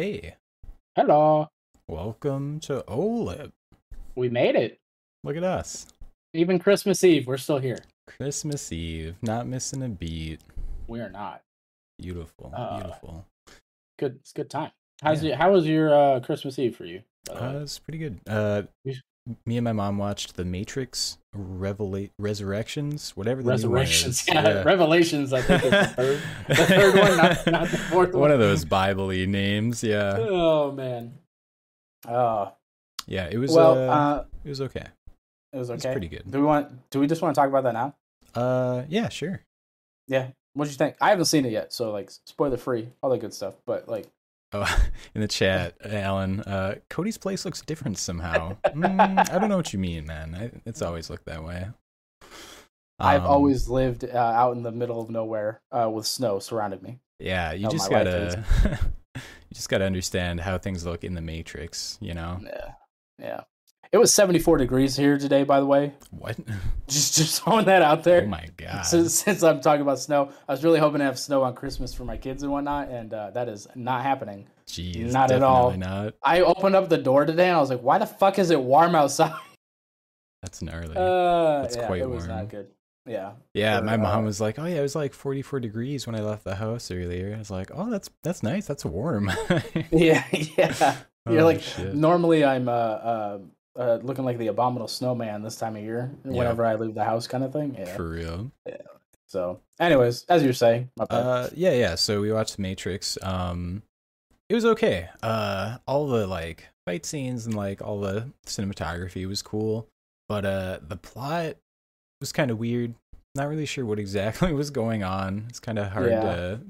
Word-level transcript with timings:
Hey, 0.00 0.34
Hello. 0.96 1.48
welcome 1.86 2.58
to 2.60 2.82
OLIP. 2.88 3.52
We 4.16 4.30
made 4.30 4.54
it. 4.56 4.78
Look 5.24 5.36
at 5.36 5.44
us. 5.44 5.88
Even 6.32 6.58
Christmas 6.58 7.04
Eve, 7.04 7.26
we're 7.26 7.36
still 7.36 7.58
here. 7.58 7.76
Christmas 8.06 8.72
Eve, 8.72 9.16
not 9.20 9.46
missing 9.46 9.82
a 9.82 9.90
beat. 9.90 10.40
We 10.88 11.00
are 11.00 11.10
not. 11.10 11.42
Beautiful, 11.98 12.50
Uh, 12.56 12.78
beautiful. 12.78 13.26
Good. 13.98 14.16
It's 14.22 14.30
a 14.30 14.36
good 14.36 14.48
time. 14.48 14.70
How's 15.02 15.22
Yeah. 15.22 15.28
your, 15.28 15.36
how 15.36 15.52
was 15.52 15.66
your 15.66 15.94
uh, 15.94 16.20
Christmas 16.20 16.58
Eve 16.58 16.74
for 16.74 16.86
you? 16.86 17.02
by 17.26 17.34
the 17.34 17.40
way? 17.42 17.56
Uh, 17.56 17.60
it's 17.60 17.78
pretty 17.78 17.98
good. 17.98 18.20
Uh, 18.26 18.62
me 19.46 19.56
and 19.56 19.64
my 19.64 19.72
mom 19.72 19.98
watched 19.98 20.36
The 20.36 20.44
Matrix 20.44 21.18
Revela- 21.36 22.10
Resurrections, 22.18 23.10
whatever 23.16 23.42
the 23.42 23.50
Resurrections. 23.50 24.20
is. 24.22 24.28
Yeah, 24.28 24.62
Revelations. 24.62 25.32
I 25.32 25.42
think 25.42 25.64
is 25.64 25.70
the 25.70 25.86
third. 25.86 26.22
The 26.48 26.54
third 26.54 26.94
one, 26.98 27.16
not, 27.16 27.46
not 27.46 27.68
the 27.70 27.78
fourth 27.78 28.12
one. 28.12 28.20
one 28.22 28.30
of 28.30 28.38
those 28.40 28.64
Bible-y 28.64 29.24
names. 29.26 29.82
Yeah, 29.84 30.16
Oh 30.18 30.72
man. 30.72 31.14
Oh 32.08 32.52
yeah. 33.06 33.28
It 33.30 33.38
was. 33.38 33.52
well, 33.52 33.72
uh, 33.78 33.92
uh, 33.92 34.24
it 34.44 34.48
was 34.48 34.60
okay. 34.60 34.86
it 35.52 35.58
was 35.58 35.70
okay. 35.70 35.76
It's 35.76 35.86
pretty 35.86 36.08
good. 36.08 36.30
Do 36.30 36.38
we 36.40 36.44
want? 36.44 36.90
Do 36.90 37.00
we 37.00 37.06
just 37.06 37.22
want 37.22 37.34
to 37.34 37.40
talk 37.40 37.48
about 37.48 37.64
that 37.64 37.74
now? 37.74 37.94
Uh, 38.34 38.82
yeah, 38.88 39.08
sure. 39.08 39.40
Yeah. 40.08 40.28
What 40.54 40.64
did 40.64 40.72
you 40.72 40.78
think? 40.78 40.96
I 41.00 41.10
haven't 41.10 41.26
seen 41.26 41.44
it 41.46 41.52
yet, 41.52 41.72
so 41.72 41.92
like 41.92 42.10
spoiler 42.26 42.56
free, 42.56 42.88
all 43.02 43.10
that 43.10 43.18
good 43.18 43.32
stuff. 43.34 43.54
But 43.66 43.88
like, 43.88 44.06
Oh, 44.52 44.82
in 45.14 45.20
the 45.20 45.28
chat, 45.28 45.76
Alan, 45.84 46.40
uh, 46.40 46.76
Cody's 46.88 47.18
place 47.18 47.44
looks 47.44 47.62
different 47.62 47.98
somehow. 47.98 48.56
Mm, 48.70 49.30
I 49.30 49.38
don't 49.38 49.48
know 49.48 49.56
what 49.56 49.72
you 49.72 49.78
mean, 49.78 50.06
man. 50.06 50.34
I, 50.34 50.50
it's 50.64 50.82
always 50.82 51.10
looked 51.10 51.26
that 51.26 51.44
way. 51.44 51.68
I've 52.98 53.22
Um, 53.22 53.26
always 53.26 53.68
lived 53.68 54.04
uh, 54.04 54.16
out 54.18 54.56
in 54.56 54.62
the 54.62 54.72
middle 54.72 55.00
of 55.00 55.10
nowhere 55.10 55.60
uh, 55.72 55.88
with 55.90 56.06
snow 56.06 56.38
surrounding 56.38 56.82
me. 56.82 57.00
yeah. 57.18 57.52
You 57.52 57.68
just 57.68 57.90
gotta, 57.90 58.44
you 59.14 59.54
just 59.54 59.68
gotta 59.68 59.84
understand 59.84 60.40
how 60.40 60.58
things 60.58 60.84
look 60.84 61.04
in 61.04 61.14
the 61.14 61.20
Matrix. 61.20 61.98
You 62.00 62.14
know 62.14 62.40
Yeah, 62.42 62.72
yeah. 63.18 63.40
It 63.92 63.98
was 63.98 64.14
74 64.14 64.58
degrees 64.58 64.96
here 64.96 65.18
today, 65.18 65.42
by 65.42 65.58
the 65.58 65.66
way. 65.66 65.94
what? 66.10 66.36
Just 66.88 67.14
just 67.16 67.42
throwing 67.42 67.66
that 67.66 67.82
out 67.82 68.02
there. 68.02 68.22
Oh 68.22 68.26
my 68.26 68.46
god! 68.56 68.82
since, 68.82 69.14
since 69.14 69.44
I'm 69.44 69.60
talking 69.60 69.82
about 69.82 70.00
snow, 70.00 70.30
I 70.48 70.52
was 70.52 70.64
really 70.64 70.80
hoping 70.80 70.98
to 70.98 71.04
have 71.04 71.16
snow 71.18 71.42
on 71.44 71.54
Christmas 71.54 71.94
for 71.94 72.04
my 72.04 72.16
kids 72.16 72.42
and 72.42 72.50
whatnot, 72.50 72.88
and 72.88 73.14
uh, 73.14 73.30
that 73.30 73.48
is 73.48 73.68
not 73.76 74.02
happening. 74.02 74.48
Jeez, 74.66 75.12
not 75.12 75.30
at 75.30 75.42
all. 75.44 75.70
Not. 75.76 76.14
I 76.22 76.40
opened 76.40 76.74
up 76.74 76.88
the 76.88 76.98
door 76.98 77.24
today 77.26 77.46
and 77.48 77.56
I 77.56 77.60
was 77.60 77.70
like, 77.70 77.80
"Why 77.82 77.98
the 77.98 78.06
fuck 78.06 78.40
is 78.40 78.50
it 78.50 78.60
warm 78.60 78.96
outside?" 78.96 79.32
That's 80.42 80.62
gnarly. 80.62 80.96
Uh, 80.96 81.62
That's 81.62 81.76
yeah, 81.76 81.86
quite 81.86 82.00
it 82.02 82.10
was 82.10 82.26
warm. 82.26 82.38
not 82.38 82.48
good. 82.48 82.68
Yeah, 83.06 83.32
yeah, 83.54 83.80
my 83.80 83.96
mom 83.96 84.24
was 84.24 84.40
like, 84.40 84.58
"Oh 84.58 84.64
yeah, 84.66 84.78
it 84.78 84.82
was 84.82 84.96
like 84.96 85.14
44 85.14 85.60
degrees 85.60 86.06
when 86.08 86.16
I 86.16 86.20
left 86.22 86.42
the 86.42 86.56
house 86.56 86.90
earlier." 86.90 87.34
I 87.36 87.38
was 87.38 87.50
like, 87.52 87.70
"Oh, 87.72 87.88
that's 87.88 88.10
that's 88.24 88.42
nice. 88.42 88.66
That's 88.66 88.84
warm." 88.84 89.30
yeah, 89.92 90.24
yeah. 90.32 90.96
You're 91.28 91.42
Oh, 91.42 91.44
like, 91.44 91.60
shit. 91.60 91.94
normally 91.94 92.44
I'm 92.44 92.68
uh, 92.68 92.72
uh, 92.72 93.38
uh, 93.80 93.98
looking 94.02 94.24
like 94.24 94.38
the 94.38 94.48
abominable 94.48 94.88
snowman 94.88 95.42
this 95.42 95.56
time 95.56 95.74
of 95.76 95.82
year 95.82 96.10
whenever 96.22 96.64
I 96.64 96.74
leave 96.74 96.94
the 96.94 97.04
house, 97.04 97.26
kind 97.26 97.42
of 97.42 97.52
thing. 97.52 97.74
Yeah. 97.78 97.96
for 97.96 98.08
real. 98.08 98.52
Yeah. 98.66 98.76
So, 99.26 99.60
anyways, 99.78 100.24
as 100.28 100.42
you're 100.42 100.52
saying, 100.52 100.90
my. 100.96 101.04
Uh, 101.04 101.48
yeah, 101.54 101.72
yeah. 101.72 101.94
So 101.94 102.20
we 102.20 102.32
watched 102.32 102.56
The 102.56 102.62
Matrix. 102.62 103.16
Um, 103.22 103.82
it 104.48 104.54
was 104.54 104.64
okay. 104.66 105.08
Uh, 105.22 105.78
all 105.86 106.08
the 106.08 106.26
like 106.26 106.68
fight 106.86 107.06
scenes 107.06 107.46
and 107.46 107.54
like 107.54 107.80
all 107.80 108.00
the 108.00 108.28
cinematography 108.46 109.26
was 109.28 109.40
cool, 109.42 109.86
but 110.28 110.44
uh, 110.44 110.80
the 110.86 110.96
plot 110.96 111.54
was 112.20 112.32
kind 112.32 112.50
of 112.50 112.58
weird. 112.58 112.94
Not 113.36 113.48
really 113.48 113.66
sure 113.66 113.84
what 113.86 114.00
exactly 114.00 114.52
was 114.54 114.70
going 114.70 115.04
on. 115.04 115.46
It's 115.48 115.60
kind 115.60 115.78
of 115.78 115.92
hard 115.92 116.10
Yeah. 116.10 116.22
to 116.22 116.60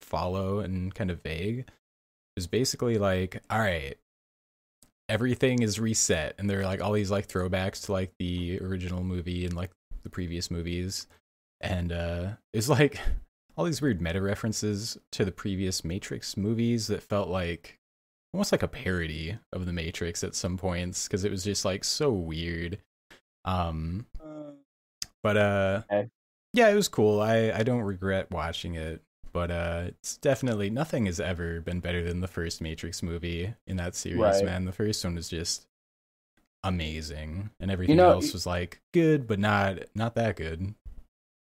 follow 0.00 0.60
and 0.60 0.94
kind 0.94 1.10
of 1.10 1.22
vague. 1.22 1.58
It 1.60 1.66
was 2.36 2.46
basically 2.46 2.96
like, 2.96 3.42
all 3.50 3.58
right, 3.58 3.96
everything 5.08 5.62
is 5.62 5.78
reset, 5.80 6.34
and 6.38 6.48
there 6.48 6.60
are 6.60 6.64
like 6.64 6.80
all 6.82 6.92
these 6.92 7.10
like 7.10 7.28
throwbacks 7.28 7.84
to 7.86 7.92
like 7.92 8.12
the 8.18 8.58
original 8.60 9.02
movie 9.02 9.44
and 9.44 9.54
like 9.54 9.70
the 10.02 10.10
previous 10.10 10.50
movies, 10.50 11.06
and 11.60 11.92
uh, 11.92 12.28
it's 12.52 12.68
like 12.68 12.98
all 13.56 13.64
these 13.64 13.80
weird 13.80 14.00
meta 14.02 14.20
references 14.20 14.98
to 15.12 15.24
the 15.24 15.32
previous 15.32 15.84
Matrix 15.84 16.36
movies 16.36 16.88
that 16.88 17.02
felt 17.02 17.28
like 17.28 17.78
almost 18.34 18.52
like 18.52 18.62
a 18.62 18.68
parody 18.68 19.38
of 19.52 19.64
the 19.64 19.72
Matrix 19.72 20.22
at 20.22 20.34
some 20.34 20.58
points 20.58 21.06
because 21.08 21.24
it 21.24 21.30
was 21.30 21.42
just 21.44 21.64
like 21.64 21.82
so 21.84 22.10
weird. 22.12 22.78
Um, 23.46 24.06
but 25.22 25.36
uh, 25.36 25.82
Okay. 25.90 26.08
yeah, 26.52 26.68
it 26.68 26.74
was 26.74 26.88
cool. 26.88 27.20
I 27.20 27.50
I 27.52 27.62
don't 27.62 27.80
regret 27.82 28.30
watching 28.30 28.74
it, 28.74 29.00
but 29.36 29.50
uh, 29.50 29.82
it's 29.88 30.16
definitely 30.16 30.70
nothing 30.70 31.04
has 31.04 31.20
ever 31.20 31.60
been 31.60 31.80
better 31.80 32.02
than 32.02 32.22
the 32.22 32.26
first 32.26 32.62
Matrix 32.62 33.02
movie 33.02 33.52
in 33.66 33.76
that 33.76 33.94
series. 33.94 34.18
Right. 34.18 34.44
Man, 34.46 34.64
the 34.64 34.72
first 34.72 35.04
one 35.04 35.14
was 35.14 35.28
just 35.28 35.66
amazing, 36.64 37.50
and 37.60 37.70
everything 37.70 37.96
know, 37.98 38.12
else 38.12 38.32
was 38.32 38.46
like 38.46 38.80
good, 38.94 39.26
but 39.26 39.38
not 39.38 39.80
not 39.94 40.14
that 40.14 40.36
good. 40.36 40.74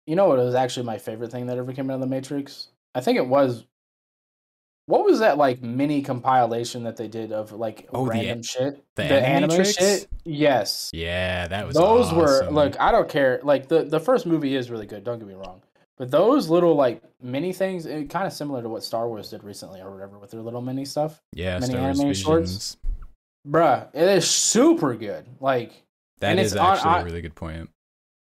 You 0.08 0.16
know 0.16 0.28
what 0.28 0.40
was 0.40 0.56
actually 0.56 0.88
my 0.88 0.98
favorite 0.98 1.32
thing 1.32 1.46
that 1.46 1.58
ever 1.60 1.72
came 1.72 1.92
out 1.92 1.94
of 1.96 2.00
the 2.02 2.08
Matrix? 2.08 2.70
I 2.96 3.02
think 3.02 3.18
it 3.20 3.28
was. 3.28 3.64
What 4.88 5.06
was 5.06 5.20
that 5.20 5.38
like 5.38 5.62
mini 5.62 6.02
compilation 6.02 6.84
that 6.86 6.98
they 6.98 7.08
did 7.08 7.32
of 7.32 7.52
like 7.52 7.88
Oh, 7.94 8.06
the 8.06 8.10
random 8.10 8.40
a- 8.40 8.44
shit? 8.44 8.84
the 8.96 9.04
anime 9.04 9.52
Animatrix? 9.52 9.78
shit. 9.78 10.08
Yes, 10.26 10.90
Yeah, 10.94 11.48
that 11.48 11.68
was 11.68 11.76
those 11.76 12.12
were 12.12 12.42
awesome. 12.42 12.56
look. 12.56 12.82
I 12.82 12.92
don't 12.92 13.08
care. 13.08 13.40
Like 13.44 13.68
the 13.68 13.84
the 13.84 14.00
first 14.00 14.26
movie 14.26 14.56
is 14.56 14.72
really 14.72 14.88
good. 14.88 15.04
Don't 15.04 15.20
get 15.20 15.28
me 15.28 15.36
wrong. 15.36 15.62
But 16.04 16.12
those 16.12 16.50
little 16.50 16.76
like 16.76 17.02
mini 17.22 17.54
things, 17.54 17.86
it, 17.86 18.10
kind 18.10 18.28
of 18.28 18.34
similar 18.34 18.62
to 18.62 18.68
what 18.68 18.84
Star 18.84 19.08
Wars 19.08 19.30
did 19.30 19.42
recently 19.42 19.80
or 19.80 19.90
whatever 19.90 20.20
with 20.20 20.32
their 20.32 20.42
little 20.42 20.62
mini 20.62 20.84
stuff. 20.84 21.22
yeah, 21.34 21.54
mini 21.60 21.72
Star 21.72 21.82
Wars 21.82 22.00
anime 22.02 22.14
shorts. 22.14 22.78
Bruh, 23.48 23.88
it 23.94 24.04
is 24.10 24.30
super 24.30 24.96
good. 24.96 25.26
Like 25.40 25.72
That 26.20 26.32
And 26.32 26.40
is 26.42 26.52
it's 26.54 26.60
on- 26.60 26.74
actually 26.76 26.90
on- 26.92 27.02
a 27.02 27.06
really 27.06 27.22
good 27.22 27.36
point. 27.36 27.70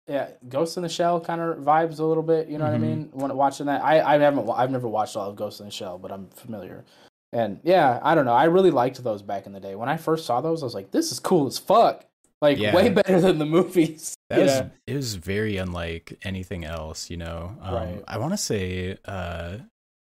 yeah, 0.07 0.27
Ghost 0.47 0.77
in 0.77 0.83
the 0.83 0.89
Shell 0.89 1.21
kind 1.21 1.41
of 1.41 1.57
vibes 1.57 1.99
a 1.99 2.03
little 2.03 2.21
bit. 2.23 2.49
You 2.49 2.59
know 2.59 2.65
Mhm. 2.65 2.69
what 2.69 2.75
I 2.75 2.77
mean? 2.77 3.09
When 3.13 3.35
watching 3.35 3.65
that, 3.65 3.83
I 3.83 3.99
I 4.01 4.19
haven't 4.19 4.47
I've 4.49 4.69
never 4.71 4.87
watched 4.87 5.15
all 5.17 5.27
of 5.29 5.35
Ghost 5.35 5.59
in 5.59 5.65
the 5.65 5.71
Shell, 5.71 5.97
but 5.97 6.11
I'm 6.11 6.27
familiar. 6.29 6.85
And 7.33 7.59
yeah, 7.63 7.99
I 8.03 8.13
don't 8.13 8.25
know. 8.25 8.33
I 8.33 8.43
really 8.43 8.69
liked 8.71 9.03
those 9.03 9.23
back 9.23 9.47
in 9.47 9.53
the 9.53 9.59
day. 9.59 9.73
When 9.73 9.89
I 9.89 9.97
first 9.97 10.27
saw 10.27 10.39
those, 10.41 10.61
I 10.61 10.65
was 10.65 10.75
like, 10.75 10.91
"This 10.91 11.11
is 11.11 11.19
cool 11.19 11.47
as 11.47 11.57
fuck!" 11.57 12.05
Like 12.41 12.57
Yeah. 12.57 12.73
way 12.75 12.89
better 12.89 13.21
than 13.21 13.37
the 13.39 13.45
movies. 13.45 14.15
That 14.31 14.39
was 14.39 14.51
know? 14.61 14.71
it 14.87 14.95
was 14.95 15.15
very 15.15 15.57
unlike 15.57 16.17
anything 16.23 16.63
else, 16.63 17.09
you 17.09 17.17
know. 17.17 17.57
Um, 17.61 17.73
Right. 17.73 18.03
I 18.07 18.17
want 18.17 18.31
to 18.31 18.37
say 18.37 18.97
uh, 19.03 19.57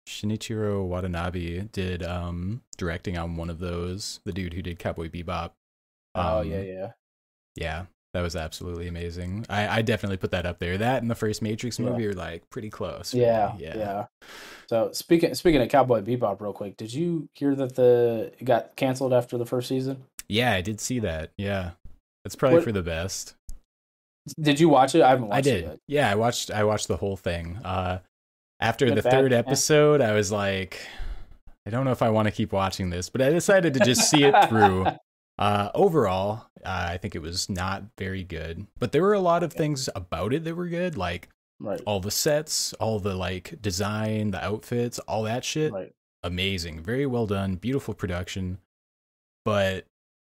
Shinichiro 0.07 0.85
Watanabe 0.85 1.61
did 1.71 2.03
um, 2.03 2.61
directing 2.77 3.17
on 3.17 3.35
one 3.37 3.49
of 3.49 3.57
those. 3.59 4.19
The 4.25 4.31
dude 4.33 4.53
who 4.53 4.61
did 4.61 4.77
Cowboy 4.77 5.09
Bebop. 5.09 5.51
oh 6.15 6.41
Um, 6.41 6.49
yeah, 6.51 6.61
yeah. 6.61 6.91
yeah, 7.55 7.85
that 8.13 8.21
was 8.21 8.35
absolutely 8.35 8.87
amazing. 8.87 9.47
I, 9.49 9.79
I 9.79 9.81
definitely 9.81 10.17
put 10.17 10.29
that 10.31 10.45
up 10.45 10.59
there. 10.59 10.77
That 10.77 11.01
and 11.01 11.09
the 11.09 11.15
first 11.15 11.41
Matrix 11.41 11.79
Yeah. 11.79 11.87
movie 11.89 12.05
are 12.05 12.13
like 12.13 12.47
pretty 12.51 12.69
close. 12.69 13.11
for 13.11 13.17
Yeah, 13.17 13.53
me. 13.57 13.63
yeah, 13.65 14.05
So 14.69 14.91
speaking 14.91 15.33
speaking 15.33 15.61
of 15.61 15.69
Cowboy 15.69 16.01
Bebop, 16.01 16.39
real 16.39 16.53
quick, 16.53 16.77
did 16.77 16.93
you 16.93 17.29
hear 17.33 17.55
that 17.55 17.75
the 17.75 18.31
it 18.39 18.45
got 18.45 18.75
canceled 18.75 19.13
after 19.13 19.39
the 19.39 19.45
first 19.47 19.69
season? 19.69 20.03
Yeah, 20.29 20.53
I 20.53 20.61
did 20.61 20.79
see 20.79 20.99
that. 20.99 21.31
Yeah, 21.37 21.71
it's 22.25 22.35
probably 22.35 22.57
What- 22.59 22.65
for 22.65 22.71
the 22.71 22.83
best. 22.83 23.35
Did 24.39 24.59
you 24.59 24.69
watch 24.69 24.95
it? 24.95 25.01
I 25.01 25.09
haven't 25.09 25.27
watched 25.27 25.37
I 25.39 25.41
did. 25.41 25.63
yet. 25.65 25.79
Yeah, 25.87 26.09
I 26.11 26.15
watched. 26.15 26.49
I 26.49 26.63
watched 26.63 26.87
the 26.87 26.95
whole 26.97 27.17
thing. 27.17 27.57
Uh, 27.57 27.99
after 28.61 28.85
Good, 28.85 28.95
the 28.97 29.01
bad? 29.01 29.11
third 29.11 29.33
episode, 29.33 29.99
I 29.99 30.13
was 30.13 30.31
like, 30.31 30.79
I 31.65 31.69
don't 31.69 31.83
know 31.83 31.91
if 31.91 32.01
I 32.01 32.09
want 32.09 32.27
to 32.27 32.31
keep 32.31 32.53
watching 32.53 32.89
this, 32.89 33.09
but 33.09 33.21
I 33.21 33.29
decided 33.31 33.73
to 33.73 33.81
just 33.81 34.09
see 34.09 34.23
it 34.23 34.49
through. 34.49 34.85
Uh, 35.39 35.71
overall, 35.73 36.45
uh, 36.63 36.89
I 36.91 36.97
think 36.97 37.15
it 37.15 37.21
was 37.23 37.49
not 37.49 37.85
very 37.97 38.23
good, 38.23 38.67
but 38.77 38.91
there 38.91 39.01
were 39.01 39.15
a 39.15 39.19
lot 39.19 39.41
of 39.41 39.51
things 39.51 39.89
about 39.95 40.31
it 40.31 40.43
that 40.43 40.53
were 40.55 40.67
good, 40.67 40.95
like 40.95 41.27
Right. 41.59 41.81
all 41.87 41.99
the 41.99 42.11
sets, 42.11 42.71
all 42.73 42.99
the 42.99 43.15
like 43.15 43.59
design, 43.59 44.29
the 44.29 44.45
outfits, 44.45 44.99
all 44.99 45.23
that 45.23 45.43
shit. 45.43 45.73
Right. 45.73 45.91
Amazing, 46.21 46.83
very 46.83 47.07
well 47.07 47.25
done, 47.25 47.55
beautiful 47.55 47.95
production. 47.95 48.59
But 49.43 49.85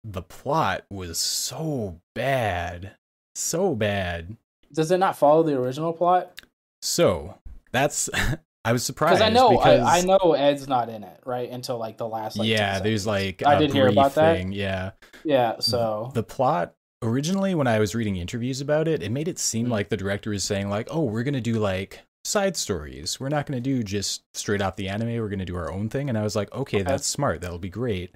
the 0.09 0.21
plot 0.21 0.85
was 0.89 1.17
so 1.17 1.99
bad, 2.15 2.95
so 3.35 3.75
bad. 3.75 4.37
Does 4.73 4.91
it 4.91 4.97
not 4.97 5.17
follow 5.17 5.43
the 5.43 5.59
original 5.59 5.93
plot? 5.93 6.41
So 6.81 7.37
that's 7.71 8.09
I 8.65 8.71
was 8.73 8.83
surprised 8.83 9.19
Because 9.19 9.29
I 9.29 9.33
know 9.33 9.49
because 9.49 9.81
I, 9.81 9.99
I 9.99 10.01
know 10.01 10.33
Ed's 10.33 10.67
not 10.67 10.89
in 10.89 11.03
it, 11.03 11.19
right? 11.25 11.49
Until 11.49 11.77
like 11.77 11.97
the 11.97 12.07
last 12.07 12.37
like 12.37 12.47
yeah, 12.47 12.79
there's 12.79 13.05
like 13.07 13.43
I 13.45 13.57
did 13.57 13.71
hear 13.73 13.87
about 13.87 14.15
that. 14.15 14.51
Yeah, 14.51 14.91
Yeah, 15.23 15.55
so 15.59 16.11
the 16.13 16.23
plot 16.23 16.73
originally 17.03 17.53
when 17.55 17.67
I 17.67 17.79
was 17.79 17.93
reading 17.95 18.15
interviews 18.17 18.59
about 18.61 18.87
it, 18.87 19.03
it 19.03 19.11
made 19.11 19.27
it 19.27 19.39
seem 19.39 19.67
Mhm. 19.67 19.71
like 19.71 19.89
the 19.89 19.97
director 19.97 20.31
was 20.31 20.43
saying 20.43 20.69
like, 20.69 20.87
"Oh, 20.91 21.03
we're 21.03 21.23
gonna 21.23 21.41
do 21.41 21.53
like 21.55 22.01
side 22.25 22.57
stories. 22.57 23.19
We're 23.19 23.29
not 23.29 23.45
gonna 23.45 23.61
do 23.61 23.83
just 23.83 24.23
straight 24.33 24.61
off 24.61 24.75
the 24.75 24.89
anime. 24.89 25.15
We're 25.17 25.29
gonna 25.29 25.45
do 25.45 25.55
our 25.55 25.71
own 25.71 25.89
thing." 25.89 26.09
And 26.09 26.17
I 26.17 26.23
was 26.23 26.35
like, 26.35 26.51
"Okay, 26.53 26.77
Okay. 26.77 26.83
that's 26.83 27.07
smart. 27.07 27.41
That'll 27.41 27.59
be 27.59 27.69
great." 27.69 28.15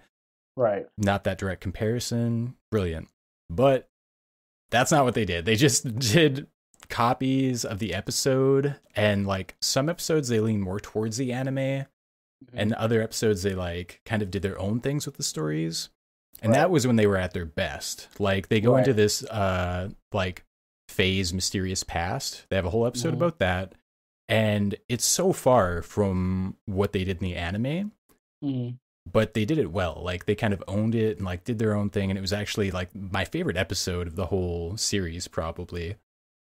Right. 0.58 0.86
Not 0.98 1.24
that 1.24 1.38
direct 1.38 1.62
comparison, 1.62 2.55
brilliant. 2.72 3.08
But 3.50 3.89
that's 4.70 4.91
not 4.91 5.03
what 5.05 5.13
they 5.13 5.25
did. 5.25 5.46
They 5.46 5.55
just 5.55 5.98
did 6.00 6.48
copies 6.89 7.63
of 7.63 7.79
the 7.79 7.93
episode 7.93 8.75
and 8.96 9.25
like 9.25 9.55
some 9.62 9.88
episodes 9.88 10.27
they 10.27 10.39
lean 10.41 10.60
more 10.60 10.79
towards 10.79 11.15
the 11.17 11.31
anime 11.31 11.86
and 12.53 12.74
other 12.74 13.01
episodes 13.01 13.43
they 13.43 13.53
like 13.53 14.01
kind 14.05 14.22
of 14.22 14.29
did 14.31 14.41
their 14.41 14.60
own 14.60 14.81
things 14.81 15.05
with 15.05 15.15
the 15.15 15.24
stories 15.24 15.89
and 16.41 16.51
Right. 16.51 16.58
that 16.60 16.72
was 16.72 16.86
when 16.88 16.98
they 16.98 17.08
were 17.08 17.15
at 17.17 17.34
their 17.34 17.46
best 17.46 18.10
like 18.20 18.50
they 18.50 18.60
go 18.60 18.74
Right. 18.74 18.79
into 18.79 18.93
this 18.93 19.24
uh 19.25 19.89
like 20.12 20.43
Faye's 20.89 21.31
mysterious 21.34 21.84
past 21.84 22.46
they 22.50 22.58
have 22.58 22.65
a 22.65 22.72
whole 22.72 22.86
episode 22.86 23.13
Mhm. 23.13 23.17
about 23.17 23.39
that 23.39 23.74
and 24.27 24.75
it's 24.89 25.05
so 25.05 25.31
far 25.31 25.81
from 25.81 26.58
what 26.65 26.91
they 26.91 27.05
did 27.05 27.22
in 27.22 27.24
the 27.24 27.36
anime 27.36 27.91
Mhm. 28.43 28.79
But 29.11 29.33
they 29.33 29.45
did 29.45 29.57
it 29.57 29.71
well. 29.71 30.01
Like 30.03 30.25
they 30.25 30.35
kind 30.35 30.53
of 30.53 30.63
owned 30.67 30.95
it 30.95 31.17
and 31.17 31.25
like 31.25 31.43
did 31.43 31.59
their 31.59 31.75
own 31.75 31.89
thing 31.89 32.09
and 32.09 32.17
it 32.17 32.21
was 32.21 32.33
actually 32.33 32.71
like 32.71 32.89
my 32.95 33.25
favorite 33.25 33.57
episode 33.57 34.07
of 34.07 34.15
the 34.15 34.27
whole 34.27 34.77
series 34.77 35.27
probably. 35.27 35.95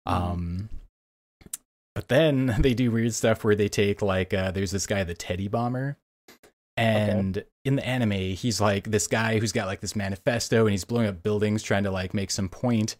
Mhm. 0.07 0.11
um 0.13 0.69
but 1.95 2.07
then 2.07 2.55
they 2.59 2.73
do 2.73 2.91
weird 2.91 3.13
stuff 3.13 3.43
where 3.43 3.55
they 3.55 3.67
take 3.67 4.01
like 4.01 4.33
uh 4.33 4.51
there's 4.51 4.71
this 4.71 4.87
guy 4.87 5.03
the 5.03 5.13
teddy 5.13 5.47
bomber 5.47 5.97
and 6.77 7.43
in 7.65 7.75
the 7.75 7.85
anime 7.85 8.11
he's 8.11 8.61
like 8.61 8.89
this 8.91 9.07
guy 9.07 9.39
who's 9.39 9.51
got 9.51 9.67
like 9.67 9.81
this 9.81 9.95
manifesto 9.95 10.61
and 10.61 10.71
he's 10.71 10.85
blowing 10.85 11.07
up 11.07 11.23
buildings 11.23 11.61
trying 11.63 11.83
to 11.83 11.91
like 11.91 12.13
make 12.13 12.31
some 12.31 12.47
point 12.47 12.95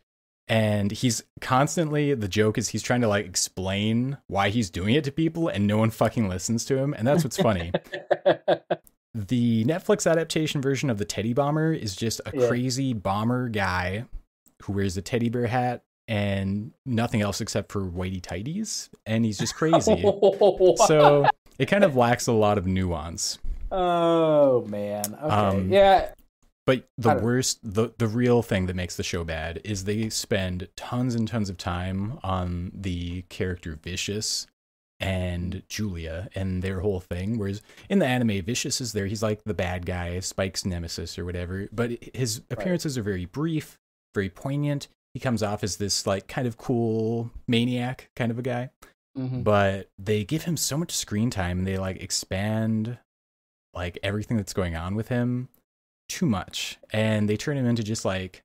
and 0.50 0.92
he's 0.92 1.24
constantly 1.42 2.14
the 2.14 2.28
joke 2.28 2.58
is 2.58 2.70
he's 2.70 2.82
trying 2.82 3.02
to 3.02 3.08
like 3.08 3.26
explain 3.26 4.18
why 4.28 4.50
he's 4.50 4.70
doing 4.70 4.96
it 4.96 5.04
to 5.04 5.12
people 5.12 5.48
and 5.48 5.68
no 5.68 5.78
one 5.78 5.92
fucking 5.92 6.28
listens 6.28 6.66
to 6.66 6.76
him 6.78 6.94
and 6.94 7.08
that's 7.08 7.24
what's 7.24 7.38
funny 7.38 7.72
the 9.28 9.66
Netflix 9.66 10.10
adaptation 10.10 10.62
version 10.62 10.90
of 10.90 10.98
the 11.00 11.06
Teddy 11.06 11.34
Bomber 11.34 11.74
is 11.74 11.96
just 11.96 12.22
a 12.26 12.32
Yeah. 12.38 12.48
crazy 12.48 12.94
bomber 12.94 13.50
guy 13.50 14.06
who 14.64 14.74
wears 14.74 14.96
a 14.98 15.02
teddy 15.02 15.30
bear 15.30 15.48
hat 15.48 15.84
and 16.08 16.72
nothing 16.86 17.22
else 17.22 17.42
except 17.42 17.72
for 17.72 17.82
whitey 17.82 18.22
tighties, 18.22 18.90
and 19.06 19.26
he's 19.26 19.38
just 19.38 19.56
crazy. 19.56 20.02
so 20.88 21.26
it 21.58 21.66
kind 21.66 21.84
of 21.84 21.96
lacks 21.96 22.28
a 22.28 22.32
lot 22.32 22.58
of 22.58 22.66
nuance. 22.68 23.40
oh 23.72 24.66
man. 24.68 25.04
Okay. 25.16 25.36
Um, 25.36 25.70
yeah. 25.72 26.12
But 26.66 26.88
the 26.98 27.16
worst, 27.16 27.60
the 27.64 27.94
the 27.98 28.08
real 28.08 28.42
thing 28.42 28.66
that 28.68 28.76
makes 28.76 28.98
the 28.98 29.04
show 29.04 29.24
bad 29.24 29.62
is 29.64 29.86
they 29.86 30.10
spend 30.10 30.68
tons 30.76 31.16
and 31.16 31.28
tons 31.28 31.50
of 31.50 31.58
time 31.58 32.20
on 32.24 32.72
the 32.74 33.22
character 33.30 33.80
Vicious 33.82 34.48
and 35.00 35.64
Julia 35.70 36.30
and 36.36 36.62
their 36.64 36.80
whole 36.80 37.00
thing. 37.00 37.38
Whereas 37.38 37.62
in 37.90 38.00
the 38.00 38.06
anime, 38.06 38.42
Vicious 38.44 38.82
is 38.82 38.94
there; 38.94 39.06
he's 39.08 39.24
like 39.24 39.44
the 39.44 39.54
bad 39.54 39.86
guy, 39.86 40.20
Spike's 40.20 40.66
nemesis 40.66 41.18
or 41.20 41.26
whatever. 41.26 41.68
But 41.72 41.92
his 42.16 42.42
appearances 42.50 42.98
are 42.98 43.04
very 43.04 43.26
brief, 43.26 43.78
very 44.16 44.30
poignant. 44.30 44.88
He 45.14 45.20
comes 45.20 45.42
off 45.42 45.64
as 45.64 45.78
this 45.78 46.06
like 46.06 46.28
kind 46.28 46.48
of 46.48 46.58
cool 46.58 47.32
maniac 47.48 48.10
kind 48.16 48.32
of 48.32 48.38
a 48.38 48.44
guy 48.44 48.70
Mhm. 49.18 49.44
but 49.44 49.90
they 49.98 50.24
give 50.24 50.44
him 50.44 50.56
so 50.56 50.78
much 50.78 50.92
screen 50.96 51.32
time 51.32 51.58
and 51.60 51.68
they 51.68 51.80
like 51.80 51.98
expand 52.04 53.00
like 53.74 53.98
everything 54.04 54.38
that's 54.38 54.54
going 54.54 54.76
on 54.76 54.94
with 54.94 55.08
him 55.08 55.50
too 56.08 56.28
much 56.28 56.78
and 56.92 57.28
they 57.28 57.36
turn 57.36 57.58
him 57.58 57.66
into 57.66 57.82
just 57.84 58.06
like 58.06 58.42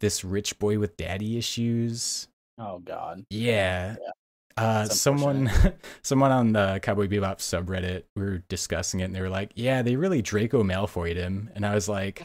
this 0.00 0.24
rich 0.24 0.58
boy 0.58 0.78
with 0.78 0.96
daddy 0.96 1.36
issues 1.36 2.26
Oh 2.56 2.78
god. 2.78 3.24
yeah, 3.28 3.96
Uh, 4.58 4.84
someone, 4.86 5.50
someone 6.02 6.32
on 6.32 6.52
the 6.52 6.80
Cowboy 6.82 7.06
Bebop 7.06 7.38
subreddit, 7.38 8.04
we 8.16 8.22
were 8.22 8.38
discussing 8.48 9.00
it, 9.00 9.04
and 9.04 9.14
they 9.14 9.20
were 9.20 9.28
like, 9.28 9.52
"Yeah, 9.54 9.82
they 9.82 9.96
really 9.96 10.20
Draco 10.22 10.62
Malfoyed 10.62 11.16
him," 11.16 11.50
and 11.54 11.64
I 11.64 11.74
was 11.74 11.88
like, 11.88 12.24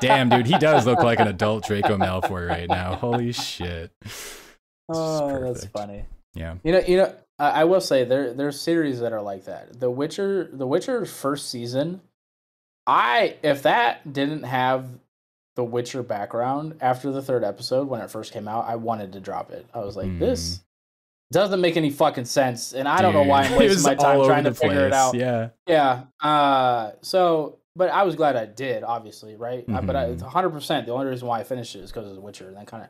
"Damn, 0.00 0.28
dude, 0.28 0.46
he 0.46 0.56
does 0.58 0.86
look 0.86 1.00
like 1.00 1.18
an 1.18 1.28
adult 1.28 1.66
Draco 1.66 1.96
Malfoy 1.96 2.48
right 2.48 2.68
now. 2.68 2.94
Holy 2.94 3.32
shit!" 3.32 3.92
Oh, 4.88 5.40
that's 5.40 5.64
funny. 5.64 6.04
Yeah, 6.34 6.56
You 6.62 6.72
know, 6.72 6.80
you 6.86 6.96
know, 6.98 7.14
I, 7.38 7.62
I 7.62 7.64
will 7.64 7.80
say 7.80 8.04
there 8.04 8.34
there's 8.34 8.60
series 8.60 9.00
that 9.00 9.14
are 9.14 9.22
like 9.22 9.46
that. 9.46 9.80
The 9.80 9.90
Witcher, 9.90 10.50
The 10.52 10.66
Witcher 10.66 11.06
first 11.06 11.48
season, 11.48 12.02
I 12.86 13.36
if 13.42 13.62
that 13.62 14.12
didn't 14.12 14.42
have 14.42 14.88
the 15.56 15.64
Witcher 15.64 16.02
background 16.02 16.76
after 16.80 17.12
the 17.12 17.22
third 17.22 17.44
episode 17.44 17.88
when 17.88 18.00
it 18.00 18.10
first 18.10 18.32
came 18.32 18.48
out, 18.48 18.66
I 18.68 18.76
wanted 18.76 19.12
to 19.12 19.20
drop 19.20 19.50
it. 19.50 19.64
I 19.72 19.78
was 19.78 19.96
like, 19.96 20.18
this 20.18 20.60
doesn't 21.34 21.60
make 21.60 21.76
any 21.76 21.90
fucking 21.90 22.24
sense, 22.24 22.72
and 22.72 22.88
I 22.88 23.02
don't 23.02 23.12
know 23.12 23.22
why 23.24 23.42
I'm 23.42 23.56
wasting 23.58 23.82
my 23.82 23.94
time 23.94 24.24
trying 24.24 24.44
to 24.44 24.54
figure 24.54 24.86
it 24.86 24.92
out. 24.92 25.14
Yeah, 25.14 25.50
Yeah. 25.66 26.04
Uh, 26.20 26.92
so, 27.02 27.58
but 27.76 27.90
I 27.90 28.04
was 28.04 28.14
glad 28.16 28.36
I 28.36 28.46
did, 28.46 28.82
obviously, 28.84 29.36
right? 29.36 29.64
Uh, 29.68 29.82
but 29.82 29.96
I, 29.96 30.06
Mhm. 30.10 30.20
100%, 30.20 30.86
the 30.86 30.92
only 30.92 31.06
reason 31.06 31.26
why 31.28 31.40
I 31.40 31.44
finished 31.44 31.74
it 31.76 31.80
is 31.80 31.90
because 31.92 32.08
of 32.08 32.14
The 32.14 32.20
Witcher. 32.20 32.46
And 32.48 32.56
that 32.56 32.66
kind 32.66 32.84
of, 32.84 32.88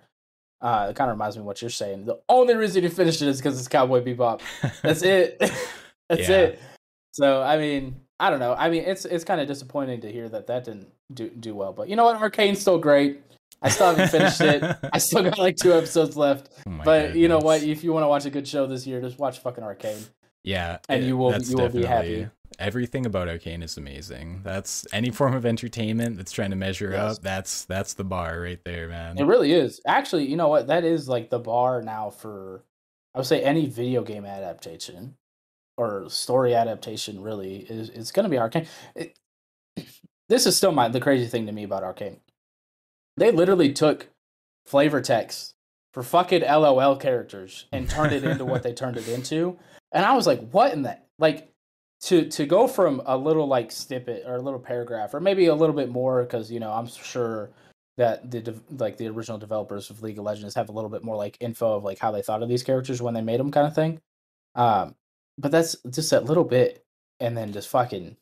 uh, 0.60 0.86
it 0.90 0.96
kind 0.96 1.10
of 1.10 1.16
reminds 1.16 1.36
me 1.36 1.40
of 1.40 1.46
what 1.46 1.60
you're 1.62 1.70
saying. 1.70 2.04
The 2.04 2.18
only 2.28 2.54
reason 2.54 2.82
you 2.82 2.90
finished 2.90 3.22
it 3.22 3.28
is 3.28 3.38
because 3.38 3.58
it's 3.58 3.68
Cowboy 3.68 4.04
Bebop. 4.04 4.40
That's 4.82 5.02
it. 5.14 5.38
That's 6.08 6.28
Yeah. 6.28 6.36
it. 6.36 6.58
So, 7.12 7.42
I 7.42 7.56
mean, 7.58 7.96
I 8.20 8.30
don't 8.30 8.40
know. 8.40 8.54
I 8.54 8.68
mean, 8.70 8.84
it's 8.84 9.04
it's 9.06 9.24
kind 9.24 9.40
of 9.40 9.48
disappointing 9.48 10.00
to 10.02 10.12
hear 10.12 10.28
that 10.28 10.46
that 10.48 10.64
didn't 10.64 10.88
do 11.12 11.28
do 11.30 11.54
well. 11.54 11.72
But 11.72 11.88
you 11.88 11.96
know 11.96 12.04
what? 12.04 12.16
Arcane's 12.16 12.60
still 12.60 12.78
great. 12.78 13.20
I 13.64 13.68
still 13.70 13.86
haven't 13.94 14.08
finished 14.10 14.40
it. 14.40 14.62
I 14.92 14.98
still 14.98 15.22
got 15.24 15.38
like 15.38 15.56
two 15.56 15.72
episodes 15.72 16.16
left. 16.16 16.50
Oh 16.66 16.80
but 16.84 17.16
you 17.16 17.28
know 17.28 17.38
what? 17.38 17.62
If 17.62 17.82
you 17.82 17.92
want 17.92 18.04
to 18.04 18.08
watch 18.08 18.26
a 18.26 18.30
good 18.30 18.46
show 18.46 18.66
this 18.66 18.86
year, 18.86 19.00
just 19.00 19.18
watch 19.18 19.38
fucking 19.40 19.64
Arcane. 19.64 20.04
Yeah, 20.42 20.78
And 20.88 21.02
it- 21.02 21.06
you 21.06 21.16
will- 21.16 21.40
you 21.42 21.56
will 21.56 21.68
be 21.70 21.84
happy. 21.84 22.28
Everything 22.58 23.04
about 23.04 23.28
Arcane 23.28 23.64
is 23.64 23.76
amazing. 23.76 24.42
That's 24.44 24.86
any 24.92 25.10
form 25.10 25.34
of 25.34 25.44
entertainment 25.44 26.16
that's 26.16 26.30
trying 26.30 26.50
to 26.50 26.56
measure 26.56 26.92
Yes. 26.92 27.16
up. 27.16 27.22
That's 27.22 27.64
that's 27.64 27.94
the 27.94 28.04
bar 28.04 28.40
right 28.40 28.62
there, 28.64 28.86
man. 28.86 29.18
It 29.18 29.24
really 29.24 29.52
is. 29.52 29.80
Actually, 29.86 30.26
you 30.26 30.36
know 30.36 30.46
what? 30.46 30.68
That 30.68 30.84
is 30.84 31.08
like 31.08 31.30
the 31.30 31.40
bar 31.40 31.82
now 31.82 32.10
for 32.10 32.62
I 33.12 33.18
would 33.18 33.26
say 33.26 33.42
any 33.42 33.66
video 33.66 34.02
game 34.02 34.24
adaptation 34.24 35.16
or 35.76 36.08
story 36.08 36.54
adaptation 36.54 37.20
really 37.22 37.56
is 37.68 37.88
it's 37.88 38.12
going 38.12 38.24
to 38.24 38.30
be 38.30 38.38
Arcane. 38.38 38.66
It, 38.94 39.18
this 40.28 40.46
is 40.46 40.56
still 40.56 40.70
my 40.72 40.86
the 40.88 41.00
crazy 41.00 41.26
thing 41.26 41.46
to 41.46 41.52
me 41.52 41.64
about 41.64 41.82
Arcane. 41.82 42.20
They 43.16 43.30
literally 43.30 43.72
took 43.72 44.08
flavor 44.66 45.00
text 45.00 45.54
for 45.92 46.02
fucking 46.02 46.42
LOL 46.42 46.96
characters 46.96 47.66
and 47.72 47.88
turned 47.88 48.12
it 48.12 48.24
into 48.24 48.44
what 48.44 48.62
they 48.62 48.72
turned 48.74 48.96
it 48.96 49.08
into. 49.08 49.58
And 49.92 50.04
I 50.04 50.14
was 50.14 50.26
like, 50.26 50.48
what 50.50 50.72
in 50.72 50.82
the 50.82 50.98
like 51.18 51.48
to 52.02 52.28
to 52.28 52.44
go 52.46 52.66
from 52.66 53.00
a 53.06 53.16
little 53.16 53.46
like 53.46 53.70
snippet 53.70 54.24
or 54.26 54.36
a 54.36 54.42
little 54.42 54.58
paragraph 54.58 55.14
or 55.14 55.20
maybe 55.20 55.46
a 55.46 55.54
little 55.54 55.74
bit 55.74 55.88
more 55.88 56.22
because 56.22 56.50
you 56.50 56.60
know 56.60 56.72
I'm 56.72 56.88
sure 56.88 57.50
that 57.96 58.30
the 58.30 58.54
like 58.78 58.96
the 58.96 59.08
original 59.08 59.38
developers 59.38 59.90
of 59.90 60.02
League 60.02 60.18
of 60.18 60.24
Legends 60.24 60.54
have 60.54 60.68
a 60.68 60.72
little 60.72 60.90
bit 60.90 61.04
more 61.04 61.16
like 61.16 61.36
info 61.40 61.74
of 61.74 61.84
like 61.84 61.98
how 61.98 62.10
they 62.10 62.22
thought 62.22 62.42
of 62.42 62.48
these 62.48 62.62
characters 62.62 63.00
when 63.00 63.14
they 63.14 63.20
made 63.20 63.40
them 63.40 63.50
kind 63.50 63.66
of 63.66 63.74
thing. 63.74 64.00
Um, 64.54 64.96
but 65.38 65.50
that's 65.50 65.76
just 65.90 66.10
that 66.10 66.24
little 66.24 66.44
bit, 66.44 66.84
and 67.20 67.36
then 67.36 67.52
just 67.52 67.68
fucking 67.68 68.16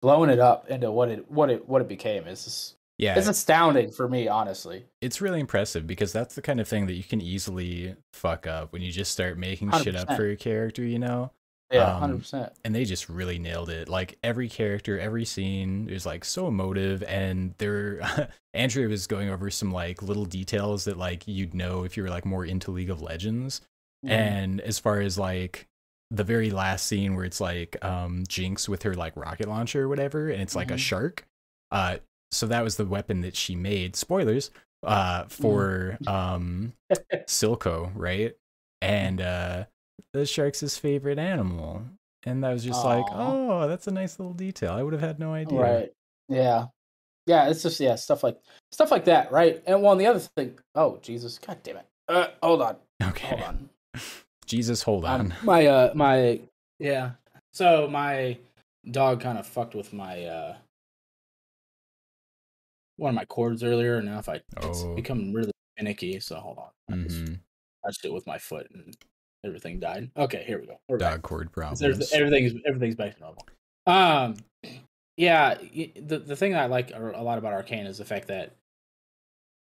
blowing 0.00 0.30
it 0.30 0.38
up 0.38 0.68
into 0.68 0.90
what 0.90 1.10
it 1.10 1.30
what 1.30 1.50
it 1.50 1.68
what 1.68 1.82
it 1.82 1.88
became. 1.88 2.26
is 2.26 2.44
just, 2.44 2.76
yeah, 3.00 3.18
it's 3.18 3.28
astounding 3.28 3.90
for 3.90 4.08
me, 4.08 4.28
honestly. 4.28 4.84
it's 5.00 5.20
really 5.20 5.40
impressive 5.40 5.86
because 5.86 6.12
that's 6.12 6.34
the 6.34 6.42
kind 6.42 6.60
of 6.60 6.68
thing 6.68 6.86
that 6.86 6.94
you 6.94 7.04
can 7.04 7.20
easily 7.20 7.94
fuck 8.12 8.46
up 8.46 8.72
when 8.72 8.82
you 8.82 8.92
just 8.92 9.10
start 9.10 9.38
making 9.38 9.70
shit 9.82 9.96
up 9.96 10.14
for 10.14 10.24
your 10.26 10.36
character, 10.36 10.82
you 10.84 10.98
know? 10.98 11.30
Yeah, 11.72 11.84
Um, 11.94 12.00
hundred 12.00 12.18
percent. 12.18 12.52
And 12.64 12.74
they 12.74 12.84
just 12.84 13.08
really 13.08 13.38
nailed 13.38 13.70
it. 13.70 13.88
Like 13.88 14.18
every 14.24 14.48
character, 14.48 14.98
every 14.98 15.24
scene 15.24 15.88
is 15.88 16.04
like 16.04 16.24
so 16.24 16.48
emotive 16.48 17.02
and 17.04 17.54
there 17.58 18.00
Andrea 18.54 18.88
was 18.88 19.06
going 19.06 19.30
over 19.30 19.50
some 19.50 19.70
like 19.70 20.02
little 20.02 20.24
details 20.24 20.84
that 20.86 20.96
like 20.96 21.28
you'd 21.28 21.54
know 21.54 21.84
if 21.84 21.96
you 21.96 22.02
were 22.02 22.08
like 22.10 22.24
more 22.26 22.44
into 22.44 22.72
League 22.72 22.90
of 22.90 23.00
Legends. 23.00 23.60
Mm-hmm. 24.04 24.12
And 24.12 24.60
as 24.62 24.80
far 24.80 25.00
as 25.00 25.16
like 25.16 25.68
the 26.10 26.24
very 26.24 26.50
last 26.50 26.86
scene 26.86 27.14
where 27.14 27.24
it's 27.24 27.40
like 27.40 27.76
um 27.84 28.24
Jinx 28.26 28.68
with 28.68 28.82
her 28.82 28.94
like 28.94 29.16
rocket 29.16 29.46
launcher 29.48 29.84
or 29.84 29.88
whatever, 29.88 30.28
and 30.28 30.42
it's 30.42 30.56
like 30.56 30.72
a 30.72 30.74
Mhm. 30.74 30.78
shark. 30.78 31.24
Uh 31.70 31.98
so 32.32 32.46
that 32.46 32.64
was 32.64 32.76
the 32.76 32.84
weapon 32.84 33.20
that 33.22 33.36
she 33.36 33.56
made. 33.56 33.96
Spoilers, 33.96 34.50
uh 34.82 35.24
for 35.28 35.98
um 36.06 36.72
Silco, 37.26 37.90
right? 37.94 38.34
And 38.80 39.20
uh 39.20 39.64
the 40.12 40.26
shark's 40.26 40.60
his 40.60 40.78
favorite 40.78 41.18
animal. 41.18 41.82
And 42.24 42.44
that 42.44 42.52
was 42.52 42.64
just 42.64 42.84
like, 42.84 43.06
oh, 43.12 43.66
that's 43.66 43.86
a 43.86 43.90
nice 43.90 44.18
little 44.18 44.34
detail. 44.34 44.72
I 44.72 44.82
would 44.82 44.92
have 44.92 45.00
had 45.00 45.18
no 45.18 45.32
idea. 45.32 45.58
Right. 45.58 45.92
Yeah. 46.28 46.66
Yeah, 47.26 47.48
it's 47.48 47.62
just 47.62 47.78
yeah, 47.80 47.94
stuff 47.94 48.22
like 48.24 48.38
stuff 48.72 48.90
like 48.90 49.04
that, 49.04 49.30
right? 49.30 49.62
And 49.66 49.82
well, 49.82 49.92
and 49.92 50.00
the 50.00 50.06
other 50.06 50.18
thing, 50.18 50.58
oh 50.74 50.98
Jesus, 51.00 51.38
god 51.38 51.62
damn 51.62 51.76
it! 51.76 51.86
Uh, 52.08 52.28
hold 52.42 52.62
on, 52.62 52.76
Okay. 53.02 53.28
hold 53.28 53.42
on. 53.42 53.70
Jesus, 54.46 54.82
hold 54.82 55.04
on. 55.04 55.20
Um, 55.20 55.34
my 55.44 55.66
uh, 55.66 55.92
my 55.94 56.40
yeah. 56.80 57.12
So 57.52 57.86
my 57.88 58.38
dog 58.90 59.20
kind 59.20 59.38
of 59.38 59.46
fucked 59.46 59.74
with 59.74 59.92
my 59.92 60.24
uh 60.24 60.56
one 63.00 63.08
of 63.10 63.14
my 63.14 63.24
cords 63.24 63.62
earlier, 63.62 63.96
and 63.96 64.06
now 64.06 64.18
if 64.18 64.28
I 64.28 64.36
it's 64.62 64.82
Oh. 64.82 64.94
become 64.94 65.32
really 65.32 65.52
finicky. 65.78 66.20
So 66.20 66.36
hold 66.36 66.58
on, 66.58 66.70
I 66.90 67.02
just 67.02 67.24
Mhm. 67.24 67.40
touched 67.84 68.04
it 68.04 68.12
with 68.12 68.26
my 68.26 68.38
foot, 68.38 68.70
and 68.70 68.94
everything 69.44 69.80
died. 69.80 70.10
Okay, 70.16 70.44
here 70.44 70.60
we 70.60 70.66
go. 70.66 70.78
We're 70.88 70.98
back. 70.98 71.12
Dog 71.14 71.22
cord 71.22 71.52
problems. 71.52 71.82
Everything- 71.82 72.20
everything's 72.20 72.62
everything's 72.66 72.94
back 72.96 73.14
to 73.14 73.20
normal. 73.20 73.46
Um, 73.86 74.36
yeah, 75.16 75.54
the 75.54 76.18
the 76.18 76.36
thing 76.36 76.52
that 76.52 76.62
I 76.62 76.66
like 76.66 76.92
a 76.92 76.98
lot 77.22 77.38
about 77.38 77.54
Arcane 77.54 77.86
is 77.86 77.98
the 77.98 78.04
fact 78.04 78.28
that 78.28 78.52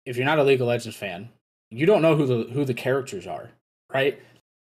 if 0.04 0.16
you're 0.16 0.24
not 0.26 0.38
a 0.38 0.44
League 0.44 0.60
of 0.60 0.68
Legends 0.68 0.96
fan, 0.96 1.30
you 1.70 1.84
don't 1.86 2.02
know 2.02 2.14
who 2.16 2.26
the 2.26 2.52
who 2.52 2.64
the 2.64 2.74
characters 2.74 3.26
are, 3.26 3.50
right? 3.92 4.20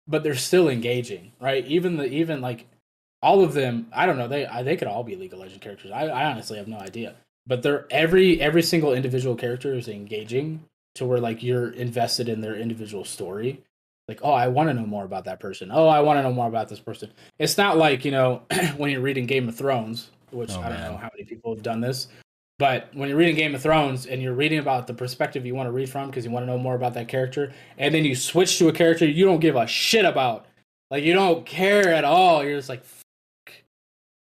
But 0.06 0.22
they're 0.22 0.34
still 0.34 0.70
engaging, 0.70 1.32
right? 1.38 1.66
Even 1.66 1.98
the 1.98 2.06
even 2.06 2.40
like 2.40 2.66
all 3.20 3.44
of 3.44 3.52
them. 3.52 3.90
I 3.92 4.06
don't 4.06 4.16
know. 4.16 4.26
They 4.28 4.46
I, 4.46 4.62
they 4.62 4.76
could 4.76 4.88
all 4.88 5.04
be 5.04 5.16
League 5.16 5.34
of 5.34 5.38
Legends 5.38 5.62
characters. 5.62 5.90
I, 5.90 6.06
I 6.06 6.24
honestly 6.30 6.56
have 6.56 6.68
no 6.68 6.78
idea. 6.78 7.14
But 7.48 7.62
they're 7.62 7.86
every 7.90 8.40
every 8.40 8.62
single 8.62 8.92
individual 8.92 9.34
character 9.34 9.74
is 9.74 9.88
engaging 9.88 10.62
to 10.94 11.06
where 11.06 11.18
like 11.18 11.42
you're 11.42 11.70
invested 11.70 12.28
in 12.28 12.40
their 12.40 12.54
individual 12.54 13.04
story. 13.04 13.62
Like, 14.06 14.20
oh, 14.22 14.32
I 14.32 14.48
want 14.48 14.68
to 14.68 14.74
know 14.74 14.86
more 14.86 15.04
about 15.04 15.24
that 15.24 15.40
person. 15.40 15.70
Oh, 15.72 15.86
I 15.88 16.00
want 16.00 16.18
to 16.18 16.22
know 16.22 16.32
more 16.32 16.48
about 16.48 16.68
this 16.68 16.80
person. 16.80 17.10
It's 17.38 17.58
not 17.58 17.76
like 17.76 18.04
you 18.04 18.10
know 18.10 18.42
when 18.76 18.90
you're 18.90 19.00
reading 19.00 19.26
Game 19.26 19.48
of 19.48 19.56
Thrones, 19.56 20.10
which 20.30 20.50
Oh, 20.52 20.60
I 20.60 20.68
don't 20.68 20.78
man. 20.78 20.92
know 20.92 20.96
how 20.98 21.10
many 21.14 21.24
people 21.24 21.54
have 21.54 21.62
done 21.62 21.80
this, 21.80 22.08
but 22.58 22.88
when 22.94 23.08
you're 23.08 23.18
reading 23.18 23.36
Game 23.36 23.54
of 23.54 23.62
Thrones 23.62 24.06
and 24.06 24.22
you're 24.22 24.34
reading 24.34 24.58
about 24.58 24.86
the 24.86 24.94
perspective 24.94 25.46
you 25.46 25.54
want 25.54 25.68
to 25.68 25.72
read 25.72 25.88
from 25.88 26.08
because 26.10 26.24
you 26.24 26.30
want 26.30 26.42
to 26.44 26.46
know 26.46 26.58
more 26.58 26.74
about 26.74 26.94
that 26.94 27.08
character, 27.08 27.52
and 27.78 27.94
then 27.94 28.04
you 28.04 28.14
switch 28.14 28.58
to 28.58 28.68
a 28.68 28.72
character 28.72 29.06
you 29.06 29.24
don't 29.24 29.40
give 29.40 29.56
a 29.56 29.66
shit 29.66 30.04
about, 30.04 30.46
like 30.90 31.02
you 31.04 31.12
don't 31.14 31.44
care 31.46 31.92
at 31.94 32.04
all. 32.04 32.44
You're 32.44 32.58
just 32.58 32.68
like, 32.70 32.82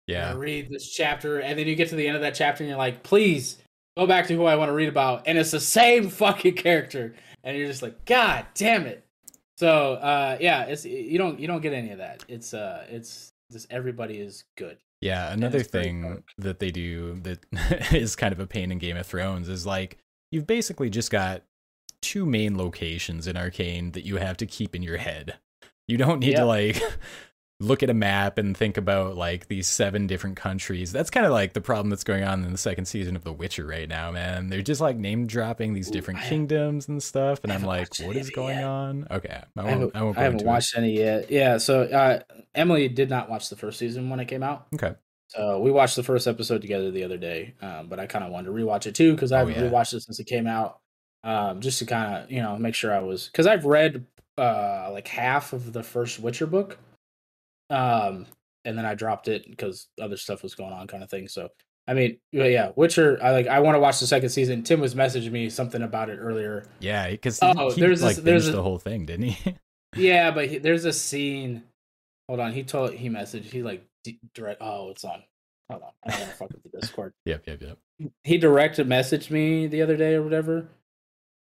Yeah. 0.06 0.34
Read 0.36 0.70
this 0.70 0.88
chapter, 0.88 1.40
and 1.40 1.58
then 1.58 1.66
you 1.66 1.74
get 1.74 1.88
to 1.90 1.96
the 1.96 2.06
end 2.06 2.16
of 2.16 2.22
that 2.22 2.34
chapter, 2.34 2.62
and 2.62 2.68
you're 2.68 2.78
like, 2.78 3.02
please 3.02 3.58
go 3.96 4.06
back 4.06 4.26
to 4.28 4.34
who 4.36 4.44
I 4.44 4.56
want 4.56 4.68
to 4.68 4.72
read 4.74 4.88
about, 4.88 5.22
and 5.26 5.36
it's 5.38 5.50
the 5.50 5.60
same 5.60 6.08
fucking 6.10 6.54
character, 6.54 7.14
and 7.42 7.56
you're 7.56 7.66
just 7.66 7.82
like, 7.82 8.04
God 8.04 8.46
damn 8.54 8.86
it. 8.86 9.04
So 9.58 9.94
uh, 9.94 10.36
yeah, 10.40 10.64
it's 10.64 10.84
you 10.84 11.18
don't 11.18 11.40
you 11.40 11.46
don't 11.46 11.62
get 11.62 11.72
any 11.72 11.90
of 11.90 11.98
that. 11.98 12.24
It's 12.28 12.52
uh, 12.54 12.84
it's 12.90 13.32
just 13.50 13.66
everybody 13.70 14.18
is 14.18 14.44
good. 14.56 14.76
Yeah, 15.00 15.32
another 15.32 15.62
thing 15.62 16.22
that 16.38 16.58
they 16.58 16.70
do 16.70 17.20
that 17.22 17.92
is 17.94 18.16
kind 18.16 18.32
of 18.32 18.40
a 18.40 18.46
pain 18.46 18.70
in 18.70 18.78
Game 18.78 18.96
of 18.96 19.06
Thrones 19.06 19.48
is 19.48 19.64
like 19.66 19.98
you've 20.30 20.46
basically 20.46 20.90
just 20.90 21.10
got 21.10 21.42
two 22.02 22.26
main 22.26 22.56
locations 22.58 23.26
in 23.26 23.36
Arcane 23.36 23.92
that 23.92 24.04
you 24.04 24.16
have 24.16 24.36
to 24.38 24.46
keep 24.46 24.74
in 24.76 24.82
your 24.82 24.98
head. 24.98 25.36
You 25.88 25.96
don't 25.96 26.20
need 26.20 26.32
Yeah. 26.32 26.40
to 26.40 26.46
like 26.46 26.82
look 27.58 27.82
at 27.82 27.88
a 27.88 27.94
map 27.94 28.36
and 28.38 28.54
think 28.56 28.76
about 28.76 29.16
like 29.16 29.48
these 29.48 29.66
seven 29.66 30.06
different 30.06 30.36
countries. 30.36 30.92
That's 30.92 31.08
kind 31.10 31.24
of 31.24 31.32
like 31.32 31.54
the 31.54 31.60
problem 31.60 31.88
that's 31.90 32.04
going 32.04 32.22
on 32.22 32.44
in 32.44 32.52
the 32.52 32.58
second 32.58 32.84
season 32.84 33.16
of 33.16 33.24
The 33.24 33.32
Witcher 33.32 33.66
right 33.66 33.88
now, 33.88 34.10
man. 34.12 34.48
They're 34.50 34.60
just 34.62 34.80
like 34.80 34.96
name 34.96 35.26
dropping 35.26 35.72
these 35.72 35.88
Ooh, 35.88 35.92
different 35.92 36.20
kingdoms 36.20 36.88
and 36.88 37.02
stuff, 37.02 37.40
and 37.44 37.52
I'm 37.52 37.62
like, 37.62 37.88
watched 37.90 38.02
what 38.02 38.16
is 38.16 38.30
going 38.30 38.56
yet. 38.56 38.64
on? 38.64 39.06
Okay, 39.10 39.42
I 39.56 39.60
I 39.60 39.64
won't. 39.64 39.70
haven't, 39.70 39.96
I 39.96 40.02
won't. 40.02 40.18
I 40.18 40.22
haven't 40.22 40.40
into 40.40 40.44
it. 40.44 40.48
watched 40.48 40.76
any 40.76 40.92
yet. 40.98 41.30
Yeah, 41.30 41.58
so 41.58 41.82
uh, 41.82 42.20
Emily 42.54 42.88
did 42.88 43.08
not 43.10 43.30
watch 43.30 43.48
the 43.48 43.56
first 43.56 43.78
season 43.78 44.10
when 44.10 44.20
it 44.20 44.26
came 44.26 44.42
out. 44.42 44.66
Okay. 44.74 44.94
So 45.28 45.58
we 45.60 45.72
watched 45.72 45.96
the 45.96 46.02
first 46.04 46.28
episode 46.28 46.62
together 46.62 46.90
the 46.92 47.02
other 47.04 47.16
day, 47.18 47.54
um, 47.60 47.88
but 47.88 47.98
I 47.98 48.06
kind 48.06 48.24
of 48.24 48.30
wanted 48.30 48.46
to 48.46 48.52
rewatch 48.52 48.86
it 48.86 48.94
too 48.94 49.12
because 49.14 49.32
I 49.32 49.40
Oh, 49.42 49.46
haven't 49.46 49.64
yeah. 49.64 49.70
rewatched 49.70 49.94
it 49.94 50.02
since 50.02 50.20
it 50.20 50.26
came 50.26 50.46
out, 50.46 50.78
um, 51.24 51.60
just 51.60 51.78
to 51.80 51.86
kind 51.86 52.14
of 52.22 52.30
you 52.30 52.42
know 52.42 52.56
make 52.58 52.74
sure 52.74 52.94
I 52.94 53.00
was 53.00 53.26
because 53.28 53.46
I've 53.46 53.64
read 53.64 54.06
uh, 54.38 54.90
like 54.92 55.08
half 55.08 55.52
of 55.52 55.72
the 55.72 55.82
first 55.82 56.20
Witcher 56.20 56.46
book, 56.46 56.78
um, 57.70 58.26
and 58.64 58.76
then 58.76 58.84
I 58.84 58.94
dropped 58.94 59.28
it 59.28 59.48
because 59.48 59.88
other 60.00 60.16
stuff 60.16 60.42
was 60.42 60.54
going 60.54 60.72
on, 60.72 60.86
kind 60.86 61.02
of 61.02 61.10
thing. 61.10 61.28
So 61.28 61.48
I 61.88 61.94
mean, 61.94 62.18
yeah, 62.32 62.44
yeah, 62.46 62.72
Witcher. 62.76 63.18
I 63.22 63.30
like. 63.30 63.46
I 63.46 63.60
want 63.60 63.76
to 63.76 63.80
watch 63.80 64.00
the 64.00 64.06
second 64.06 64.30
season. 64.30 64.62
Tim 64.64 64.80
was 64.80 64.94
messaging 64.94 65.30
me 65.30 65.48
something 65.50 65.82
about 65.82 66.10
it 66.10 66.16
earlier. 66.18 66.66
Yeah, 66.80 67.08
because 67.10 67.38
Oh, 67.42 67.70
he, 67.70 67.80
there's 67.80 68.02
like 68.02 68.16
this- 68.16 68.24
there's 68.24 68.48
a- 68.48 68.52
the 68.52 68.62
whole 68.62 68.78
thing, 68.78 69.06
didn't 69.06 69.26
he? 69.28 69.54
Yeah, 69.96 70.30
but 70.30 70.48
he, 70.48 70.58
there's 70.58 70.84
a 70.84 70.92
scene. 70.92 71.62
Hold 72.28 72.40
on, 72.40 72.52
he 72.52 72.64
told 72.64 72.92
he 72.92 73.08
messaged. 73.08 73.44
He 73.44 73.62
like 73.62 73.86
direct. 74.34 74.60
Oh, 74.60 74.90
it's 74.90 75.04
on. 75.04 75.22
Hold 75.70 75.84
on, 75.84 75.90
I 76.04 76.10
don't 76.10 76.20
want 76.20 76.30
to 76.32 76.36
fuck 76.36 76.50
with 76.50 76.62
the 76.70 76.80
Discord. 76.80 77.12
yep, 77.24 77.44
yep, 77.46 77.62
yep. 77.62 77.78
he 78.24 78.36
directed 78.36 78.86
messaged 78.88 79.30
me 79.30 79.66
the 79.68 79.80
other 79.82 79.96
day 79.96 80.14
or 80.14 80.22
whatever 80.22 80.68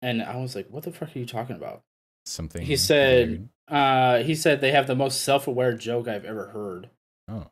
and 0.04 0.22
i 0.22 0.36
was 0.36 0.54
like 0.56 0.68
what 0.70 0.84
the 0.84 0.92
fuck 0.92 1.16
are 1.16 1.20
you 1.20 1.26
talking 1.26 1.56
about 1.56 1.82
Something. 2.26 2.62
he 2.64 2.76
said 2.76 3.30
weird. 3.30 3.50
Uh 3.68 4.20
he 4.24 4.36
said 4.36 4.60
they 4.62 4.72
have 4.72 4.88
the 4.88 4.96
most 4.96 5.22
self-aware 5.22 5.74
joke 5.74 6.08
i've 6.08 6.26
ever 6.26 6.48
heard. 6.48 6.90
Oh. 7.28 7.48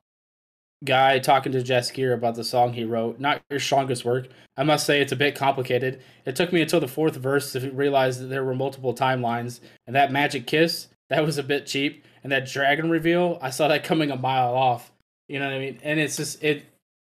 guy 0.84 1.20
talking 1.20 1.52
to 1.54 1.60
Jaskier 1.62 2.14
about 2.14 2.36
the 2.36 2.44
song 2.44 2.74
he 2.74 2.84
wrote 2.84 3.20
not 3.20 3.42
your 3.50 3.60
strongest 3.60 4.04
work. 4.04 4.28
I 4.58 4.64
must 4.64 4.86
say 4.86 5.00
it's 5.02 5.14
a 5.14 5.16
bit 5.16 5.36
complicated. 5.36 6.02
It 6.26 6.36
took 6.36 6.52
me 6.52 6.62
until 6.62 6.80
the 6.82 6.88
fourth 6.88 7.16
verse 7.16 7.54
to 7.54 7.72
realize 7.72 8.20
that 8.20 8.28
there 8.28 8.44
were 8.44 8.56
multiple 8.56 8.94
timelines 8.94 9.62
and 9.88 9.96
that 9.96 10.12
magic 10.12 10.46
kiss 10.48 10.88
that 11.10 11.24
was 11.26 11.38
a 11.38 11.44
bit 11.44 11.66
cheap 11.66 12.06
and 12.24 12.32
that 12.32 12.46
dragon 12.48 12.90
reveal 12.90 13.38
i 13.42 13.50
saw 13.50 13.68
that 13.68 13.84
coming 13.84 14.12
a 14.12 14.18
mile 14.18 14.54
off. 14.56 14.92
You 15.28 15.40
know 15.40 15.46
what 15.46 15.56
i 15.56 15.60
mean? 15.60 15.80
And 15.84 16.00
it's 16.00 16.18
just 16.18 16.44
it 16.44 16.66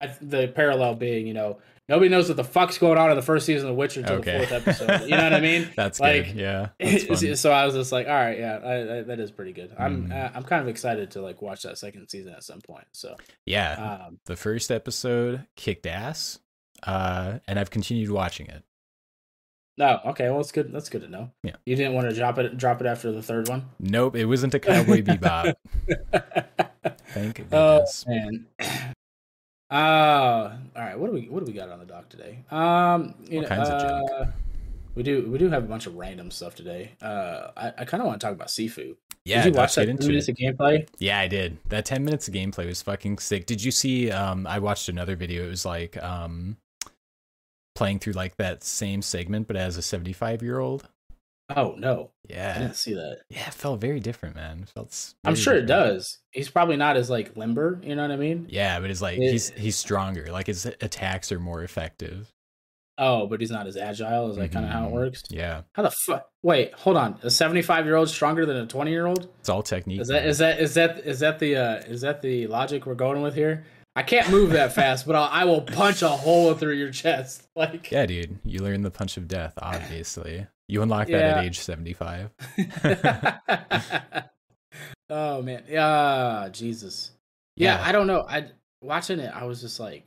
I, 0.01 0.07
the 0.21 0.47
parallel 0.47 0.95
being 0.95 1.27
you 1.27 1.33
know 1.33 1.57
nobody 1.87 2.09
knows 2.09 2.27
what 2.27 2.37
the 2.37 2.43
fuck's 2.43 2.77
going 2.77 2.97
on 2.97 3.09
in 3.11 3.15
the 3.15 3.21
first 3.21 3.45
season 3.45 3.69
of 3.69 3.75
witcher 3.75 3.99
until 4.01 4.15
Okay. 4.17 4.39
the 4.39 4.47
fourth 4.47 4.67
episode 4.67 5.01
you 5.03 5.11
know 5.15 5.23
what 5.23 5.33
i 5.33 5.39
mean 5.39 5.69
That's 5.75 5.99
like, 5.99 6.25
good. 6.27 6.35
Yeah. 6.35 6.69
That's 6.79 7.39
so 7.41 7.51
I 7.51 7.65
was 7.65 7.75
just 7.75 7.91
like, 7.91 8.07
all 8.07 8.13
right, 8.13 8.37
yeah, 8.39 8.59
I, 8.63 8.97
I, 8.99 9.01
that 9.03 9.19
is 9.19 9.31
pretty 9.31 9.53
good. 9.53 9.73
I'm 9.77 10.07
Mm. 10.09 10.31
I'm 10.35 10.43
kind 10.43 10.61
of 10.61 10.67
excited 10.67 11.11
to 11.11 11.21
like 11.21 11.41
watch 11.41 11.63
that 11.63 11.77
second 11.77 12.07
season 12.09 12.33
at 12.33 12.43
some 12.43 12.61
point. 12.61 12.85
So 12.93 13.15
yeah. 13.45 14.05
um, 14.07 14.19
the 14.25 14.35
first 14.35 14.71
episode 14.71 15.45
kicked 15.55 15.85
ass, 15.85 16.39
uh, 16.83 17.39
and 17.47 17.57
I've 17.59 17.69
continued 17.69 18.09
watching 18.11 18.47
it. 18.47 18.63
no, 19.77 19.99
okay, 20.07 20.29
well, 20.29 20.39
it's 20.39 20.51
good. 20.51 20.71
That's 20.71 20.89
good 20.89 21.01
to 21.01 21.09
know. 21.09 21.31
Yeah. 21.43 21.55
you 21.65 21.75
didn't 21.75 21.93
want 21.93 22.09
to 22.09 22.15
drop 22.15 22.37
it 22.39 22.57
drop 22.57 22.81
it 22.81 22.87
after 22.87 23.11
the 23.11 23.21
third 23.21 23.47
one. 23.49 23.65
Nope, 23.79 24.15
it 24.15 24.25
wasn't 24.25 24.53
a 24.53 24.59
Cowboy 24.59 25.01
Bebop. 25.01 25.53
Thank 27.09 27.45
oh 27.51 27.79
goodness. 27.79 28.05
man. 28.07 28.45
Uh, 29.75 30.57
all 30.75 30.81
right. 30.81 30.97
What 30.97 31.07
do 31.07 31.13
we 31.13 31.21
what 31.29 31.39
do 31.45 31.51
we 31.51 31.57
got 31.57 31.69
on 31.69 31.79
the 31.79 31.85
dock 31.85 32.07
today? 32.09 32.39
Um, 32.51 33.15
you 33.29 33.41
know, 33.41 33.47
kinds 33.47 33.69
of 33.69 33.81
junk. 33.81 34.11
uh, 34.11 34.25
We 34.95 35.03
do 35.03 35.29
we 35.29 35.37
do 35.37 35.49
have 35.49 35.63
a 35.63 35.67
bunch 35.67 35.85
of 35.85 35.95
random 35.95 36.31
stuff 36.31 36.55
today. 36.55 36.91
Uh, 37.01 37.51
I, 37.57 37.73
I 37.79 37.85
kind 37.85 38.01
of 38.01 38.07
want 38.07 38.21
to 38.21 38.25
talk 38.25 38.33
about 38.33 38.47
Sifu. 38.47 38.95
yeah, 39.25 39.43
did 39.43 39.53
you 39.53 39.57
watch 39.59 39.75
that 39.75 39.81
get 39.81 39.87
10 39.87 39.95
into 39.97 40.07
minutes 40.07 40.29
it. 40.29 40.31
of 40.31 40.37
gameplay? 40.37 40.87
Yeah, 40.99 41.19
I 41.19 41.27
did. 41.27 41.57
That 41.69 41.83
10 41.85 42.05
minutes 42.05 42.27
of 42.29 42.33
gameplay 42.33 42.65
was 42.67 42.81
fucking 42.81 43.17
sick. 43.17 43.45
Did 43.45 43.61
you 43.63 43.71
see 43.71 44.11
um 44.11 44.47
I 44.47 44.59
watched 44.59 44.87
another 44.87 45.15
video. 45.17 45.45
It 45.45 45.49
was 45.49 45.65
like 45.65 46.01
um 46.01 46.57
playing 47.75 47.99
through 47.99 48.13
like 48.13 48.37
that 48.37 48.63
same 48.63 49.01
segment 49.01 49.47
but 49.47 49.57
as 49.57 49.77
a 49.77 49.81
75-year-old. 49.81 50.87
Oh 51.55 51.75
no, 51.77 52.11
Yeah, 52.27 52.53
I 52.55 52.59
didn't 52.59 52.75
see 52.75 52.93
that. 52.95 53.19
Yeah, 53.29 53.47
it 53.47 53.53
felt 53.53 53.79
very 53.79 53.99
different, 53.99 54.35
man. 54.35 54.61
It 54.63 54.69
felt 54.69 55.13
I'm 55.23 55.35
sure 55.35 55.53
it 55.55 55.67
does. 55.67 56.17
He's 56.31 56.49
probably 56.49 56.75
not 56.75 56.97
as 56.97 57.09
like 57.09 57.37
limber. 57.37 57.79
You 57.83 57.95
know 57.95 58.01
what 58.01 58.11
I 58.11 58.15
mean? 58.15 58.47
Yeah, 58.49 58.79
but 58.79 58.89
it's 58.89 59.01
like 59.01 59.19
It- 59.19 59.31
he's 59.31 59.49
he's 59.51 59.75
stronger. 59.75 60.31
Like 60.31 60.47
his 60.47 60.65
attacks 60.65 61.31
are 61.31 61.39
more 61.39 61.63
effective. 61.63 62.31
Oh, 62.97 63.27
but 63.27 63.41
he's 63.41 63.51
not 63.51 63.67
as 63.67 63.75
agile. 63.77 64.31
Is 64.31 64.37
that 64.37 64.53
kind 64.53 64.65
of 64.65 64.71
how 64.71 64.85
it 64.85 64.89
Mhm. 64.89 64.93
works? 64.93 65.23
Yeah. 65.29 65.63
How 65.73 65.83
the 65.83 65.91
fuck? 65.91 66.29
Wait, 66.43 66.73
hold 66.73 66.95
on. 66.95 67.19
A 67.23 67.29
75 67.29 67.85
year 67.85 67.95
old 67.97 68.07
stronger 68.09 68.45
than 68.45 68.55
a 68.55 68.65
20 68.65 68.89
year 68.89 69.05
old? 69.05 69.27
It's 69.41 69.49
all 69.49 69.61
technique. 69.61 69.99
Is 70.01 70.07
that 70.07 70.21
man. 70.21 70.29
is 70.29 70.37
that 70.39 70.59
is 70.59 70.73
that 70.75 70.99
is 70.99 71.19
that 71.19 71.37
the 71.39 71.57
uh, 71.57 71.75
is 71.87 72.01
that 72.01 72.21
the 72.21 72.47
logic 72.47 72.85
we're 72.85 72.95
going 72.95 73.21
with 73.21 73.35
here? 73.35 73.65
I 73.97 74.03
can't 74.03 74.29
move 74.29 74.51
that 74.51 74.73
fast, 74.73 75.05
but 75.05 75.15
I'll, 75.15 75.29
I 75.31 75.45
will 75.45 75.61
punch 75.61 76.01
a 76.01 76.09
hole 76.09 76.53
through 76.53 76.73
your 76.73 76.91
chest. 76.91 77.43
Like, 77.55 77.91
Yeah, 77.91 78.05
dude. 78.05 78.39
You 78.43 78.59
learn 78.59 78.81
the 78.81 78.91
punch 78.91 79.15
of 79.15 79.27
death, 79.29 79.53
obviously. 79.61 80.47
You 80.67 80.81
unlock 80.81 81.07
that 81.07 81.37
at 81.37 81.45
age 81.45 81.59
75. 81.59 82.31
oh 85.09 85.41
man, 85.41 85.63
yeah, 85.67 86.49
Jesus. 86.51 87.11
Yeah, 87.55 87.77
Yeah. 87.77 87.87
I 87.87 87.91
don't 87.91 88.07
know. 88.07 88.25
I 88.27 88.47
watching 88.81 89.19
it, 89.19 89.31
I 89.33 89.45
was 89.45 89.61
just 89.61 89.79
like, 89.79 90.05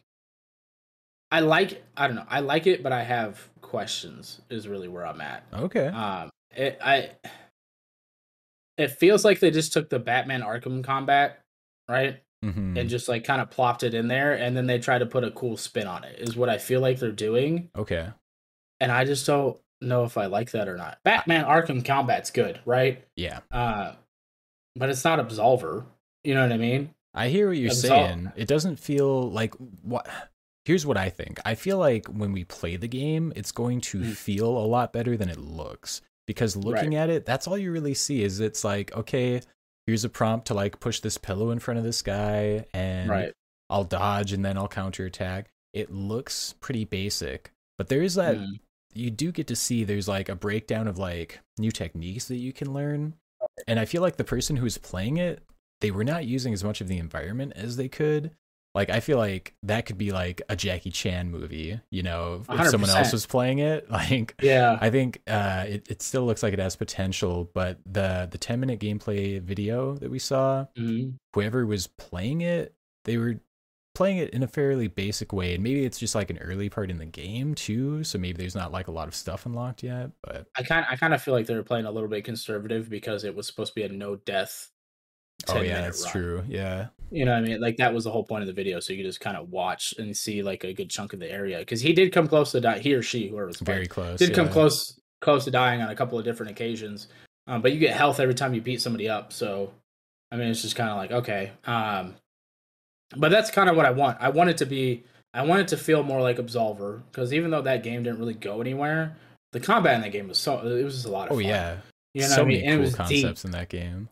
I 1.31 1.41
like. 1.41 1.85
I 1.97 2.07
don't 2.07 2.17
know. 2.17 2.25
I 2.29 2.41
like 2.41 2.67
it, 2.67 2.83
but 2.83 2.91
I 2.93 3.03
have 3.03 3.49
questions. 3.61 4.41
Is 4.51 4.67
really 4.67 4.89
where 4.89 5.07
I'm 5.07 5.21
at. 5.21 5.45
Okay. 5.53 5.87
Um, 5.89 6.31
it 6.57 6.79
I. 6.83 7.11
It 8.79 8.93
feels 8.93 9.25
like 9.25 9.41
they 9.41 9.51
just 9.51 9.73
took 9.73 9.91
the 9.91 9.99
Batman 9.99 10.41
Arkham 10.43 10.83
combat, 10.85 11.41
right, 11.89 12.23
Mhm. 12.45 12.79
and 12.79 12.89
just 12.89 13.09
like 13.09 13.25
kind 13.25 13.43
of 13.43 13.51
plopped 13.51 13.83
it 13.83 13.93
in 13.93 14.09
there, 14.09 14.33
and 14.35 14.57
then 14.57 14.67
they 14.67 14.79
try 14.79 14.99
to 14.99 15.05
put 15.07 15.23
a 15.25 15.31
cool 15.33 15.57
spin 15.57 15.87
on 15.87 16.05
it. 16.05 16.19
Is 16.21 16.37
what 16.37 16.49
I 16.49 16.59
feel 16.59 16.81
like 16.81 16.99
they're 16.99 17.11
doing, 17.13 17.71
Okay. 17.77 18.09
and 18.81 18.91
I 18.93 19.05
just 19.05 19.27
don't 19.27 19.61
know 19.81 20.05
if 20.05 20.17
I 20.19 20.27
like 20.27 20.51
that 20.53 20.69
or 20.69 20.77
not. 20.77 20.99
Batman 21.05 21.45
Arkham 21.45 21.85
combat's 21.85 22.31
good, 22.31 22.61
right? 22.65 23.05
Yeah. 23.17 23.41
Uh, 23.51 23.93
but 24.77 24.89
it's 24.91 25.05
not 25.05 25.19
Absolver. 25.19 25.85
You 26.25 26.35
know 26.35 26.43
what 26.43 26.53
I 26.53 26.57
mean? 26.59 26.95
I 27.15 27.29
hear 27.29 27.49
what 27.49 27.57
you're 27.57 27.71
Absol- 27.71 27.89
saying. 27.89 28.33
It 28.37 28.49
doesn't 28.49 28.77
feel 28.79 29.31
like 29.31 29.55
what 29.83 30.09
Here's 30.65 30.85
what 30.85 30.99
I 30.99 31.09
think. 31.09 31.41
I 31.47 31.55
feel 31.55 31.79
like 31.79 32.07
when 32.09 32.33
we 32.33 32.45
play 32.45 32.77
the 32.77 32.89
game, 32.89 33.33
it's 33.35 33.53
going 33.53 33.81
to 33.83 34.01
Mm. 34.01 34.13
feel 34.13 34.49
a 34.59 34.67
lot 34.67 34.93
better 34.93 35.17
than 35.17 35.31
it 35.31 35.39
looks 35.39 36.03
because 36.27 36.57
looking 36.57 36.95
at 36.95 37.09
it, 37.09 37.25
that's 37.25 37.47
all 37.49 37.57
you 37.57 37.73
really 37.73 37.95
see 37.95 38.23
is 38.23 38.39
it's 38.41 38.65
like, 38.65 38.95
okay, 38.95 39.41
here's 39.87 40.05
a 40.05 40.11
prompt 40.11 40.49
to 40.49 40.55
like 40.55 40.79
push 40.79 41.01
this 41.01 41.17
pillow 41.17 41.51
in 41.53 41.59
front 41.59 41.79
of 41.79 41.85
this 41.85 42.03
guy 42.03 42.67
and 42.75 43.09
right. 43.09 43.33
I'll 43.71 43.85
dodge 43.85 44.35
and 44.35 44.45
then 44.45 44.59
I'll 44.59 44.69
counterattack. 44.69 45.49
It 45.73 45.91
looks 45.91 46.55
pretty 46.61 46.85
basic, 46.85 47.51
but 47.79 47.89
there 47.89 48.03
is 48.03 48.17
that 48.17 48.37
Mm. 48.37 48.61
You 48.95 49.11
do 49.11 49.31
get 49.33 49.47
to 49.49 49.57
see 49.57 49.85
there's 49.85 50.09
like 50.09 50.29
a 50.29 50.35
breakdown 50.37 50.89
of 50.89 50.99
like 50.99 51.41
new 51.59 51.71
techniques 51.71 52.27
that 52.29 52.37
you 52.37 52.53
can 52.53 52.73
learn. 52.73 53.15
And 53.67 53.79
I 53.79 53.85
feel 53.85 54.03
like 54.03 54.17
the 54.17 54.25
person 54.25 54.57
who's 54.57 54.79
playing 54.79 55.17
it, 55.19 55.43
they 55.81 55.91
were 55.91 56.05
not 56.05 56.25
using 56.27 56.53
as 56.53 56.65
much 56.65 56.81
of 56.81 56.89
the 56.89 56.99
environment 56.99 57.53
as 57.57 57.77
they 57.77 57.89
could. 57.89 58.33
like 58.75 58.91
I 58.91 59.01
feel 59.01 59.19
like 59.19 59.55
that 59.63 59.87
could 59.87 59.99
be 59.99 60.11
like 60.13 60.43
a 60.49 60.55
Jackie 60.57 60.91
Chan 60.91 61.31
movie, 61.31 61.81
you 61.91 62.03
know, 62.03 62.43
if 62.49 62.69
someone 62.69 62.91
else 62.91 63.13
was 63.13 63.27
playing 63.27 63.59
it. 63.61 63.91
Like 63.91 64.35
Yeah. 64.43 64.77
I 64.81 64.91
think 64.91 65.23
uh, 65.27 65.65
it, 65.69 65.87
it 65.91 66.03
still 66.03 66.25
looks 66.27 66.43
like 66.43 66.53
it 66.53 66.59
has 66.59 66.77
potential, 66.77 67.51
but 67.55 67.79
the 67.87 68.29
the 68.31 68.39
10 68.39 68.61
minute 68.61 68.81
gameplay 68.81 69.41
video 69.41 69.95
that 69.97 70.11
we 70.11 70.19
saw, 70.19 70.67
Mhm. 70.77 71.15
whoever 71.35 71.65
was 71.67 71.87
playing 71.87 72.41
it, 72.43 72.75
they 73.05 73.17
were 73.17 73.41
playing 73.99 74.19
it 74.19 74.31
in 74.31 74.45
a 74.45 74.47
fairly 74.47 74.87
basic 74.87 75.33
way. 75.33 75.55
And 75.57 75.65
maybe 75.65 75.85
it's 75.85 75.99
just 75.99 76.15
like 76.15 76.31
an 76.31 76.39
early 76.39 76.69
part 76.69 76.89
in 76.89 76.99
the 76.99 77.05
game 77.05 77.57
too, 77.57 78.05
so 78.05 78.17
maybe 78.17 78.39
there's 78.39 78.55
not 78.55 78.71
like 78.71 78.87
a 78.87 78.93
lot 78.93 79.09
of 79.09 79.15
stuff 79.15 79.45
unlocked 79.45 79.83
yet, 79.83 80.13
but 80.23 80.47
I 80.57 80.63
kind 80.63 80.87
I 80.89 80.95
kind 80.95 81.13
of 81.13 81.21
feel 81.21 81.35
like 81.35 81.47
they 81.47 81.55
were 81.57 81.65
playing 81.65 81.85
a 81.85 81.91
little 81.91 82.09
bit 82.09 82.25
conservative 82.25 82.89
because 82.89 83.25
it 83.25 83.35
was 83.35 83.49
supposed 83.49 83.73
to 83.73 83.75
be 83.75 83.83
a 83.83 83.89
no 83.89 84.15
death. 84.15 84.71
oh 85.49 85.61
yeah, 85.63 85.81
that's 85.81 86.05
run. 86.05 86.13
true. 86.13 86.45
Yeah. 86.47 86.87
You 87.11 87.25
know 87.25 87.33
what 87.33 87.39
I 87.39 87.47
mean? 87.49 87.61
Like 87.61 87.79
that 87.79 87.93
was 87.93 88.05
the 88.05 88.13
whole 88.13 88.23
point 88.23 88.43
of 88.43 88.47
the 88.47 88.53
video, 88.53 88.79
so 88.79 88.93
you 88.93 89.01
could 89.01 89.09
just 89.09 89.21
kind 89.21 89.37
of 89.37 89.51
watch 89.51 89.93
and 89.99 90.17
see 90.17 90.45
like 90.45 90.63
a 90.63 90.73
good 90.73 90.91
chunk 90.91 91.13
of 91.13 91.19
the 91.19 91.29
area 91.31 91.59
because 91.59 91.81
he 91.81 91.93
did 91.93 92.13
come 92.13 92.29
close 92.29 92.53
to 92.53 92.61
die. 92.61 92.79
He 92.79 92.95
or 92.95 93.03
she, 93.03 93.27
whoever 93.29 93.47
was 93.47 93.57
playing, 93.57 93.79
Very 93.79 93.87
close. 93.89 94.21
did 94.21 94.33
come 94.33 94.49
close 94.49 95.01
close 95.21 95.45
to 95.47 95.51
dying 95.51 95.83
on 95.83 95.91
a 95.91 95.97
couple 95.97 96.17
of 96.17 96.25
different 96.25 96.53
occasions. 96.53 97.09
Um, 97.49 97.63
but 97.63 97.73
you 97.73 97.81
get 97.81 97.97
health 97.97 98.21
every 98.21 98.35
time 98.35 98.55
you 98.55 98.61
beat 98.61 98.81
somebody 98.81 99.09
up, 99.09 99.33
so 99.33 99.73
I 100.31 100.37
mean 100.37 100.51
it's 100.51 100.63
just 100.63 100.77
kind 100.77 100.91
of 100.91 100.97
like 100.99 101.11
okay. 101.11 101.51
Um, 101.65 102.15
but 103.17 103.31
that's 103.31 103.51
kind 103.51 103.69
of 103.71 103.77
what 103.77 103.87
I 103.87 103.91
want. 103.91 104.19
I 104.21 104.29
want 104.31 104.51
it 104.51 104.57
to 104.59 104.67
be. 104.67 105.05
I 105.35 105.43
want 105.43 105.61
it 105.61 105.69
to 105.69 105.77
feel 105.77 106.03
more 106.03 106.21
like 106.23 106.39
Absolver 106.39 107.03
because 107.11 107.33
even 107.33 107.51
though 107.51 107.63
that 107.63 107.83
game 107.83 108.03
didn't 108.03 108.19
really 108.19 108.35
go 108.35 108.61
anywhere, 108.61 109.17
the 109.53 109.61
combat 109.61 109.95
in 109.97 110.01
that 110.03 110.13
game 110.13 110.29
was 110.29 110.39
so 110.39 110.59
it 110.67 110.83
was 110.85 110.95
just 110.95 111.07
a 111.07 111.11
lot 111.11 111.29
of 111.29 111.33
Oh 111.33 111.37
fun. 111.37 111.45
yeah. 111.45 111.77
you 112.15 112.23
know 112.23 112.29
so 112.29 112.37
what 112.43 112.47
I 112.47 112.49
mean? 112.49 112.67
many 112.67 112.83
cool 112.89 112.93
concepts 112.97 113.43
deep. 113.43 113.49
in 113.49 113.51
that 113.53 113.69
game. 113.69 114.09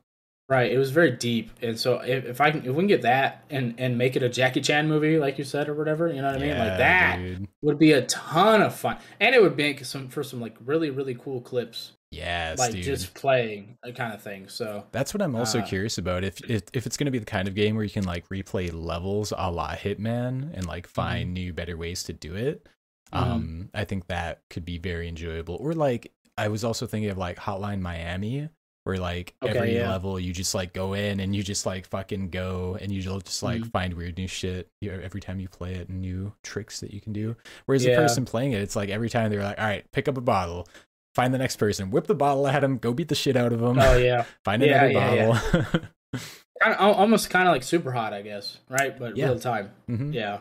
Right, 0.48 0.70
it 0.70 0.78
was 0.78 0.92
very 0.92 1.10
deep, 1.10 1.50
and 1.60 1.76
so 1.76 1.98
if, 1.98 2.24
if 2.24 2.40
I 2.40 2.52
can, 2.52 2.60
if 2.60 2.68
we 2.68 2.74
can 2.76 2.86
get 2.86 3.02
that 3.02 3.42
and 3.50 3.74
and 3.78 3.98
make 3.98 4.14
it 4.14 4.22
a 4.22 4.28
Jackie 4.28 4.60
Chan 4.60 4.86
movie, 4.86 5.18
like 5.18 5.38
you 5.38 5.44
said, 5.44 5.68
or 5.68 5.74
whatever, 5.74 6.06
you 6.06 6.22
know 6.22 6.28
what 6.28 6.36
I 6.36 6.38
mean, 6.38 6.48
Yeah, 6.50 6.58
like 6.68 6.78
that 6.78 7.16
dude. 7.16 7.48
would 7.62 7.80
be 7.80 7.90
a 7.90 8.02
ton 8.02 8.62
of 8.62 8.72
fun, 8.72 8.96
and 9.18 9.34
it 9.34 9.42
would 9.42 9.56
make 9.56 9.84
some 9.84 10.06
for 10.08 10.22
some 10.22 10.40
like 10.40 10.54
really 10.64 10.90
really 10.90 11.16
cool 11.16 11.40
clips, 11.40 11.92
Yes, 12.12 12.58
like 12.58 12.72
dude. 12.72 12.84
just 12.84 13.14
playing 13.14 13.76
a 13.82 13.92
kind 13.92 14.14
of 14.14 14.22
thing. 14.22 14.48
So 14.48 14.86
That's 14.92 15.12
what 15.12 15.20
I'm 15.22 15.34
also 15.34 15.58
Uh, 15.60 15.66
curious 15.66 15.98
about. 15.98 16.24
If, 16.24 16.40
if 16.48 16.62
if 16.72 16.86
it's 16.86 16.96
gonna 16.96 17.10
be 17.10 17.18
the 17.18 17.24
kind 17.26 17.48
of 17.48 17.54
game 17.54 17.74
where 17.74 17.84
you 17.84 17.90
can 17.90 18.04
like 18.04 18.28
replay 18.28 18.70
levels 18.72 19.32
a 19.36 19.50
la 19.50 19.74
Hitman 19.74 20.52
and 20.54 20.66
like 20.66 20.86
find 20.86 21.34
new 21.34 21.52
better 21.52 21.76
ways 21.76 22.02
to 22.04 22.12
do 22.12 22.34
it, 22.36 22.66
Mhm. 23.12 23.18
um, 23.18 23.70
I 23.74 23.84
think 23.84 24.06
that 24.06 24.42
could 24.50 24.64
be 24.64 24.78
very 24.78 25.08
enjoyable. 25.08 25.56
Or 25.56 25.72
like 25.74 26.12
I 26.38 26.48
was 26.48 26.64
also 26.64 26.86
thinking 26.86 27.10
of 27.10 27.18
like 27.18 27.38
Hotline 27.38 27.80
Miami, 27.80 28.48
where 28.84 28.98
like 28.98 29.34
Okay, 29.42 29.56
every 29.58 29.74
yeah. 29.74 29.88
level 29.90 30.18
you 30.20 30.32
just 30.32 30.54
like 30.54 30.72
go 30.72 30.92
in 30.92 31.18
and 31.18 31.34
you 31.34 31.42
just 31.42 31.66
like 31.66 31.86
fucking 31.88 32.30
go 32.30 32.78
and 32.80 32.92
you'll 32.92 33.18
just 33.20 33.42
like 33.42 33.62
Mhm. 33.62 33.70
find 33.72 33.94
weird 33.94 34.16
new 34.16 34.28
shit 34.28 34.68
you 34.80 34.92
know, 34.92 35.00
every 35.02 35.20
time 35.20 35.40
you 35.40 35.48
play 35.48 35.74
it 35.74 35.90
new 35.90 36.32
tricks 36.44 36.78
that 36.80 36.92
you 36.94 37.00
can 37.00 37.12
do. 37.12 37.34
Whereas 37.64 37.84
Yeah. 37.84 37.96
the 37.96 38.02
person 38.02 38.24
playing 38.24 38.52
it, 38.52 38.62
it's 38.62 38.76
like 38.76 38.88
every 38.90 39.10
time 39.10 39.28
they're 39.30 39.42
like, 39.42 39.58
all 39.58 39.66
right, 39.66 39.90
pick 39.90 40.06
up 40.06 40.16
a 40.16 40.20
bottle. 40.20 40.68
Find 41.16 41.32
the 41.32 41.38
next 41.38 41.56
person, 41.56 41.90
whip 41.90 42.06
the 42.06 42.14
bottle 42.14 42.46
at 42.46 42.62
him, 42.62 42.76
go 42.76 42.92
beat 42.92 43.08
the 43.08 43.14
shit 43.14 43.36
out 43.36 43.52
of 43.54 43.62
him. 43.62 43.78
oh 43.78 43.96
yeah, 43.96 44.24
Find 44.44 44.62
Yeah, 44.62 44.84
another 44.84 45.16
yeah, 45.16 45.26
bottle. 45.26 45.80
kind 46.62 46.74
of 46.74 46.96
almost 46.98 47.30
kind 47.30 47.48
of 47.48 47.52
like 47.54 47.62
Superhot, 47.62 48.12
I 48.12 48.20
guess, 48.20 48.58
right? 48.68 48.96
But 48.98 49.16
Yeah. 49.16 49.26
real 49.26 49.38
time. 49.38 49.70
Mhm. 49.90 50.12
Yeah. 50.12 50.40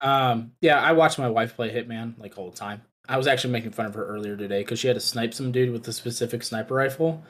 Um, 0.00 0.50
yeah, 0.60 0.80
I 0.80 0.92
watched 0.92 1.18
my 1.20 1.30
wife 1.30 1.54
play 1.54 1.70
Hitman 1.72 2.18
like 2.18 2.36
all 2.38 2.50
the 2.50 2.56
time. 2.56 2.82
I 3.08 3.16
was 3.16 3.28
actually 3.28 3.52
making 3.52 3.70
fun 3.70 3.86
of 3.86 3.94
her 3.94 4.04
earlier 4.04 4.36
today 4.36 4.62
because 4.62 4.80
she 4.80 4.88
had 4.88 4.94
to 4.96 5.00
snipe 5.00 5.32
some 5.32 5.52
dude 5.52 5.70
with 5.72 5.86
a 5.86 5.92
specific 5.92 6.42
sniper 6.42 6.74
rifle. 6.74 7.22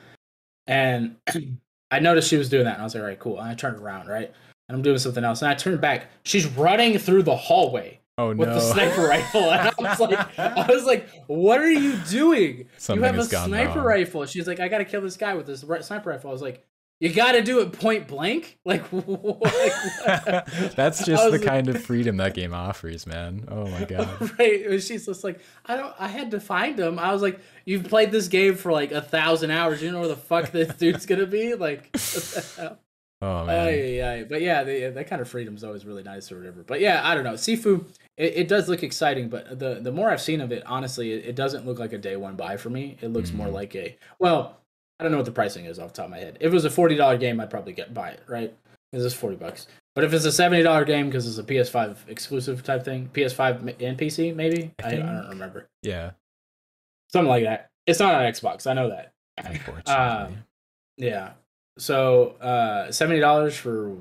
And 0.66 1.16
I 1.90 1.98
noticed 2.00 2.28
she 2.30 2.38
was 2.38 2.48
doing 2.48 2.64
that, 2.64 2.72
and 2.74 2.80
I 2.80 2.84
was 2.84 2.94
like, 2.94 3.02
all 3.02 3.08
right, 3.08 3.18
cool. 3.18 3.38
And 3.38 3.48
I 3.48 3.54
turned 3.54 3.76
around, 3.78 4.08
right? 4.08 4.32
And 4.68 4.76
I'm 4.76 4.82
doing 4.82 4.98
something 4.98 5.22
else. 5.22 5.42
And 5.42 5.50
I 5.50 5.54
turned 5.54 5.80
back. 5.82 6.06
She's 6.24 6.46
running 6.46 6.98
through 6.98 7.22
the 7.24 7.36
hallway 7.36 8.00
Oh 8.18 8.28
with 8.28 8.48
no! 8.48 8.54
the 8.54 8.60
sniper 8.60 9.02
rifle. 9.08 9.50
And 9.50 9.68
I 9.68 9.72
was 9.78 10.00
like, 10.00 10.38
I 10.38 10.66
was 10.72 10.84
like, 10.84 11.08
what 11.26 11.60
are 11.60 11.70
you 11.70 11.96
doing? 12.08 12.68
Something 12.78 13.04
you 13.04 13.12
have 13.12 13.18
a 13.18 13.24
sniper 13.24 13.78
wrong. 13.80 13.86
rifle. 13.86 14.24
She's 14.26 14.46
like, 14.46 14.58
I 14.60 14.68
gotta 14.68 14.86
kill 14.86 15.02
this 15.02 15.16
guy 15.18 15.34
with 15.34 15.46
this 15.46 15.64
sniper 15.86 16.10
rifle. 16.10 16.30
I 16.30 16.32
was 16.32 16.40
like, 16.42 16.64
you 16.98 17.12
gotta 17.12 17.42
do 17.42 17.60
it 17.60 17.72
point 17.72 18.08
blank? 18.08 18.58
Like, 18.64 18.84
what? 18.86 19.42
That's 20.76 21.04
just 21.04 21.24
the 21.24 21.32
was- 21.32 21.44
kind 21.44 21.68
of 21.68 21.84
freedom 21.84 22.16
that 22.16 22.32
game 22.32 22.54
offers, 22.54 23.06
man. 23.06 23.44
Oh 23.50 23.66
my 23.68 23.84
god. 23.84 24.38
right. 24.38 24.82
She's 24.82 25.04
just 25.04 25.22
like, 25.22 25.40
I 25.66 25.76
don't. 25.76 25.94
I 25.98 26.08
had 26.08 26.30
to 26.30 26.40
find 26.40 26.78
him. 26.80 26.98
I 26.98 27.12
was 27.12 27.20
like, 27.20 27.38
you've 27.66 27.84
played 27.84 28.12
this 28.12 28.28
game 28.28 28.54
for 28.54 28.72
like 28.72 28.92
a 28.92 29.02
thousand 29.02 29.50
hours. 29.50 29.82
You 29.82 29.92
know 29.92 30.00
where 30.00 30.08
the 30.08 30.16
fuck 30.16 30.52
this 30.52 30.74
dude's 30.76 31.04
gonna 31.04 31.26
be? 31.26 31.54
Like, 31.54 31.94
Oh 33.22 33.44
Ay, 33.44 33.46
man. 33.46 34.04
ay. 34.20 34.24
but 34.28 34.42
yeah, 34.42 34.62
the, 34.62 34.90
that 34.90 35.08
kind 35.08 35.22
of 35.22 35.28
freedom 35.28 35.54
is 35.56 35.64
always 35.64 35.86
really 35.86 36.02
nice 36.02 36.30
or 36.30 36.36
whatever. 36.38 36.62
But 36.62 36.80
yeah, 36.80 37.00
I 37.02 37.14
don't 37.14 37.24
know. 37.24 37.32
Sifu, 37.32 37.84
it, 38.18 38.34
it 38.36 38.48
does 38.48 38.68
look 38.68 38.82
exciting, 38.82 39.28
but 39.30 39.58
the 39.58 39.80
the 39.80 39.90
more 39.92 40.10
I've 40.10 40.20
seen 40.20 40.40
of 40.42 40.52
it, 40.52 40.62
honestly, 40.66 41.12
it, 41.12 41.24
it 41.26 41.34
doesn't 41.36 41.64
look 41.66 41.78
like 41.78 41.92
a 41.94 41.98
day 41.98 42.16
one 42.16 42.36
buy 42.36 42.56
for 42.58 42.68
me. 42.70 42.98
It 43.00 43.08
looks 43.08 43.32
more 43.32 43.46
Mhm. 43.48 43.52
like 43.52 43.74
a 43.74 43.96
well, 44.18 44.58
I 45.00 45.04
don't 45.04 45.12
know 45.12 45.18
what 45.18 45.26
the 45.26 45.32
pricing 45.32 45.64
is 45.64 45.78
off 45.78 45.92
the 45.92 45.96
top 45.96 46.04
of 46.06 46.10
my 46.10 46.18
head. 46.18 46.36
If 46.40 46.48
it 46.48 46.52
was 46.54 46.64
a 46.66 46.70
forty 46.70 46.94
dollar 46.94 47.16
game, 47.16 47.40
I'd 47.40 47.50
probably 47.50 47.72
get 47.72 47.94
buy 47.94 48.10
it, 48.10 48.20
right? 48.26 48.54
Because 48.92 49.06
it's 49.06 49.14
forty 49.14 49.36
bucks. 49.36 49.66
But 49.94 50.04
if 50.04 50.12
it's 50.12 50.26
a 50.26 50.32
seventy 50.32 50.62
dollar 50.62 50.84
game 50.84 51.06
because 51.06 51.26
it's 51.26 51.38
a 51.38 51.42
PS5 51.42 51.96
exclusive 52.08 52.62
type 52.62 52.84
thing, 52.84 53.08
PS5 53.14 53.80
and 53.82 53.98
PC 53.98 54.34
maybe, 54.34 54.72
I 54.84 54.88
I, 54.88 54.90
I, 54.90 54.96
don't 54.96 55.28
remember, 55.30 55.68
Yeah. 55.82 56.10
something 57.10 57.30
like 57.30 57.44
that. 57.44 57.68
It's 57.86 57.98
not 57.98 58.14
on 58.14 58.22
Xbox. 58.30 58.66
I 58.66 58.74
know 58.74 58.90
that. 58.90 59.12
Unfortunately. 59.38 59.92
Um, 59.94 60.44
Yeah. 60.98 61.30
So 61.78 62.30
uh 62.40 62.90
seventy 62.92 63.20
dollars 63.20 63.56
for 63.56 63.96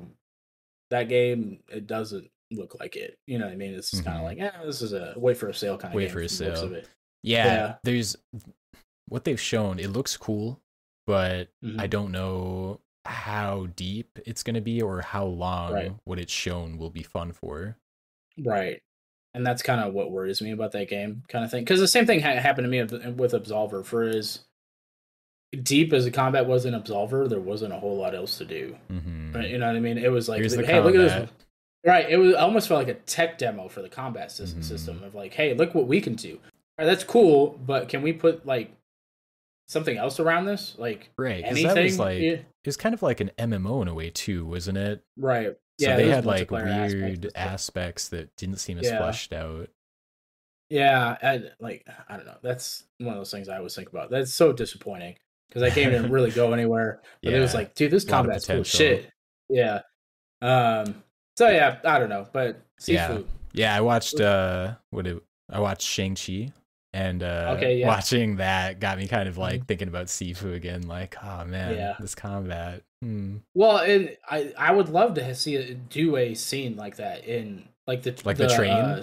that 0.90 1.08
game, 1.08 1.60
it 1.68 1.86
doesn't 1.86 2.30
look 2.52 2.78
like 2.78 2.96
it. 2.96 3.18
You 3.26 3.38
know 3.38 3.46
what 3.46 3.52
I 3.52 3.56
mean? 3.56 3.74
It's 3.74 3.90
kind 4.00 4.16
Mhm. 4.16 4.18
of 4.18 4.22
like, 4.24 4.38
yeah, 4.38 4.62
this 4.64 4.82
is 4.82 4.92
a 4.92 5.14
wait 5.16 5.36
for 5.36 5.48
a 5.48 5.54
sale 5.54 5.76
kind 5.76 5.92
of 5.92 5.96
Wait 5.96 6.10
for 6.10 6.20
a 6.20 6.28
from 6.28 6.36
the 6.46 6.50
looks 6.50 6.60
sale. 6.60 6.82
yeah, 7.22 7.44
yeah. 7.44 7.74
There's 7.82 8.16
what 9.08 9.24
they've 9.24 9.40
shown. 9.40 9.78
It 9.78 9.88
looks 9.90 10.16
cool, 10.16 10.60
but 11.06 11.48
Mhm. 11.64 11.80
I 11.80 11.86
don't 11.86 12.12
know 12.12 12.80
how 13.04 13.66
deep 13.76 14.18
it's 14.26 14.42
gonna 14.42 14.60
be 14.60 14.80
or 14.82 15.00
how 15.00 15.24
long 15.26 15.72
Right. 15.72 15.92
what 16.04 16.18
it's 16.18 16.32
shown 16.32 16.78
will 16.78 16.90
be 16.90 17.02
fun 17.02 17.32
for. 17.32 17.76
Right. 18.38 18.80
And 19.34 19.44
that's 19.46 19.62
kind 19.62 19.80
of 19.80 19.92
what 19.92 20.10
worries 20.12 20.40
me 20.40 20.50
about 20.52 20.72
that 20.72 20.88
game, 20.88 21.22
kind 21.28 21.44
of 21.44 21.50
thing. 21.50 21.62
Because 21.62 21.78
the 21.80 21.86
same 21.88 22.06
thing 22.06 22.20
ha- 22.20 22.36
happened 22.40 22.64
to 22.64 22.68
me 22.70 22.82
with- 22.82 23.18
with 23.18 23.32
Absolver. 23.32 23.84
For 23.84 24.02
as 24.04 24.45
deep 25.62 25.92
as 25.92 26.04
the 26.04 26.10
combat 26.10 26.46
was 26.46 26.64
in 26.66 26.74
Absolver, 26.74 27.28
there 27.28 27.40
wasn't 27.40 27.72
a 27.72 27.78
whole 27.78 27.96
lot 27.96 28.14
else 28.14 28.38
to 28.38 28.44
do. 28.44 28.76
hmm 28.88 29.32
Right? 29.32 29.50
You 29.50 29.58
know 29.58 29.66
what 29.66 29.76
I 29.76 29.80
mean? 29.80 29.98
It 29.98 30.10
was 30.10 30.28
like, 30.28 30.38
Here's 30.40 30.54
hey, 30.54 30.80
look 30.80 30.94
at 30.94 30.98
this. 30.98 31.30
Right. 31.84 32.08
It 32.10 32.16
was 32.16 32.34
I 32.34 32.40
almost 32.40 32.68
felt 32.68 32.78
like 32.86 32.96
a 32.96 33.00
tech 33.00 33.38
demo 33.38 33.68
for 33.68 33.80
the 33.82 33.88
combat 33.88 34.32
system, 34.32 34.60
Mhm. 34.60 34.64
system 34.64 35.02
of 35.04 35.14
like, 35.14 35.34
hey, 35.34 35.54
look 35.54 35.74
what 35.74 35.86
we 35.86 36.00
can 36.00 36.14
do. 36.14 36.32
All 36.78 36.84
right, 36.84 36.86
that's 36.86 37.04
cool, 37.04 37.58
but 37.64 37.88
can 37.88 38.02
we 38.02 38.12
put 38.12 38.44
like 38.44 38.72
something 39.68 39.96
else 39.96 40.18
around 40.20 40.46
this? 40.46 40.74
Like 40.78 41.10
Right. 41.18 41.44
Anything? 41.44 41.74
that 41.74 41.82
was 41.82 41.98
like 41.98 42.20
Yeah, 42.20 42.30
it 42.32 42.44
was 42.66 42.76
kind 42.76 42.94
of 42.94 43.02
like 43.02 43.20
an 43.20 43.30
MMO 43.38 43.82
in 43.82 43.88
a 43.88 43.94
way 43.94 44.10
too, 44.10 44.44
wasn't 44.44 44.78
it? 44.78 45.02
right. 45.16 45.56
So 45.78 45.88
yeah, 45.88 45.96
they 45.96 46.08
had 46.08 46.24
like 46.24 46.48
multiplayer 46.48 46.66
aspects 46.68 46.94
weird 46.94 47.32
aspects 47.36 48.08
that 48.08 48.34
didn't 48.36 48.56
seem 48.56 48.78
as 48.78 48.86
Yeah. 48.86 48.96
fleshed 48.98 49.32
out. 49.34 49.68
Yeah, 50.70 51.16
I, 51.22 51.50
like 51.60 51.86
I 52.08 52.16
don't 52.16 52.26
know. 52.26 52.38
That's 52.42 52.84
one 52.98 53.10
of 53.10 53.16
those 53.20 53.30
things 53.30 53.48
I 53.48 53.58
always 53.58 53.74
think 53.76 53.90
about. 53.90 54.10
That's 54.10 54.32
so 54.34 54.52
disappointing 54.52 55.16
because 55.48 55.62
that 55.62 55.74
game 55.74 55.90
didn't 55.90 56.10
really 56.16 56.30
go 56.30 56.52
anywhere. 56.52 57.00
But 57.22 57.32
it 57.32 57.40
was 57.40 57.54
like, 57.54 57.74
dude, 57.74 57.90
this 57.90 58.04
combat's 58.04 58.46
cool 58.46 58.62
shit. 58.62 59.10
Yeah. 59.48 59.80
Um. 60.42 61.02
So 61.36 61.48
yeah, 61.48 61.78
I 61.84 61.98
don't 61.98 62.08
know, 62.08 62.26
but 62.32 62.60
Yeah. 62.86 63.08
Sifu. 63.10 63.24
Yeah, 63.52 63.74
I 63.74 63.80
watched 63.80 64.20
uh 64.20 64.74
what 64.90 65.06
it, 65.06 65.22
I 65.50 65.60
watched 65.60 65.86
Shang-Chi 65.86 66.50
and 66.92 67.22
uh 67.22 67.54
Okay, 67.56 67.78
yeah. 67.78 67.86
Mm-hmm. 67.86 67.94
watching 67.96 68.36
that 68.36 68.80
got 68.80 68.98
me 68.98 69.06
kind 69.08 69.28
of 69.28 69.38
like 69.38 69.66
thinking 69.66 69.88
about 69.88 70.06
Sifu 70.06 70.54
again 70.54 70.82
like 70.88 71.16
oh 71.22 71.44
man, 71.44 71.74
Yeah. 71.74 71.94
this 72.00 72.14
combat. 72.14 72.82
Hmm. 73.02 73.36
Well, 73.54 73.78
and 73.78 74.16
I 74.28 74.52
I 74.58 74.72
would 74.72 74.88
love 74.88 75.14
to 75.14 75.34
see 75.34 75.74
do 75.90 76.16
a 76.16 76.34
scene 76.34 76.76
like 76.76 76.96
that 76.96 77.24
in 77.26 77.68
like 77.86 78.02
the 78.02 78.14
Like 78.24 78.36
the 78.36 78.48
train? 78.48 78.72
uh, 78.72 79.02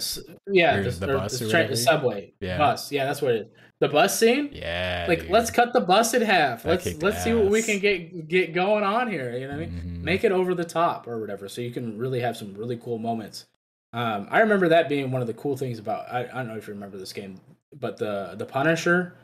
yeah, 0.51 0.81
the, 0.81 0.89
the 0.91 1.07
bus 1.07 1.39
the 1.39 1.45
whatever? 1.45 1.75
subway, 1.75 2.33
Yeah. 2.39 2.57
bus. 2.57 2.91
Yeah, 2.91 3.05
that's 3.05 3.21
what 3.21 3.31
it 3.35 3.41
is. 3.41 3.47
The 3.79 3.89
bus 3.89 4.17
scene. 4.17 4.49
Yeah. 4.53 5.05
Like, 5.09 5.21
dude. 5.21 5.29
let's 5.31 5.51
cut 5.51 5.73
the 5.73 5.81
bus 5.81 6.13
in 6.13 6.21
half. 6.21 6.63
That 6.63 6.85
let's 6.85 7.01
let's 7.03 7.23
see 7.23 7.33
what 7.33 7.47
we 7.47 7.61
can 7.61 7.79
get 7.79 8.27
get 8.27 8.53
going 8.53 8.83
on 8.83 9.09
here. 9.11 9.33
You 9.33 9.47
know 9.47 9.53
what 9.57 9.63
I 9.63 9.65
mean? 9.67 9.81
Mhm. 9.99 10.03
Make 10.03 10.23
it 10.23 10.31
over 10.31 10.53
the 10.55 10.63
top 10.65 11.07
or 11.07 11.19
whatever, 11.19 11.49
so 11.49 11.59
you 11.61 11.71
can 11.71 11.97
really 11.97 12.19
have 12.21 12.37
some 12.37 12.53
really 12.55 12.77
cool 12.77 12.97
moments. 12.97 13.45
Um, 13.91 14.27
I 14.31 14.39
remember 14.39 14.69
that 14.69 14.89
being 14.89 15.11
one 15.11 15.21
of 15.21 15.27
the 15.27 15.33
cool 15.33 15.55
things 15.57 15.79
about. 15.79 16.11
I, 16.11 16.21
I 16.23 16.27
don't 16.37 16.47
know 16.47 16.55
if 16.55 16.67
you 16.67 16.73
remember 16.73 16.97
this 16.97 17.13
game, 17.13 17.39
but 17.77 17.97
the 17.97 18.35
the 18.37 18.45
Punisher 18.45 19.15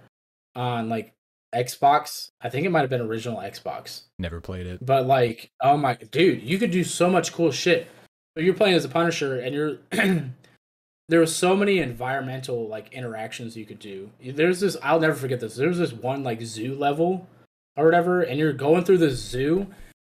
on 0.56 0.90
like 0.90 1.14
Xbox. 1.56 2.32
I 2.42 2.50
think 2.50 2.66
it 2.66 2.70
might 2.70 2.82
have 2.82 2.90
been 2.90 3.02
original 3.02 3.40
Xbox. 3.40 4.04
never 4.20 4.40
played 4.42 4.68
it. 4.68 4.86
But 4.86 5.08
like, 5.08 5.52
oh 5.62 5.78
my 5.78 5.96
dude, 5.96 6.44
you 6.44 6.58
could 6.60 6.72
do 6.72 6.84
so 6.84 7.10
much 7.10 7.34
cool 7.34 7.52
shit. 7.52 7.88
You're 8.40 8.54
playing 8.54 8.76
as 8.76 8.86
a 8.86 8.90
Punisher, 8.90 9.40
and 9.40 9.56
you're 9.56 9.78
there 11.10 11.20
was 11.20 11.36
so 11.36 11.56
many 11.56 11.80
environmental 11.80 12.68
like 12.68 12.94
interactions 12.94 13.58
you 13.58 13.66
could 13.66 13.80
do. 13.80 14.12
There's 14.24 14.60
this, 14.60 14.78
I'll 14.82 15.00
never 15.00 15.16
forget 15.16 15.40
this. 15.40 15.56
There's 15.56 15.78
this 15.78 15.92
one 15.92 16.24
like 16.24 16.42
zoo 16.42 16.76
level 16.76 17.28
or 17.76 17.86
whatever, 17.86 18.22
and 18.22 18.40
you're 18.40 18.54
going 18.54 18.84
through 18.84 19.00
the 19.00 19.12
zoo, 19.12 19.68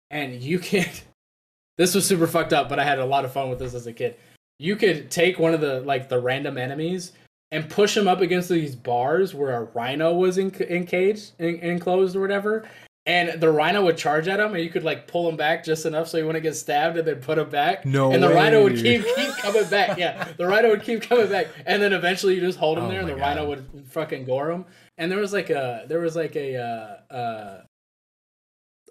and 0.10 0.42
you 0.42 0.60
can 0.60 0.88
this 1.78 1.96
was 1.96 2.06
super 2.06 2.28
fucked 2.28 2.54
up, 2.54 2.68
but 2.68 2.80
I 2.80 2.84
had 2.84 3.00
a 3.00 3.06
lot 3.06 3.26
of 3.26 3.32
fun 3.32 3.50
with 3.50 3.60
this 3.60 3.74
as 3.74 3.88
a 3.88 3.94
kid. 3.94 4.16
You 4.60 4.76
could 4.76 5.12
take 5.12 5.38
one 5.38 5.54
of 5.54 5.62
the 5.62 5.82
like 5.82 6.10
the 6.10 6.20
random 6.20 6.58
enemies 6.58 7.14
and 7.52 7.70
push 7.70 7.96
them 7.96 8.08
up 8.08 8.22
against 8.22 8.50
these 8.50 8.76
bars 8.76 9.34
where 9.34 9.56
a 9.56 9.64
rhino 9.64 10.14
was 10.14 10.38
in, 10.38 10.54
encaged, 10.70 11.32
in, 11.40 11.56
enclosed 11.60 12.16
or 12.16 12.22
whatever, 12.22 12.68
and 13.08 13.40
the 13.40 13.50
rhino 13.50 13.86
would 13.86 13.98
charge 13.98 14.28
at 14.28 14.38
him, 14.38 14.54
and 14.54 14.62
you 14.62 14.70
could 14.70 14.84
like 14.84 15.08
pull 15.08 15.28
him 15.30 15.38
back 15.38 15.64
just 15.64 15.86
enough 15.86 16.10
so 16.10 16.18
he 16.18 16.24
wouldn't 16.24 16.44
get 16.44 16.56
stabbed, 16.56 16.98
and 16.98 17.08
then 17.08 17.22
put 17.22 17.38
him 17.38 17.50
back. 17.50 17.86
No 17.86 18.12
and 18.12 18.22
the 18.22 18.28
rhino 18.30 18.62
would 18.64 18.76
keep 18.76 19.04
keep 19.16 19.36
coming 19.38 19.68
back. 19.70 19.98
Yeah, 19.98 20.28
the 20.38 20.46
rhino 20.46 20.70
would 20.70 20.84
keep 20.84 21.02
coming 21.02 21.30
back, 21.30 21.48
and 21.66 21.82
then 21.82 21.94
eventually 21.94 22.36
you 22.36 22.42
just 22.42 22.60
hold 22.60 22.78
him 22.78 22.84
Oh 22.84 22.90
there, 22.90 23.00
and 23.00 23.10
the 23.10 23.16
rhino 23.16 23.48
would 23.48 23.88
fucking 23.90 24.26
gore 24.26 24.52
him. 24.52 24.66
And 24.98 25.10
there 25.10 25.20
was 25.20 25.32
like 25.32 25.50
a 25.50 25.86
there 25.88 26.02
was 26.02 26.18
like 26.18 26.36
a 26.36 26.58
uh, 26.58 27.14
uh, 27.14 27.62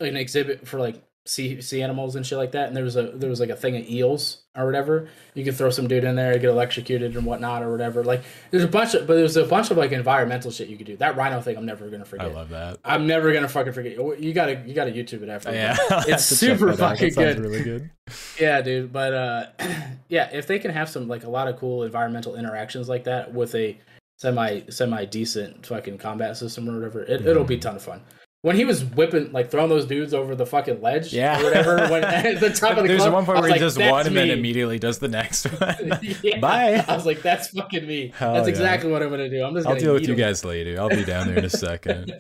an 0.01 0.17
exhibit 0.17 0.67
for 0.67 0.81
like 0.81 1.03
sea 1.27 1.61
sea 1.61 1.83
animals 1.83 2.17
and 2.17 2.25
shit 2.25 2.39
like 2.39 2.53
that, 2.53 2.69
and 2.69 2.77
there 2.77 2.85
was 2.85 2.97
a 2.97 3.11
there 3.13 3.29
was 3.29 3.41
like 3.41 3.51
a 3.51 3.57
thing 3.57 3.77
of 3.77 3.89
eels 3.89 4.43
or 4.57 4.65
whatever. 4.65 5.09
You 5.35 5.45
could 5.45 5.55
throw 5.57 5.71
some 5.71 5.89
dude 5.89 6.05
in 6.05 6.17
there, 6.17 6.33
and 6.33 6.41
get 6.41 6.51
electrocuted 6.51 7.17
and 7.17 7.27
whatnot 7.27 7.63
or 7.63 7.71
whatever. 7.71 8.05
Like 8.05 8.23
there's 8.51 8.65
a 8.65 8.69
bunch 8.69 8.95
of 8.95 9.07
but 9.07 9.15
there's 9.15 9.37
a 9.37 9.45
bunch 9.45 9.71
of 9.71 9.77
like 9.77 9.93
environmental 9.93 10.51
shit 10.51 10.69
you 10.69 10.77
could 10.77 10.87
do. 10.87 10.97
That 10.97 11.17
rhino 11.17 11.41
thing, 11.41 11.57
I'm 11.57 11.67
never 11.67 11.89
gonna 11.89 12.05
forget. 12.05 12.27
I 12.27 12.33
love 12.33 12.49
that. 12.51 12.79
I'm 12.85 13.07
never 13.07 13.33
gonna 13.33 13.49
fucking 13.49 13.73
forget. 13.73 13.93
You 13.93 14.33
gotta 14.33 14.63
you 14.67 14.75
gotta 14.75 14.93
YouTube 14.93 15.23
it 15.23 15.29
after. 15.29 15.53
Yeah, 15.53 15.77
It's 16.07 16.25
super 16.25 16.73
fucking 16.73 17.15
good. 17.15 17.39
Really 17.39 17.63
good. 17.63 17.91
Yeah, 18.39 18.61
dude. 18.63 18.93
But 18.93 19.15
uh, 19.15 19.47
yeah, 20.09 20.31
if 20.33 20.47
they 20.47 20.61
can 20.61 20.71
have 20.71 20.89
some 20.89 21.09
like 21.09 21.25
a 21.25 21.29
lot 21.29 21.49
of 21.49 21.57
cool 21.57 21.83
environmental 21.83 22.37
interactions 22.37 22.89
like 22.89 23.03
that 23.05 23.35
with 23.35 23.53
a 23.57 23.77
semi 24.19 24.61
semi 24.69 25.05
decent 25.07 25.67
fucking 25.67 25.99
combat 25.99 26.37
system 26.37 26.69
or 26.69 26.75
whatever, 26.75 27.03
it, 27.03 27.27
it'll 27.27 27.43
be 27.43 27.57
a 27.57 27.59
ton 27.59 27.75
of 27.75 27.83
fun. 27.83 28.03
When 28.47 28.55
he 28.55 28.65
was 28.65 28.85
whipping 28.85 29.33
like 29.33 29.51
throwing 29.51 29.71
those 29.71 29.87
dudes 29.87 30.15
over 30.15 30.37
the 30.37 30.47
fucking 30.47 30.81
ledge, 30.81 31.13
Yeah. 31.13 31.41
or 31.41 31.43
whatever, 31.43 31.89
when 31.89 32.05
at 32.05 32.39
the 32.39 32.51
top 32.51 32.77
of 32.77 32.85
the 32.85 32.89
There's 32.89 33.01
club, 33.01 33.13
one 33.13 33.25
point 33.27 33.41
where 33.41 33.49
he 33.49 33.51
like, 33.55 33.61
does 33.61 33.75
"That's 33.75 33.91
one 33.91 34.07
and 34.07 34.17
then 34.17 34.31
immediately 34.31 34.79
does 34.79 35.01
the 35.01 35.09
next 35.09 35.47
one. 35.61 35.99
Yeah. 36.23 36.39
Bye. 36.39 36.85
I 36.87 36.95
was 36.95 37.05
like, 37.05 37.23
that's 37.23 37.49
fucking 37.49 37.85
me. 37.85 38.13
Hell 38.17 38.35
that's 38.35 38.47
yeah. 38.47 38.51
exactly 38.53 38.93
what 38.93 39.03
I'm 39.03 39.11
gonna 39.11 39.29
do. 39.29 39.43
I'm 39.43 39.53
just 39.53 39.67
I'll 39.67 39.75
deal 39.75 39.95
with 39.95 40.07
you 40.07 40.15
guys 40.15 40.45
later. 40.45 40.81
I'll 40.81 40.89
be 40.89 41.05
down 41.05 41.27
there 41.27 41.39
in 41.39 41.45
a 41.45 41.51
second. 41.67 42.15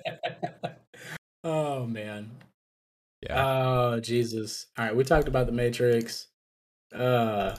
oh 1.44 1.86
man. 1.86 2.32
Yeah. 3.22 3.46
Oh 3.46 4.00
Jesus! 4.00 4.66
All 4.76 4.84
right, 4.84 4.96
we 4.96 5.04
talked 5.04 5.28
about 5.28 5.46
the 5.46 5.52
Matrix. 5.52 6.26
Uh, 6.92 7.54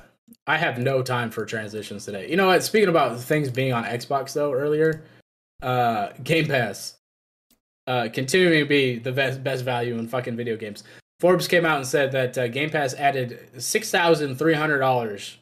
I 0.45 0.57
have 0.57 0.77
no 0.77 1.01
time 1.01 1.31
for 1.31 1.45
transitions 1.45 2.03
today. 2.03 2.29
You 2.29 2.35
know 2.35 2.47
what? 2.47 2.63
Speaking 2.63 2.89
about 2.89 3.17
things 3.17 3.49
being 3.49 3.71
on 3.71 3.85
Xbox 3.85 4.33
though, 4.33 4.51
earlier, 4.51 5.05
uh, 5.61 6.09
Game 6.21 6.47
Pass, 6.47 6.96
uh, 7.87 8.09
continuing 8.13 8.59
to 8.59 8.65
be 8.65 8.99
the 8.99 9.11
best 9.11 9.43
best 9.43 9.63
value 9.63 9.97
in 9.97 10.07
fucking 10.07 10.35
video 10.35 10.55
games. 10.57 10.83
Forbes 11.19 11.47
came 11.47 11.65
out 11.65 11.77
and 11.77 11.87
said 11.87 12.11
that 12.11 12.37
uh, 12.37 12.47
Game 12.47 12.69
Pass 12.69 12.93
added 12.93 13.49
six 13.57 13.89
thousand 13.89 14.35
three 14.35 14.53
hundred 14.53 14.79
dollars 14.79 15.37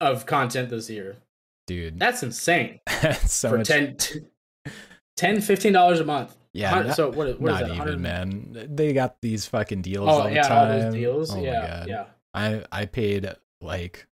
of 0.00 0.24
content 0.26 0.70
this 0.70 0.88
year. 0.88 1.16
Dude, 1.66 1.98
That's 1.98 2.22
insane 2.22 2.80
that's 3.02 3.34
so 3.34 3.50
for 3.50 3.58
much. 3.58 3.66
10 3.68 3.96
10 5.16 5.40
15 5.40 5.72
dollars 5.72 6.00
a 6.00 6.04
month. 6.04 6.34
yeah, 6.54 6.82
not, 6.82 6.96
so 6.96 7.10
what? 7.10 7.26
is- 7.28 7.38
What 7.38 7.52
is 7.52 7.60
not 7.60 7.60
that? 7.60 7.74
even, 7.74 7.78
100 7.78 8.00
man. 8.00 8.68
They 8.74 8.92
got 8.94 9.20
these 9.20 9.44
fucking 9.46 9.82
deals 9.82 10.08
Oh 10.08 10.12
all 10.12 10.22
the 10.24 10.32
yeah, 10.34 10.42
all 10.44 10.48
time. 10.66 10.80
those 10.80 10.94
deals. 10.94 11.30
Oh 11.32 11.36
my 11.36 11.42
yeah, 11.42 11.66
God. 11.80 11.88
yeah. 11.88 12.04
I 12.34 12.64
I 12.72 12.86
paid 12.86 13.30
like 13.60 14.06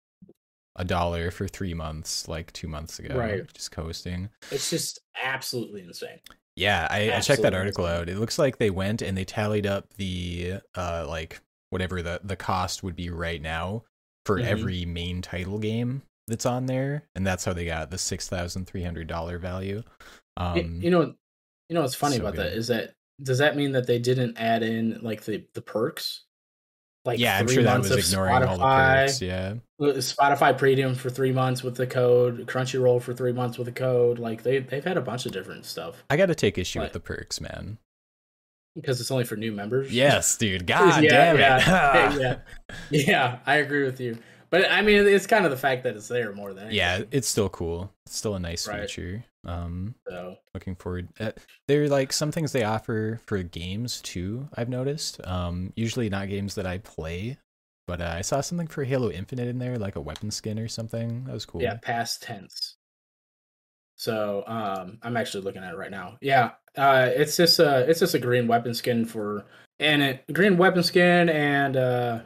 a 0.76 0.84
dollar 0.84 1.30
for 1.30 1.46
three 1.46 1.74
months, 1.74 2.26
like 2.26 2.52
two 2.52 2.66
months 2.66 2.98
ago. 2.98 3.16
Right. 3.16 3.46
Just 3.54 3.70
coasting. 3.70 4.30
It's 4.50 4.70
just 4.70 4.98
absolutely 5.22 5.82
insane. 5.82 6.18
Yeah, 6.56 6.86
I, 6.90 7.12
I 7.12 7.20
checked 7.20 7.42
that 7.42 7.54
article 7.54 7.84
out. 7.86 8.08
It 8.08 8.16
looks 8.18 8.38
like 8.38 8.58
they 8.58 8.70
went 8.70 9.02
and 9.02 9.16
they 9.18 9.24
tallied 9.24 9.66
up 9.66 9.92
the 9.94 10.60
uh 10.76 11.04
like 11.08 11.40
whatever 11.70 12.00
the 12.02 12.20
the 12.22 12.36
cost 12.36 12.82
would 12.82 12.94
be 12.94 13.10
right 13.10 13.42
now 13.42 13.82
for 14.24 14.38
Mhm. 14.38 14.44
every 14.44 14.84
main 14.84 15.20
title 15.20 15.58
game 15.58 16.02
that's 16.28 16.46
on 16.46 16.66
there, 16.66 17.04
and 17.14 17.26
that's 17.26 17.44
how 17.44 17.52
they 17.52 17.64
got 17.66 17.90
the 17.90 17.98
six 17.98 18.28
thousand 18.28 18.66
three 18.66 18.82
hundred 18.84 19.08
dollar 19.08 19.38
value. 19.38 19.82
Um, 20.36 20.80
you 20.80 20.90
know, 20.90 21.14
you 21.68 21.74
know 21.74 21.82
what's 21.82 21.94
funny 21.94 22.16
so 22.16 22.22
about 22.22 22.36
that 22.36 22.50
good. 22.50 22.58
is 22.58 22.68
that 22.68 22.94
does 23.22 23.38
that 23.38 23.56
mean 23.56 23.72
that 23.72 23.86
they 23.86 23.98
didn't 23.98 24.36
add 24.38 24.62
in 24.62 25.00
like 25.02 25.24
the 25.24 25.44
the 25.54 25.62
perks? 25.62 26.24
Like 27.04 27.18
yeah, 27.18 27.38
I'm 27.38 27.46
three 27.46 27.56
sure 27.56 27.64
that 27.64 27.72
months 27.74 27.90
was 27.90 27.98
of 27.98 28.04
ignoring 28.12 28.44
all 28.44 28.56
the 28.56 28.64
Spotify, 28.64 29.04
perks. 29.06 29.20
Yeah, 29.22 29.54
uh, 29.80 29.84
Spotify 29.96 30.56
Premium 30.56 30.94
for 30.94 31.10
three 31.10 31.32
months 31.32 31.62
with 31.62 31.76
the 31.76 31.86
code, 31.86 32.46
Crunchyroll 32.46 33.02
for 33.02 33.12
three 33.12 33.32
months 33.32 33.58
with 33.58 33.66
the 33.66 33.72
code. 33.72 34.18
Like 34.18 34.42
they 34.42 34.60
they've 34.60 34.82
had 34.84 34.96
a 34.96 35.02
bunch 35.02 35.26
of 35.26 35.32
different 35.32 35.66
stuff 35.66 36.02
I 36.08 36.16
got 36.16 36.26
to 36.26 36.34
take 36.34 36.56
issue 36.56 36.78
What? 36.78 36.86
with 36.86 36.92
the 36.94 37.00
perks, 37.00 37.40
man. 37.42 37.76
because 38.74 39.00
it's 39.02 39.10
only 39.10 39.24
for 39.24 39.36
new 39.36 39.52
members. 39.52 39.92
Yes, 39.92 40.36
dude. 40.38 40.66
God 40.66 41.02
yeah, 41.04 41.10
damn 41.10 41.36
it. 41.36 41.40
yeah, 41.40 42.38
yeah, 42.90 43.00
yeah. 43.06 43.38
I 43.44 43.56
agree 43.56 43.84
with 43.84 44.00
you, 44.00 44.16
but 44.48 44.70
I 44.70 44.80
mean, 44.80 45.06
it's 45.06 45.26
kind 45.26 45.44
of 45.44 45.50
the 45.50 45.58
fact 45.58 45.82
that 45.84 45.96
it's 45.96 46.08
there 46.08 46.32
more 46.32 46.54
than 46.54 46.64
anything. 46.68 46.78
yeah, 46.78 47.02
it's 47.10 47.28
still 47.28 47.50
cool. 47.50 47.92
It's 48.06 48.16
still 48.16 48.34
a 48.34 48.40
nice 48.40 48.66
Right. 48.66 48.80
feature. 48.88 49.24
Um, 49.46 49.94
So 50.08 50.36
looking 50.54 50.76
forward 50.76 51.08
uh, 51.20 51.32
there 51.68 51.82
are 51.82 51.88
like 51.88 52.12
some 52.12 52.30
things 52.30 52.52
they 52.52 52.62
offer 52.62 53.20
for 53.26 53.42
games 53.42 54.00
too 54.02 54.48
i've 54.54 54.68
noticed 54.68 55.20
um 55.26 55.72
usually 55.74 56.08
not 56.08 56.28
games 56.28 56.54
that 56.54 56.64
i 56.66 56.78
play 56.78 57.36
but 57.88 58.00
uh, 58.00 58.14
i 58.16 58.20
saw 58.22 58.40
something 58.40 58.68
for 58.68 58.84
halo 58.84 59.10
infinite 59.10 59.48
in 59.48 59.58
there 59.58 59.76
like 59.78 59.96
a 59.96 60.00
weapon 60.00 60.30
skin 60.30 60.58
or 60.58 60.68
something 60.68 61.24
that 61.24 61.32
was 61.32 61.44
cool 61.44 61.60
Yeah, 61.60 61.76
past 61.82 62.22
tense. 62.22 62.76
So 63.96 64.44
um 64.46 64.98
I'm 65.02 65.16
actually 65.16 65.44
looking 65.44 65.62
at 65.62 65.72
it 65.72 65.76
right 65.76 65.90
now. 65.90 66.18
Yeah. 66.20 66.52
Uh 66.76 67.10
it's 67.14 67.36
just 67.36 67.60
uh 67.60 67.84
it's 67.86 68.00
just 68.00 68.14
a 68.14 68.18
green 68.18 68.46
weapon 68.46 68.74
skin 68.74 69.04
for 69.04 69.44
and 69.80 70.02
it 70.02 70.24
green 70.32 70.56
weapon 70.56 70.82
skin 70.82 71.28
and 71.28 71.76
uh 71.76 72.20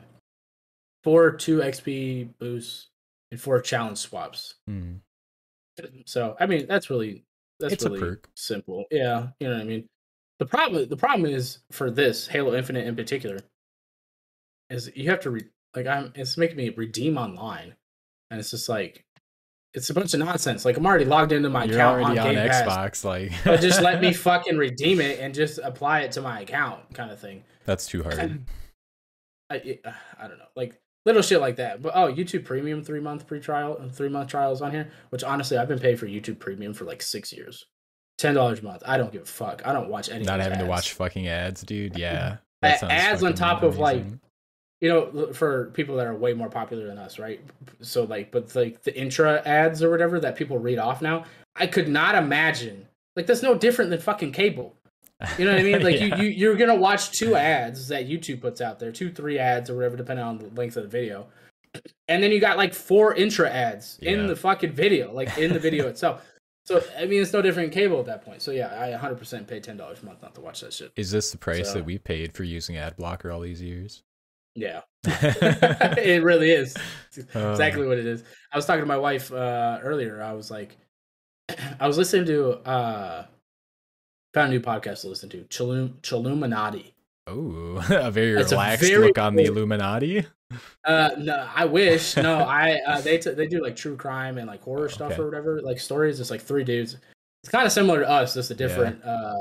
four 1.05 1.33
two 1.33 1.59
XP 1.59 2.31
boosts 2.39 2.89
and 3.31 3.41
four 3.41 3.61
challenge 3.61 3.99
swaps. 3.99 4.55
Hmm. 4.67 4.97
So 6.07 6.37
I 6.41 6.47
mean 6.47 6.67
that's 6.67 6.91
really 6.91 7.25
that's 7.61 7.75
It's 7.75 7.85
a 7.85 7.89
really 7.91 8.01
perk. 8.01 8.29
simple. 8.37 8.85
Yeah, 8.91 9.29
you 9.41 9.49
know 9.49 9.55
what 9.55 9.63
I 9.63 9.65
mean. 9.65 9.87
The 10.39 10.47
problem 10.47 10.89
the 10.89 10.97
problem 10.97 11.27
is 11.31 11.59
for 11.73 11.91
this 11.91 12.27
Halo 12.29 12.55
Infinite 12.55 12.87
in 12.87 12.95
particular 12.97 13.39
is 14.71 14.91
you 14.95 15.11
have 15.11 15.21
to 15.21 15.31
re- 15.31 15.49
like 15.75 15.87
I'm 15.87 16.13
it's 16.15 16.37
making 16.37 16.57
me 16.57 16.71
redeem 16.71 17.19
online, 17.19 17.75
and 18.31 18.39
it's 18.41 18.51
just 18.51 18.69
like 18.69 19.05
it's 19.75 19.91
a 19.91 19.95
bunch 19.95 20.15
of 20.15 20.21
nonsense. 20.21 20.65
Like 20.65 20.77
I'm 20.77 20.87
already 20.87 21.05
logged 21.05 21.33
into 21.33 21.51
my 21.51 21.65
you're 21.65 21.75
account 21.77 22.03
already 22.03 22.19
on 22.21 22.29
on, 22.29 22.35
Pass, 22.49 22.63
xbox 22.63 23.05
like 23.05 23.33
but 23.45 23.61
just 23.61 23.81
let 23.83 24.01
me 24.01 24.13
fucking 24.15 24.57
redeem 24.57 25.01
it 25.01 25.19
and 25.21 25.35
just 25.35 25.59
apply 25.59 26.01
it 26.01 26.13
to 26.13 26.23
my 26.23 26.41
account, 26.41 26.95
kind 26.95 27.11
of 27.11 27.19
thing. 27.21 27.43
that's 27.65 27.87
too 27.87 28.03
hard 28.03 28.41
I 29.51 29.55
it- 29.57 29.85
I 30.19 30.29
don't 30.29 30.39
know, 30.39 30.45
like 30.57 30.81
little 31.05 31.23
shit 31.23 31.41
like 31.41 31.57
that. 31.57 31.83
But 31.83 31.93
oh, 31.95 32.13
YouTube 32.13 32.45
Premium 32.45 32.83
three 32.85 33.01
month 33.01 33.27
free 33.27 33.41
trial, 33.41 33.81
three 33.93 34.09
month 34.09 34.29
trials 34.31 34.63
on 34.63 34.71
here. 34.71 34.91
Which 35.11 35.25
honestly, 35.25 35.57
I've 35.57 35.69
been 35.69 35.79
paying 35.79 35.97
for 35.97 36.07
YouTube 36.07 36.39
Premium 36.39 36.75
for 36.75 36.85
like 36.85 37.03
six 37.03 37.33
years. 37.33 37.67
Ten 38.19 38.35
dollars 38.35 38.61
a 38.61 38.63
month. 38.63 38.83
I 38.87 38.97
don't 38.97 39.13
give 39.13 39.23
a 39.23 39.27
fuck. 39.27 39.63
I 39.65 39.73
don't 39.73 39.89
watch 39.89 40.11
any. 40.11 40.25
not 40.25 40.41
having 40.41 40.59
to 40.59 40.67
watch 40.67 40.93
fucking 40.93 41.29
ads 41.29 41.63
dude 41.63 41.97
yeah 41.97 42.39
ads 42.63 43.23
on 43.23 43.35
top 43.35 43.63
of, 43.63 43.79
like, 43.79 44.05
you 44.81 44.89
know 44.89 45.33
for 45.33 45.71
people 45.75 45.97
that 45.97 46.07
are 46.07 46.15
way 46.15 46.33
more 46.33 46.49
popular 46.49 46.87
than 46.87 46.99
us 46.99 47.19
right 47.19 47.41
so 47.81 48.05
like 48.05 48.31
but 48.31 48.55
like 48.55 48.83
the 48.83 48.97
intra 48.97 49.43
ads 49.45 49.83
or 49.83 49.91
whatever 49.91 50.21
that 50.21 50.37
people 50.37 50.59
read 50.59 50.79
off 50.79 51.03
now 51.03 51.25
i 51.57 51.67
could 51.67 51.89
not 51.89 52.15
imagine 52.15 52.87
like 53.17 53.27
that's 53.27 53.43
no 53.43 53.55
different 53.55 53.91
than 53.91 54.01
fucking 54.01 54.31
cable 54.31 54.77
you 55.39 55.45
know 55.45 55.53
what 55.53 55.61
i 55.61 55.63
mean? 55.65 55.83
Like 55.89 55.99
Yeah. 56.01 56.17
you, 56.17 56.25
you 56.25 56.29
you're 56.31 56.57
gonna 56.57 56.75
watch 56.77 57.11
two 57.13 57.35
ads 57.35 57.89
that 57.89 58.09
youtube 58.09 58.41
puts 58.41 58.61
out 58.61 58.79
there 58.79 58.93
two 58.93 59.11
three 59.11 59.39
ads 59.39 59.69
or 59.71 59.77
whatever 59.77 59.97
depending 59.97 60.25
on 60.25 60.39
the 60.39 60.49
length 60.51 60.77
of 60.77 60.85
the 60.85 60.89
video. 60.89 61.27
And 62.09 62.23
then 62.23 62.31
you 62.33 62.41
got 62.41 62.57
like 62.57 62.73
four 62.73 63.15
intra 63.15 63.51
ads 63.51 63.99
in 64.01 64.27
the 64.27 64.37
fucking 64.37 64.73
video 64.73 65.13
like 65.13 65.37
in 65.39 65.53
the 65.53 65.59
video 65.59 65.87
itself. 65.89 66.25
So 66.67 66.83
i 66.99 67.05
mean 67.07 67.21
it's 67.23 67.33
no 67.33 67.43
different 67.43 67.73
than 67.73 67.81
cable 67.83 67.99
at 68.01 68.07
that 68.07 68.25
point. 68.25 68.43
So 68.43 68.51
yeah 68.53 68.69
i 68.81 68.91
100% 68.97 69.47
pay 69.47 69.61
$10 69.61 70.03
a 70.03 70.07
month 70.07 70.23
not 70.23 70.35
to 70.37 70.41
watch 70.41 70.61
that 70.61 70.73
shit. 70.73 70.93
Is 70.97 71.11
this 71.11 71.31
the 71.31 71.39
price 71.39 71.69
So- 71.69 71.75
that 71.75 71.85
we 71.85 71.99
paid 71.99 72.35
for 72.35 72.45
using 72.45 72.77
ad 72.77 72.97
blocker 72.97 73.31
all 73.31 73.41
these 73.41 73.61
years? 73.63 74.03
Yeah. 74.55 74.81
It 75.07 76.23
really 76.23 76.51
is. 76.51 76.77
It's 77.15 77.35
Uh, 77.37 77.51
exactly 77.51 77.87
what 77.87 77.99
it 77.99 78.07
is. 78.07 78.25
I 78.53 78.57
was 78.57 78.67
talking 78.67 78.83
to 78.83 78.87
my 78.87 78.99
wife 78.99 79.33
uh, 79.33 79.79
earlier. 79.83 80.23
I 80.23 80.33
was 80.33 80.51
like, 80.51 80.77
I 81.81 81.87
was 81.87 81.97
listening 81.99 82.27
to 82.27 82.53
uh, 82.69 83.27
found 84.39 84.53
a 84.53 84.57
new 84.57 84.61
podcast 84.61 85.01
to 85.03 85.09
listen 85.09 85.29
to, 85.31 85.39
Chilum 85.45 85.95
Chilluminati. 86.03 86.93
oh 87.27 87.85
a 87.91 88.11
very 88.11 88.41
It's 88.41 88.53
a 88.53 88.55
relaxed 88.57 88.89
very 88.89 89.07
look 89.09 89.19
on 89.19 89.35
the 89.35 89.45
illuminati 89.45 90.27
Uh, 90.85 91.11
no, 91.19 91.47
I 91.55 91.65
wish. 91.67 92.17
No, 92.29 92.39
I 92.39 92.79
uh, 92.87 93.01
they 93.03 93.19
t- 93.19 93.33
they 93.33 93.47
do 93.47 93.63
like 93.63 93.77
true 93.77 93.97
crime 93.97 94.39
and 94.39 94.47
like 94.47 94.63
horror 94.63 94.85
Oh, 94.85 94.89
stuff 94.89 95.13
okay. 95.13 95.21
or 95.21 95.27
whatever, 95.27 95.61
like 95.63 95.79
stories. 95.79 96.21
It's 96.21 96.31
like 96.31 96.41
three 96.41 96.65
dudes. 96.65 96.97
It's 97.43 97.51
kind 97.53 97.67
of 97.67 97.73
similar 97.73 98.01
to 98.01 98.09
us, 98.09 98.35
just 98.35 98.51
a 98.51 98.55
different, 98.55 99.05
uh, 99.05 99.41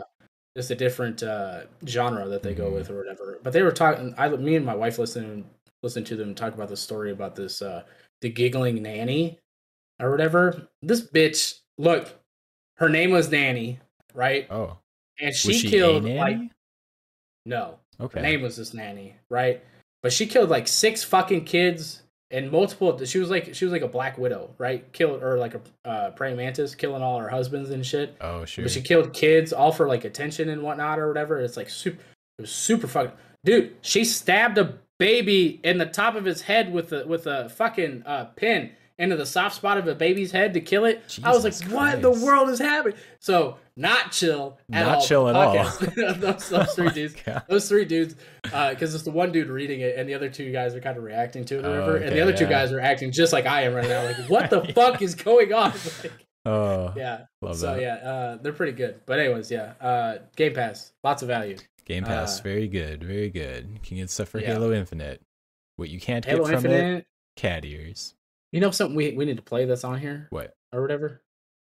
just 0.57 0.69
a 0.69 0.75
different 0.75 1.23
uh, 1.23 1.61
genre 1.87 2.27
that 2.27 2.43
they 2.43 2.53
go 2.53 2.69
Mhm. 2.69 2.73
with 2.73 2.89
or 2.91 2.97
whatever. 2.97 3.39
But 3.41 3.53
they 3.53 3.63
were 3.63 3.71
talking. 3.71 4.13
I, 4.17 4.27
me 4.29 4.55
and 4.55 4.65
my 4.65 4.75
wife 4.75 4.99
listened 4.99 5.45
listened 5.83 6.05
to 6.07 6.15
them 6.17 6.35
talk 6.35 6.53
about 6.55 6.67
the 6.69 6.75
story 6.77 7.11
about 7.11 7.35
this 7.35 7.61
uh, 7.61 7.83
the 8.21 8.29
giggling 8.29 8.81
nanny 8.83 9.39
or 10.01 10.11
whatever. 10.11 10.67
This 10.81 11.01
bitch, 11.01 11.59
look, 11.77 12.13
her 12.77 12.89
name 12.89 13.11
was 13.11 13.31
Nanny, 13.31 13.79
right? 14.13 14.45
oh 14.51 14.77
And 15.19 15.35
she, 15.35 15.53
she 15.53 15.69
killed 15.69 16.05
like 16.05 16.37
no, 17.45 17.79
okay 17.99 18.19
her 18.19 18.25
name 18.25 18.41
was 18.41 18.57
this 18.57 18.73
nanny, 18.73 19.15
right? 19.29 19.63
but 20.07 20.13
she 20.13 20.25
killed 20.25 20.49
like 20.49 20.67
six 20.67 21.03
fucking 21.03 21.45
kids 21.45 22.03
and 22.31 22.51
multiple. 22.51 22.97
She 23.05 23.19
was 23.19 23.29
like 23.29 23.53
she 23.55 23.65
was 23.65 23.71
like 23.71 23.81
a 23.81 23.87
black 23.87 24.17
widow, 24.17 24.53
right? 24.57 24.89
Killed 24.93 25.23
or 25.23 25.37
like 25.37 25.55
a 25.55 25.61
uh, 25.89 26.11
praying 26.11 26.37
mantis, 26.37 26.75
killing 26.75 27.01
all 27.01 27.19
her 27.19 27.29
husbands 27.29 27.71
and 27.71 27.85
shit. 27.85 28.15
Oh 28.21 28.45
sure. 28.45 28.63
But 28.65 28.71
she 28.71 28.81
killed 28.81 29.13
kids 29.13 29.53
all 29.53 29.71
for 29.71 29.87
like 29.87 30.05
attention 30.05 30.49
and 30.49 30.61
whatnot 30.61 30.99
or 30.99 31.07
whatever. 31.07 31.39
It's 31.39 31.57
like 31.57 31.69
super. 31.69 31.99
It 32.37 32.43
was 32.43 32.51
super 32.51 32.87
fucking. 32.87 33.13
Dude, 33.43 33.75
she 33.81 34.05
stabbed 34.05 34.57
a 34.57 34.77
baby 34.99 35.59
in 35.63 35.77
the 35.77 35.85
top 35.85 36.15
of 36.15 36.25
his 36.25 36.41
head 36.41 36.71
with 36.71 36.93
a 36.93 37.05
with 37.07 37.27
a 37.27 37.49
fucking 37.49 38.03
uh, 38.05 38.25
pin 38.35 38.71
into 38.99 39.15
the 39.15 39.25
soft 39.25 39.55
spot 39.55 39.77
of 39.77 39.87
a 39.87 39.93
baby's 39.95 40.31
head 40.31 40.53
to 40.55 40.61
kill 40.61 40.85
it. 40.85 41.19
I 41.23 41.31
was 41.31 41.43
like, 41.43 41.53
Jesus 41.53 41.71
what 41.71 41.95
in 41.95 42.01
the 42.01 42.11
world 42.11 42.49
is 42.49 42.57
happening? 42.59 42.97
So 43.19 43.57
not 43.75 44.11
chill 44.11 44.57
at 44.71 44.85
Not 44.85 44.95
all. 44.95 45.01
chill 45.05 45.29
at 45.29 45.35
all. 45.35 45.53
Those, 46.15 46.49
those 46.49 46.73
three 46.73 46.89
dudes. 46.93 47.15
God. 47.23 47.43
Those 47.47 47.69
three 47.69 47.85
dudes, 47.85 48.15
because 48.43 48.95
it's 48.95 49.03
the 49.03 49.11
one 49.11 49.31
dude 49.31 49.49
reading 49.49 49.81
it, 49.81 49.97
and 49.97 50.09
the 50.09 50.15
other 50.15 50.29
two 50.29 50.51
guys 50.51 50.73
are 50.73 50.81
kind 50.81 50.97
of 50.97 51.03
reacting 51.03 51.45
to 51.45 51.59
it, 51.59 51.65
or 51.65 51.67
Oh, 51.67 51.71
whatever. 51.85 51.97
and 51.97 52.15
the 52.15 52.21
other 52.21 52.35
two 52.35 52.47
guys 52.47 52.71
are 52.71 52.79
acting 52.79 53.11
just 53.11 53.33
like 53.33 53.45
I 53.45 53.63
am 53.63 53.73
right 53.75 53.87
now. 53.87 54.03
Like, 54.03 54.17
what 54.29 54.49
the 54.49 54.61
fuck 54.73 55.01
is 55.03 55.13
going 55.15 55.53
on? 55.53 55.73
Like, 56.03 56.11
Oh, 56.45 56.93
yeah. 56.95 57.25
love 57.41 57.57
so 57.57 57.75
that. 57.75 57.81
yeah, 57.81 57.95
uh, 57.95 58.37
they're 58.41 58.53
pretty 58.53 58.71
good. 58.71 59.01
But 59.05 59.19
anyways, 59.19 59.51
yeah, 59.51 59.73
uh, 59.81 60.19
Game 60.37 60.53
Pass, 60.53 60.93
lots 61.03 61.21
of 61.21 61.27
value. 61.27 61.57
Game 61.85 62.03
Pass, 62.05 62.39
uh, 62.39 62.43
very 62.43 62.67
good, 62.67 63.03
very 63.03 63.29
good. 63.29 63.69
You 63.73 63.79
can 63.83 63.97
get 63.97 64.09
stuff 64.09 64.29
for 64.29 64.39
Yeah. 64.39 64.53
Halo 64.53 64.71
Infinite. 64.71 65.21
What 65.75 65.89
you 65.89 65.99
can't 65.99 66.25
Halo 66.25 66.45
get 66.47 66.61
from 66.61 66.71
it, 66.71 66.73
Infinite. 66.73 67.05
cat 67.35 67.63
ears. 67.65 68.15
You 68.51 68.61
know 68.61 68.71
something 68.71 68.95
we 68.95 69.11
we 69.13 69.25
need 69.25 69.37
to 69.37 69.43
play 69.43 69.65
that's 69.65 69.83
on 69.83 69.99
here 69.99 70.27
What? 70.29 70.55
or 70.73 70.81
whatever. 70.81 71.21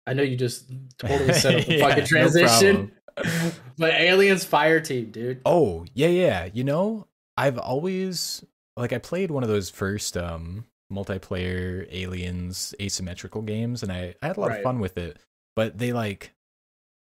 I 0.06 0.14
know 0.14 0.22
you 0.22 0.36
just 0.36 0.70
totally 0.98 1.32
set 1.34 1.54
up 1.60 1.66
the 1.66 1.76
Yeah, 1.76 1.88
fucking 1.88 2.06
transition. 2.06 2.92
problem. 3.16 3.52
but 3.78 3.92
Aliens 3.94 4.44
Fire 4.44 4.80
Team, 4.80 5.10
dude. 5.10 5.42
Oh, 5.44 5.84
yeah, 5.94 6.08
yeah. 6.08 6.48
You 6.52 6.64
know, 6.64 7.06
I've 7.36 7.58
always 7.58 8.44
like 8.76 8.92
I 8.92 8.98
played 8.98 9.30
one 9.30 9.42
of 9.42 9.48
those 9.50 9.68
first 9.70 10.16
um 10.16 10.64
multiplayer 10.92 11.86
aliens 11.90 12.74
asymmetrical 12.80 13.40
games 13.42 13.82
and 13.82 13.90
I, 13.90 14.14
I 14.22 14.26
had 14.28 14.36
a 14.36 14.40
lot 14.40 14.50
Right. 14.50 14.58
of 14.58 14.62
fun 14.62 14.78
with 14.78 14.96
it. 14.98 15.18
But 15.56 15.78
they 15.78 15.92
like 15.92 16.32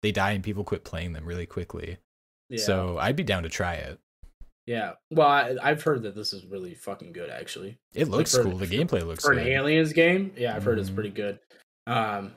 they 0.03 0.11
die 0.11 0.31
and 0.31 0.43
people 0.43 0.63
quit 0.63 0.83
playing 0.83 1.13
them 1.13 1.25
really 1.25 1.45
quickly. 1.47 1.97
Yeah. 2.49 2.63
So 2.63 2.97
I'd 2.99 3.15
be 3.15 3.23
down 3.23 3.43
to 3.43 3.49
try 3.49 3.73
it. 3.75 3.99
Yeah. 4.67 4.93
Well, 5.11 5.27
I, 5.27 5.55
I've 5.61 5.83
heard 5.83 6.03
that 6.03 6.15
this 6.15 6.33
is 6.33 6.45
really 6.45 6.73
fucking 6.73 7.11
good, 7.13 7.29
actually. 7.29 7.77
It 7.93 8.09
looks 8.09 8.35
for- 8.35 8.43
cool. 8.43 8.57
The 8.57 8.65
gameplay 8.67 9.05
looks 9.05 9.23
for 9.23 9.33
good. 9.33 9.43
an 9.45 9.47
aliens 9.53 9.93
game 9.93 10.31
yeah 10.37 10.55
i've 10.55 10.63
heard 10.63 10.79
it's 10.79 10.89
Mhm. 10.89 10.95
pretty 10.95 11.09
good 11.11 11.39
um 11.87 12.33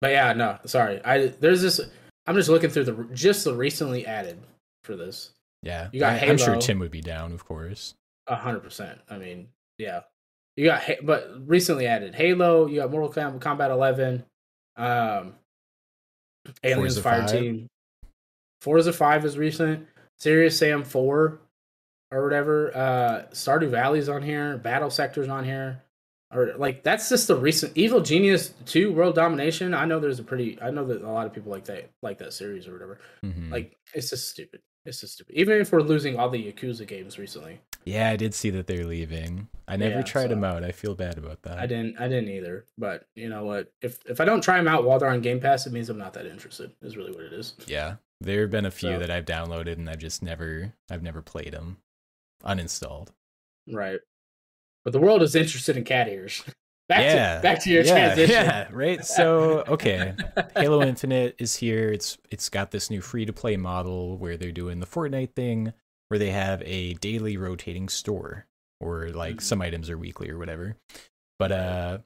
but 0.00 0.10
yeah 0.10 0.32
no 0.32 0.58
sorry 0.66 1.00
i 1.04 1.26
there's 1.28 1.62
this 1.62 1.80
i'm 2.26 2.34
just 2.34 2.48
looking 2.48 2.68
through 2.70 2.84
the 2.84 3.08
just 3.14 3.44
the 3.44 3.54
recently 3.54 4.06
added 4.06 4.38
for 4.84 4.96
this 4.96 5.30
Yeah. 5.62 5.88
You 5.92 6.00
got 6.00 6.14
I, 6.22 6.26
am 6.26 6.36
sure 6.38 6.56
Tim 6.56 6.78
would 6.80 6.90
be 6.90 7.00
down, 7.00 7.32
of 7.32 7.44
course. 7.44 7.94
a 8.26 8.34
hundred 8.36 8.60
percent 8.64 8.98
i 9.08 9.16
mean 9.18 9.48
yeah 9.78 10.00
you 10.56 10.64
got 10.66 10.82
but 11.04 11.30
recently 11.46 11.86
added 11.86 12.14
halo 12.14 12.66
you 12.66 12.80
got 12.80 12.90
mortal 12.90 13.08
Kom- 13.10 13.38
kombat 13.40 13.70
11 13.70 14.24
um 14.76 15.34
aliens 16.64 16.94
Forza 16.98 17.02
fire 17.02 17.20
5. 17.22 17.30
team 17.30 17.66
forza 18.60 18.92
5 18.92 19.24
is 19.24 19.38
recent 19.38 19.86
serious 20.18 20.56
sam 20.58 20.82
4 20.84 21.40
or 22.10 22.22
whatever 22.24 22.74
uh 22.76 23.24
stardew 23.32 23.68
valley's 23.70 24.08
on 24.08 24.22
here 24.22 24.56
battle 24.58 24.90
sector's 24.90 25.28
on 25.28 25.44
here 25.44 25.82
or 26.32 26.52
like 26.56 26.82
that's 26.82 27.08
just 27.08 27.26
the 27.28 27.36
recent 27.36 27.72
evil 27.76 28.00
genius 28.00 28.52
2 28.66 28.92
world 28.92 29.14
domination 29.14 29.74
i 29.74 29.84
know 29.84 29.98
there's 30.00 30.18
a 30.18 30.24
pretty 30.24 30.58
i 30.62 30.70
know 30.70 30.84
that 30.84 31.02
a 31.02 31.10
lot 31.10 31.26
of 31.26 31.32
people 31.32 31.50
like 31.50 31.64
that 31.66 31.90
like 32.02 32.18
that 32.18 32.32
series 32.32 32.66
or 32.66 32.72
whatever 32.72 32.98
Mhm. 33.24 33.50
like 33.50 33.76
it's 33.94 34.10
just 34.10 34.28
stupid 34.28 34.60
it's 34.86 35.00
just 35.00 35.14
stupid 35.14 35.34
even 35.34 35.60
if 35.60 35.70
we're 35.72 35.80
losing 35.82 36.18
all 36.18 36.30
the 36.30 36.50
yakuza 36.52 36.86
games 36.86 37.18
recently 37.18 37.60
yeah, 37.84 38.10
I 38.10 38.16
did 38.16 38.34
see 38.34 38.50
that 38.50 38.66
they're 38.66 38.84
leaving. 38.84 39.48
I 39.66 39.76
never 39.76 39.96
Yeah, 39.98 40.02
tried 40.02 40.22
so- 40.24 40.28
them 40.28 40.44
out. 40.44 40.62
I 40.62 40.72
feel 40.72 40.94
bad 40.94 41.16
about 41.16 41.40
that. 41.42 41.58
i 41.58 41.66
didn't 41.66 41.98
i 41.98 42.06
didn't 42.08 42.28
either 42.28 42.66
but 42.76 43.06
you 43.14 43.28
know 43.30 43.44
what 43.44 43.72
if 43.80 44.00
if 44.06 44.20
i 44.20 44.26
don't 44.26 44.42
try 44.42 44.58
them 44.58 44.68
out 44.68 44.84
while 44.84 44.98
they're 44.98 45.08
on 45.08 45.22
game 45.22 45.40
pass 45.40 45.66
it 45.66 45.72
means 45.72 45.88
i'm 45.88 45.96
not 45.96 46.12
that 46.14 46.26
interested 46.26 46.72
is 46.82 46.96
really 46.98 47.12
what 47.12 47.22
it 47.24 47.32
is 47.32 47.54
Yeah, 47.66 47.96
there 48.20 48.42
have 48.42 48.50
been 48.50 48.66
a 48.66 48.70
few 48.70 48.94
So- 48.94 48.98
that 48.98 49.10
I've 49.10 49.24
downloaded 49.24 49.74
and 49.74 49.88
I've 49.88 49.98
just 50.00 50.22
never, 50.22 50.74
I've 50.90 51.02
never 51.02 51.22
played 51.22 51.52
them. 51.52 51.78
Uninstalled. 52.44 53.08
right 53.70 54.00
but 54.84 54.92
the 54.92 55.00
world 55.00 55.22
is 55.22 55.34
interested 55.34 55.76
in 55.76 55.84
cat 55.84 56.08
ears 56.08 56.42
back 56.88 57.02
yeah, 57.02 57.36
to 57.36 57.42
back 57.42 57.62
to 57.62 57.70
your 57.70 57.82
yeah, 57.84 57.92
transition 58.14 58.44
Yeah, 58.44 58.68
right. 58.70 59.04
So 59.04 59.64
okay, 59.68 60.14
Halo 60.56 60.82
Infinite 60.82 61.34
is 61.38 61.56
here. 61.56 61.90
It's 61.92 62.16
it's 62.30 62.48
got 62.48 62.70
this 62.70 62.88
new 62.90 63.00
free 63.02 63.26
to 63.26 63.32
play 63.32 63.56
model 63.58 64.16
where 64.16 64.36
they're 64.38 64.52
doing 64.52 64.80
the 64.80 64.86
Fortnite 64.86 65.34
thing, 65.34 65.74
where 66.08 66.18
they 66.18 66.30
have 66.30 66.62
a 66.64 66.94
daily 66.94 67.36
rotating 67.36 67.88
store, 67.90 68.46
or 68.80 69.10
like 69.10 69.36
Mhm. 69.36 69.42
some 69.42 69.60
items 69.60 69.90
are 69.90 69.98
weekly 69.98 70.30
or 70.30 70.38
whatever. 70.38 70.76
But 71.38 71.52
uh, 71.52 71.98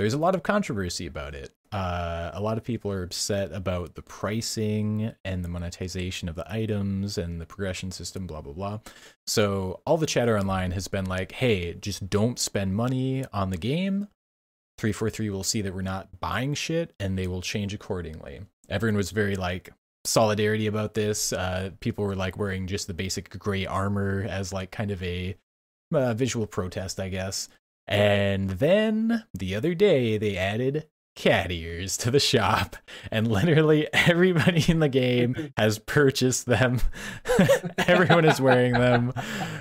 there's 0.00 0.14
a 0.14 0.18
lot 0.18 0.34
of 0.34 0.42
controversy 0.42 1.06
about 1.06 1.34
it. 1.34 1.52
Uh, 1.72 2.30
a 2.34 2.40
lot 2.40 2.58
of 2.58 2.64
people 2.64 2.90
are 2.90 3.02
upset 3.02 3.52
about 3.52 3.94
the 3.94 4.02
pricing 4.02 5.12
and 5.24 5.44
the 5.44 5.48
monetization 5.48 6.28
of 6.28 6.34
the 6.34 6.52
items 6.52 7.16
and 7.16 7.40
the 7.40 7.46
progression 7.46 7.90
system, 7.90 8.26
blah 8.26 8.40
blah 8.40 8.52
blah. 8.52 8.80
So 9.26 9.80
all 9.86 9.96
the 9.96 10.06
chatter 10.06 10.38
online 10.38 10.72
has 10.72 10.88
been 10.88 11.06
like, 11.06 11.32
"Hey, 11.32 11.74
just 11.74 12.10
don't 12.10 12.38
spend 12.38 12.74
money 12.74 13.24
on 13.32 13.50
the 13.50 13.56
game." 13.56 14.08
343 14.78 15.28
will 15.28 15.44
see 15.44 15.60
that 15.60 15.74
we're 15.74 15.82
not 15.82 16.20
buying 16.20 16.54
shit 16.54 16.94
and 16.98 17.16
they 17.16 17.26
will 17.26 17.42
change 17.42 17.74
accordingly. 17.74 18.40
Everyone 18.70 18.96
was 18.96 19.10
very 19.10 19.36
like 19.36 19.70
solidarity 20.04 20.66
about 20.66 20.94
this. 20.94 21.32
Uh, 21.34 21.70
people 21.80 22.04
were 22.04 22.16
like 22.16 22.38
wearing 22.38 22.66
just 22.66 22.86
the 22.86 22.94
basic 22.94 23.28
gray 23.38 23.66
armor 23.66 24.26
as 24.28 24.52
like 24.52 24.70
kind 24.70 24.90
of 24.90 25.02
a 25.02 25.36
uh, 25.92 26.14
visual 26.14 26.46
protest, 26.46 26.98
I 26.98 27.08
guess. 27.08 27.48
And 27.90 28.50
then 28.50 29.24
the 29.34 29.54
other 29.54 29.74
day 29.74 30.16
they 30.16 30.36
added 30.36 30.86
cat 31.16 31.50
ears 31.50 31.96
to 31.98 32.10
the 32.10 32.20
shop, 32.20 32.76
and 33.10 33.26
literally 33.30 33.88
everybody 33.92 34.64
in 34.68 34.78
the 34.78 34.88
game 34.88 35.52
has 35.56 35.78
purchased 35.80 36.46
them. 36.46 36.80
Everyone 37.78 38.24
is 38.24 38.40
wearing 38.40 38.72
them. 38.74 39.12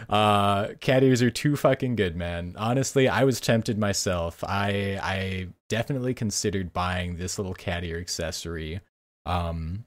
Uh, 0.08 0.70
cat 0.80 1.04
ears 1.04 1.22
are 1.24 1.32
too 1.32 1.56
fucking 1.58 1.96
good, 1.96 2.16
man. 2.16 2.54
Honestly, 2.58 3.10
I 3.10 3.24
was 3.24 3.42
tempted 3.42 3.78
myself. 3.80 4.44
I 4.44 5.00
I 5.02 5.48
definitely 5.68 6.14
considered 6.14 6.72
buying 6.72 7.18
this 7.18 7.38
little 7.40 7.56
cat 7.56 7.84
ear 7.84 7.98
accessory. 8.00 8.80
Um, 9.26 9.86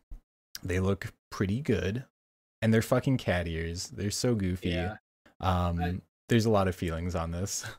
they 0.64 0.80
look 0.80 1.12
pretty 1.30 1.60
good, 1.62 2.04
and 2.60 2.74
they're 2.74 2.82
fucking 2.82 3.18
cat 3.18 3.46
ears. 3.48 3.86
They're 3.88 4.10
so 4.10 4.34
goofy. 4.34 4.70
yeah 4.70 4.96
Um, 5.40 5.80
I- 5.80 6.00
there's 6.28 6.46
a 6.46 6.50
lot 6.50 6.66
of 6.68 6.74
feelings 6.74 7.14
on 7.14 7.30
this. 7.30 7.64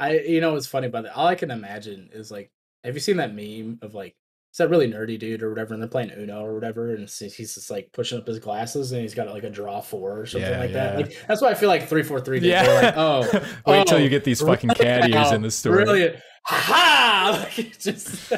I 0.00 0.18
you 0.20 0.40
know 0.40 0.52
what's 0.52 0.66
funny 0.66 0.86
about 0.86 1.04
that? 1.04 1.16
All 1.16 1.26
I 1.26 1.34
can 1.34 1.50
imagine 1.50 2.10
is 2.12 2.30
like, 2.30 2.50
have 2.84 2.94
you 2.94 3.00
seen 3.00 3.16
that 3.16 3.34
meme 3.34 3.78
of 3.82 3.94
like, 3.94 4.16
it's 4.50 4.58
that 4.58 4.70
really 4.70 4.90
nerdy 4.90 5.18
dude 5.18 5.42
or 5.42 5.50
whatever, 5.50 5.74
and 5.74 5.82
they're 5.82 5.88
playing 5.88 6.12
Uno 6.16 6.44
or 6.44 6.54
whatever, 6.54 6.94
and 6.94 7.08
he's 7.08 7.36
just 7.54 7.70
like 7.70 7.90
pushing 7.92 8.18
up 8.18 8.26
his 8.26 8.38
glasses 8.38 8.92
and 8.92 9.02
he's 9.02 9.14
got 9.14 9.28
like 9.28 9.42
a 9.44 9.50
draw 9.50 9.80
four 9.80 10.20
or 10.20 10.26
something 10.26 10.50
Yeah, 10.50 10.58
like 10.60 10.72
that. 10.72 10.96
Like 10.96 11.26
that's 11.26 11.42
why 11.42 11.50
I 11.50 11.54
feel 11.54 11.68
like 11.68 11.88
three 11.88 12.02
four 12.02 12.20
three. 12.20 12.38
Yeah. 12.40 12.62
Like, 12.62 12.94
oh, 12.96 13.44
Wait 13.66 13.86
till 13.86 13.98
oh, 13.98 14.00
you 14.00 14.08
get 14.08 14.24
these 14.24 14.40
fucking 14.40 14.70
cat 14.70 15.10
ears 15.10 15.32
in 15.32 15.42
the 15.42 15.50
store. 15.52 15.76
Brilliant. 15.76 16.16
Ha 16.44 16.56
ha! 16.56 17.48
Like 17.58 17.78
just. 17.78 18.32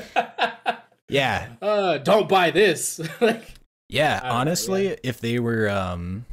Yeah, 1.09 1.49
uh, 1.61 1.99
don't 1.99 2.29
buy 2.29 2.51
this. 2.51 3.01
like, 3.21 3.45
yeah. 3.89 4.21
Don't 4.21 4.29
know, 4.29 4.35
Honestly, 4.37 4.97
if 5.03 5.21
they 5.21 5.39
were, 5.41 5.69
um, 5.69 6.25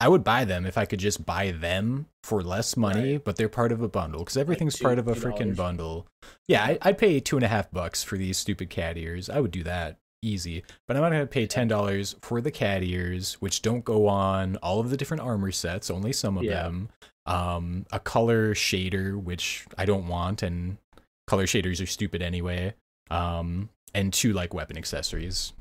I 0.00 0.08
would 0.08 0.22
buy 0.22 0.44
them 0.44 0.64
if 0.64 0.78
I 0.78 0.84
could 0.84 1.00
just 1.00 1.26
buy 1.26 1.50
them 1.50 2.06
for 2.22 2.42
less 2.42 2.76
money, 2.76 3.12
Right. 3.12 3.24
but 3.24 3.36
they're 3.36 3.48
part 3.48 3.72
of 3.72 3.82
a 3.82 3.88
bundle 3.88 4.20
because 4.20 4.36
everything's 4.36 4.76
two- 4.78 4.84
part 4.84 4.98
of 4.98 5.08
a 5.08 5.14
freaking 5.14 5.56
bundle. 5.56 6.06
Yeah, 6.46 6.62
I, 6.64 6.78
I'd 6.82 6.98
pay 6.98 7.18
two 7.20 7.36
and 7.36 7.44
a 7.44 7.48
half 7.48 7.70
bucks 7.70 8.02
for 8.04 8.16
these 8.16 8.38
stupid 8.38 8.70
cat 8.70 8.96
ears. 8.96 9.28
I 9.28 9.40
would 9.40 9.50
do 9.50 9.64
that 9.64 9.98
easy, 10.22 10.62
but 10.86 10.96
I'm 10.96 11.02
not 11.02 11.10
gonna 11.10 11.26
pay 11.26 11.46
ten 11.46 11.66
dollars 11.68 12.14
for 12.22 12.40
the 12.40 12.50
cat 12.52 12.82
ears, 12.84 13.34
which 13.34 13.60
don't 13.62 13.84
go 13.84 14.06
on 14.06 14.56
all 14.56 14.78
of 14.80 14.90
the 14.90 14.96
different 14.96 15.22
armor 15.22 15.50
sets, 15.50 15.90
only 15.90 16.12
some 16.12 16.36
of 16.38 16.44
Yeah. 16.44 16.62
them. 16.62 16.88
Um, 17.26 17.84
a 17.92 17.98
color 18.00 18.54
shader, 18.54 19.20
which 19.20 19.66
I 19.76 19.84
don't 19.84 20.06
want, 20.08 20.42
and 20.42 20.78
color 21.26 21.44
shaders 21.44 21.82
are 21.82 21.86
stupid 21.86 22.22
anyway. 22.22 22.74
Um, 23.10 23.70
and 23.94 24.12
two 24.12 24.32
like 24.32 24.54
weapon 24.54 24.76
accessories. 24.78 25.52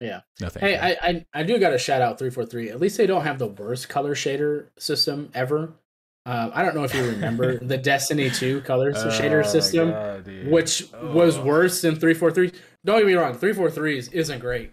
Yeah. 0.00 0.20
Nothing. 0.40 0.60
Hey, 0.60 0.76
I, 0.76 1.08
I 1.08 1.26
I 1.32 1.42
do 1.42 1.58
got 1.58 1.70
to 1.70 1.78
shout 1.78 2.02
out 2.02 2.18
three 2.18 2.30
four 2.30 2.44
three. 2.44 2.70
At 2.70 2.80
least 2.80 2.98
they 2.98 3.06
don't 3.06 3.24
have 3.24 3.38
the 3.38 3.46
worst 3.46 3.88
color 3.88 4.14
shader 4.14 4.66
system 4.78 5.30
ever. 5.34 5.72
Um, 6.26 6.50
I 6.54 6.64
don't 6.64 6.74
know 6.74 6.82
if 6.82 6.92
you 6.92 7.04
remember 7.04 7.58
the 7.64 7.78
Destiny 7.78 8.30
two 8.30 8.60
color 8.62 8.92
Oh 8.94 9.08
shader 9.08 9.46
system, 9.46 10.50
which 10.50 10.90
was 11.02 11.38
worse 11.38 11.80
than 11.82 11.96
three 11.96 12.14
four 12.14 12.30
three. 12.30 12.52
Don't 12.84 12.98
get 12.98 13.06
me 13.06 13.14
wrong, 13.14 13.34
three 13.34 13.52
four 13.52 13.70
threes 13.70 14.08
isn't 14.08 14.40
great, 14.40 14.72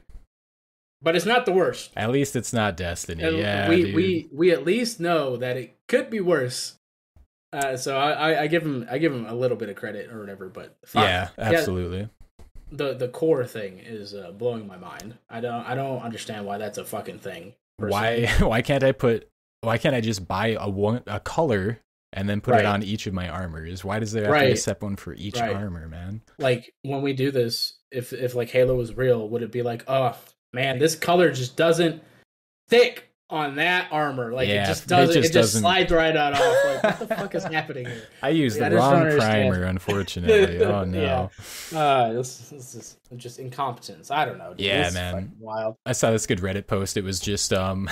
but 1.02 1.16
it's 1.16 1.26
not 1.26 1.46
the 1.46 1.54
worst. 1.54 1.92
At 1.96 2.12
least 2.12 2.36
it's 2.36 2.54
not 2.54 2.76
Destiny. 2.76 3.24
Yeah, 3.40 3.70
we 3.70 3.84
dude. 3.84 3.96
we 3.96 4.30
we 4.34 4.52
at 4.52 4.66
least 4.66 5.00
know 5.00 5.38
that 5.38 5.56
it 5.56 5.78
could 5.88 6.10
be 6.10 6.20
worse. 6.20 6.76
Uh, 7.54 7.78
so 7.78 7.96
I, 7.98 8.12
I, 8.12 8.42
I 8.42 8.48
give 8.48 8.64
him 8.64 8.88
I 8.90 8.98
give 8.98 9.14
him 9.14 9.28
a 9.28 9.34
little 9.36 9.56
bit 9.56 9.70
of 9.70 9.76
credit 9.76 10.12
or 10.12 10.20
whatever, 10.20 10.50
but 10.50 10.76
fuck. 10.86 11.04
yeah, 11.04 11.30
absolutely. 11.38 12.10
The 12.74 12.94
the 12.94 13.08
core 13.08 13.46
thing 13.46 13.80
is 13.80 14.14
uh, 14.14 14.32
blowing 14.32 14.68
my 14.68 14.78
mind. 14.78 15.18
I 15.30 15.40
don't 15.42 15.66
I 15.66 15.76
don't 15.76 16.02
understand 16.02 16.46
why 16.46 16.58
that's 16.58 16.78
a 16.78 16.86
fucking 16.86 17.20
thing. 17.20 17.54
Why 17.78 18.26
personally. 18.26 18.28
why 18.50 18.62
can't 18.62 18.84
I 18.84 18.92
put 18.92 19.30
why 19.62 19.78
can't 19.78 19.96
I 19.96 20.02
just 20.02 20.28
buy 20.28 20.58
a 20.60 20.70
one 20.70 21.04
a 21.08 21.20
color 21.20 21.80
and 22.12 22.28
then 22.28 22.42
put 22.42 22.52
Right. 22.56 22.62
it 22.62 22.66
on 22.66 22.84
each 22.84 23.08
of 23.08 23.14
my 23.14 23.30
armors? 23.30 23.84
Why 23.84 24.00
does 24.00 24.12
there 24.12 24.26
have 24.26 24.36
to 24.36 24.40
be 24.42 24.46
a 24.48 24.50
Right. 24.52 24.58
separate 24.60 24.88
one 24.88 24.96
for 24.98 25.14
each 25.14 25.40
Right. 25.40 25.56
armor, 25.56 25.88
man? 25.88 26.22
like 26.40 26.74
when 26.82 27.02
we 27.04 27.14
do 27.14 27.30
this, 27.32 27.78
if 27.92 28.12
if 28.12 28.34
like 28.36 28.50
Halo 28.50 28.76
was 28.76 28.98
real, 28.98 29.30
would 29.30 29.44
it 29.44 29.52
be 29.52 29.62
like, 29.62 29.84
oh 29.88 30.18
man, 30.52 30.80
this 30.80 30.96
color 30.96 31.32
just 31.32 31.56
doesn't 31.56 32.02
stick 32.68 33.13
on 33.34 33.56
that 33.56 33.88
armor? 33.92 34.32
Like 34.32 34.48
Yeah, 34.48 34.64
it 34.64 34.68
just 34.68 34.88
doesn't. 34.88 35.10
It 35.18 35.22
just 35.22 35.34
just, 35.34 35.54
doesn't- 35.54 35.62
slides 35.62 35.92
right 35.92 36.16
out 36.16 36.34
off. 36.34 36.42
Like 36.66 36.84
what 37.00 37.10
the 37.10 37.16
fuck 37.16 37.36
is 37.36 37.44
happening 37.44 37.86
here? 37.88 38.04
I 38.24 38.30
used 38.30 38.58
Yeah, 38.60 38.68
I 38.68 38.70
the 38.70 38.76
don't 38.78 39.08
wrong 39.08 39.18
primer, 39.18 39.64
unfortunately. 39.66 40.64
oh 40.64 40.84
no. 40.86 41.30
Yeah. 41.72 41.78
Uh, 41.80 42.14
this, 42.14 42.50
this 42.50 42.76
is 42.76 42.98
just 43.18 43.40
incompetence. 43.40 44.12
I 44.12 44.26
don't 44.26 44.38
know. 44.38 44.52
dude. 44.54 44.66
Yeah, 44.66 44.80
This 44.80 44.88
is 44.90 44.94
man. 44.96 45.32
Wild. 45.40 45.76
I 45.86 45.92
saw 45.92 46.12
this 46.12 46.26
good 46.28 46.40
Reddit 46.40 46.68
post. 46.68 46.96
It 46.98 47.04
was 47.04 47.20
just 47.20 47.52
um 47.52 47.90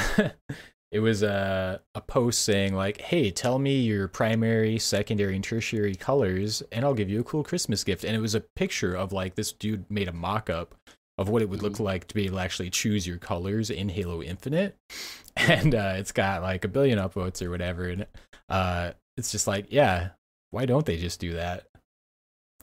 it 0.91 0.99
was 0.99 1.23
a 1.23 1.79
a 1.95 2.01
post 2.01 2.41
saying 2.43 2.73
like, 2.75 2.99
"Hey, 3.01 3.31
tell 3.31 3.59
me 3.59 3.79
your 3.81 4.07
primary, 4.09 4.77
secondary, 4.77 5.35
and 5.35 5.43
tertiary 5.43 5.95
colors 5.95 6.61
and 6.71 6.83
I'll 6.83 6.93
give 6.93 7.09
you 7.09 7.19
a 7.21 7.23
cool 7.23 7.43
Christmas 7.43 7.83
gift." 7.83 8.03
And 8.03 8.15
it 8.15 8.19
was 8.19 8.35
a 8.35 8.41
picture 8.41 8.93
of 8.95 9.11
like 9.13 9.35
this 9.35 9.51
dude 9.53 9.89
made 9.89 10.07
a 10.09 10.13
mock-up 10.13 10.75
of 11.21 11.29
what 11.29 11.41
it 11.41 11.49
would 11.49 11.61
look 11.61 11.73
Mhm. 11.73 11.79
like 11.85 12.07
to 12.07 12.15
be 12.15 12.25
able 12.25 12.37
to 12.37 12.43
actually 12.43 12.69
choose 12.69 13.07
your 13.07 13.17
colors 13.17 13.69
in 13.69 13.89
Halo 13.89 14.21
Infinite. 14.21 14.75
And 15.37 15.73
uh 15.73 15.93
it's 15.95 16.11
got 16.11 16.41
like 16.41 16.65
a 16.65 16.67
billion 16.67 16.99
upvotes 16.99 17.41
or 17.41 17.49
whatever 17.49 17.85
and 17.85 18.05
uh 18.49 18.91
it's 19.15 19.31
just 19.31 19.47
like, 19.47 19.67
yeah, 19.69 20.09
why 20.49 20.65
don't 20.65 20.85
they 20.85 20.97
just 20.97 21.21
do 21.21 21.33
that? 21.35 21.67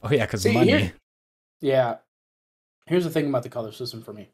Oh 0.02 0.10
yeah, 0.12 0.26
cuz 0.26 0.44
money. 0.44 0.70
here- 0.70 0.92
Yeah. 1.62 1.96
Here's 2.86 3.04
the 3.04 3.10
thing 3.10 3.26
about 3.28 3.42
the 3.42 3.48
color 3.48 3.72
system 3.72 4.02
for 4.02 4.12
me. 4.12 4.28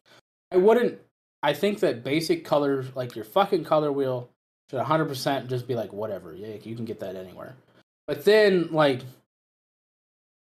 I 0.51 0.57
wouldn't. 0.57 0.99
I 1.43 1.53
think 1.55 1.81
that 1.81 2.03
basic 2.05 2.45
colors, 2.45 2.87
like 2.97 3.15
your 3.15 3.25
fucking 3.25 3.65
color 3.65 3.93
wheel, 3.93 4.31
should 4.71 4.81
100% 4.81 5.49
just 5.49 5.67
be 5.69 5.75
like 5.75 5.93
whatever. 5.93 6.35
Yeah, 6.35 6.57
you 6.63 6.75
can 6.75 6.85
get 6.85 7.01
that 7.01 7.17
anywhere. 7.17 7.55
But 8.07 8.25
then, 8.25 8.73
like, 8.73 9.03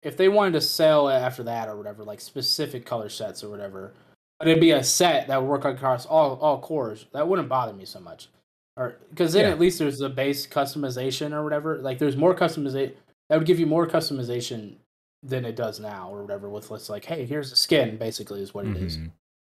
if 0.05 0.17
they 0.17 0.29
wanted 0.29 0.53
to 0.53 0.61
sell 0.61 1.09
it 1.09 1.15
after 1.15 1.43
that 1.45 1.69
or 1.69 1.77
whatever, 1.77 2.05
like 2.05 2.21
specific 2.21 2.85
color 2.87 3.09
sets 3.09 3.43
or 3.43 3.49
whatever, 3.49 3.93
but 4.39 4.47
it'd 4.49 4.61
be 4.61 4.71
a 4.73 4.85
set 4.85 5.27
that 5.29 5.41
would 5.43 5.49
work 5.49 5.65
across 5.65 6.07
all 6.07 6.37
all 6.37 6.61
cores. 6.61 7.07
That 7.13 7.27
wouldn't 7.27 7.49
bother 7.49 7.73
me 7.73 7.85
so 7.85 8.01
much. 8.01 8.29
Or 8.77 8.97
because 9.11 9.33
then 9.33 9.45
Yeah. 9.47 9.51
at 9.51 9.59
least 9.59 9.79
there's 9.79 10.01
a 10.01 10.09
base 10.09 10.47
customization 10.47 11.33
or 11.33 11.43
whatever. 11.43 11.79
Like 11.79 11.99
there's 11.99 12.17
more 12.17 12.35
customization. 12.35 12.93
That 13.31 13.39
would 13.39 13.47
give 13.47 13.59
you 13.59 13.67
more 13.67 13.87
customization 13.87 14.75
than 15.23 15.45
it 15.47 15.57
does 15.57 15.81
now 15.81 16.11
or 16.11 16.21
whatever. 16.23 16.49
With 16.51 16.71
let's 16.71 16.91
like, 16.91 17.07
hey, 17.07 17.25
here's 17.25 17.51
the 17.51 17.57
skin. 17.57 17.97
Basically, 17.97 18.43
is 18.43 18.53
what 18.53 18.67
it 18.67 18.77
is. 18.77 18.99
Mhm. 18.99 19.11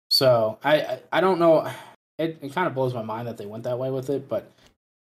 So 0.09 0.57
I, 0.63 0.81
I 0.81 0.99
I 1.13 1.21
don't 1.21 1.39
know. 1.39 1.67
It 2.19 2.37
it 2.41 2.53
kind 2.53 2.67
of 2.67 2.75
blows 2.75 2.93
my 2.93 3.01
mind 3.01 3.27
that 3.27 3.37
they 3.37 3.47
went 3.47 3.63
that 3.63 3.79
way 3.79 3.89
with 3.89 4.11
it, 4.11 4.29
but 4.29 4.51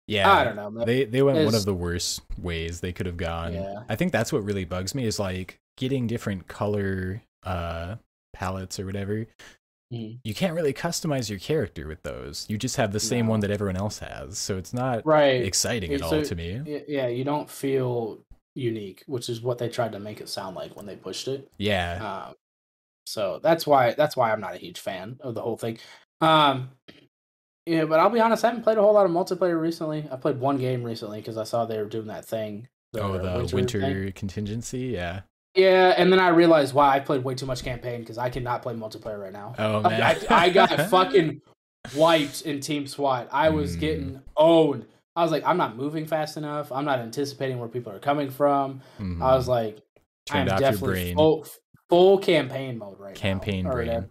Yeah. 0.08 0.32
I 0.32 0.44
don't 0.44 0.56
know. 0.56 0.70
man. 0.70 0.86
They 0.86 1.06
they 1.06 1.22
went 1.22 1.44
one 1.46 1.56
of 1.56 1.66
the 1.66 1.74
worst 1.74 2.22
ways 2.42 2.80
they 2.80 2.94
could 2.94 3.06
have 3.06 3.18
gone. 3.18 3.54
Yeah. 3.54 3.84
I 3.90 3.96
think 3.96 4.12
that's 4.12 4.32
what 4.32 4.44
really 4.44 4.66
bugs 4.66 4.96
me 4.96 5.06
is 5.06 5.20
like 5.20 5.60
getting 5.78 6.08
different 6.08 6.48
color 6.48 7.22
uh 7.44 7.96
palettes 8.34 8.80
or 8.80 8.86
whatever. 8.86 9.26
Mhm. 9.94 10.20
You 10.24 10.34
can't 10.34 10.54
really 10.54 10.74
customize 10.74 11.30
your 11.30 11.40
character 11.40 11.88
with 11.88 12.04
those. 12.04 12.46
You 12.50 12.58
just 12.58 12.76
have 12.78 12.92
the 12.92 13.00
same 13.00 13.26
No. 13.26 13.32
one 13.32 13.40
that 13.42 13.52
everyone 13.52 13.78
else 13.78 14.00
has. 14.00 14.38
So 14.38 14.58
it's 14.58 14.74
not 14.74 15.06
right. 15.06 15.44
exciting 15.44 15.94
at 15.94 16.00
Yeah, 16.02 16.06
all 16.06 16.22
to 16.22 16.36
me. 16.36 16.84
Yeah, 16.88 17.08
you 17.08 17.24
don't 17.24 17.50
feel 17.50 18.20
unique, 18.56 19.04
which 19.08 19.30
is 19.30 19.42
what 19.42 19.60
they 19.60 19.70
tried 19.70 19.92
to 19.94 20.00
make 20.00 20.20
it 20.20 20.28
sound 20.30 20.56
like 20.56 20.76
when 20.76 20.86
they 20.88 20.96
pushed 20.96 21.28
it. 21.28 21.50
Yeah. 21.58 22.26
Um, 22.30 22.36
so 23.06 23.40
that's 23.42 23.66
why 23.66 23.94
that's 23.94 24.18
why 24.18 24.32
I'm 24.34 24.42
not 24.42 24.56
a 24.56 24.58
huge 24.58 24.80
fan 24.80 25.18
of 25.22 25.36
the 25.36 25.42
whole 25.42 25.58
thing. 25.58 25.78
Um, 26.22 26.72
yeah, 27.68 27.86
but 27.86 28.00
I'll 28.00 28.10
be 28.10 28.20
honest, 28.20 28.44
I 28.44 28.48
haven't 28.48 28.64
played 28.64 28.78
a 28.78 28.82
whole 28.82 28.94
lot 28.94 29.06
of 29.06 29.12
multiplayer 29.12 29.60
recently. 29.60 30.08
I 30.12 30.16
played 30.16 30.40
one 30.40 30.58
game 30.58 30.84
recently 30.84 31.20
because 31.20 31.38
I 31.38 31.44
saw 31.44 31.66
they 31.66 31.78
were 31.78 31.86
doing 31.90 32.08
that 32.08 32.26
thing. 32.26 32.68
oh, 33.00 33.18
the 33.18 33.56
winter, 33.56 33.82
thing. 33.82 34.12
contingency. 34.14 34.80
Yeah. 34.88 35.22
Yeah, 35.56 35.94
and 35.98 36.12
then 36.12 36.20
I 36.20 36.30
realized 36.30 36.74
why 36.76 36.96
I 36.96 37.00
played 37.00 37.24
way 37.24 37.34
too 37.36 37.46
much 37.48 37.64
campaign 37.64 38.02
because 38.02 38.18
I 38.20 38.30
cannot 38.30 38.62
play 38.62 38.74
multiplayer 38.76 39.20
right 39.20 39.34
now. 39.34 39.54
Oh 39.58 39.80
I- 39.84 39.90
man. 39.90 40.02
I, 40.02 40.18
I 40.30 40.50
got 40.50 40.70
fucking 40.90 41.42
wiped 41.96 42.42
in 42.44 42.60
Team 42.60 42.88
SWAT. 42.88 43.28
I 43.32 43.50
was 43.50 43.76
Mm. 43.76 43.80
getting 43.80 44.22
owned. 44.36 44.86
I 45.16 45.24
was 45.24 45.32
like, 45.32 45.44
I'm 45.46 45.58
not 45.58 45.76
moving 45.76 46.06
fast 46.06 46.38
enough. 46.38 46.72
I'm 46.72 46.86
not 46.86 47.00
anticipating 47.00 47.58
where 47.60 47.70
people 47.70 47.92
are 47.92 48.00
coming 48.00 48.30
from. 48.30 48.82
Mhm. 49.00 49.22
I 49.22 49.36
was 49.36 49.48
like, 49.48 49.80
turned 50.28 50.50
I'm 50.50 50.56
off 50.56 50.62
your 50.62 50.72
definitely 50.72 50.94
brain. 50.94 51.16
full 51.16 51.46
full 51.90 52.18
campaign 52.20 52.78
mode 52.78 53.00
right 53.00 53.16
Campaign 53.16 53.64
now. 53.64 53.72
Or, 53.72 53.74
brain. 53.74 54.10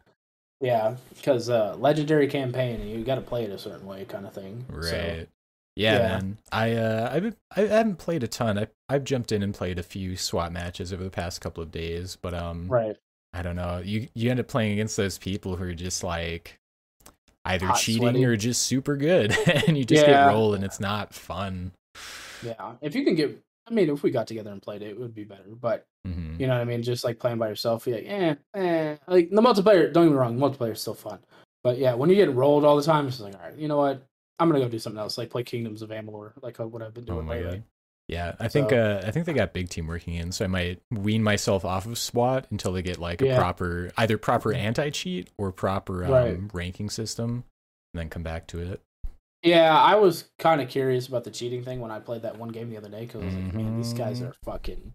Yeah, 0.61 0.97
because 1.15 1.49
uh, 1.51 1.77
legendary 1.79 2.27
campaign, 2.29 2.87
you 2.87 3.05
got 3.05 3.17
to 3.17 3.21
play 3.21 3.45
it 3.45 3.51
a 3.51 3.59
certain 3.59 3.87
way, 3.87 4.05
kind 4.05 4.27
of 4.27 4.33
thing. 4.33 4.65
Right. 4.69 4.85
So, 4.91 5.27
yeah, 5.77 5.93
yeah. 5.99 5.99
man. 6.09 6.39
I 6.51 6.73
uh 6.75 7.11
I've 7.13 7.23
been- 7.23 7.37
I 7.55 7.61
haven't 7.63 7.97
played 7.97 8.23
a 8.23 8.29
ton. 8.29 8.59
I 8.59 8.69
I've 8.89 9.05
jumped 9.05 9.31
in 9.33 9.43
and 9.43 9.53
played 9.55 9.79
a 9.79 9.83
few 9.83 10.17
SWAT 10.17 10.51
matches 10.53 10.93
over 10.93 11.05
the 11.05 11.11
past 11.11 11.41
couple 11.43 11.63
of 11.63 11.71
days, 11.71 12.17
but 12.21 12.33
um 12.33 12.69
right. 12.69 12.97
I 13.35 13.43
don't 13.43 13.57
know. 13.57 13.83
You 13.85 14.09
you 14.15 14.31
end 14.31 14.41
up 14.41 14.49
playing 14.49 14.73
against 14.73 14.97
those 14.97 15.19
people 15.19 15.57
who 15.57 15.65
are 15.65 15.75
just 15.75 16.03
like 16.03 16.59
either 17.45 17.67
Hot, 17.67 17.77
cheating 17.79 18.03
sweaty. 18.03 18.25
or 18.25 18.37
just 18.37 18.63
super 18.63 18.97
good, 18.97 19.37
and 19.69 19.77
you 19.77 19.85
just 19.85 20.07
Yeah. 20.07 20.25
get 20.25 20.33
rolled, 20.33 20.55
and 20.55 20.65
it's 20.65 20.81
not 20.81 21.13
fun. 21.13 21.73
Yeah. 22.43 22.73
If 22.81 22.95
you 22.95 23.05
can 23.05 23.15
get, 23.15 23.39
I 23.69 23.73
mean, 23.73 23.91
if 23.91 24.03
we 24.03 24.11
got 24.11 24.27
together 24.27 24.51
and 24.51 24.63
played 24.63 24.83
it, 24.83 24.91
it 24.91 24.99
would 25.01 25.15
be 25.15 25.25
better. 25.25 25.45
But 25.61 25.87
hmm 26.05 26.37
you 26.39 26.47
know 26.47 26.53
what 26.55 26.61
I 26.61 26.65
mean? 26.65 26.83
Just 26.83 27.03
like 27.03 27.19
playing 27.19 27.39
by 27.39 27.49
yourself, 27.49 27.87
you're 27.87 27.97
like, 27.97 28.07
eh, 28.07 28.35
eh. 28.55 28.97
Like 29.09 29.31
the 29.31 29.41
multiplayer, 29.41 29.91
don't 29.93 30.05
get 30.07 30.13
me 30.13 30.17
wrong, 30.19 30.37
multiplayer 30.39 30.73
is 30.73 30.81
still 30.83 30.93
fun. 30.95 31.19
But 31.65 31.79
yeah, 31.79 31.95
when 31.95 32.11
you 32.11 32.17
get 32.17 32.33
rolled 32.35 32.65
all 32.65 32.77
the 32.77 32.83
time, 32.83 33.09
it's 33.09 33.19
like, 33.21 33.35
all 33.35 33.41
right, 33.41 33.57
you 33.57 33.69
know 33.69 33.79
what? 33.79 34.07
I'm 34.39 34.49
gonna 34.51 34.61
go 34.63 34.69
do 34.69 34.79
something 34.79 35.01
else, 35.01 35.17
like 35.17 35.31
play 35.31 35.43
Kingdoms 35.45 35.81
of 35.83 35.89
Amalur, 35.91 36.33
like 36.43 36.61
uh, 36.61 36.67
what 36.69 36.83
I've 36.83 36.93
been 36.95 37.05
Oh 37.05 37.15
doing 37.15 37.27
my 37.27 37.37
lately. 37.37 37.57
god. 37.57 37.63
Yeah, 38.09 38.37
I 38.39 38.49
think 38.49 38.69
So- 38.71 38.77
uh, 38.77 39.07
I 39.07 39.11
think 39.11 39.25
they 39.27 39.33
got 39.33 39.53
big 39.55 39.69
team 39.71 39.87
working 39.87 40.15
in, 40.15 40.31
so 40.31 40.45
I 40.45 40.49
might 40.49 40.81
wean 40.93 41.23
myself 41.23 41.65
off 41.65 41.87
of 41.87 41.97
SWAT 41.99 42.47
until 42.51 42.73
they 42.73 42.83
get 42.83 42.99
like 42.99 43.21
a 43.23 43.27
Yeah. 43.27 43.37
proper 43.37 43.91
either 43.97 44.19
proper 44.19 44.53
anti 44.53 44.91
cheat 44.91 45.31
or 45.39 45.51
proper 45.53 46.05
um, 46.05 46.13
Right. 46.13 46.39
ranking 46.53 46.91
system, 46.91 47.45
and 47.95 48.01
then 48.01 48.11
come 48.11 48.23
back 48.23 48.47
to 48.49 48.61
it. 48.61 48.81
Yeah, 49.43 49.79
I 49.79 49.95
was 49.97 50.25
kind 50.39 50.61
of 50.61 50.69
curious 50.69 51.07
about 51.07 51.25
the 51.25 51.31
cheating 51.31 51.63
thing 51.63 51.81
when 51.81 51.91
I 51.91 52.01
played 52.01 52.23
that 52.23 52.37
one 52.39 52.49
game 52.49 52.69
the 52.71 52.77
other 52.77 52.89
day 52.89 53.03
because 53.07 53.23
I 53.23 53.27
was 53.27 53.35
like, 53.35 53.55
man, 53.55 53.77
these 53.77 53.93
guys 53.93 54.21
Mhm. 54.21 54.29
are 54.31 54.33
fucking 54.45 54.95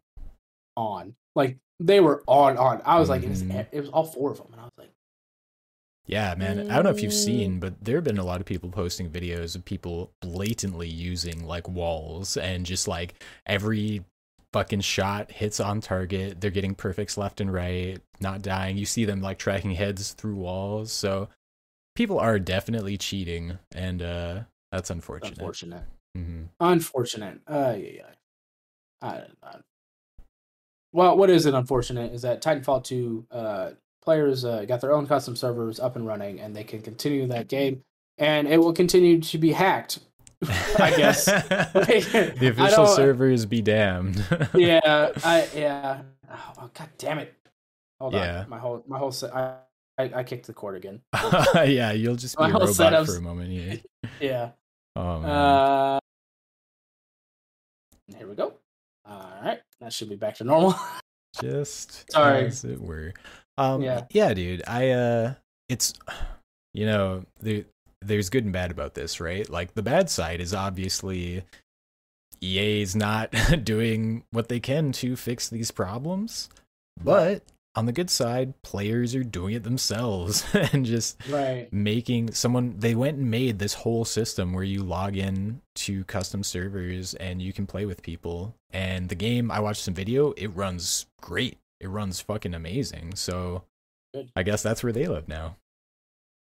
on. 0.75 1.15
Like 1.35 1.57
they 1.79 1.99
were 1.99 2.23
on, 2.27 2.57
on. 2.57 2.81
I 2.85 2.99
was 2.99 3.07
like, 3.09 3.23
it's, 3.23 3.41
Mhm. 3.41 3.67
it 3.71 3.79
was 3.79 3.89
all 3.89 4.03
four 4.03 4.31
of 4.31 4.37
them, 4.37 4.47
and 4.51 4.59
I 4.61 4.63
was 4.65 4.73
like, 4.77 4.91
Yeah, 6.07 6.33
man. 6.35 6.69
I 6.69 6.75
don't 6.75 6.83
know 6.83 6.89
if 6.89 7.01
you've 7.01 7.13
seen, 7.13 7.59
but 7.59 7.81
there 7.85 7.95
have 7.95 8.03
been 8.03 8.17
a 8.17 8.23
lot 8.25 8.41
of 8.41 8.45
people 8.47 8.69
posting 8.69 9.09
videos 9.09 9.55
of 9.55 9.63
people 9.63 10.11
blatantly 10.19 10.89
using 10.89 11.45
like 11.45 11.69
walls 11.69 12.35
and 12.35 12.65
just 12.65 12.87
like 12.87 13.23
every 13.45 14.03
fucking 14.51 14.81
shot 14.81 15.31
hits 15.31 15.59
on 15.61 15.79
target. 15.79 16.41
They're 16.41 16.51
getting 16.51 16.75
perfects 16.75 17.17
left 17.17 17.39
and 17.39 17.53
right, 17.53 18.01
not 18.19 18.41
dying. 18.41 18.77
You 18.77 18.85
see 18.85 19.05
them 19.05 19.21
like 19.21 19.37
tracking 19.37 19.71
heads 19.71 20.11
through 20.13 20.35
walls. 20.35 20.91
So 20.91 21.29
people 21.95 22.19
are 22.19 22.39
definitely 22.39 22.97
cheating, 22.97 23.57
and 23.73 24.01
uh 24.01 24.39
that's 24.71 24.89
unfortunate. 24.89 25.37
unfortunate, 25.37 25.83
hmm 26.15 26.43
unfortunate. 26.59 27.39
Uh, 27.47 27.75
yeah, 27.77 27.89
yeah. 27.95 28.03
I, 29.01 29.21
I, 29.43 29.55
well, 30.93 31.17
what 31.17 31.29
is 31.29 31.45
it? 31.45 31.53
Unfortunate 31.53 32.13
is 32.13 32.21
that 32.21 32.41
Titanfall 32.41 32.83
two 32.83 33.25
uh, 33.31 33.71
players 34.03 34.43
uh, 34.45 34.65
got 34.65 34.81
their 34.81 34.93
own 34.93 35.07
custom 35.07 35.35
servers 35.35 35.79
up 35.79 35.95
and 35.95 36.05
running, 36.05 36.39
and 36.39 36.55
they 36.55 36.63
can 36.63 36.81
continue 36.81 37.27
that 37.27 37.47
game, 37.47 37.81
and 38.17 38.47
it 38.47 38.57
will 38.57 38.73
continue 38.73 39.19
to 39.21 39.37
be 39.37 39.51
hacked. 39.53 39.99
I 40.79 40.93
guess. 40.97 41.25
the 41.25 42.53
official 42.57 42.87
servers 42.87 43.45
be 43.45 43.61
damned. 43.61 44.23
yeah, 44.53 45.11
I 45.23 45.47
yeah. 45.55 46.01
Oh, 46.59 46.69
god 46.73 46.89
damn 46.97 47.19
it! 47.19 47.33
Hold 47.99 48.13
Yeah. 48.13 48.41
on, 48.41 48.49
my 48.49 48.59
whole 48.59 48.83
my 48.87 48.97
whole 48.97 49.11
set. 49.11 49.35
I, 49.35 49.57
I 50.01 50.19
I 50.19 50.23
kicked 50.23 50.47
the 50.47 50.53
cord 50.53 50.75
again. 50.75 51.01
yeah, 51.55 51.91
you'll 51.91 52.15
just 52.15 52.37
be 52.37 52.43
My 52.43 52.49
a 52.49 52.53
robot 52.53 52.69
setup's- 52.69 53.11
for 53.11 53.17
a 53.17 53.21
moment. 53.21 53.49
Yeah. 53.51 53.75
Yeah. 54.19 54.49
Oh 54.95 55.19
man. 55.19 55.29
Uh, 55.31 55.99
here 58.17 58.27
we 58.27 58.35
go. 58.35 58.53
All 59.05 59.33
right, 59.43 59.59
that 59.79 59.93
should 59.93 60.09
be 60.09 60.15
back 60.15 60.35
to 60.35 60.43
normal. 60.43 60.75
just 61.41 62.11
Sorry. 62.11 62.45
as 62.45 62.63
it 62.63 62.79
were. 62.81 63.13
Um, 63.57 63.81
Yeah. 63.81 64.05
yeah. 64.11 64.33
dude. 64.33 64.63
I 64.67 64.89
uh, 64.89 65.33
it's 65.69 65.93
you 66.73 66.85
know 66.85 67.25
there 67.39 67.65
there's 68.01 68.29
good 68.29 68.43
and 68.43 68.53
bad 68.53 68.71
about 68.71 68.93
this, 68.95 69.19
right? 69.19 69.49
Like 69.49 69.73
the 69.73 69.83
bad 69.83 70.09
side 70.09 70.41
is 70.41 70.53
obviously 70.53 71.43
EA's 72.41 72.95
not 72.95 73.33
doing 73.63 74.23
what 74.31 74.49
they 74.49 74.59
can 74.59 74.91
to 74.93 75.15
fix 75.15 75.49
these 75.49 75.71
problems, 75.71 76.49
but 77.03 77.43
on 77.75 77.85
the 77.85 77.91
good 77.93 78.09
side, 78.09 78.61
players 78.63 79.15
are 79.15 79.23
doing 79.23 79.53
it 79.53 79.63
themselves 79.63 80.45
and 80.53 80.85
just 80.85 81.17
right. 81.29 81.71
making 81.71 82.31
someone 82.33 82.75
they 82.77 82.95
went 82.95 83.17
and 83.17 83.31
made 83.31 83.59
this 83.59 83.73
whole 83.75 84.05
system 84.05 84.53
where 84.53 84.63
you 84.63 84.83
log 84.83 85.15
in 85.15 85.61
to 85.75 86.03
custom 86.05 86.43
servers 86.43 87.13
and 87.15 87.41
you 87.41 87.53
can 87.53 87.65
play 87.65 87.85
with 87.85 88.01
people 88.01 88.55
and 88.71 89.09
the 89.09 89.15
game 89.15 89.49
i 89.51 89.59
watched 89.59 89.81
some 89.83 89.93
video 89.93 90.31
it 90.33 90.47
runs 90.47 91.05
great 91.21 91.57
it 91.79 91.87
runs 91.87 92.19
fucking 92.19 92.53
amazing 92.53 93.15
so 93.15 93.63
Good. 94.13 94.31
i 94.35 94.43
guess 94.43 94.61
that's 94.61 94.83
where 94.83 94.93
they 94.93 95.07
live 95.07 95.27
now 95.27 95.55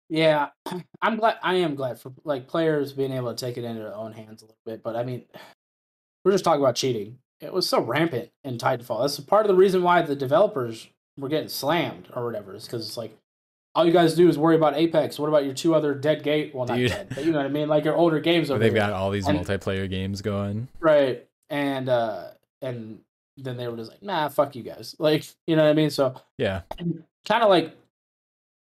Yeah, 0.09 0.49
I'm 1.01 1.15
glad. 1.17 1.37
I 1.41 1.55
am 1.55 1.75
glad 1.75 1.99
for 1.99 2.11
like 2.23 2.47
players 2.47 2.93
being 2.93 3.13
able 3.13 3.33
to 3.33 3.45
take 3.45 3.57
it 3.57 3.63
into 3.63 3.81
their 3.81 3.95
own 3.95 4.13
hands 4.13 4.41
a 4.41 4.45
little 4.45 4.57
bit. 4.65 4.83
But 4.83 4.95
I 4.95 5.03
mean, 5.03 5.23
we're 6.23 6.31
just 6.33 6.43
talking 6.43 6.61
about 6.61 6.75
cheating. 6.75 7.19
It 7.41 7.53
was 7.53 7.67
so 7.67 7.81
rampant 7.81 8.29
in 8.43 8.57
Titanfall. 8.57 9.01
That's 9.01 9.19
part 9.19 9.45
of 9.45 9.49
the 9.49 9.55
reason 9.55 9.83
why 9.83 10.01
the 10.01 10.15
developers 10.15 10.87
were 11.17 11.29
getting 11.29 11.49
slammed 11.49 12.07
or 12.15 12.25
whatever. 12.25 12.53
Is 12.55 12.65
because 12.65 12.87
it's 12.87 12.97
like 12.97 13.17
all 13.75 13.85
you 13.85 13.91
guys 13.93 14.13
do 14.15 14.29
is 14.29 14.37
worry 14.37 14.55
about 14.55 14.75
Apex. 14.75 15.17
What 15.19 15.29
about 15.29 15.45
your 15.45 15.53
two 15.53 15.73
other 15.75 15.93
dead 15.95 16.23
gate? 16.23 16.53
Well, 16.53 16.65
not 16.67 16.77
Dude. 16.77 16.89
dead, 16.91 17.07
but 17.09 17.25
you 17.25 17.31
know 17.31 17.37
what 17.39 17.45
I 17.45 17.49
mean. 17.49 17.67
Like 17.67 17.85
your 17.85 17.95
older 17.95 18.19
games 18.19 18.49
over 18.51 18.59
They've 18.59 18.73
there. 18.73 18.81
got 18.87 18.93
all 18.93 19.09
these 19.11 19.27
And- 19.27 19.39
multiplayer 19.39 19.89
games 19.89 20.21
going. 20.21 20.67
right, 20.79 21.27
and 21.49 21.89
uh 21.89 22.29
and 22.61 22.99
then 23.37 23.57
they 23.57 23.67
were 23.67 23.75
just 23.77 23.89
like, 23.91 24.03
nah, 24.03 24.29
fuck 24.29 24.55
you 24.55 24.63
guys. 24.63 24.95
Like 24.99 25.25
you 25.47 25.55
know 25.55 25.63
what 25.63 25.69
I 25.69 25.73
mean. 25.73 25.89
So 25.89 26.15
Yeah. 26.37 26.61
kind 26.77 27.43
of 27.43 27.49
like 27.49 27.75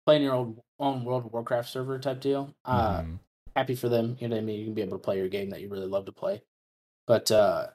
playing 0.05 0.23
your 0.23 0.33
own 0.33 0.57
own 0.79 1.03
World 1.05 1.25
of 1.25 1.33
Warcraft 1.33 1.69
server 1.69 1.99
type 1.99 2.21
deal. 2.21 2.53
Uh, 2.65 3.01
Mhm. 3.01 3.19
happy 3.55 3.75
for 3.75 3.87
them. 3.89 4.17
You 4.19 4.27
know 4.29 4.35
what 4.37 4.41
I 4.41 4.45
mean? 4.45 4.59
You 4.59 4.65
can 4.65 4.73
be 4.73 4.81
able 4.81 4.97
to 4.97 5.03
play 5.03 5.17
your 5.17 5.27
game 5.27 5.49
that 5.51 5.61
you 5.61 5.69
really 5.69 5.85
love 5.87 6.05
to 6.05 6.11
play. 6.11 6.41
But 7.05 7.29
uh 7.31 7.67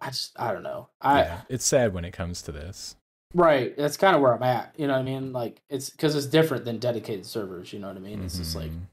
I 0.00 0.06
just 0.10 0.38
I 0.38 0.52
don't 0.52 0.62
know. 0.62 0.88
I 1.00 1.20
yeah. 1.22 1.40
It's 1.48 1.64
sad 1.64 1.92
when 1.94 2.04
it 2.04 2.12
comes 2.12 2.42
to 2.42 2.52
this. 2.52 2.96
Right. 3.34 3.76
That's 3.76 3.96
kind 3.96 4.14
of 4.16 4.22
where 4.22 4.34
I'm 4.34 4.42
at. 4.42 4.74
You 4.76 4.86
know 4.86 4.94
what 4.94 5.00
I 5.00 5.02
mean? 5.04 5.32
Like 5.32 5.60
it's 5.68 5.90
because 5.90 6.14
it's 6.14 6.26
different 6.26 6.64
than 6.64 6.78
dedicated 6.78 7.26
servers. 7.26 7.72
You 7.72 7.78
know 7.78 7.88
what 7.88 7.96
I 7.96 8.00
mean? 8.00 8.22
It's 8.24 8.38
just 8.38 8.56
like 8.56 8.70
Mhm. 8.70 8.86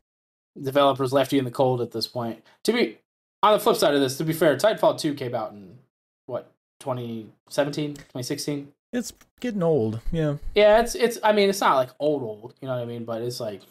developers 0.64 1.14
left 1.14 1.32
you 1.34 1.40
in 1.40 1.46
the 1.46 1.52
cold 1.52 1.82
at 1.82 1.92
this 1.92 2.08
point. 2.08 2.44
To 2.64 2.74
be 2.74 2.98
on 3.44 3.54
the 3.54 3.60
flip 3.60 3.76
side 3.78 3.94
of 3.94 4.02
this, 4.02 4.18
to 4.18 4.24
be 4.24 4.34
fair, 4.34 4.56
Titanfall 4.58 4.98
two 5.00 5.14
came 5.14 5.36
out 5.36 5.52
in 5.52 5.78
what 6.26 6.52
2017, 6.80 7.96
2016. 7.96 8.72
it's 8.94 9.12
getting 9.40 9.62
old. 9.64 10.00
Yeah. 10.12 10.38
Yeah, 10.56 10.80
it's 10.82 10.96
it's. 10.96 11.18
I 11.24 11.32
mean, 11.34 11.50
it's 11.50 11.62
not 11.62 11.76
like 11.76 11.90
old 12.00 12.24
old. 12.24 12.54
You 12.62 12.68
know 12.68 12.76
what 12.76 12.82
I 12.84 12.86
mean? 12.86 13.06
But 13.06 13.22
it's 13.22 13.40
like 13.40 13.62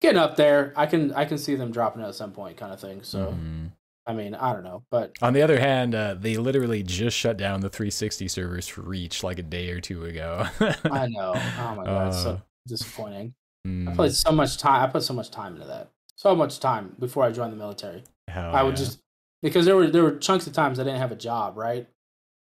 getting 0.00 0.18
up 0.18 0.36
there. 0.36 0.72
I 0.76 0.86
can 0.86 1.12
I 1.12 1.24
can 1.26 1.38
see 1.38 1.54
them 1.54 1.70
dropping 1.72 2.02
it 2.02 2.06
at 2.06 2.14
some 2.14 2.32
point, 2.32 2.56
kind 2.56 2.72
of 2.72 2.80
thing. 2.80 3.02
So 3.02 3.32
Mhm. 3.32 3.59
I 4.06 4.12
mean, 4.12 4.34
I 4.34 4.52
don't 4.52 4.64
know, 4.64 4.82
but 4.90 5.16
On 5.22 5.32
the 5.32 5.42
other 5.42 5.60
hand, 5.60 5.94
uh, 5.94 6.14
they 6.14 6.36
literally 6.36 6.82
just 6.82 7.16
shut 7.16 7.36
down 7.36 7.60
the 7.60 7.68
360 7.68 8.28
servers 8.28 8.66
for 8.66 8.82
Reach 8.82 9.22
like 9.22 9.38
a 9.38 9.42
day 9.42 9.70
or 9.70 9.80
two 9.80 10.04
ago. 10.04 10.46
I 10.90 11.06
know. 11.10 11.34
Oh 11.34 11.74
my 11.76 11.84
god, 11.84 12.08
it's 12.08 12.16
Uh, 12.18 12.22
so 12.22 12.42
disappointing. 12.66 13.34
I 13.64 13.68
mm, 13.68 13.94
played 13.94 14.12
so 14.12 14.32
much 14.32 14.56
time. 14.56 14.82
I 14.82 14.90
put 14.90 15.02
so 15.02 15.12
much 15.12 15.30
time 15.30 15.54
into 15.54 15.66
that. 15.66 15.90
So 16.16 16.34
much 16.34 16.60
time 16.60 16.96
before 16.98 17.24
I 17.24 17.30
joined 17.30 17.52
the 17.52 17.56
military. 17.56 18.02
hell 18.28 18.54
I 18.54 18.62
would 18.62 18.78
yeah. 18.78 18.84
just 18.84 19.00
because 19.42 19.66
there 19.66 19.76
were 19.76 19.88
there 19.88 20.02
were 20.02 20.16
chunks 20.16 20.46
of 20.46 20.52
times 20.52 20.78
I 20.78 20.84
didn't 20.84 20.98
have 20.98 21.12
a 21.12 21.16
job, 21.16 21.56
right? 21.56 21.86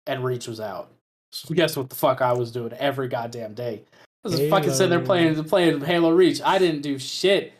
And 0.07 0.24
Reach 0.24 0.47
was 0.47 0.61
out. 0.61 0.93
So 1.32 1.55
guess 1.55 1.76
what 1.76 1.88
the 1.88 1.97
fuck 1.97 2.20
I 2.20 2.32
was 2.32 2.51
doing 2.53 2.72
every 2.74 3.09
goddamn 3.09 3.55
day? 3.55 3.84
I 4.24 4.28
was 4.28 4.38
just 4.38 4.51
fucking 4.51 4.72
sitting 4.72 4.91
there 4.91 4.99
Halo. 4.99 5.07
playing 5.07 5.45
playing 5.45 5.80
Halo 5.80 6.11
Reach. 6.11 6.41
I 6.43 6.59
didn't 6.59 6.82
do 6.82 6.99
shit. 6.99 7.53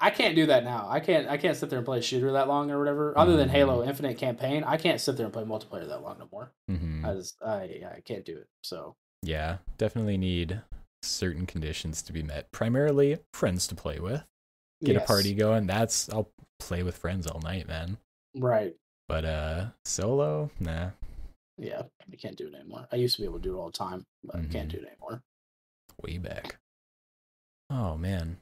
I 0.00 0.10
can't 0.10 0.36
do 0.36 0.46
that 0.46 0.62
now. 0.64 0.86
I 0.88 1.00
can't 1.00 1.28
I 1.28 1.36
can't 1.36 1.56
sit 1.56 1.70
there 1.70 1.78
and 1.78 1.86
play 1.86 1.98
a 1.98 2.02
shooter 2.02 2.32
that 2.32 2.46
long 2.48 2.70
or 2.70 2.78
whatever. 2.78 3.16
Other 3.18 3.36
than. 3.36 3.48
Halo 3.48 3.82
Infinite 3.84 4.16
campaign, 4.18 4.62
I 4.64 4.76
can't 4.76 5.00
sit 5.00 5.16
there 5.16 5.26
and 5.26 5.32
play 5.32 5.42
multiplayer 5.44 5.88
that 5.88 6.02
long 6.02 6.18
no 6.18 6.28
more. 6.30 6.52
Mhm. 6.70 7.04
I 7.04 7.14
just 7.14 7.42
I 7.42 7.82
I 7.96 8.00
can't 8.04 8.24
do 8.24 8.36
it. 8.36 8.46
So 8.62 8.94
Yeah, 9.22 9.58
definitely 9.76 10.16
need 10.16 10.62
certain 11.02 11.46
conditions 11.46 12.02
to 12.02 12.12
be 12.12 12.22
met. 12.22 12.50
Primarily, 12.52 13.18
friends 13.32 13.66
to 13.68 13.74
play 13.74 13.98
with. 13.98 14.24
Get 14.84 14.94
a 14.96 15.00
party 15.00 15.34
going. 15.34 15.66
That's 15.66 16.08
I'll 16.10 16.30
play 16.60 16.84
with 16.84 16.96
friends 16.96 17.26
all 17.26 17.40
night, 17.40 17.66
man. 17.66 17.98
Right. 18.36 18.74
But 19.08 19.24
uh, 19.24 19.66
solo, 19.84 20.50
nah. 20.60 20.90
Yeah, 21.56 21.82
I 22.12 22.16
can't 22.16 22.36
do 22.36 22.46
it 22.46 22.54
anymore. 22.54 22.86
I 22.92 22.96
used 22.96 23.16
to 23.16 23.22
be 23.22 23.26
able 23.26 23.38
to 23.38 23.42
do 23.42 23.56
it 23.56 23.58
all 23.58 23.70
the 23.70 23.76
time, 23.78 24.04
but 24.22 24.36
I 24.36 24.44
can't 24.44 24.68
Mhm. 24.68 24.72
do 24.72 24.76
it 24.78 24.86
anymore. 24.86 25.22
way 26.00 26.18
back. 26.18 26.58
Oh 27.70 27.96
man. 27.96 28.36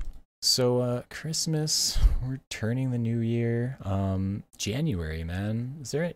So 0.47 0.81
uh 0.81 1.03
Christmas, 1.11 1.99
we're 2.25 2.39
turning 2.51 2.93
the 2.93 2.99
new 2.99 3.19
year. 3.19 3.79
Um 3.85 4.45
January, 4.57 5.25
man. 5.25 5.79
Is 5.83 5.91
there 5.91 6.13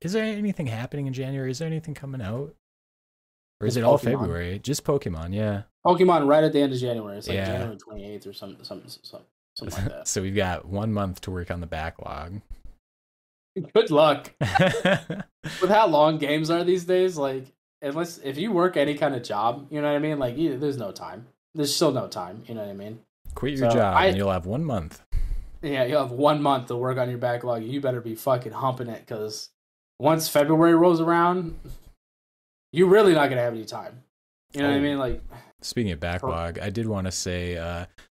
is 0.00 0.14
there 0.14 0.24
anything 0.24 0.66
happening 0.66 1.06
in 1.06 1.12
January? 1.12 1.50
Is 1.50 1.58
there 1.58 1.68
anything 1.68 1.92
coming 1.92 2.22
out? 2.22 2.54
Or 3.60 3.66
is 3.66 3.74
Just 3.74 3.76
it 3.76 3.84
all 3.84 3.98
Pokemon. 3.98 4.02
February? 4.20 4.58
Just 4.60 4.82
Pokemon, 4.84 5.34
yeah. 5.34 5.64
Pokemon 5.84 6.26
right 6.26 6.42
at 6.42 6.54
the 6.54 6.60
end 6.60 6.72
of 6.72 6.78
January. 6.78 7.18
It's 7.18 7.28
like 7.28 7.34
Yeah. 7.34 7.52
January 7.52 7.76
twenty 7.76 8.04
eighth 8.06 8.26
or 8.26 8.32
something, 8.32 8.64
something, 8.64 8.88
something, 8.88 9.26
something 9.54 9.84
like 9.84 9.92
that. 9.92 10.08
so 10.08 10.22
we've 10.22 10.34
got 10.34 10.64
one 10.64 10.90
month 10.94 11.20
to 11.22 11.30
work 11.30 11.50
on 11.50 11.60
the 11.60 11.66
backlog. 11.66 12.40
Good 13.74 13.90
luck 13.90 14.32
with 14.40 15.68
how 15.68 15.86
long 15.86 16.16
games 16.16 16.48
are 16.48 16.64
these 16.64 16.86
days. 16.86 17.18
Like, 17.18 17.44
unless 17.82 18.16
if 18.18 18.38
you 18.38 18.52
work 18.52 18.78
any 18.78 18.94
kind 18.94 19.14
of 19.14 19.22
job, 19.22 19.66
you 19.70 19.82
know 19.82 19.88
what 19.88 19.96
I 19.96 19.98
mean. 19.98 20.18
Like, 20.18 20.38
you, 20.38 20.56
there's 20.56 20.78
no 20.78 20.92
time. 20.92 21.26
There's 21.54 21.74
still 21.74 21.92
no 21.92 22.08
time. 22.08 22.42
You 22.46 22.54
know 22.54 22.62
what 22.62 22.70
I 22.70 22.74
mean. 22.74 23.00
Quit 23.34 23.58
your 23.58 23.70
So, 23.70 23.76
job 23.76 23.96
I- 23.96 24.06
and 24.06 24.16
you'll 24.16 24.30
have 24.30 24.46
one 24.46 24.64
month. 24.64 25.02
Yeah, 25.62 25.84
you'll 25.84 26.00
have 26.02 26.10
one 26.12 26.42
month 26.42 26.68
to 26.68 26.76
work 26.76 26.96
on 26.98 27.08
your 27.10 27.18
backlog. 27.18 27.62
You 27.62 27.80
better 27.80 28.00
be 28.00 28.14
fucking 28.14 28.52
humping 28.52 28.88
it 28.88 29.00
because 29.00 29.50
once 29.98 30.28
February 30.28 30.74
rolls 30.74 31.00
around, 31.00 31.58
you're 32.72 32.88
really 32.88 33.12
not 33.14 33.28
gonna 33.28 33.42
have 33.42 33.52
any 33.54 33.64
time. 33.64 34.02
You 34.52 34.62
know 34.62 34.68
what 34.68 34.74
I 34.74 34.78
Oh. 34.78 34.82
mean? 34.82 34.98
Like, 34.98 35.22
Speaking 35.62 35.92
of 35.92 36.00
backlog, 36.00 36.58
I 36.58 36.70
did 36.70 36.86
want 36.86 37.06
to 37.06 37.12
say 37.12 37.54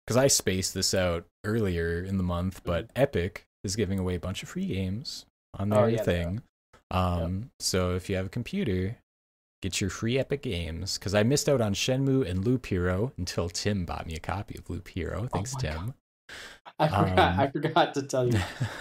because 0.05 0.16
I 0.18 0.28
spaced 0.28 0.74
this 0.74 0.93
out 0.93 1.26
earlier 1.43 2.01
in 2.01 2.18
the 2.18 2.24
month, 2.24 2.61
but 2.64 2.89
Epic 2.95 3.45
is 3.66 3.76
giving 3.76 3.99
away 3.99 4.16
a 4.16 4.20
bunch 4.20 4.43
of 4.43 4.49
free 4.49 4.66
games 4.68 5.26
on 5.53 5.72
Oh, 5.74 5.82
their 5.82 5.89
yeah, 5.89 6.03
thing. 6.03 6.41
Um, 6.91 7.51
so 7.59 7.95
if 7.95 8.09
you 8.09 8.16
have 8.16 8.28
a 8.28 8.30
computer, 8.30 8.97
get 9.64 9.82
your 9.82 9.89
free 9.89 10.20
Epic 10.20 10.43
games. 10.43 10.97
Because 10.99 11.16
I 11.16 11.24
missed 11.24 11.49
out 11.49 11.61
on 11.61 11.74
Shenmue 11.74 12.30
and 12.30 12.45
Loop 12.45 12.66
Hero 12.68 13.11
until 13.18 13.49
Tim 13.49 13.86
bought 13.86 14.05
me 14.05 14.14
a 14.16 14.20
copy 14.20 14.57
of 14.59 14.70
Loop 14.70 14.88
Hero. 14.89 15.28
Thanks, 15.34 15.53
my 15.55 15.59
Tim. 15.61 15.93
I 16.80 16.88
forgot. 16.88 17.20
Um, 17.20 17.39
I 17.39 17.47
forgot 17.51 17.93
to 17.95 18.03
tell 18.03 18.28
you. 18.32 18.39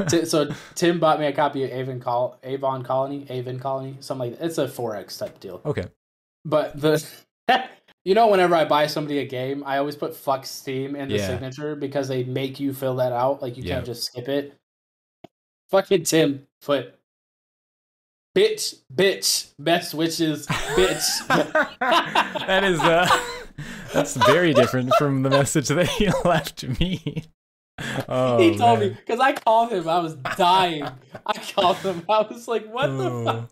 So 0.27 0.51
Tim 0.75 0.99
bought 1.01 1.19
me 1.21 1.27
a 1.27 1.33
copy 1.33 1.65
of 1.65 1.71
Aven 1.71 2.01
Col- 2.01 2.39
Aven 2.43 2.83
Colony, 2.83 3.27
Aven 3.31 3.59
Colony, 3.59 3.97
something 4.01 4.31
like 4.31 4.39
that. 4.39 4.47
It's 4.47 4.59
a 4.59 4.67
4X 4.67 5.19
type 5.19 5.41
deal. 5.41 5.61
okay. 5.65 5.87
But 6.45 6.81
the 6.81 7.05
you 8.05 8.15
know, 8.15 8.29
whenever 8.29 8.55
I 8.57 8.65
buy 8.65 8.87
somebody 8.89 9.19
a 9.19 9.27
game, 9.27 9.63
I 9.65 9.79
always 9.79 9.97
put 9.97 10.17
fuck 10.17 10.45
Steam 10.47 10.97
in 10.97 11.09
the 11.09 11.17
Yeah. 11.17 11.27
signature 11.29 11.77
because 11.77 12.09
they 12.09 12.25
make 12.25 12.59
you 12.59 12.73
fill 12.75 12.97
that 12.97 13.13
out. 13.13 13.41
Like 13.43 13.57
you 13.57 13.63
Yeah. 13.63 13.75
can't 13.75 13.87
just 13.87 14.05
skip 14.05 14.29
it. 14.29 14.55
Fucking 15.71 16.05
Tim 16.05 16.47
put 16.63 16.95
bitch, 18.37 18.81
bitch, 18.95 19.53
best 19.59 19.95
wishes, 19.95 20.47
bitch. 20.47 21.29
that 22.47 22.65
is 22.65 22.81
uh, 22.81 23.09
that's 23.93 24.17
very 24.17 24.53
different 24.55 24.93
from 24.99 25.23
the 25.23 25.31
message 25.31 25.69
that 25.69 25.89
he 25.89 26.09
left 26.25 26.65
me. 26.81 27.25
Oh, 28.09 28.39
he 28.39 28.57
told 28.57 28.81
man. 28.81 28.91
me 28.91 28.95
because 28.95 29.19
I 29.21 29.33
called 29.33 29.73
him. 29.73 29.89
I 29.89 29.99
was 29.99 30.15
dying. 30.37 30.85
I 31.27 31.33
called 31.55 31.79
him. 31.79 32.03
I 32.09 32.23
was 32.23 32.47
like, 32.47 32.71
"What 32.73 32.87
the 32.89 33.25
fuck?" 33.25 33.51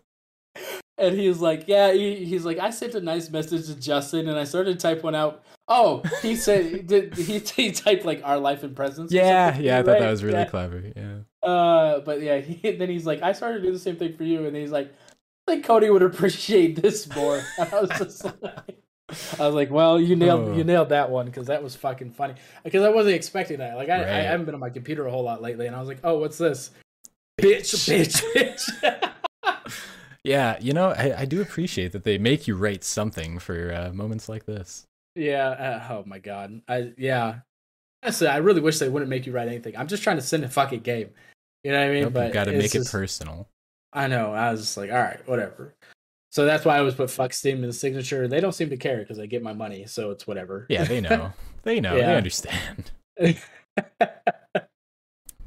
And 0.97 1.17
he's 1.17 1.39
like, 1.39 1.65
"Yeah." 1.67 1.91
He, 1.91 2.23
he's 2.25 2.45
like, 2.45 2.59
"I 2.59 2.69
sent 2.69 2.93
a 2.95 3.01
nice 3.01 3.29
message 3.29 3.65
to 3.65 3.75
Justin, 3.75 4.29
and 4.29 4.37
I 4.37 4.43
started 4.43 4.79
to 4.79 4.79
type 4.79 5.03
one 5.03 5.15
out." 5.15 5.43
Oh, 5.67 6.03
he 6.21 6.35
said 6.35 6.85
did 6.87 7.15
he, 7.15 7.39
he 7.39 7.71
typed 7.71 8.05
like 8.05 8.21
our 8.23 8.37
life 8.37 8.63
in 8.63 8.75
presents? 8.75 9.11
Yeah, 9.11 9.57
yeah, 9.57 9.79
I 9.79 9.83
thought 9.83 9.99
that 9.99 10.09
was 10.11 10.23
really 10.23 10.39
Yeah. 10.39 10.45
clever. 10.45 10.83
Yeah. 10.95 11.15
Uh, 11.43 11.99
but 12.01 12.21
yeah, 12.21 12.37
he, 12.39 12.71
then 12.71 12.89
he's 12.89 13.05
like, 13.05 13.21
"I 13.21 13.31
started 13.33 13.59
to 13.59 13.63
do 13.65 13.71
the 13.71 13.79
same 13.79 13.95
thing 13.95 14.15
for 14.15 14.23
you," 14.23 14.45
and 14.45 14.55
he's 14.55 14.71
like, 14.71 14.93
"I 15.47 15.51
think 15.53 15.65
Cody 15.65 15.89
would 15.89 16.03
appreciate 16.03 16.81
this 16.81 17.13
more." 17.15 17.41
And 17.57 17.73
I 17.73 17.81
was 17.81 17.89
just 17.97 18.23
like. 18.41 18.77
I 19.37 19.45
was 19.45 19.53
like, 19.55 19.69
"Well, 19.71 19.99
you 19.99 20.15
nailed 20.15 20.49
Oh. 20.49 20.53
you 20.55 20.63
nailed 20.63 20.89
that 20.89 21.09
one 21.09 21.25
because 21.25 21.47
that 21.47 21.61
was 21.61 21.75
fucking 21.75 22.11
funny." 22.11 22.35
Because 22.63 22.83
I 22.83 22.89
wasn't 22.89 23.15
expecting 23.15 23.57
that. 23.59 23.75
Like, 23.75 23.89
I, 23.89 23.95
I 23.95 23.99
Right. 23.99 24.07
haven't 24.25 24.45
been 24.45 24.53
on 24.55 24.61
my 24.61 24.69
computer 24.69 25.05
a 25.05 25.11
whole 25.11 25.23
lot 25.23 25.41
lately, 25.41 25.67
and 25.67 25.75
I 25.75 25.79
was 25.79 25.87
like, 25.89 25.99
"Oh, 26.03 26.19
what's 26.19 26.37
this?" 26.37 26.71
Bitch, 27.41 27.73
bitch, 27.89 28.21
bitch. 28.33 29.11
Yeah, 30.23 30.57
you 30.61 30.73
know, 30.73 30.89
I, 30.91 31.21
I 31.21 31.25
do 31.25 31.41
appreciate 31.41 31.93
that 31.93 32.03
they 32.03 32.19
make 32.19 32.47
you 32.47 32.55
write 32.55 32.83
something 32.83 33.39
for 33.39 33.73
uh, 33.73 33.91
moments 33.91 34.29
like 34.29 34.45
this. 34.45 34.85
yeah. 35.15 35.47
Uh, 35.89 35.93
oh 35.93 36.03
my 36.05 36.19
god. 36.19 36.61
I 36.67 36.93
yeah. 36.97 37.39
Honestly, 38.03 38.27
I 38.27 38.37
really 38.37 38.61
wish 38.61 38.77
they 38.79 38.89
wouldn't 38.89 39.09
make 39.09 39.25
you 39.25 39.31
write 39.33 39.47
anything. 39.47 39.75
I'm 39.75 39.87
just 39.87 40.03
trying 40.03 40.17
to 40.17 40.21
send 40.21 40.43
a 40.43 40.49
fucking 40.49 40.81
game. 40.81 41.09
You 41.63 41.71
know 41.71 41.79
what 41.79 41.87
I 41.87 41.91
mean? 41.91 42.03
Nope, 42.03 42.13
but 42.13 42.23
you've 42.25 42.33
got 42.33 42.45
to 42.45 42.53
make 42.57 42.73
it 42.75 42.87
personal. 42.89 43.47
I 43.93 44.07
know. 44.07 44.33
I 44.33 44.51
was 44.51 44.61
just 44.61 44.77
like, 44.77 44.89
all 44.91 44.97
right, 44.97 45.19
whatever. 45.27 45.75
So 46.31 46.45
that's 46.45 46.63
why 46.63 46.75
I 46.77 46.79
always 46.79 46.95
put 46.95 47.11
fuck 47.11 47.33
Steam 47.33 47.57
in 47.57 47.67
the 47.67 47.73
signature. 47.73 48.27
They 48.27 48.39
don't 48.39 48.53
seem 48.53 48.69
to 48.69 48.77
care 48.77 48.99
because 48.99 49.19
I 49.19 49.25
get 49.25 49.43
my 49.43 49.53
money, 49.53 49.85
so 49.85 50.11
it's 50.11 50.25
whatever. 50.25 50.65
Yeah, 50.69 50.85
they 50.85 51.01
know. 51.01 51.33
they 51.63 51.81
know. 51.81 51.95
They 51.95 52.15
understand. 52.15 52.91
but 53.17 53.39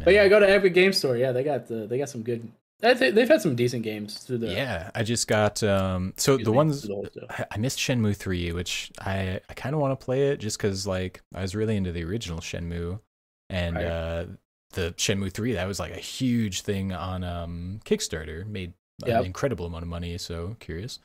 yeah, 0.07 0.23
I 0.23 0.29
go 0.29 0.41
to 0.41 0.49
Epic 0.49 0.75
Game 0.75 0.93
Store. 0.93 1.17
Yeah, 1.17 1.33
they 1.33 1.43
got 1.43 1.67
the 1.69 1.87
they 1.87 1.99
got 1.99 2.11
some 2.11 2.23
good. 2.23 2.47
They've 2.81 3.29
had 3.29 3.41
some 3.41 3.57
decent 3.57 3.83
games 3.83 4.19
through 4.19 4.39
the. 4.39 4.49
yeah, 4.49 4.91
I 4.95 5.05
just 5.05 5.27
got 5.27 5.63
um 5.63 6.13
so 6.19 6.37
the 6.37 6.53
ones 6.53 6.83
the. 6.83 7.47
I 7.51 7.57
missed 7.57 7.79
Shenmue 7.79 8.15
3, 8.15 8.53
which 8.53 8.93
I 9.01 9.41
I 9.49 9.55
kind 9.55 9.75
of 9.75 9.81
want 9.81 9.99
to 9.99 10.05
play 10.05 10.29
it 10.29 10.39
just 10.39 10.59
cuz 10.59 10.87
like 10.87 11.23
I 11.35 11.41
was 11.41 11.55
really 11.55 11.77
into 11.77 11.93
the 11.93 12.05
original 12.05 12.41
Shenmue 12.41 13.01
and 13.49 13.77
Right. 13.77 13.85
uh 13.87 14.27
the 14.75 14.93
Shenmue 14.97 15.33
3 15.33 15.53
that 15.55 15.67
was 15.67 15.79
like 15.81 15.93
a 15.93 16.01
huge 16.01 16.61
thing 16.63 16.93
on 16.93 17.25
um 17.25 17.81
Kickstarter, 17.85 18.47
made 18.47 18.73
Yep. 19.05 19.21
an 19.21 19.27
incredible 19.27 19.67
amount 19.67 19.83
of 19.83 19.89
money, 19.89 20.17
so 20.19 20.57
curious. 20.61 21.01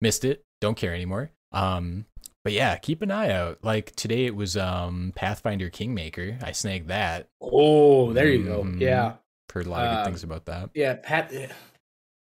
Missed 0.00 0.24
it, 0.24 0.44
don't 0.60 0.76
care 0.76 0.94
anymore. 0.94 1.32
Um, 1.50 2.04
but 2.44 2.52
yeah, 2.52 2.76
keep 2.76 3.02
an 3.02 3.10
eye 3.10 3.32
out. 3.32 3.58
Like 3.64 3.96
today, 3.96 4.26
it 4.26 4.36
was 4.36 4.56
um 4.56 5.12
Pathfinder 5.16 5.68
Kingmaker. 5.68 6.38
I 6.40 6.52
snagged 6.52 6.86
that. 6.88 7.26
Oh, 7.40 8.12
there 8.12 8.28
you 8.28 8.44
go. 8.44 8.62
Mhm. 8.62 8.80
Yeah, 8.80 9.14
Heard 9.52 9.66
a 9.66 9.70
lot 9.70 9.86
of 9.86 9.90
good 9.92 9.98
Um, 10.00 10.04
things 10.04 10.22
about 10.22 10.44
that. 10.44 10.70
yeah. 10.74 10.94
Pat, 11.02 11.32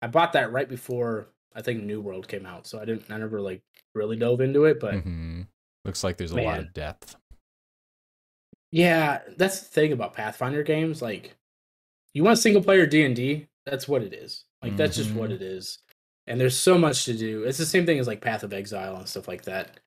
I 0.02 0.08
bought 0.08 0.34
that 0.34 0.52
right 0.52 0.68
before 0.68 1.28
I 1.54 1.62
think 1.62 1.84
New 1.84 2.02
World 2.02 2.28
came 2.28 2.46
out, 2.46 2.66
so 2.68 2.80
I 2.80 2.86
didn't. 2.86 3.12
I 3.12 3.18
never 3.18 3.40
like 3.42 3.62
really 3.94 4.16
dove 4.16 4.42
into 4.42 4.66
it, 4.66 4.80
but 4.80 4.96
mm-hmm. 4.96 5.42
Looks 5.86 6.04
like 6.04 6.18
there's 6.18 6.32
a 6.32 6.42
lot 6.42 6.60
of 6.60 6.74
depth. 6.74 7.16
Yeah, 8.72 9.22
that's 9.38 9.60
the 9.62 9.66
thing 9.66 9.94
about 9.94 10.14
Pathfinder 10.14 10.64
games. 10.64 11.02
Like, 11.02 11.36
you 12.14 12.24
want 12.24 12.40
single 12.40 12.64
player 12.64 12.86
D 12.86 13.04
and 13.06 13.16
D, 13.16 13.48
that's 13.66 13.88
what 13.88 14.02
it 14.04 14.14
is. 14.14 14.46
Like, 14.62 14.76
that's 14.78 14.98
just 14.98 15.14
what 15.14 15.30
Mhm. 15.30 15.36
it 15.36 15.42
is. 15.42 15.80
And 16.26 16.40
there's 16.40 16.58
so 16.60 16.78
much 16.78 17.06
to 17.06 17.14
do. 17.18 17.44
It's 17.44 17.58
the 17.58 17.66
same 17.66 17.86
thing 17.86 18.00
as 18.00 18.08
like 18.08 18.22
Path 18.22 18.44
of 18.44 18.54
Exile 18.54 18.98
and 18.98 19.08
stuff 19.08 19.28
like 19.28 19.44
that. 19.44 19.80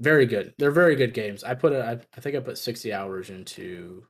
Very 0.00 0.26
good. 0.26 0.54
They're 0.58 0.70
very 0.70 0.96
good 0.96 1.14
games. 1.14 1.44
I 1.44 1.54
put 1.54 1.72
a, 1.72 1.84
I, 1.84 1.92
I 2.16 2.20
think 2.20 2.34
I 2.34 2.40
put 2.40 2.58
60 2.58 2.92
hours 2.92 3.30
into. 3.30 4.06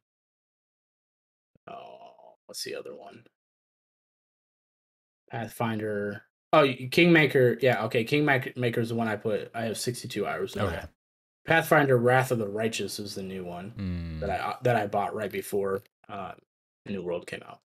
Oh, 1.69 2.37
what's 2.47 2.63
the 2.65 2.77
other 2.77 2.95
one? 2.95 3.25
Pathfinder. 5.31 6.23
Oh, 6.53 6.67
Kingmaker. 6.91 7.59
Yeah, 7.61 7.85
okay. 7.85 8.05
Kingmaker 8.05 8.81
is 8.81 8.89
the 8.89 8.95
one 8.95 9.09
I 9.09 9.17
put. 9.17 9.51
I 9.55 9.63
have 9.65 9.79
62 9.79 10.27
hours. 10.27 10.57
Okay. 10.57 10.67
that. 10.67 10.91
Pathfinder 11.51 11.97
Wrath 11.99 12.31
of 12.31 12.39
the 12.39 12.47
Righteous 12.47 13.01
is 13.01 13.17
the 13.17 13.25
new 13.25 13.45
one 13.45 13.73
Mm. 13.77 14.21
that 14.21 14.31
I 14.31 14.55
that 14.63 14.77
I 14.77 14.87
bought 14.87 15.15
right 15.17 15.33
before 15.33 15.83
uh, 16.09 16.33
New 16.87 17.03
World 17.03 17.27
came 17.27 17.43
out. 17.45 17.59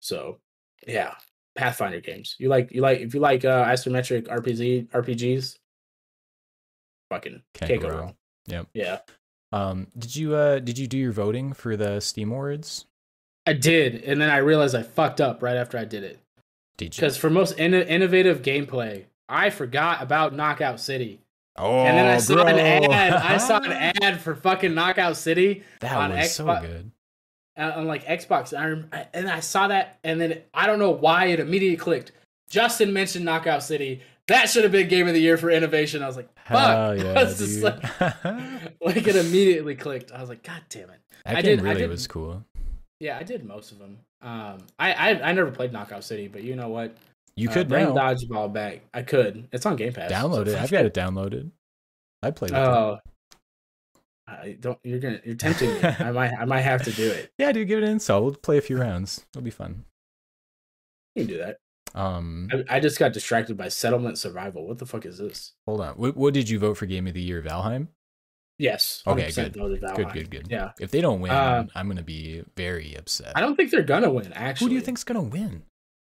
So 0.00 0.38
yeah, 0.86 1.14
Pathfinder 1.56 2.00
games. 2.00 2.36
You 2.38 2.48
like 2.48 2.70
you 2.70 2.80
like 2.80 3.00
if 3.00 3.12
you 3.12 3.18
like 3.18 3.44
uh, 3.44 3.64
isometric 3.64 4.28
RPG 4.28 4.88
RPGs, 4.90 5.56
fucking 7.10 7.42
Can't 7.54 7.68
can't, 7.70 7.82
go 7.82 7.88
go 7.88 7.94
wrong. 7.94 8.04
wrong. 8.04 8.14
Yep. 8.46 8.66
Yeah, 8.74 8.98
Um, 9.52 9.88
did 9.98 10.14
you 10.14 10.34
uh 10.36 10.58
did 10.60 10.78
you 10.78 10.86
do 10.86 10.98
your 10.98 11.12
voting 11.12 11.52
for 11.54 11.76
the 11.76 11.98
Steam 12.00 12.30
Awards? 12.30 12.84
I 13.46 13.52
did, 13.52 13.96
and 14.04 14.20
then 14.20 14.30
I 14.30 14.38
realized 14.38 14.74
I 14.74 14.82
fucked 14.82 15.20
up 15.20 15.42
right 15.42 15.56
after 15.56 15.76
I 15.76 15.84
did 15.84 16.02
it 16.04 16.18
Did 16.76 16.96
you? 16.96 17.00
because 17.00 17.16
for 17.16 17.28
most 17.30 17.58
in- 17.58 17.74
innovative 17.74 18.42
gameplay, 18.42 19.04
I 19.28 19.50
forgot 19.50 20.02
about 20.02 20.34
Knockout 20.34 20.78
City, 20.80 21.20
Oh, 21.56 21.84
and 21.84 21.96
then 21.96 22.06
I 22.06 22.18
saw 22.18 22.34
bro. 22.34 22.46
an 22.46 22.58
ad. 22.58 23.12
I 23.12 23.36
saw 23.36 23.58
an 23.58 23.72
ad 24.02 24.20
for 24.20 24.34
fucking 24.34 24.74
Knockout 24.74 25.16
City, 25.16 25.62
that 25.80 25.96
on 25.96 26.10
was 26.16 26.34
so 26.34 26.44
Xbox- 26.46 26.60
good. 26.62 26.90
uh, 27.56 27.72
on 27.76 27.86
like 27.86 28.04
Xbox. 28.04 28.52
And 28.52 28.60
I, 28.62 28.66
rem- 28.68 28.90
and 29.14 29.28
I 29.30 29.40
saw 29.40 29.68
that, 29.68 29.98
and 30.02 30.20
then 30.20 30.42
I 30.52 30.66
don't 30.66 30.78
know 30.80 30.90
why 30.90 31.26
it 31.26 31.38
immediately 31.40 31.76
clicked. 31.76 32.12
Justin 32.50 32.92
mentioned 32.92 33.24
Knockout 33.24 33.62
City. 33.62 34.02
That 34.26 34.48
should 34.48 34.62
have 34.64 34.72
been 34.72 34.88
Game 34.88 35.06
of 35.06 35.14
the 35.14 35.20
Year 35.20 35.36
for 35.36 35.50
innovation. 35.50 36.02
I 36.02 36.06
was 36.06 36.16
like, 36.16 36.28
fuck. 36.46 36.98
Yeah, 36.98 37.12
I 37.18 37.24
was 37.24 37.38
just 37.38 37.62
like, 37.62 37.82
like 38.80 39.06
it 39.06 39.16
immediately 39.16 39.74
clicked. 39.74 40.12
I 40.12 40.20
was 40.20 40.28
like, 40.28 40.42
God 40.42 40.62
damn 40.70 40.90
it. 40.90 41.00
that 41.24 41.36
I 41.36 41.42
game 41.42 41.56
did- 41.58 41.66
I 41.66 41.68
really 41.68 41.80
did- 41.82 41.90
was 41.90 42.06
cool. 42.06 42.44
Yeah, 43.00 43.18
I 43.18 43.22
did 43.22 43.44
most 43.44 43.70
of 43.72 43.78
them. 43.78 43.98
Um, 44.22 44.58
I, 44.78 44.92
I 44.92 45.28
I 45.28 45.32
never 45.32 45.50
played 45.50 45.72
Knockout 45.72 46.04
City, 46.04 46.26
but 46.28 46.42
you 46.42 46.56
know 46.56 46.68
what? 46.68 46.96
You 47.36 47.50
Uh, 47.50 47.52
could 47.54 47.68
bring 47.68 47.94
now 47.94 48.14
Dodgeball 48.14 48.52
back. 48.52 48.82
I 48.94 49.02
could. 49.02 49.48
It's 49.52 49.66
on 49.66 49.76
Game 49.76 49.92
Pass. 49.92 50.10
download 50.10 50.46
it. 50.46 50.56
I've 50.56 50.70
got 50.70 50.84
it 50.84 50.94
downloaded. 50.94 51.50
I 52.22 52.30
played 52.30 52.52
it. 52.52 52.56
Oh, 52.56 52.98
I 54.26 54.56
don't. 54.58 54.78
You're 54.84 55.00
gonna. 55.00 55.20
You're 55.24 55.34
tempting 55.34 55.72
me. 55.74 55.80
I 55.82 56.10
might. 56.12 56.32
I 56.32 56.44
might 56.44 56.62
have 56.62 56.82
to 56.84 56.92
do 56.92 57.10
it. 57.10 57.32
Yeah, 57.38 57.52
dude, 57.52 57.68
give 57.68 57.78
it 57.78 57.84
an 57.84 57.90
install. 57.90 58.22
We'll 58.22 58.34
play 58.34 58.56
a 58.58 58.62
few 58.62 58.78
rounds. 58.78 59.26
It'll 59.32 59.42
be 59.42 59.50
fun. 59.50 59.84
You 61.14 61.24
can 61.26 61.34
do 61.34 61.38
that. 61.38 61.58
Um, 61.94 62.48
I, 62.52 62.76
I 62.76 62.80
just 62.80 62.98
got 62.98 63.12
distracted 63.12 63.56
by 63.56 63.68
Settlement 63.68 64.18
Survival. 64.18 64.66
What 64.66 64.78
the 64.78 64.86
fuck 64.86 65.06
is 65.06 65.18
this? 65.18 65.52
hold 65.66 65.80
on. 65.80 65.94
What, 65.94 66.16
what 66.16 66.34
did 66.34 66.48
you 66.48 66.58
vote 66.58 66.76
for 66.76 66.86
Game 66.86 67.06
of 67.06 67.14
the 67.14 67.20
Year, 67.22 67.40
Valheim? 67.42 67.88
Yes. 68.58 69.02
Okay, 69.06 69.30
good. 69.30 69.52
Good, 69.52 70.12
good, 70.12 70.30
good. 70.30 70.46
Yeah. 70.50 70.72
If 70.80 70.90
they 70.90 71.00
don't 71.00 71.20
win, 71.20 71.30
Uh, 71.32 71.66
I'm 71.74 71.86
gonna 71.88 72.02
be 72.02 72.42
very 72.56 72.94
upset. 72.96 73.32
I 73.36 73.40
don't 73.40 73.54
think 73.56 73.70
they're 73.70 73.82
gonna 73.82 74.10
win. 74.10 74.32
Actually, 74.32 74.64
Who 74.66 74.68
do 74.70 74.74
you 74.76 74.80
think's 74.80 75.04
gonna 75.04 75.22
win? 75.22 75.64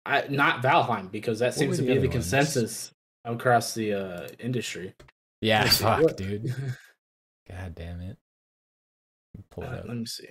I, 0.06 0.26
not 0.28 0.62
Valheim 0.62 1.10
because 1.10 1.38
that 1.38 1.46
What 1.48 1.54
seems 1.54 1.76
to 1.76 1.82
the 1.82 1.88
be 1.88 1.94
the 1.94 1.98
other 2.00 2.08
ones? 2.08 2.30
consensus 2.30 2.92
across 3.24 3.74
the 3.74 3.94
uh, 3.94 4.28
industry. 4.38 4.94
Yeah, 5.40 5.62
Let's 5.62 5.78
fuck, 5.78 6.02
what- 6.02 6.16
dude. 6.16 6.54
God 7.48 7.74
damn 7.74 8.00
it. 8.00 8.16
Pull 9.50 9.64
it 9.64 9.68
Uh, 9.68 9.76
up. 9.76 9.84
let 9.88 9.96
me 9.96 10.06
see. 10.06 10.28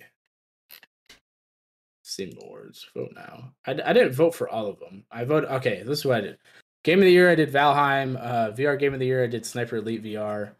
Steam 2.03 2.37
Awards. 2.41 2.85
Vote 2.95 3.11
now. 3.15 3.53
I, 3.65 3.71
I 3.71 3.93
didn't 3.93 4.13
vote 4.13 4.35
for 4.35 4.49
all 4.49 4.67
of 4.67 4.79
them. 4.79 5.05
I 5.11 5.23
voted. 5.23 5.49
Okay, 5.49 5.83
this 5.83 5.99
is 5.99 6.05
what 6.05 6.17
I 6.17 6.21
did. 6.21 6.37
Game 6.83 6.99
of 6.99 7.05
the 7.05 7.11
Year, 7.11 7.29
I 7.29 7.35
did 7.35 7.51
Valheim. 7.51 8.17
Uh, 8.21 8.51
VR 8.51 8.77
Game 8.77 8.93
of 8.93 8.99
the 8.99 9.05
Year, 9.05 9.23
I 9.23 9.27
did 9.27 9.45
Sniper 9.45 9.77
Elite 9.77 10.03
VR. 10.03 10.51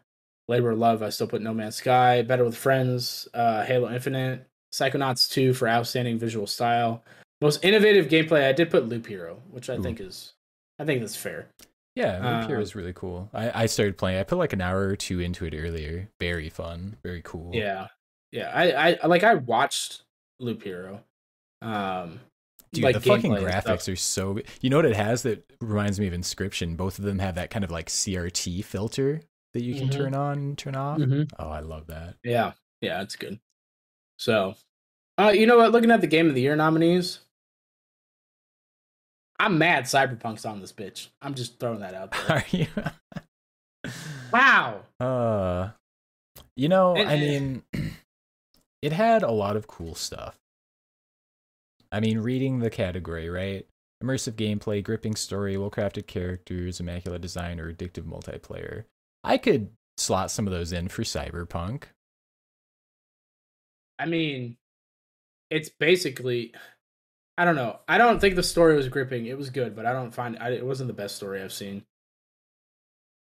Labor 0.48 0.70
of 0.72 0.78
Love, 0.78 1.02
I 1.02 1.08
still 1.10 1.26
put 1.26 1.42
No 1.42 1.54
Man's 1.54 1.76
Sky. 1.76 2.22
Better 2.22 2.44
with 2.44 2.56
Friends, 2.56 3.28
uh, 3.34 3.64
Halo 3.64 3.90
Infinite. 3.92 4.46
Psychonauts 4.72 5.30
2 5.30 5.54
for 5.54 5.68
outstanding 5.68 6.18
visual 6.18 6.46
style. 6.46 7.04
Most 7.44 7.62
innovative 7.64 8.06
gameplay, 8.08 8.48
I 8.48 8.52
did 8.52 8.70
put 8.70 8.86
Loop 8.88 9.06
Hero, 9.06 9.42
which 9.50 9.68
I 9.68 9.74
Ooh. 9.74 9.82
think 9.82 10.00
is, 10.00 10.32
I 10.78 10.84
think 10.86 11.00
that's 11.00 11.14
fair. 11.16 11.48
Yeah, 11.94 12.14
Loop 12.14 12.48
Hero 12.48 12.58
Um, 12.58 12.62
is 12.62 12.74
really 12.74 12.94
cool. 12.94 13.28
I, 13.34 13.62
I 13.64 13.66
started 13.66 13.98
playing. 13.98 14.18
I 14.18 14.22
put 14.24 14.38
like 14.38 14.52
an 14.54 14.60
hour 14.62 14.88
or 14.88 14.96
two 14.96 15.20
into 15.20 15.44
it 15.44 15.54
earlier. 15.54 16.08
Very 16.18 16.48
fun. 16.48 16.96
Very 17.04 17.20
cool. 17.22 17.50
Yeah, 17.54 17.88
yeah. 18.32 18.50
I, 18.54 18.94
I 19.02 19.06
like. 19.06 19.22
I 19.24 19.34
watched 19.34 20.04
Loop 20.40 20.62
Hero. 20.62 21.04
Um, 21.60 22.20
Dude, 22.72 22.82
like 22.84 22.94
the 22.94 23.00
fucking 23.00 23.30
gameplay 23.30 23.42
and 23.52 23.62
stuff. 23.62 23.78
graphics 23.80 23.92
are 23.92 23.96
so 23.96 24.34
good. 24.34 24.46
You 24.62 24.70
know 24.70 24.76
what 24.78 24.86
it 24.86 24.96
has 24.96 25.22
that 25.22 25.44
reminds 25.60 26.00
me 26.00 26.06
of 26.08 26.14
Inscription? 26.14 26.74
Both 26.76 26.98
of 26.98 27.04
them 27.04 27.18
have 27.20 27.34
that 27.36 27.50
kind 27.50 27.64
of 27.64 27.70
like 27.70 27.88
CRT 27.88 28.64
filter 28.64 29.20
that 29.52 29.62
you 29.62 29.74
can 29.74 29.88
Mhm. 29.88 29.92
turn 29.92 30.14
on 30.14 30.38
and 30.38 30.58
turn 30.58 30.74
off. 30.74 30.98
Mhm. 30.98 31.30
Oh, 31.38 31.48
I 31.50 31.60
love 31.60 31.86
that. 31.88 32.16
Yeah, 32.24 32.54
yeah, 32.80 33.02
it's 33.02 33.14
good. 33.16 33.38
So, 34.18 34.54
uh, 35.18 35.32
you 35.34 35.46
know 35.46 35.58
what? 35.58 35.70
Looking 35.72 35.90
at 35.92 36.00
the 36.00 36.06
Game 36.08 36.28
of 36.28 36.34
the 36.34 36.40
Year 36.40 36.56
nominees, 36.56 37.20
I'm 39.38 39.58
mad 39.58 39.84
Cyberpunk's 39.84 40.44
on 40.44 40.60
this 40.60 40.72
bitch. 40.72 41.08
I'm 41.20 41.34
just 41.34 41.58
throwing 41.58 41.80
that 41.80 41.94
out 41.94 42.12
there. 42.12 42.36
Are 42.36 42.44
you? 42.50 42.66
wow. 44.32 44.80
Uh, 45.00 45.70
you 46.56 46.68
know, 46.68 46.96
And- 46.96 47.10
I 47.10 47.16
mean, 47.18 47.62
it 48.82 48.92
had 48.92 49.22
a 49.22 49.30
lot 49.30 49.56
of 49.56 49.66
cool 49.66 49.94
stuff. 49.94 50.36
I 51.90 52.00
mean, 52.00 52.18
reading 52.20 52.58
the 52.58 52.70
category, 52.70 53.28
right? 53.28 53.66
Immersive 54.02 54.32
gameplay, 54.32 54.82
gripping 54.82 55.14
story, 55.14 55.56
well 55.56 55.70
crafted 55.70 56.06
characters, 56.06 56.80
immaculate 56.80 57.20
design, 57.22 57.60
or 57.60 57.72
addictive 57.72 58.02
multiplayer. 58.04 58.84
I 59.22 59.38
could 59.38 59.70
slot 59.96 60.30
some 60.30 60.46
of 60.46 60.52
those 60.52 60.72
in 60.72 60.88
for 60.88 61.02
Cyberpunk. 61.02 61.84
I 63.98 64.06
mean, 64.06 64.56
it's 65.50 65.68
basically. 65.68 66.52
I 67.36 67.44
don't 67.44 67.56
know. 67.56 67.80
I 67.88 67.98
don't 67.98 68.20
think 68.20 68.36
the 68.36 68.42
story 68.42 68.76
was 68.76 68.88
gripping. 68.88 69.26
It 69.26 69.36
was 69.36 69.50
good, 69.50 69.74
but 69.74 69.86
I 69.86 69.92
don't 69.92 70.12
find 70.12 70.38
I, 70.38 70.50
it 70.50 70.64
wasn't 70.64 70.88
the 70.88 70.94
best 70.94 71.16
story 71.16 71.42
I've 71.42 71.52
seen. 71.52 71.84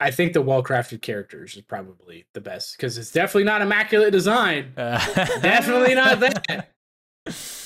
I 0.02 0.10
think 0.10 0.32
the 0.32 0.40
well-crafted 0.40 1.02
characters 1.02 1.54
is 1.56 1.62
probably 1.62 2.24
the 2.32 2.40
best 2.40 2.76
because 2.76 2.96
it's 2.96 3.12
definitely 3.12 3.44
not 3.44 3.60
immaculate 3.62 4.12
design. 4.12 4.72
Uh, 4.76 4.98
definitely 5.40 5.94
not 5.94 6.20
that. 6.20 6.70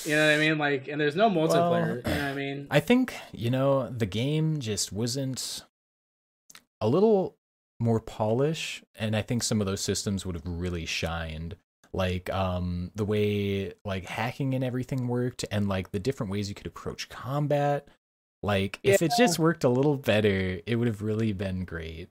You 0.04 0.16
know 0.16 0.26
what 0.26 0.34
I 0.34 0.38
mean? 0.38 0.58
Like, 0.58 0.88
and 0.88 1.00
there's 1.00 1.16
no 1.16 1.30
multiplayer. 1.30 1.96
you 2.06 2.14
know 2.14 2.20
what 2.20 2.30
I 2.30 2.34
mean? 2.34 2.66
I 2.70 2.80
think, 2.80 3.14
you 3.32 3.50
know, 3.50 3.88
the 3.88 4.04
game 4.04 4.58
just 4.58 4.92
wasn't 4.92 5.64
a 6.80 6.88
little 6.88 7.36
more 7.80 8.00
polish, 8.00 8.82
and 8.98 9.16
I 9.16 9.22
think 9.22 9.42
some 9.42 9.62
of 9.62 9.66
those 9.66 9.80
systems 9.80 10.26
would 10.26 10.34
have 10.34 10.46
really 10.46 10.84
shined. 10.84 11.56
Like 11.94 12.28
um 12.32 12.90
the 12.96 13.04
way 13.04 13.72
like 13.84 14.04
hacking 14.04 14.54
and 14.54 14.64
everything 14.64 15.06
worked 15.06 15.44
and 15.52 15.68
like 15.68 15.92
the 15.92 16.00
different 16.00 16.32
ways 16.32 16.48
you 16.48 16.54
could 16.54 16.66
approach 16.66 17.08
combat. 17.08 17.86
Like 18.42 18.80
if 18.82 19.00
it 19.00 19.12
just 19.16 19.38
worked 19.38 19.62
a 19.62 19.68
little 19.68 19.96
better, 19.96 20.60
it 20.66 20.74
would 20.74 20.88
have 20.88 21.02
really 21.02 21.32
been 21.32 21.64
great. 21.64 22.08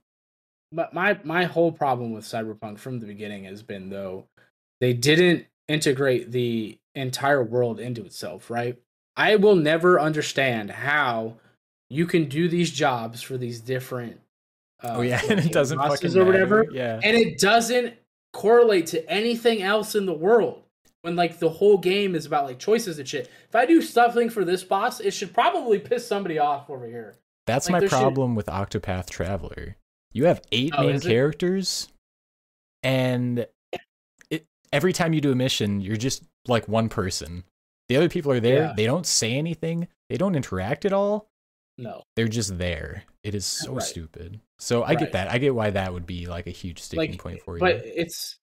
But 0.72 0.94
my 0.94 1.20
my 1.26 1.44
whole 1.44 1.72
problem 1.72 2.14
with 2.14 2.24
Cyberpunk 2.24 2.80
from 2.80 3.02
the 3.02 3.06
beginning 3.06 3.44
has 3.44 3.62
been 3.62 3.90
though 3.90 4.26
they 4.80 4.94
didn't 4.94 5.48
integrate 5.68 6.32
the 6.32 6.80
entire 6.96 7.44
world 7.44 7.80
into 7.80 8.06
itself, 8.06 8.50
right? 8.50 8.78
I 9.18 9.36
will 9.36 9.56
never 9.56 10.00
understand 10.00 10.72
how 10.72 11.36
you 11.90 12.08
can 12.08 12.30
do 12.30 12.48
these 12.48 12.72
jobs 12.72 13.22
for 13.22 13.38
these 13.38 13.60
different 13.60 14.22
uh, 14.82 14.96
oh 14.96 15.02
yeah, 15.02 15.22
and 15.30 15.40
it 15.40 15.52
doesn't 15.52 15.78
fucking 15.78 16.18
or 16.18 16.26
whatever, 16.26 16.64
matter. 16.64 16.74
Yeah. 16.74 17.00
and 17.04 17.18
it 17.18 17.38
doesn't 17.38 17.96
correlate 18.34 18.88
to 18.88 19.10
anything 19.10 19.62
else 19.62 19.96
in 19.96 20.06
the 20.06 20.14
world. 20.14 20.60
When 21.04 21.16
like 21.18 21.40
the 21.40 21.50
whole 21.50 21.78
game 21.78 22.16
is 22.16 22.26
about 22.26 22.46
like 22.46 22.60
choices 22.60 22.98
and 22.98 23.08
shit. 23.08 23.30
If 23.50 23.56
I 23.56 23.66
do 23.66 23.82
something 23.82 24.30
for 24.30 24.46
this 24.46 24.64
boss, 24.64 25.00
it 25.02 25.12
should 25.12 25.34
probably 25.34 25.78
piss 25.80 26.08
somebody 26.08 26.40
off 26.40 26.70
over 26.70 26.86
here. 26.88 27.16
That's 27.46 27.68
Like, 27.68 27.72
my 27.74 27.80
there 27.82 27.90
should- 27.90 28.00
problem 28.00 28.36
with 28.36 28.46
Octopath 28.46 29.10
Traveler. 29.10 29.76
You 30.14 30.26
have 30.28 30.42
eight 30.54 30.74
Oh, 30.78 30.84
main 30.86 30.96
is 30.96 31.06
it? 31.06 31.10
characters, 31.10 31.90
and 32.84 33.48
it, 34.30 34.46
every 34.72 34.94
time 34.94 35.12
you 35.14 35.22
do 35.22 35.32
a 35.32 35.36
mission, 35.36 35.82
you're 35.82 35.98
just 35.98 36.24
like 36.48 36.68
one 36.68 36.88
person. 36.88 37.44
The 37.90 37.98
other 37.98 38.10
people 38.10 38.32
are 38.32 38.40
there. 38.40 38.64
Yeah. 38.68 38.74
They 38.78 38.86
don't 38.86 39.06
say 39.06 39.34
anything. 39.34 39.88
They 40.10 40.18
don't 40.18 40.36
interact 40.36 40.86
at 40.86 40.94
all. 40.94 41.28
No. 41.78 42.04
They're 42.16 42.28
just 42.28 42.58
there. 42.58 43.04
It 43.24 43.36
is 43.36 43.46
so 43.46 43.74
Right. 43.74 43.84
stupid. 43.84 44.40
So 44.60 44.84
I 44.84 44.90
Right. 44.90 45.00
get 45.00 45.12
that. 45.14 45.30
I 45.32 45.38
get 45.38 45.56
why 45.56 45.70
that 45.72 45.94
would 45.94 46.06
be 46.06 46.26
like 46.28 46.48
a 46.48 46.52
huge 46.52 46.80
sticking 46.80 47.12
Like, 47.12 47.20
point 47.20 47.42
for 47.42 47.56
you. 47.56 47.60
But 47.60 47.82
it's 47.86 48.38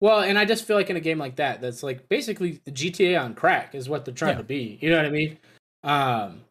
well, 0.00 0.20
and 0.20 0.38
I 0.38 0.44
just 0.44 0.64
feel 0.64 0.76
like 0.76 0.90
in 0.90 0.96
a 0.96 1.00
game 1.00 1.18
like 1.18 1.36
that, 1.36 1.60
that's 1.60 1.82
like 1.82 2.08
basically 2.08 2.60
the 2.64 2.70
GTA 2.70 3.20
on 3.20 3.34
crack 3.34 3.74
is 3.74 3.88
what 3.88 4.04
they're 4.04 4.14
trying 4.14 4.32
Yeah. 4.34 4.38
to 4.38 4.44
be. 4.44 4.78
You 4.80 4.90
know 4.90 4.96
what 4.96 5.06
I 5.06 5.10
mean? 5.10 5.38
Um, 5.82 6.44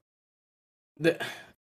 the 0.97 1.24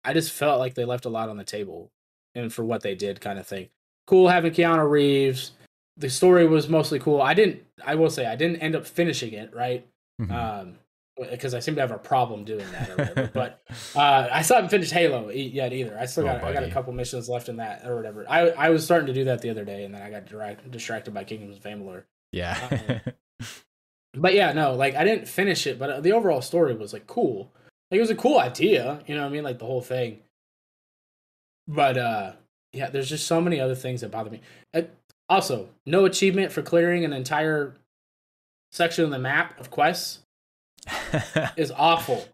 I 0.04 0.12
just 0.14 0.32
felt 0.32 0.58
like 0.58 0.74
they 0.74 0.84
left 0.84 1.04
a 1.04 1.08
lot 1.10 1.28
on 1.28 1.36
the 1.36 1.44
table, 1.44 1.90
and 2.34 2.52
for 2.52 2.64
what 2.64 2.82
they 2.82 2.94
did, 2.94 3.20
kind 3.20 3.38
of 3.38 3.46
thing. 3.46 3.68
Cool 4.06 4.28
having 4.28 4.52
Keanu 4.52 4.88
Reeves. 4.88 5.52
The 5.96 6.08
story 6.08 6.46
was 6.46 6.68
mostly 6.68 6.98
cool. 6.98 7.20
I 7.20 7.34
didn't. 7.34 7.62
I 7.84 7.94
will 7.96 8.10
say 8.10 8.24
I 8.26 8.36
didn't 8.36 8.56
end 8.62 8.74
up 8.76 8.86
finishing 8.86 9.32
it 9.34 9.54
right. 9.54 9.86
Mhm. 10.20 10.30
Um, 10.32 10.78
because 11.30 11.54
I 11.54 11.60
seem 11.60 11.74
to 11.76 11.80
have 11.80 11.90
a 11.90 11.98
problem 11.98 12.44
doing 12.44 12.64
that 12.72 12.88
whatever. 12.96 13.30
but 13.34 13.62
uh, 13.96 14.28
I 14.30 14.42
still 14.42 14.56
haven't 14.56 14.70
finished 14.70 14.92
Halo 14.92 15.30
e- 15.30 15.48
yet 15.48 15.72
either. 15.72 15.98
I 15.98 16.06
still 16.06 16.24
Oh, 16.24 16.26
got 16.38 16.44
I 16.44 16.52
got 16.52 16.62
a 16.64 16.70
couple 16.70 16.92
missions 16.92 17.28
left 17.28 17.48
in 17.48 17.56
that 17.56 17.86
or 17.86 17.96
whatever. 17.96 18.24
I 18.28 18.50
I 18.50 18.70
was 18.70 18.84
starting 18.84 19.06
to 19.06 19.12
do 19.12 19.24
that 19.24 19.40
the 19.42 19.50
other 19.50 19.64
day, 19.64 19.84
and 19.84 19.94
then 19.94 20.02
I 20.02 20.10
got 20.10 20.26
direct, 20.26 20.70
distracted 20.70 21.12
by 21.14 21.24
Kingdoms 21.24 21.56
of 21.56 21.62
Amalur. 21.64 22.04
yeah. 22.32 23.00
But 24.14 24.34
yeah, 24.34 24.52
no, 24.52 24.72
like 24.72 24.94
I 24.96 25.04
didn't 25.04 25.28
finish 25.28 25.66
it, 25.66 25.78
but 25.78 25.90
uh, 25.90 26.00
the 26.00 26.12
overall 26.12 26.40
story 26.40 26.74
was 26.74 26.92
like 26.92 27.06
cool. 27.06 27.52
Like 27.90 27.98
it 27.98 28.00
was 28.00 28.10
a 28.10 28.14
cool 28.16 28.38
idea, 28.38 29.00
you 29.06 29.14
know 29.14 29.20
what 29.22 29.28
I 29.28 29.32
mean? 29.32 29.44
Like 29.44 29.58
the 29.58 29.66
whole 29.66 29.82
thing. 29.82 30.20
But 31.68 31.98
uh 31.98 32.32
yeah, 32.72 32.90
there's 32.90 33.08
just 33.08 33.26
so 33.26 33.40
many 33.40 33.60
other 33.60 33.74
things 33.74 34.00
that 34.00 34.10
bother 34.10 34.30
me. 34.30 34.40
Uh, 34.74 34.82
also, 35.28 35.68
no 35.86 36.04
achievement 36.06 36.52
for 36.52 36.62
clearing 36.62 37.04
an 37.04 37.12
entire 37.12 37.74
section 38.72 39.04
of 39.04 39.10
the 39.10 39.18
map 39.18 39.58
of 39.60 39.70
quests 39.70 40.20
is 41.56 41.70
awful. 41.76 42.26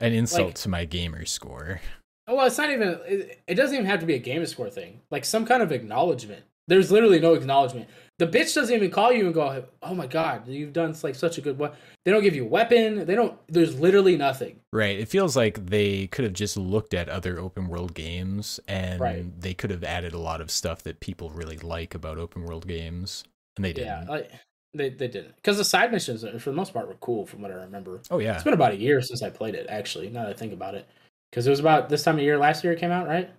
An 0.00 0.12
insult 0.12 0.46
Like- 0.48 0.54
to 0.56 0.68
my 0.68 0.84
gamer 0.84 1.24
score. 1.24 1.80
Oh, 2.26 2.34
Well, 2.36 2.46
it's 2.46 2.58
not 2.58 2.70
even. 2.70 2.98
It, 3.06 3.40
it 3.46 3.54
doesn't 3.54 3.74
even 3.74 3.86
have 3.86 4.00
to 4.00 4.06
be 4.06 4.14
a 4.14 4.18
game 4.18 4.44
score 4.46 4.68
thing. 4.70 5.00
Like 5.10 5.24
some 5.24 5.46
kind 5.46 5.62
of 5.62 5.72
acknowledgement. 5.72 6.44
There's 6.66 6.92
literally 6.92 7.18
no 7.18 7.32
acknowledgement. 7.32 7.88
The 8.18 8.26
bitch 8.26 8.54
doesn't 8.54 8.74
even 8.74 8.90
call 8.90 9.10
you 9.12 9.24
and 9.24 9.32
go, 9.32 9.64
"Oh 9.82 9.94
my 9.94 10.06
god, 10.06 10.46
you've 10.46 10.74
done 10.74 10.94
like 11.02 11.14
such 11.14 11.38
a 11.38 11.40
good 11.40 11.58
one." 11.58 11.70
They 12.04 12.10
don't 12.10 12.22
give 12.22 12.34
you 12.34 12.44
a 12.44 12.48
weapon. 12.48 13.06
They 13.06 13.14
don't. 13.14 13.38
There's 13.48 13.80
literally 13.80 14.16
nothing. 14.18 14.60
Right. 14.74 14.98
It 14.98 15.08
feels 15.08 15.34
like 15.36 15.66
they 15.66 16.08
could 16.08 16.24
have 16.24 16.34
just 16.34 16.58
looked 16.58 16.92
at 16.92 17.08
other 17.08 17.38
open 17.38 17.68
world 17.68 17.94
games 17.94 18.60
and 18.68 19.00
Right. 19.00 19.40
they 19.40 19.54
could 19.54 19.70
have 19.70 19.82
added 19.84 20.12
a 20.12 20.18
lot 20.18 20.42
of 20.42 20.50
stuff 20.50 20.82
that 20.82 21.00
people 21.00 21.30
really 21.30 21.56
like 21.58 21.94
about 21.94 22.18
open 22.18 22.44
world 22.44 22.66
games. 22.68 23.24
And 23.56 23.64
they 23.64 23.72
didn't. 23.72 24.06
like 24.08 24.30
they 24.74 24.90
they 24.90 25.08
didn't 25.08 25.34
because 25.36 25.56
the 25.56 25.64
side 25.64 25.90
missions 25.92 26.24
uh, 26.24 26.38
for 26.38 26.50
the 26.50 26.56
most 26.56 26.72
part 26.74 26.88
were 26.88 26.94
cool 27.00 27.24
from 27.26 27.42
what 27.42 27.50
I 27.50 27.54
remember. 27.54 28.00
oh 28.10 28.18
yeah. 28.18 28.34
It's 28.34 28.44
been 28.44 28.52
about 28.54 28.72
a 28.72 28.76
year 28.76 29.00
since 29.00 29.22
I 29.22 29.30
played 29.30 29.54
it. 29.54 29.66
Actually, 29.68 30.10
now 30.10 30.24
that 30.24 30.30
I 30.30 30.34
think 30.34 30.52
about 30.52 30.74
it, 30.74 30.86
because 31.30 31.46
it 31.46 31.50
was 31.50 31.60
about 31.60 31.88
this 31.88 32.02
time 32.02 32.16
of 32.16 32.22
year 32.22 32.38
last 32.38 32.62
year 32.64 32.72
it 32.74 32.78
came 32.80 32.90
out, 32.90 33.06
right? 33.06 33.30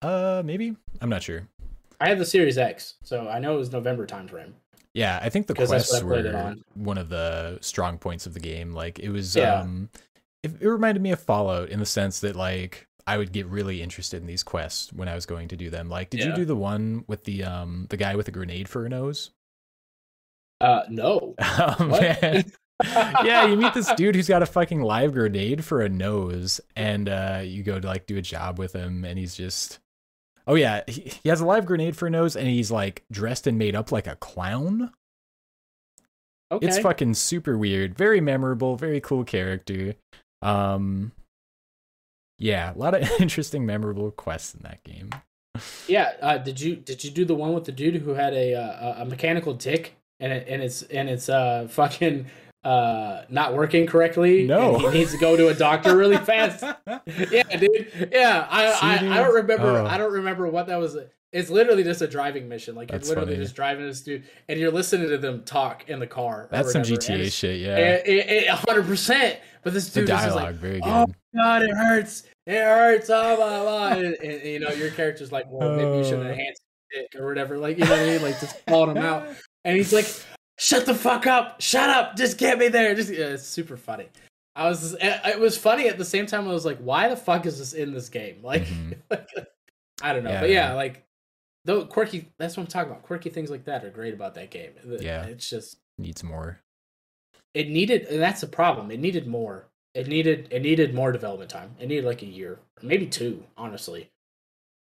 Uh 0.00 0.42
maybe? 0.44 0.76
I'm 1.00 1.10
not 1.10 1.22
sure. 1.22 1.46
I 2.00 2.08
had 2.08 2.18
the 2.18 2.26
Series 2.26 2.58
X, 2.58 2.94
so 3.04 3.28
I 3.28 3.38
know 3.38 3.54
it 3.54 3.58
was 3.58 3.70
November 3.72 4.06
time 4.06 4.26
frame. 4.26 4.54
Yeah, 4.94 5.18
I 5.22 5.28
think 5.30 5.46
the 5.46 5.54
quests 5.54 5.92
what 5.92 6.02
I 6.02 6.06
played 6.06 6.26
it 6.26 6.34
were 6.34 6.38
on. 6.40 6.62
one 6.74 6.98
of 6.98 7.08
the 7.08 7.58
strong 7.60 7.96
points 7.98 8.26
of 8.26 8.34
the 8.34 8.40
game. 8.40 8.72
Like 8.72 8.98
it 8.98 9.10
was 9.10 9.36
Yeah. 9.36 9.60
um 9.60 9.88
it, 10.42 10.50
it 10.60 10.66
reminded 10.68 11.02
me 11.02 11.12
of 11.12 11.20
Fallout 11.20 11.68
in 11.68 11.78
the 11.78 11.86
sense 11.86 12.20
that 12.20 12.34
like 12.34 12.86
I 13.06 13.16
would 13.18 13.32
get 13.32 13.46
really 13.46 13.82
interested 13.82 14.20
in 14.20 14.26
these 14.26 14.42
quests 14.42 14.92
when 14.92 15.08
I 15.08 15.14
was 15.14 15.26
going 15.26 15.48
to 15.48 15.56
do 15.56 15.70
them. 15.70 15.88
Like, 15.88 16.10
did 16.10 16.22
you 16.22 16.32
do 16.34 16.44
the 16.44 16.54
one 16.56 17.04
with 17.08 17.24
the 17.24 17.44
um 17.44 17.86
the 17.90 17.96
guy 17.96 18.16
with 18.16 18.26
the 18.26 18.32
grenade 18.32 18.68
for 18.68 18.84
a 18.84 18.88
nose? 18.88 19.30
Uh, 20.62 20.84
no. 20.88 21.34
Oh 21.40 21.84
man. 21.84 22.44
yeah, 23.24 23.46
you 23.46 23.56
meet 23.56 23.74
this 23.74 23.92
dude 23.94 24.14
who's 24.14 24.28
got 24.28 24.42
a 24.42 24.46
fucking 24.46 24.80
live 24.80 25.12
grenade 25.12 25.64
for 25.64 25.82
a 25.82 25.88
nose, 25.88 26.60
and 26.74 27.08
uh, 27.08 27.40
you 27.44 27.62
go 27.62 27.78
to 27.78 27.86
like 27.86 28.06
do 28.06 28.16
a 28.16 28.22
job 28.22 28.58
with 28.58 28.72
him, 28.72 29.04
and 29.04 29.18
he's 29.18 29.34
just, 29.34 29.78
oh 30.46 30.54
yeah, 30.54 30.82
he, 30.86 31.12
he 31.22 31.28
has 31.28 31.40
a 31.40 31.46
live 31.46 31.66
grenade 31.66 31.96
for 31.96 32.06
a 32.06 32.10
nose, 32.10 32.34
and 32.34 32.48
he's 32.48 32.70
like 32.70 33.04
dressed 33.10 33.46
and 33.46 33.58
made 33.58 33.76
up 33.76 33.92
like 33.92 34.06
a 34.06 34.16
clown. 34.16 34.90
Okay. 36.50 36.66
It's 36.66 36.78
fucking 36.78 37.14
super 37.14 37.56
weird, 37.56 37.96
very 37.96 38.20
memorable, 38.20 38.76
very 38.76 39.00
cool 39.00 39.24
character. 39.24 39.94
Um, 40.42 41.12
yeah, 42.38 42.74
a 42.74 42.78
lot 42.78 42.94
of 42.94 43.08
interesting, 43.20 43.64
memorable 43.64 44.10
quests 44.10 44.54
in 44.54 44.62
that 44.62 44.82
game. 44.82 45.10
Yeah, 45.86 46.12
uh, 46.20 46.38
did 46.38 46.60
you 46.60 46.76
did 46.76 47.04
you 47.04 47.10
do 47.10 47.24
the 47.24 47.34
one 47.34 47.52
with 47.52 47.64
the 47.64 47.72
dude 47.72 47.96
who 47.96 48.14
had 48.14 48.34
a 48.34 48.54
uh, 48.54 49.02
a 49.02 49.04
mechanical 49.04 49.54
dick 49.54 49.96
and 50.22 50.32
it, 50.32 50.46
and 50.48 50.62
it's 50.62 50.82
and 50.84 51.10
it's 51.10 51.28
uh 51.28 51.66
fucking 51.70 52.26
uh 52.64 53.22
not 53.28 53.54
working 53.54 53.86
correctly? 53.86 54.44
No. 54.46 54.76
and 54.76 54.84
he 54.94 55.00
needs 55.00 55.12
to 55.12 55.18
go 55.18 55.36
to 55.36 55.48
a 55.48 55.54
doctor 55.54 55.96
really 55.96 56.16
fast. 56.30 56.62
yeah, 56.86 57.42
dude. 57.58 58.08
Yeah, 58.12 58.46
I 58.50 58.72
See, 58.72 58.86
I, 58.86 58.98
dude? 58.98 59.12
I 59.12 59.16
don't 59.18 59.34
remember. 59.34 59.78
Oh. 59.80 59.86
I 59.86 59.98
don't 59.98 60.12
remember 60.12 60.46
what 60.48 60.68
that 60.68 60.78
was. 60.78 60.96
It's 61.32 61.48
literally 61.48 61.82
just 61.82 62.02
a 62.02 62.06
driving 62.06 62.46
mission. 62.48 62.74
Like 62.74 62.88
That's 62.88 63.08
you're 63.08 63.16
literally 63.16 63.36
funny. 63.36 63.44
just 63.44 63.56
driving 63.56 63.86
this 63.86 64.02
dude, 64.02 64.24
and 64.48 64.60
you're 64.60 64.70
listening 64.70 65.08
to 65.08 65.16
them 65.18 65.44
talk 65.44 65.88
in 65.88 65.98
the 65.98 66.06
car. 66.06 66.46
That's 66.50 66.72
some 66.72 66.82
GTA 66.82 67.32
shit, 67.32 67.58
yeah. 67.60 67.76
It, 68.04 68.48
100%. 68.48 69.36
But 69.64 69.72
this 69.72 69.88
the 69.94 70.00
dude 70.00 70.10
is 70.10 70.34
like, 70.34 70.54
very 70.56 70.80
good. 70.80 70.82
oh 70.84 71.06
God, 71.34 71.62
it 71.62 71.70
hurts. 71.74 72.24
It 72.46 72.60
hurts. 72.62 73.08
Oh, 73.08 73.36
blah, 73.36 73.62
blah. 73.62 73.86
And, 73.92 74.14
and, 74.16 74.42
you 74.42 74.58
know, 74.60 74.68
your 74.70 74.90
character's 74.90 75.32
like, 75.32 75.46
well, 75.48 75.74
maybe 75.74 75.98
you 75.98 76.04
should 76.04 76.18
Uh. 76.20 76.28
enhance 76.28 76.60
your 76.92 77.02
dick 77.02 77.20
or 77.20 77.26
whatever. 77.26 77.56
Like, 77.56 77.78
you 77.78 77.84
know 77.86 77.92
what 77.92 78.00
I 78.00 78.06
mean? 78.06 78.22
Like, 78.22 78.38
just 78.38 78.66
calling 78.66 78.94
him 78.96 79.02
out. 79.02 79.26
And 79.64 79.76
he's 79.76 79.92
like, 79.92 80.06
shut 80.58 80.86
the 80.86 80.94
fuck 80.94 81.26
up. 81.26 81.60
Shut 81.60 81.88
up. 81.90 82.16
Just 82.16 82.38
get 82.38 82.58
me 82.58 82.68
there. 82.68 82.94
Just, 82.94 83.10
yeah, 83.10 83.26
it's 83.26 83.46
super 83.46 83.76
funny. 83.76 84.06
I 84.54 84.68
was, 84.68 84.94
it, 85.00 85.40
was 85.40 85.56
funny 85.56 85.88
at 85.88 85.96
the 85.98 86.04
same 86.04 86.26
time. 86.26 86.46
I 86.48 86.52
was 86.52 86.66
like, 86.66 86.78
why 86.78 87.08
the 87.08 87.16
fuck 87.16 87.46
is 87.46 87.58
this 87.58 87.72
in 87.72 87.92
this 87.94 88.08
game? 88.08 88.38
Like, 88.42 88.64
Mhm. 88.64 88.96
I 90.02 90.12
don't 90.12 90.24
know. 90.24 90.30
Yeah. 90.30 90.40
But 90.40 90.50
yeah, 90.50 90.72
like, 90.74 91.04
though 91.64 91.84
quirky, 91.86 92.28
that's 92.38 92.56
what 92.56 92.64
I'm 92.64 92.66
talking 92.66 92.90
about. 92.90 93.04
Quirky 93.04 93.30
things 93.30 93.50
like 93.50 93.64
that 93.66 93.84
are 93.84 93.90
great 93.90 94.12
about 94.14 94.34
that 94.34 94.50
game. 94.50 94.72
Yeah. 94.84 95.24
It's 95.24 95.48
just, 95.48 95.76
Needs 95.98 96.24
more. 96.24 96.58
it 97.54 97.68
needed 97.68 98.06
and 98.06 98.20
that's 98.20 98.40
the 98.40 98.46
problem 98.46 98.90
it 98.90 98.98
needed 98.98 99.26
more 99.26 99.68
it 99.94 100.08
needed 100.08 100.48
it 100.50 100.62
needed 100.62 100.94
more 100.94 101.12
development 101.12 101.50
time 101.50 101.76
it 101.78 101.86
needed 101.86 102.02
like 102.04 102.22
a 102.22 102.26
year 102.26 102.58
maybe 102.80 103.06
two 103.06 103.44
honestly 103.58 104.08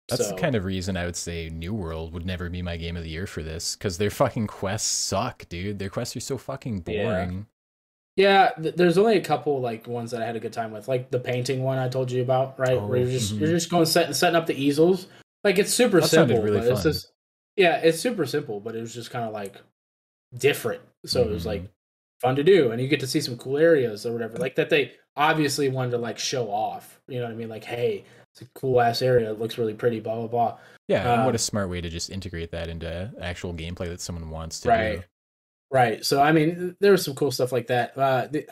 That's 0.08 0.26
So- 0.28 0.34
the 0.34 0.40
kind 0.40 0.54
of 0.54 0.64
reason 0.64 0.96
I 0.96 1.04
would 1.06 1.16
say 1.16 1.48
New 1.48 1.72
World 1.74 2.12
would 2.12 2.26
never 2.26 2.48
be 2.50 2.60
my 2.62 2.76
game 2.76 2.96
of 2.96 3.02
the 3.04 3.08
year 3.10 3.26
for 3.26 3.42
this 3.42 3.76
because 3.76 3.98
their 3.98 4.10
fucking 4.10 4.46
quests 4.48 4.88
suck, 4.90 5.48
dude. 5.48 5.78
Their 5.78 5.88
quests 5.90 6.16
are 6.16 6.20
so 6.20 6.36
fucking 6.38 6.80
boring. 6.80 7.46
yeah 8.16 8.50
th- 8.60 8.74
there's 8.74 8.98
only 8.98 9.16
a 9.16 9.22
couple 9.22 9.58
like 9.62 9.86
ones 9.86 10.10
that 10.10 10.20
i 10.20 10.26
had 10.26 10.36
a 10.36 10.40
good 10.40 10.52
time 10.52 10.70
with 10.70 10.86
like 10.86 11.10
the 11.10 11.18
painting 11.18 11.62
one 11.62 11.78
i 11.78 11.88
told 11.88 12.10
you 12.10 12.20
about 12.20 12.58
right 12.60 12.74
where 12.78 12.90
Oh, 12.90 12.94
you're 13.02 13.10
just 13.10 13.34
mhm. 13.34 13.40
you're 13.40 13.48
just 13.48 13.70
going 13.70 13.86
set, 13.86 14.14
setting 14.14 14.36
up 14.36 14.44
the 14.44 14.54
easels 14.54 15.06
like 15.44 15.58
it's 15.58 15.72
super 15.72 15.98
That 16.02 16.08
simple 16.08 16.42
really 16.42 16.58
but 16.58 16.68
it's 16.68 16.82
just 16.82 17.10
yeah 17.56 17.76
it's 17.78 17.98
super 17.98 18.26
simple 18.26 18.60
but 18.60 18.76
it 18.76 18.82
was 18.82 18.92
just 18.92 19.10
kind 19.10 19.24
of 19.24 19.32
like 19.32 19.56
different 20.36 20.82
so 21.06 21.22
it 21.22 21.28
was 21.30 21.46
like 21.46 21.62
Mhm. 21.62 21.68
fun 22.20 22.36
to 22.36 22.44
do 22.44 22.70
and 22.70 22.82
you 22.82 22.88
get 22.88 23.00
to 23.00 23.06
see 23.06 23.20
some 23.22 23.38
cool 23.38 23.56
areas 23.56 24.04
or 24.04 24.12
whatever 24.12 24.36
like 24.36 24.56
that 24.56 24.68
they 24.68 24.92
obviously 25.16 25.70
wanted 25.70 25.92
to 25.92 25.98
like 25.98 26.18
show 26.18 26.50
off 26.50 27.00
you 27.08 27.18
know 27.18 27.24
what 27.24 27.32
i 27.32 27.36
mean 27.36 27.48
like 27.48 27.64
hey 27.64 28.04
it's 28.34 28.42
a 28.42 28.46
cool 28.54 28.80
ass 28.80 29.02
area 29.02 29.30
it 29.30 29.38
looks 29.38 29.58
really 29.58 29.74
pretty 29.74 30.00
blah 30.00 30.14
blah 30.16 30.26
blah 30.26 30.58
Yeah, 30.88 31.12
and 31.14 31.22
what 31.24 31.30
Um, 31.30 31.34
a 31.34 31.38
smart 31.38 31.68
way 31.68 31.80
to 31.80 31.88
just 31.88 32.10
integrate 32.10 32.50
that 32.52 32.68
into 32.68 33.12
actual 33.20 33.52
gameplay 33.54 33.88
that 33.88 34.00
someone 34.00 34.30
wants 34.30 34.60
to 34.60 34.68
Right. 34.68 34.96
do. 35.00 35.02
Right. 35.70 36.04
So 36.04 36.20
I 36.20 36.32
mean, 36.32 36.76
there 36.80 36.92
was 36.92 37.04
some 37.04 37.14
cool 37.14 37.30
stuff 37.30 37.50
like 37.52 37.68
that. 37.68 37.96
Uh, 37.96 38.26
the, 38.30 38.46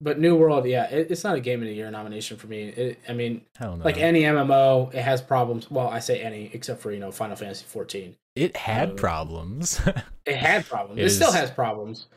but 0.00 0.18
New 0.20 0.36
World, 0.36 0.66
yeah, 0.66 0.84
it, 0.90 1.10
it's 1.10 1.24
not 1.24 1.36
a 1.36 1.40
Game 1.40 1.62
of 1.62 1.68
the 1.68 1.74
Year 1.74 1.90
nomination 1.90 2.36
for 2.36 2.48
me. 2.48 2.64
It, 2.68 2.98
I 3.08 3.12
mean, 3.12 3.42
Hell 3.56 3.76
no. 3.76 3.84
like 3.84 3.96
any 3.96 4.22
MMO, 4.22 4.92
it 4.92 5.02
has 5.02 5.22
problems. 5.22 5.70
Well, 5.70 5.88
I 5.88 6.00
say 6.00 6.20
any, 6.20 6.50
except 6.52 6.80
for 6.82 6.90
you 6.92 6.98
know 7.00 7.10
Final 7.12 7.36
Fantasy 7.36 7.64
14. 7.66 8.14
it 8.34 8.56
had 8.56 8.90
uh, 8.90 8.94
problems. 8.94 9.80
It 10.26 10.36
had 10.36 10.66
problems. 10.66 11.00
It 11.00 11.04
It, 11.06 11.10
still 11.10 11.30
has 11.32 11.50
problems. 11.52 12.08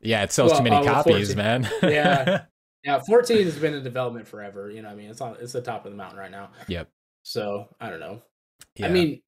yeah, 0.00 0.22
it 0.22 0.30
sells 0.32 0.52
Well, 0.52 0.60
too 0.60 0.64
many 0.70 0.76
uh, 0.76 0.84
copies, 0.94 1.34
14. 1.34 1.36
man. 1.36 1.68
Yeah. 1.82 2.44
Yeah, 2.86 3.00
14 3.00 3.44
has 3.44 3.58
been 3.58 3.74
in 3.74 3.82
development 3.82 4.28
forever. 4.28 4.70
You 4.70 4.80
know, 4.80 4.88
what 4.88 4.94
I 4.94 4.96
mean, 4.96 5.10
it's 5.10 5.20
on 5.20 5.36
it's 5.40 5.52
the 5.52 5.60
top 5.60 5.84
of 5.84 5.90
the 5.92 5.98
mountain 5.98 6.18
right 6.18 6.30
now. 6.30 6.50
Yep. 6.68 6.88
So 7.24 7.68
I 7.80 7.90
don't 7.90 8.00
know. 8.00 8.22
Yeah. 8.76 8.86
I 8.86 8.90
mean, 8.90 9.20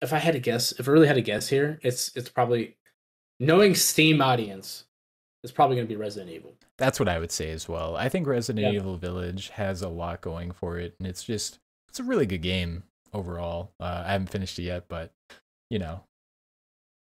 if 0.00 0.12
I 0.14 0.18
had 0.18 0.32
to 0.32 0.40
guess, 0.40 0.72
if 0.72 0.88
I 0.88 0.92
really 0.92 1.06
had 1.06 1.16
to 1.16 1.22
guess 1.22 1.46
here, 1.48 1.78
it's 1.82 2.10
it's 2.16 2.30
probably 2.30 2.76
knowing 3.38 3.74
Steam 3.74 4.22
audience, 4.22 4.84
it's 5.44 5.52
probably 5.52 5.76
going 5.76 5.86
to 5.86 5.92
be 5.94 6.00
Resident 6.00 6.30
Evil. 6.32 6.54
That's 6.78 6.98
what 6.98 7.08
I 7.08 7.18
would 7.18 7.30
say 7.30 7.50
as 7.50 7.68
well. 7.68 7.96
I 7.96 8.08
think 8.08 8.26
Resident 8.26 8.66
Yeah. 8.72 8.78
Evil 8.80 8.96
Village 8.96 9.50
has 9.50 9.82
a 9.82 9.88
lot 9.90 10.22
going 10.22 10.50
for 10.52 10.78
it, 10.78 10.94
and 10.98 11.06
it's 11.06 11.22
just 11.22 11.58
it's 11.88 12.00
a 12.00 12.04
really 12.04 12.26
good 12.26 12.42
game 12.42 12.82
overall. 13.12 13.72
Uh, 13.78 14.04
I 14.06 14.12
haven't 14.12 14.30
finished 14.30 14.58
it 14.58 14.62
yet, 14.62 14.84
but 14.88 15.12
you 15.68 15.78
know, 15.78 16.00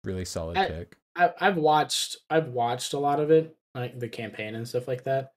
really 0.04 0.24
solid 0.24 0.56
I- 0.56 0.68
pick. 0.68 0.96
I, 1.16 1.32
I've 1.40 1.56
watched 1.56 2.18
I've 2.30 2.48
watched 2.50 2.92
a 2.92 2.98
lot 3.00 3.18
of 3.18 3.32
it, 3.32 3.56
like 3.74 3.98
the 3.98 4.08
campaign 4.08 4.54
and 4.54 4.66
stuff 4.68 4.86
like 4.86 5.02
that. 5.04 5.32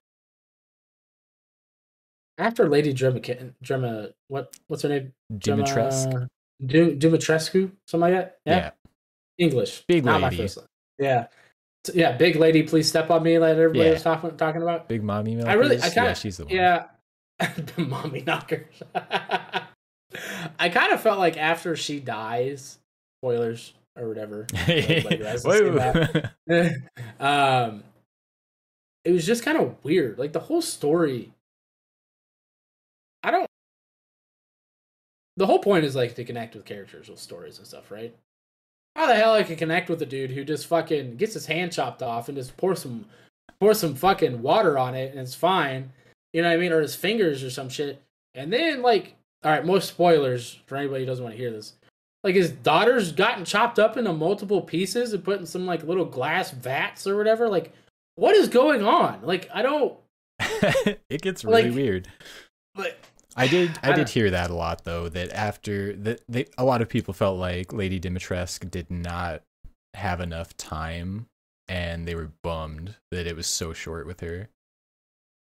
After 2.44 2.68
Lady 2.68 2.94
Drema, 2.94 3.54
Drema 3.64 4.12
what 4.28 4.54
what's 4.68 4.84
her 4.84 4.90
name? 4.90 5.14
Dimitrescu. 5.34 6.12
Drema- 6.14 6.28
Du- 6.66 6.96
Dumitrescu, 6.98 7.72
something 7.88 8.12
like 8.12 8.14
that. 8.14 8.38
Yeah. 8.46 8.56
Yeah, 8.58 8.72
English, 9.38 9.84
Big 9.88 10.04
not 10.06 10.22
lady. 10.22 10.50
Yeah, 11.00 11.28
yeah, 11.94 12.12
big 12.18 12.36
lady, 12.36 12.64
please 12.64 12.88
step 12.88 13.10
on 13.10 13.24
me, 13.24 13.40
like 13.40 13.52
everybody 13.56 13.86
Yeah. 13.86 13.94
was 13.94 14.04
talking 14.04 14.36
talking 14.38 14.62
about. 14.62 14.88
Big 14.90 15.04
mommy. 15.04 15.42
I 15.42 15.54
really- 15.54 15.78
I 15.78 15.90
kinda- 15.90 16.10
yeah, 16.10 16.14
she's 16.14 16.38
the 16.38 16.46
one. 16.46 16.54
Yeah, 16.54 16.86
the 17.40 17.82
mommy 17.82 18.22
knockers. 18.22 18.68
I 20.60 20.70
kind 20.70 20.94
of 20.94 21.02
felt 21.02 21.20
like 21.20 21.38
after 21.38 21.76
she 21.76 22.00
dies, 22.00 22.78
spoilers 23.22 23.74
or 23.98 24.08
whatever. 24.10 24.46
everybody 24.68 25.18
who 25.18 25.24
hasn't 25.24 25.54
seen 25.54 25.76
that. 25.76 26.34
Whoa. 26.46 26.70
um, 27.20 27.84
it 29.06 29.12
was 29.12 29.26
just 29.26 29.44
kind 29.44 29.58
of 29.58 29.76
weird. 29.84 30.18
Like 30.20 30.34
the 30.34 30.40
whole 30.40 30.62
story. 30.62 31.32
I 33.24 33.32
don't. 33.32 33.48
The 35.38 35.46
whole 35.48 35.60
point 35.60 35.86
is 35.86 35.96
like 35.96 36.16
to 36.16 36.24
connect 36.26 36.56
with 36.56 36.66
characters 36.66 37.10
with 37.10 37.20
stories 37.20 37.58
and 37.58 37.66
stuff, 37.66 37.90
right? 37.92 38.14
How 38.96 39.08
the 39.08 39.16
hell 39.16 39.34
I 39.34 39.44
can 39.44 39.56
connect 39.56 39.90
with 39.90 40.02
a 40.02 40.06
dude 40.06 40.32
who 40.32 40.44
just 40.44 40.68
fucking 40.68 41.18
gets 41.18 41.34
his 41.34 41.48
hand 41.48 41.72
chopped 41.72 42.04
off 42.04 42.30
and 42.30 42.38
just 42.38 42.56
pour 42.58 42.76
some 42.76 43.06
pour 43.60 43.74
some 43.74 43.96
fucking 43.96 44.42
water 44.42 44.78
on 44.78 44.94
it 44.94 45.12
and 45.12 45.20
it's 45.20 45.34
fine. 45.34 45.92
You 46.34 46.42
know 46.44 46.50
what 46.50 46.56
I 46.56 46.60
mean? 46.60 46.72
Or 46.72 46.82
his 46.82 46.96
fingers 46.96 47.44
or 47.44 47.50
some 47.50 47.70
shit. 47.70 48.02
And 48.36 48.54
then 48.54 48.82
like 48.84 49.16
all 49.44 49.52
right, 49.52 49.66
most 49.66 49.90
spoilers 49.90 50.60
for 50.68 50.78
anybody 50.78 51.02
who 51.02 51.06
doesn't 51.08 51.24
want 51.24 51.36
to 51.36 51.42
hear 51.42 51.52
this. 51.52 51.74
Like 52.24 52.36
his 52.36 52.52
daughter's 52.52 53.12
gotten 53.12 53.44
chopped 53.44 53.80
up 53.80 53.98
into 53.98 54.14
multiple 54.14 54.62
pieces 54.62 55.12
and 55.14 55.24
put 55.24 55.40
in 55.40 55.46
some 55.46 55.66
like 55.66 55.84
little 55.84 56.06
glass 56.06 56.52
vats 56.52 57.08
or 57.08 57.18
whatever. 57.18 57.50
Like, 57.50 57.74
what 58.16 58.36
is 58.36 58.48
going 58.48 58.84
on? 58.86 59.20
Like, 59.24 59.50
I 59.54 59.62
don't 59.64 59.98
it 61.10 61.22
gets 61.22 61.44
really 61.44 61.64
Like- 61.64 61.74
weird. 61.74 62.08
like 62.78 62.98
I 63.36 63.48
did 63.48 63.80
I 63.82 63.92
I 63.92 63.94
did 63.94 64.10
hear 64.10 64.32
that 64.32 64.50
a 64.50 64.56
lot 64.56 64.84
though 64.84 65.10
that 65.10 65.32
after 65.32 65.94
that 65.98 66.22
they 66.28 66.46
a 66.58 66.64
lot 66.64 66.82
of 66.82 66.90
people 66.90 67.14
felt 67.14 67.38
like 67.40 67.74
Lady 67.74 68.00
Dimitrescu 68.00 68.70
did 68.70 68.90
not 68.92 69.42
have 69.94 70.20
enough 70.20 70.56
time 70.58 71.28
and 71.68 72.08
they 72.08 72.16
were 72.16 72.32
bummed 72.44 72.96
that 73.12 73.28
it 73.28 73.36
was 73.36 73.48
so 73.48 73.74
short 73.74 74.06
with 74.06 74.20
her. 74.20 74.50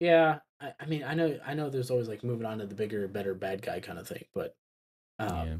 Yeah, 0.01 0.39
I, 0.61 0.73
I 0.81 0.87
mean, 0.87 1.05
I 1.05 1.15
know, 1.15 1.39
I 1.47 1.55
know. 1.55 1.71
There's 1.71 1.91
always 1.91 2.09
like 2.09 2.25
moving 2.25 2.47
on 2.47 2.59
to 2.59 2.67
the 2.67 2.75
bigger, 2.75 3.07
better 3.09 3.35
bad 3.35 3.63
guy 3.63 3.81
kind 3.81 3.99
of 3.99 4.07
thing, 4.07 4.25
but 4.35 4.55
um, 5.19 5.47
yeah. 5.47 5.55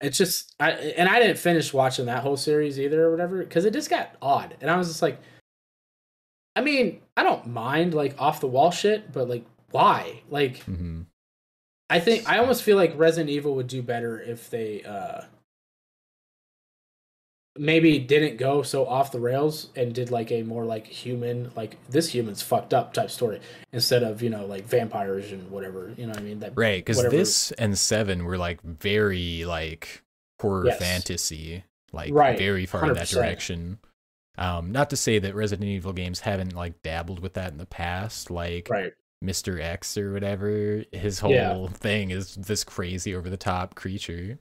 it's 0.00 0.18
just, 0.18 0.54
I 0.60 0.70
and 0.70 1.08
I 1.08 1.20
didn't 1.20 1.38
finish 1.38 1.72
watching 1.72 2.06
that 2.06 2.22
whole 2.22 2.36
series 2.36 2.78
either 2.78 3.04
or 3.04 3.10
whatever 3.10 3.38
because 3.38 3.64
it 3.64 3.72
just 3.72 3.90
got 3.90 4.16
odd, 4.20 4.56
and 4.60 4.70
I 4.70 4.76
was 4.76 4.88
just 4.88 5.02
like, 5.02 5.20
I 6.56 6.60
mean, 6.60 7.00
I 7.16 7.22
don't 7.22 7.46
mind 7.46 7.94
like 7.94 8.20
off 8.20 8.40
the 8.40 8.46
wall 8.46 8.70
shit, 8.70 9.12
but 9.12 9.28
like, 9.28 9.44
why? 9.70 10.22
Like, 10.28 10.58
hmm 10.64 11.02
I 11.90 12.00
think 12.00 12.28
I 12.28 12.38
almost 12.38 12.62
feel 12.62 12.76
like 12.76 12.92
Resident 12.96 13.30
Evil 13.30 13.54
would 13.54 13.66
do 13.66 13.82
better 13.82 14.20
if 14.20 14.50
they 14.50 14.82
uh 14.82 15.22
maybe 17.56 17.98
didn't 17.98 18.36
go 18.36 18.62
so 18.62 18.86
off 18.86 19.10
the 19.10 19.18
rails 19.18 19.70
and 19.74 19.92
did 19.92 20.10
like 20.10 20.30
a 20.30 20.42
more 20.42 20.64
like 20.64 20.86
human 20.86 21.50
like 21.56 21.76
this 21.88 22.08
human's 22.10 22.40
fucked 22.40 22.72
up 22.72 22.92
type 22.92 23.10
story 23.10 23.40
instead 23.72 24.02
of 24.04 24.22
you 24.22 24.30
know 24.30 24.46
like 24.46 24.64
vampires 24.64 25.32
and 25.32 25.50
whatever 25.50 25.92
you 25.96 26.04
know 26.06 26.10
what 26.10 26.20
I 26.20 26.22
mean 26.22 26.38
that 26.40 26.52
Right, 26.54 26.84
because 26.84 27.02
this 27.10 27.50
and 27.52 27.76
Seven 27.76 28.24
were 28.24 28.38
like 28.38 28.62
very 28.62 29.44
like 29.44 30.02
horror 30.40 30.66
Yes. 30.66 30.78
fantasy, 30.78 31.64
like 31.92 32.12
Right, 32.12 32.38
very 32.38 32.64
far 32.66 32.86
in 32.86 32.94
that 32.94 33.08
direction. 33.08 33.78
Um, 34.36 34.70
not 34.70 34.90
to 34.90 34.96
say 34.96 35.18
that 35.18 35.34
Resident 35.34 35.68
Evil 35.68 35.92
games 35.92 36.20
haven't 36.20 36.54
like 36.54 36.80
dabbled 36.82 37.18
with 37.18 37.34
that 37.34 37.50
in 37.50 37.58
the 37.58 37.66
past, 37.66 38.30
like 38.30 38.68
right 38.70 38.92
Mr. 39.24 39.60
X 39.60 39.96
or 39.98 40.12
whatever. 40.12 40.84
His 40.92 41.18
whole 41.20 41.32
Yeah. 41.32 41.66
thing 41.68 42.10
is 42.10 42.34
this 42.36 42.64
crazy 42.64 43.14
over 43.14 43.28
the 43.28 43.36
top 43.36 43.74
creature. 43.74 44.38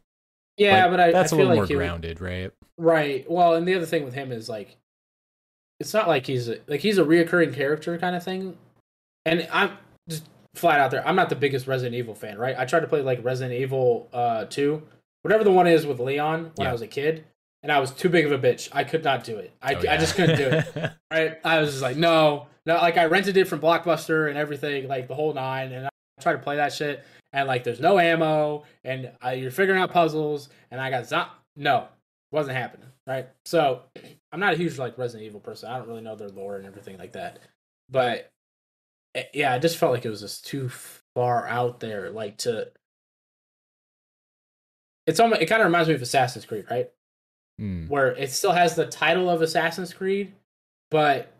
yeah 0.57 0.87
but, 0.89 0.99
I, 0.99 1.11
that's 1.11 1.31
I 1.31 1.35
a 1.35 1.39
feel 1.39 1.47
little 1.47 1.63
like 1.63 1.69
more 1.69 1.77
grounded, 1.77 2.19
right? 2.21 2.51
right 2.77 3.29
well 3.29 3.55
and 3.55 3.67
the 3.67 3.73
other 3.75 3.85
thing 3.87 4.03
with 4.05 4.13
him 4.13 4.31
is 4.31 4.47
like 4.49 4.77
it's 5.79 5.93
not 5.93 6.07
like 6.07 6.25
he's 6.27 6.47
a, 6.49 6.57
like 6.67 6.79
he's 6.79 6.97
a 6.99 7.03
reoccurring 7.03 7.53
character 7.53 7.97
kind 7.97 8.15
of 8.15 8.23
thing 8.23 8.55
and 9.25 9.47
I'm 9.51 9.71
just 10.09 10.25
flat 10.55 10.79
out 10.79 10.91
there 10.91 11.07
I'm 11.07 11.15
not 11.15 11.29
the 11.29 11.35
biggest 11.35 11.65
Resident 11.67 11.95
Evil 11.95 12.13
fan 12.15 12.37
right 12.37 12.55
I 12.57 12.65
tried 12.65 12.79
to 12.81 12.87
play 12.87 13.01
like 13.01 13.23
Resident 13.23 13.59
Evil 13.59 14.07
uh 14.13 14.45
2 14.45 14.81
whatever 15.23 15.43
the 15.43 15.51
one 15.51 15.67
is 15.67 15.85
with 15.87 15.99
Leon 15.99 16.51
when 16.55 16.65
Yeah. 16.65 16.69
I 16.69 16.71
was 16.71 16.81
a 16.83 16.87
kid 16.87 17.25
and 17.63 17.71
I 17.71 17.79
was 17.79 17.91
too 17.91 18.09
big 18.09 18.25
of 18.25 18.31
a 18.31 18.39
bitch. 18.39 18.69
I 18.71 18.83
could 18.83 19.03
not 19.03 19.23
do 19.23 19.37
it. 19.37 19.51
I, 19.61 19.75
Oh, 19.75 19.79
I 19.89 19.97
just 19.97 20.15
couldn't 20.15 20.37
do 20.37 20.47
it. 20.47 20.91
right? 21.11 21.39
I 21.43 21.59
was 21.59 21.71
just 21.71 21.81
like 21.81 21.97
no. 21.97 22.47
No 22.65 22.75
like 22.75 22.97
I 22.97 23.05
rented 23.05 23.37
it 23.37 23.47
from 23.47 23.61
Blockbuster 23.61 24.29
and 24.29 24.37
everything 24.37 24.87
like 24.87 25.07
the 25.07 25.15
whole 25.15 25.33
nine 25.33 25.71
and 25.71 25.85
I 25.85 25.89
tried 26.21 26.33
to 26.33 26.39
play 26.39 26.57
that 26.57 26.73
shit 26.73 27.03
and 27.31 27.47
like 27.47 27.63
there's 27.63 27.79
no 27.79 27.97
ammo 27.97 28.63
and 28.83 29.11
uh, 29.25 29.29
you're 29.29 29.51
figuring 29.51 29.81
out 29.81 29.91
puzzles 29.91 30.49
and 30.71 30.81
I 30.81 30.89
got 30.89 31.07
zo- 31.07 31.27
no 31.55 31.87
wasn't 32.31 32.57
happening 32.57 32.87
right? 33.07 33.29
So 33.45 33.83
I'm 34.31 34.41
not 34.41 34.53
a 34.53 34.57
huge 34.57 34.77
like 34.77 34.97
Resident 34.97 35.25
Evil 35.25 35.39
person. 35.39 35.69
I 35.69 35.77
don't 35.77 35.87
really 35.87 36.01
know 36.01 36.15
their 36.15 36.27
lore 36.29 36.57
and 36.57 36.65
everything 36.65 36.97
like 36.97 37.13
that. 37.13 37.39
But 37.89 38.29
eh, 39.15 39.23
yeah 39.33 39.53
I 39.53 39.59
just 39.59 39.77
felt 39.77 39.93
like 39.93 40.05
it 40.05 40.09
was 40.09 40.21
just 40.21 40.45
too 40.45 40.69
far 41.15 41.47
out 41.47 41.79
there 41.79 42.09
like 42.11 42.37
to 42.39 42.67
it's 45.07 45.19
almost 45.19 45.41
it 45.41 45.45
kind 45.45 45.61
of 45.61 45.67
reminds 45.67 45.87
me 45.87 45.95
of 45.95 46.01
Assassin's 46.01 46.45
Creed 46.45 46.65
right 46.69 46.89
Hmm. 47.59 47.87
where 47.87 48.15
it 48.15 48.31
still 48.31 48.51
has 48.51 48.75
the 48.75 48.85
title 48.85 49.29
of 49.29 49.41
Assassin's 49.41 49.93
Creed, 49.93 50.33
but 50.91 51.33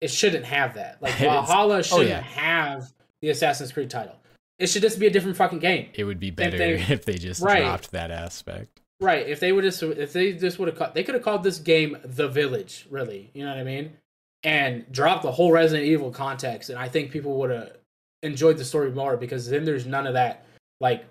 it 0.00 0.08
shouldn't 0.10 0.44
have 0.44 0.74
that. 0.74 0.98
Like 1.02 1.14
Valhalla 1.14 1.82
shouldn't 1.82 2.10
yeah. 2.10 2.20
have 2.20 2.92
the 3.20 3.30
Assassin's 3.30 3.72
Creed 3.72 3.90
title. 3.90 4.16
It 4.58 4.68
should 4.68 4.82
just 4.82 5.00
be 5.00 5.06
a 5.06 5.10
different 5.10 5.36
fucking 5.36 5.58
game. 5.58 5.88
It 5.94 6.04
would 6.04 6.20
be 6.20 6.30
better 6.30 6.56
thing. 6.58 6.84
if 6.90 7.04
they 7.04 7.14
just 7.14 7.42
Right. 7.42 7.60
dropped 7.60 7.90
that 7.92 8.10
aspect. 8.10 8.80
Right. 9.00 9.26
If 9.26 9.40
they 9.40 9.50
would 9.52 9.64
just 9.64 9.82
if 9.82 10.12
they 10.12 10.34
just 10.34 10.58
would 10.58 10.68
have 10.68 10.76
called 10.78 10.94
they 10.94 11.02
could 11.02 11.14
have 11.14 11.24
called 11.24 11.42
this 11.42 11.58
game 11.58 11.96
The 12.04 12.28
Village, 12.28 12.86
really. 12.90 13.30
You 13.34 13.44
know 13.44 13.50
what 13.50 13.58
I 13.58 13.64
mean? 13.64 13.96
And 14.44 14.90
dropped 14.92 15.22
the 15.22 15.32
whole 15.32 15.50
Resident 15.52 15.88
Evil 15.88 16.10
context, 16.10 16.70
and 16.70 16.78
I 16.78 16.88
think 16.88 17.10
people 17.10 17.38
would 17.38 17.50
have 17.50 17.72
enjoyed 18.22 18.58
the 18.58 18.64
story 18.64 18.90
more 18.90 19.16
because 19.16 19.48
then 19.48 19.64
there's 19.64 19.86
none 19.86 20.06
of 20.06 20.12
that 20.14 20.44
like 20.80 21.04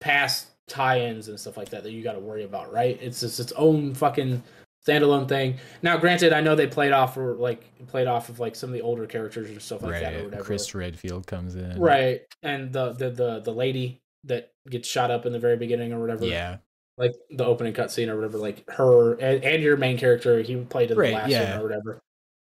past 0.00 0.46
tie-ins 0.68 1.28
and 1.28 1.38
stuff 1.38 1.56
like 1.56 1.68
that 1.70 1.82
that 1.82 1.92
you 1.92 2.02
got 2.02 2.12
to 2.14 2.20
worry 2.20 2.44
about, 2.44 2.72
right? 2.72 2.98
It's 3.02 3.20
just 3.20 3.38
its 3.40 3.52
own 3.52 3.94
fucking 3.94 4.42
standalone 4.86 5.28
thing. 5.28 5.58
Now, 5.82 5.96
granted, 5.96 6.32
I 6.32 6.40
know 6.40 6.54
they 6.54 6.66
played 6.66 6.92
off 6.92 7.16
or 7.16 7.34
like 7.34 7.64
played 7.86 8.06
off 8.06 8.28
of 8.28 8.40
like 8.40 8.54
some 8.56 8.70
of 8.70 8.74
the 8.74 8.82
older 8.82 9.06
characters 9.06 9.50
and 9.50 9.60
stuff 9.60 9.82
like 9.82 10.00
that 10.00 10.14
or 10.14 10.24
whatever. 10.24 10.44
Chris 10.44 10.74
Redfield 10.74 11.26
comes 11.26 11.54
in. 11.54 11.78
Right. 11.80 12.22
And 12.42 12.72
the, 12.72 12.92
the 12.92 13.10
the 13.10 13.40
the 13.40 13.52
lady 13.52 14.00
that 14.24 14.52
gets 14.68 14.88
shot 14.88 15.10
up 15.10 15.26
in 15.26 15.32
the 15.32 15.38
very 15.38 15.56
beginning 15.56 15.92
or 15.92 16.00
whatever 16.00 16.24
Yeah. 16.24 16.56
like 16.96 17.12
the 17.30 17.44
opening 17.44 17.72
cutscene 17.74 18.08
or 18.08 18.16
whatever, 18.16 18.38
like 18.38 18.68
her 18.70 19.12
and, 19.14 19.44
and 19.44 19.62
your 19.62 19.76
main 19.76 19.98
character, 19.98 20.40
he 20.40 20.56
played 20.56 20.90
in 20.90 20.96
Right, 20.98 21.08
the 21.08 21.14
last 21.14 21.30
yeah. 21.30 21.50
one 21.52 21.60
or 21.60 21.62
whatever. 21.62 22.00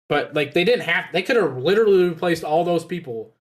But 0.10 0.34
like 0.34 0.54
they 0.54 0.64
didn't 0.64 0.84
have, 0.84 1.06
they 1.14 1.22
could 1.24 1.38
have 1.38 1.58
literally 1.58 2.04
replaced 2.10 2.44
all 2.44 2.64
those 2.64 2.84
people, 2.86 3.34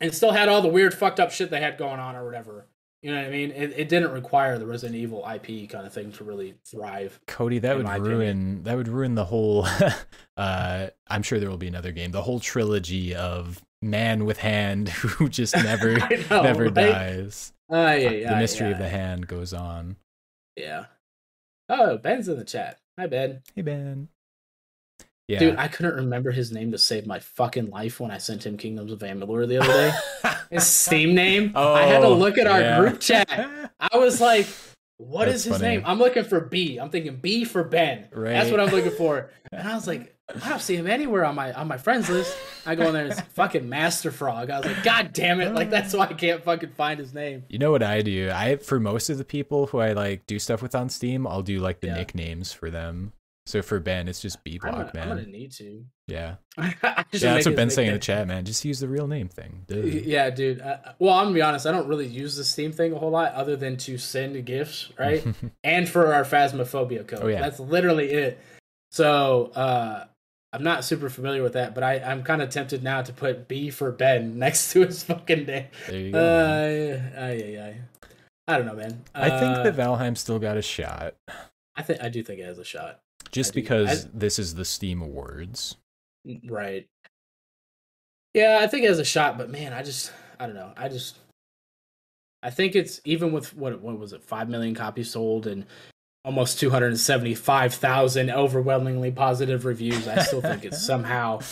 and 0.00 0.14
still 0.14 0.30
had 0.32 0.48
all 0.48 0.62
the 0.62 0.68
weird 0.68 0.94
fucked 0.94 1.18
up 1.20 1.32
shit 1.32 1.50
they 1.50 1.60
had 1.60 1.76
going 1.78 1.98
on 2.00 2.14
or 2.16 2.24
whatever. 2.24 2.66
You 3.02 3.12
know 3.12 3.18
what 3.18 3.28
I 3.28 3.30
mean? 3.30 3.52
It, 3.52 3.74
it 3.76 3.88
didn't 3.88 4.10
require 4.10 4.58
the 4.58 4.66
Resident 4.66 4.96
Evil 4.96 5.24
IP 5.28 5.70
kind 5.70 5.86
of 5.86 5.92
thing 5.92 6.10
to 6.12 6.24
really 6.24 6.54
thrive. 6.64 7.20
Cody, 7.28 7.60
that 7.60 7.76
would 7.76 7.86
ruin 7.86 8.02
opinion. 8.02 8.62
that 8.64 8.76
would 8.76 8.88
ruin 8.88 9.14
the 9.14 9.24
whole 9.24 9.66
uh 10.36 10.88
I'm 11.06 11.22
sure 11.22 11.38
there 11.38 11.50
will 11.50 11.58
be 11.58 11.68
another 11.68 11.92
game. 11.92 12.10
The 12.10 12.22
whole 12.22 12.40
trilogy 12.40 13.14
of 13.14 13.64
man 13.80 14.24
with 14.24 14.38
hand 14.38 14.88
who 14.88 15.28
just 15.28 15.56
never 15.62 15.98
know, 15.98 16.42
never 16.42 16.64
right? 16.64 16.74
dies. 16.74 17.52
Ah, 17.70 17.92
yeah, 17.92 18.10
yeah, 18.10 18.30
the 18.32 18.40
mystery 18.40 18.68
yeah, 18.68 18.72
of 18.72 18.78
the 18.78 18.88
hand 18.88 19.28
goes 19.28 19.52
on. 19.52 19.96
Yeah. 20.56 20.86
Oh, 21.68 21.98
Ben's 21.98 22.28
in 22.28 22.38
the 22.38 22.44
chat. 22.44 22.80
Hi, 22.98 23.06
Ben. 23.06 23.42
Hey 23.54 23.62
Ben. 23.62 24.08
Yeah. 25.28 25.38
Dude, 25.40 25.56
I 25.56 25.68
couldn't 25.68 25.94
remember 25.94 26.30
his 26.30 26.50
name 26.52 26.72
to 26.72 26.78
save 26.78 27.06
my 27.06 27.18
fucking 27.20 27.68
life 27.70 28.00
when 28.00 28.10
I 28.10 28.16
sent 28.18 28.44
him 28.46 28.56
Kingdoms 28.56 28.90
of 28.90 28.98
Amalur 29.00 29.46
the 29.46 29.58
other 29.58 29.72
day. 29.72 29.92
his 30.50 30.66
Steam 30.66 31.14
name. 31.14 31.52
Oh, 31.54 31.74
I 31.74 31.82
had 31.82 32.00
to 32.00 32.06
Oh, 32.06 32.14
look 32.16 32.38
at 32.38 32.46
our 32.46 32.60
yeah. 32.60 32.78
group 32.80 32.98
chat. 33.00 33.28
I 33.80 33.98
was 33.98 34.20
like, 34.22 34.46
"What 34.96 35.28
is 35.28 35.44
That's 35.44 35.44
his 35.44 35.62
funny. 35.62 35.76
name? 35.76 35.82
I'm 35.86 35.98
looking 35.98 36.24
for 36.24 36.40
B. 36.40 36.78
I'm 36.78 36.88
thinking 36.90 37.16
B 37.16 37.44
for 37.44 37.62
Ben. 37.62 38.08
Right. 38.12 38.32
That's 38.32 38.50
what 38.50 38.58
I'm 38.58 38.70
looking 38.70 38.92
for. 38.92 39.30
And 39.52 39.66
I 39.66 39.74
was 39.74 39.86
like, 39.86 40.14
I 40.44 40.50
don't 40.50 40.60
see 40.60 40.76
him 40.76 40.86
anywhere 40.86 41.24
on 41.24 41.34
my 41.34 41.54
on 41.54 41.68
my 41.68 41.78
friends 41.78 42.10
list. 42.10 42.36
I 42.66 42.74
go 42.74 42.88
in 42.88 42.92
there, 42.92 43.04
and 43.04 43.12
it's 43.12 43.20
fucking 43.32 43.66
Master 43.66 44.10
Frog. 44.10 44.50
I 44.50 44.58
was 44.58 44.66
like, 44.66 44.82
God 44.84 45.14
damn 45.14 45.40
it! 45.40 45.54
Like 45.54 45.70
that's 45.70 45.94
why 45.94 46.04
I 46.04 46.12
can't 46.12 46.44
fucking 46.44 46.72
find 46.72 47.00
his 47.00 47.14
name. 47.14 47.44
You 47.48 47.58
know 47.58 47.70
what 47.70 47.82
I 47.82 48.02
do? 48.02 48.30
I 48.30 48.56
for 48.56 48.78
most 48.78 49.08
of 49.08 49.16
the 49.16 49.24
people 49.24 49.66
who 49.68 49.78
I 49.78 49.92
like 49.94 50.26
do 50.26 50.38
stuff 50.38 50.60
with 50.60 50.74
on 50.74 50.90
Steam, 50.90 51.26
I'll 51.26 51.40
do 51.42 51.60
like 51.60 51.80
the 51.80 51.86
Yeah. 51.86 51.94
nicknames 51.94 52.52
for 52.52 52.68
them. 52.70 53.12
So 53.48 53.62
for 53.62 53.80
Ben, 53.80 54.08
it's 54.08 54.20
just 54.20 54.44
B 54.44 54.60
I'm 54.62 54.70
Block 54.70 54.92
gonna, 54.92 55.04
I'm 55.06 55.08
gonna 55.16 55.26
need 55.26 55.52
to. 55.52 55.84
Yeah. 56.06 56.34
Yeah, 57.10 57.32
that's 57.34 57.46
what 57.46 57.56
Ben's 57.56 57.72
saying 57.74 57.88
in 57.88 57.94
the 57.94 57.98
chat, 58.00 58.28
man. 58.28 58.44
Just 58.44 58.62
use 58.66 58.80
the 58.80 58.88
real 58.88 59.06
name 59.06 59.28
thing. 59.28 59.64
Duh. 59.66 59.76
Yeah, 59.78 60.28
dude. 60.28 60.60
Uh, 60.60 60.76
well, 60.98 61.14
I'm 61.14 61.24
gonna 61.26 61.34
be 61.34 61.40
honest. 61.40 61.66
I 61.66 61.72
don't 61.72 61.88
really 61.88 62.06
use 62.06 62.36
the 62.36 62.44
Steam 62.44 62.70
thing 62.72 62.92
a 62.92 62.98
whole 62.98 63.10
lot, 63.10 63.32
other 63.32 63.56
than 63.56 63.78
to 63.78 63.96
send 63.96 64.44
gifts, 64.44 64.92
right? 64.98 65.24
and 65.64 65.88
for 65.88 66.12
our 66.12 66.24
Phasmophobia 66.24 67.08
code. 67.08 67.20
Oh, 67.22 67.28
yeah. 67.28 67.40
That's 67.40 67.58
literally 67.58 68.10
it. 68.10 68.38
So 68.92 69.46
uh, 69.54 70.04
I'm 70.52 70.62
not 70.62 70.84
super 70.84 71.08
familiar 71.08 71.42
with 71.42 71.54
that, 71.54 71.74
but 71.74 71.82
I, 71.82 71.94
I'm 72.00 72.22
kind 72.22 72.42
of 72.42 72.50
tempted 72.50 72.82
now 72.82 73.00
to 73.00 73.12
put 73.14 73.48
B 73.48 73.70
for 73.70 73.90
Ben 73.90 74.38
next 74.38 74.72
to 74.72 74.84
his 74.84 75.02
fucking 75.04 75.46
name. 75.46 75.66
there 75.88 75.98
you 75.98 76.08
Uh, 76.08 76.12
go. 76.12 76.18
man. 76.18 77.12
ay, 77.16 77.42
ay, 77.56 77.62
ay. 77.62 77.80
I 78.46 78.56
don't 78.58 78.66
know, 78.66 78.74
man. 78.76 79.02
I 79.14 79.30
think 79.30 79.56
Uh, 79.58 79.62
that 79.62 79.76
Valheim 79.76 80.16
still 80.18 80.38
got 80.38 80.58
a 80.58 80.62
shot. 80.62 81.14
I 81.74 81.82
think 81.82 82.02
I 82.02 82.10
do 82.10 82.22
think 82.22 82.40
it 82.40 82.44
has 82.44 82.58
a 82.58 82.64
shot. 82.64 83.00
Just 83.32 83.52
I 83.52 83.54
because 83.54 84.06
I- 84.06 84.10
this 84.14 84.38
is 84.38 84.54
the 84.54 84.64
Steam 84.64 85.02
Awards. 85.02 85.76
Right. 86.48 86.86
Yeah, 88.34 88.58
I 88.60 88.66
think 88.66 88.84
it 88.84 88.88
has 88.88 88.98
a 88.98 89.04
shot, 89.04 89.38
but 89.38 89.50
man, 89.50 89.72
I 89.72 89.82
just 89.82 90.12
I 90.38 90.46
don't 90.46 90.54
know. 90.54 90.72
I 90.76 90.88
just 90.88 91.16
I 92.42 92.50
think 92.50 92.76
it's 92.76 93.00
even 93.04 93.32
with 93.32 93.54
what 93.56 93.80
what 93.80 93.98
was 93.98 94.12
it, 94.12 94.22
five 94.22 94.48
million 94.48 94.74
copies 94.74 95.10
sold 95.10 95.46
and 95.46 95.64
almost 96.24 96.60
two 96.60 96.70
hundred 96.70 96.88
and 96.88 97.00
seventy 97.00 97.34
five 97.34 97.74
thousand 97.74 98.30
overwhelmingly 98.30 99.10
positive 99.10 99.64
reviews. 99.64 100.06
I 100.06 100.22
still 100.22 100.40
think 100.42 100.64
it's 100.64 100.82
somehow. 100.84 101.40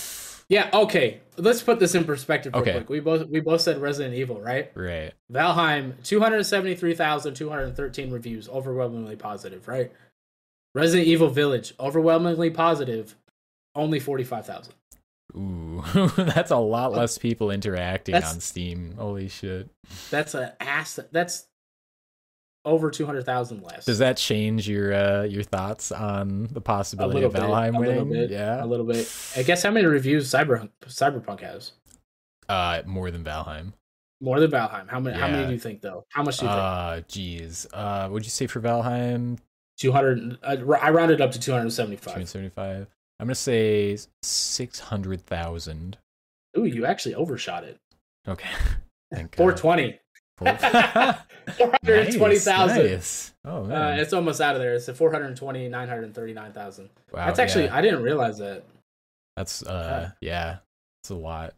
Yeah. 0.49 0.71
Okay. 0.73 1.23
Let's 1.39 1.61
put 1.61 1.81
this 1.81 1.97
in 1.97 2.05
perspective 2.05 2.53
real 2.55 2.63
Okay. 2.63 2.71
quick. 2.75 2.89
We 2.89 3.01
both 3.01 3.27
we 3.27 3.41
both 3.41 3.61
said 3.63 3.79
Resident 3.83 4.15
Evil, 4.15 4.41
right? 4.41 4.71
Right. 4.77 5.13
Valheim, 5.33 5.95
273,213 6.05 8.13
reviews, 8.13 8.49
overwhelmingly 8.49 9.17
positive, 9.17 9.67
right? 9.67 9.91
Resident 10.77 11.09
Evil 11.09 11.31
Village, 11.31 11.73
overwhelmingly 11.81 12.51
positive, 12.51 13.17
only 13.75 13.99
45,000. 13.99 14.75
Ooh, 15.35 15.83
that's 16.19 16.51
a 16.51 16.57
lot 16.59 16.93
less 16.93 17.17
people 17.17 17.51
interacting 17.51 18.13
That's- 18.13 18.35
on 18.35 18.41
Steam. 18.41 18.95
Holy 18.99 19.29
shit. 19.29 19.71
That's 20.11 20.35
an 20.35 20.53
ass. 20.61 21.01
That's 21.13 21.47
over 22.67 22.91
200,000 22.91 23.63
less. 23.63 23.87
Does 23.87 24.01
that 24.01 24.19
change 24.19 24.69
your 24.69 24.93
uh 24.93 25.23
your 25.23 25.45
thoughts 25.45 25.93
on 25.93 26.49
the 26.53 26.61
possibility 26.61 27.23
of 27.23 27.33
bit, 27.33 27.43
Valheim 27.43 27.77
a 27.77 27.81
little 27.81 28.05
bit, 28.05 28.31
yeah. 28.31 28.63
a 28.63 28.67
little 28.67 28.85
bit. 28.85 29.11
I 29.35 29.45
guess 29.45 29.63
how 29.63 29.71
many 29.71 29.87
reviews 29.87 30.31
Cyber 30.31 30.69
Cyberpunk 30.85 31.41
has? 31.41 31.73
Uh 32.51 32.83
more 32.85 33.11
than 33.11 33.25
Valheim. 33.25 33.73
More 34.21 34.41
than 34.41 34.51
Valheim. 34.51 34.89
How 34.89 35.01
many? 35.01 35.19
How 35.19 35.29
many 35.29 35.47
do 35.47 35.53
you 35.53 35.59
think 35.59 35.81
though? 35.81 36.05
How 36.11 36.23
much 36.23 36.39
do 36.39 36.45
you 36.47 36.51
think? 36.51 36.61
Uh 36.61 37.01
geez. 37.09 37.67
Uh 37.73 38.09
what'd 38.09 38.27
you 38.27 38.31
say 38.31 38.47
for 38.47 38.61
Valheim? 38.61 39.39
200. 39.79 40.39
Uh, 40.43 40.57
I 40.81 40.91
rounded 40.91 41.21
up 41.21 41.33
to 41.33 41.41
275. 41.41 42.05
275. 42.15 42.87
I'm 43.19 43.27
gonna 43.27 43.35
say 43.35 43.99
six 44.23 44.79
hundred 44.79 45.25
thousand. 45.27 45.97
Ooh, 46.59 46.65
you 46.65 46.85
actually 46.87 47.15
overshot 47.15 47.65
it. 47.65 47.79
Okay. 48.29 48.49
Thank 49.13 49.33
God. 49.37 49.59
420. 49.59 49.99
Four- 50.39 50.57
420,000. 50.57 52.77
Nice, 52.77 52.91
nice. 52.91 53.33
Oh 53.45 53.65
Uh, 53.65 53.69
man. 53.69 53.99
it's 54.01 54.13
almost 54.13 54.41
out 54.41 54.57
of 54.57 54.61
there. 54.61 54.75
It's 54.75 54.89
a 54.89 54.95
420, 54.95 55.69
939,000. 55.69 56.91
wow, 57.13 57.27
That's 57.27 57.39
actually, 57.39 57.67
yeah. 57.67 57.77
I 57.77 57.81
didn't 57.81 58.03
realize 58.03 58.39
that. 58.39 58.65
That's 59.37 59.63
uh 59.63 60.11
yeah, 60.21 60.59
it's 61.03 61.11
a 61.11 61.15
lot. 61.15 61.55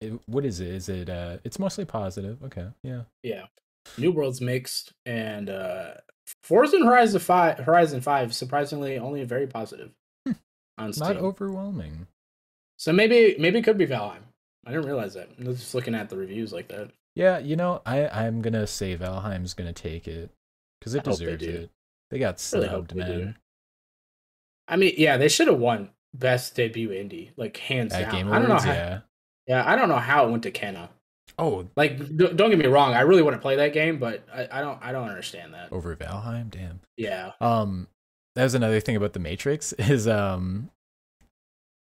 It, 0.00 0.12
what 0.26 0.44
is 0.44 0.60
it? 0.60 0.68
Is 0.68 0.88
it 0.88 1.08
uh 1.08 1.38
it's 1.44 1.58
mostly 1.58 1.84
positive. 1.84 2.42
Okay. 2.44 2.66
Yeah. 2.82 3.02
Yeah. 3.22 3.46
New 3.98 4.12
World's 4.12 4.40
mixed, 4.40 4.92
and 5.06 5.48
uh 5.48 5.94
Forza 6.42 6.78
Horizon 6.78 7.20
5, 7.20 7.58
Horizon 7.58 8.00
5, 8.00 8.34
surprisingly, 8.34 8.98
only 8.98 9.24
very 9.24 9.46
positive 9.46 9.90
Hmm. 10.26 10.32
on 10.78 10.92
Steam. 10.92 11.08
Not 11.08 11.16
overwhelming. 11.16 12.06
so 12.76 12.92
maybe, 12.92 13.36
maybe 13.38 13.58
it 13.58 13.62
could 13.64 13.78
be 13.78 13.86
Valheim. 13.86 14.22
I 14.66 14.70
didn't 14.72 14.86
realize 14.86 15.14
that. 15.14 15.28
I 15.40 15.48
was 15.48 15.58
just 15.60 15.74
looking 15.74 15.94
at 15.94 16.10
the 16.10 16.16
reviews 16.16 16.52
like 16.52 16.68
that. 16.68 16.90
Yeah, 17.14 17.38
you 17.38 17.56
know, 17.56 17.82
I 17.86 18.06
I'm 18.08 18.40
gonna 18.42 18.66
say 18.66 18.96
Valheim's 18.96 19.54
gonna 19.54 19.72
take 19.72 20.06
it 20.06 20.30
because 20.78 20.94
it 20.94 21.06
I 21.06 21.10
hope 21.10 21.18
they 21.18 21.24
it. 21.26 21.70
They 22.10 22.18
got 22.18 22.42
Really 22.52 22.68
hope 22.68 22.90
snubbed, 22.90 23.08
they 23.08 23.16
man. 23.24 23.36
I 24.68 24.76
mean, 24.76 24.94
yeah, 24.96 25.16
they 25.16 25.28
should 25.28 25.48
have 25.48 25.58
won 25.58 25.90
best 26.14 26.54
debut 26.54 26.90
indie, 26.90 27.30
like 27.36 27.56
hands 27.56 27.92
down. 27.92 28.10
Game 28.12 28.32
I 28.32 28.38
don't 28.38 28.48
know 28.48 28.58
how, 28.58 28.72
yeah. 28.72 29.00
yeah, 29.46 29.64
I 29.68 29.76
don't 29.76 29.88
know 29.88 29.96
how 29.96 30.26
it 30.26 30.30
went 30.30 30.42
to 30.44 30.50
Kena. 30.52 30.88
Oh, 31.38 31.68
Like, 31.76 31.98
d- 31.98 32.32
don't 32.34 32.50
get 32.50 32.58
me 32.58 32.66
wrong, 32.66 32.94
I 32.94 33.00
really 33.02 33.22
want 33.22 33.34
to 33.34 33.40
play 33.40 33.56
that 33.56 33.72
game, 33.72 33.98
but 33.98 34.24
I, 34.32 34.48
I 34.52 34.60
don't, 34.60 34.78
I 34.82 34.92
don't 34.92 35.08
understand 35.08 35.54
that. 35.54 35.72
over 35.72 35.94
Valheim, 35.96 36.50
damn. 36.50 36.80
Yeah, 36.96 37.32
Um, 37.40 37.88
that 38.36 38.44
was 38.44 38.54
another 38.54 38.80
thing 38.80 38.96
about 38.96 39.12
the 39.12 39.18
Matrix 39.20 39.72
is 39.78 40.06
um, 40.06 40.70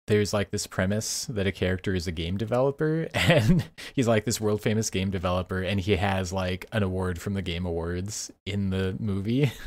there's 0.07 0.33
like 0.33 0.51
this 0.51 0.67
premise 0.67 1.25
that 1.25 1.47
a 1.47 1.51
character 1.51 1.95
is 1.95 2.05
a 2.07 2.11
game 2.11 2.37
developer, 2.37 3.07
and 3.13 3.65
he's 3.95 4.07
like 4.07 4.25
this 4.25 4.39
world 4.41 4.61
famous 4.61 4.89
game 4.89 5.09
developer, 5.09 5.61
and 5.61 5.79
he 5.79 5.95
has 5.95 6.31
like 6.33 6.65
an 6.71 6.83
award 6.83 7.19
from 7.19 7.33
the 7.33 7.41
Game 7.41 7.65
Awards 7.65 8.31
in 8.45 8.69
the 8.69 8.95
movie. 8.99 9.51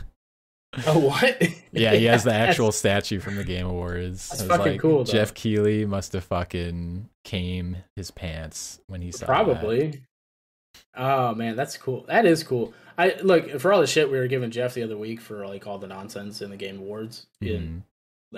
Oh, 0.87 0.99
what? 0.99 1.43
Yeah, 1.73 1.95
he 1.95 2.07
has 2.07 2.25
the 2.25 2.33
actual 2.35 2.73
statue 2.73 3.21
from 3.21 3.37
the 3.37 3.45
Game 3.45 3.67
Awards. 3.67 4.29
That's 4.31 4.43
fucking 4.43 4.73
like, 4.73 4.81
cool, 4.81 5.05
though. 5.05 5.13
Geoff 5.13 5.35
Keighley 5.35 5.85
must 5.87 6.13
have 6.15 6.25
fucking 6.25 7.09
came 7.25 7.77
his 7.95 8.11
pants 8.11 8.81
when 8.87 9.01
he 9.03 9.13
saw 9.13 9.21
that. 9.21 9.27
Probably. 9.27 10.03
Oh 10.97 11.35
man, 11.35 11.57
that's 11.57 11.77
cool. 11.77 12.05
That 12.09 12.27
is 12.27 12.43
cool. 12.43 12.73
I 12.97 13.15
look 13.23 13.61
for 13.61 13.73
all 13.73 13.81
the 13.81 13.87
shit 13.87 14.11
we 14.11 14.19
were 14.19 14.27
giving 14.27 14.51
Geoff 14.51 14.75
the 14.75 14.83
other 14.83 14.97
week 14.97 15.21
for 15.21 15.47
like 15.47 15.67
all 15.67 15.79
the 15.79 15.87
nonsense 15.87 16.41
in 16.43 16.51
the 16.51 16.57
Game 16.57 16.79
Awards 16.79 17.27
Mhm. 17.43 17.57
and 17.57 17.83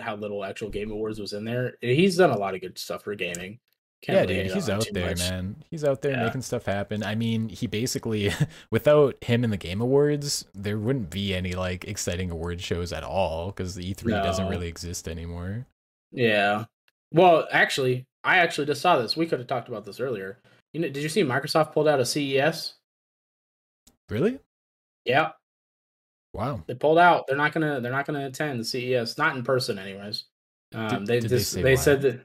how 0.02 0.16
little 0.16 0.44
actual 0.44 0.68
Game 0.70 0.90
Awards 0.90 1.18
was 1.18 1.32
in 1.32 1.44
there. 1.44 1.74
He's 1.80 2.16
done 2.16 2.30
a 2.30 2.36
lot 2.38 2.54
of 2.54 2.60
good 2.60 2.78
stuff 2.78 3.04
for 3.04 3.14
gaming. 3.14 3.58
Can't 4.02 4.30
yeah, 4.30 4.42
dude, 4.44 4.52
he's 4.52 4.70
out 4.70 4.86
there, 4.92 5.10
much. 5.10 5.18
man. 5.18 5.62
He's 5.70 5.84
out 5.84 6.00
there 6.00 6.12
Yeah. 6.12 6.24
making 6.24 6.40
stuff 6.42 6.64
happen. 6.64 7.02
I 7.02 7.14
mean, 7.14 7.50
he 7.50 7.66
basically, 7.66 8.32
without 8.70 9.22
him 9.22 9.44
in 9.44 9.50
the 9.50 9.58
Game 9.58 9.80
Awards, 9.82 10.46
there 10.54 10.78
wouldn't 10.78 11.10
be 11.10 11.34
any 11.34 11.52
like 11.52 11.84
exciting 11.84 12.30
award 12.30 12.62
shows 12.62 12.92
at 12.94 13.04
all 13.04 13.48
because 13.48 13.74
the 13.74 13.84
E3 13.94 14.10
doesn't 14.22 14.48
really 14.48 14.68
exist 14.68 15.06
anymore. 15.06 15.66
Yeah. 16.12 16.64
Well, 17.12 17.46
actually, 17.52 18.06
I 18.24 18.38
actually 18.38 18.66
just 18.68 18.80
saw 18.80 18.96
this. 18.98 19.16
We 19.18 19.26
could 19.26 19.38
have 19.38 19.48
talked 19.48 19.68
about 19.68 19.84
this 19.84 20.00
earlier. 20.00 20.38
You 20.72 20.80
know, 20.80 20.88
did 20.88 21.02
you 21.02 21.08
see 21.10 21.22
Microsoft 21.22 21.72
pulled 21.72 21.88
out 21.88 22.00
of 22.00 22.08
CES? 22.08 22.74
Really? 24.08 24.38
Yeah, 25.04 25.32
Wow. 26.32 26.62
they 26.66 26.74
pulled 26.74 26.98
out. 26.98 27.26
They're 27.26 27.36
not 27.36 27.52
gonna. 27.52 27.80
They're 27.80 27.92
not 27.92 28.06
gonna 28.06 28.26
attend 28.26 28.60
the 28.60 28.64
CES. 28.64 29.18
Not 29.18 29.36
in 29.36 29.42
person, 29.42 29.78
anyways. 29.78 30.24
Um, 30.74 31.04
they 31.04 31.20
did 31.20 31.30
they 31.30 31.36
just 31.38 31.52
say 31.52 31.62
they, 31.62 31.72
why? 31.72 31.80
said 31.80 32.02
that 32.02 32.20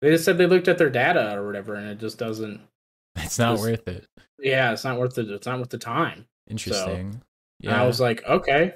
they 0.00 0.10
just 0.10 0.24
said 0.24 0.38
they 0.38 0.46
looked 0.46 0.68
at 0.68 0.78
their 0.78 0.90
data 0.90 1.36
or 1.38 1.46
whatever, 1.46 1.74
and 1.74 1.88
it 1.88 1.98
just 1.98 2.18
doesn't. 2.18 2.60
It's 3.16 3.38
not 3.38 3.52
Just- 3.52 3.62
worth 3.62 3.88
it. 3.88 4.06
Yeah, 4.40 4.72
it's 4.72 4.84
not 4.84 4.98
worth 4.98 5.16
it. 5.18 5.30
It's 5.30 5.46
not 5.46 5.58
worth 5.60 5.70
the 5.70 5.78
time. 5.78 6.26
Interesting. 6.50 7.22
Yeah, 7.60 7.80
I 7.82 7.86
was 7.86 8.00
like, 8.00 8.24
okay, 8.26 8.74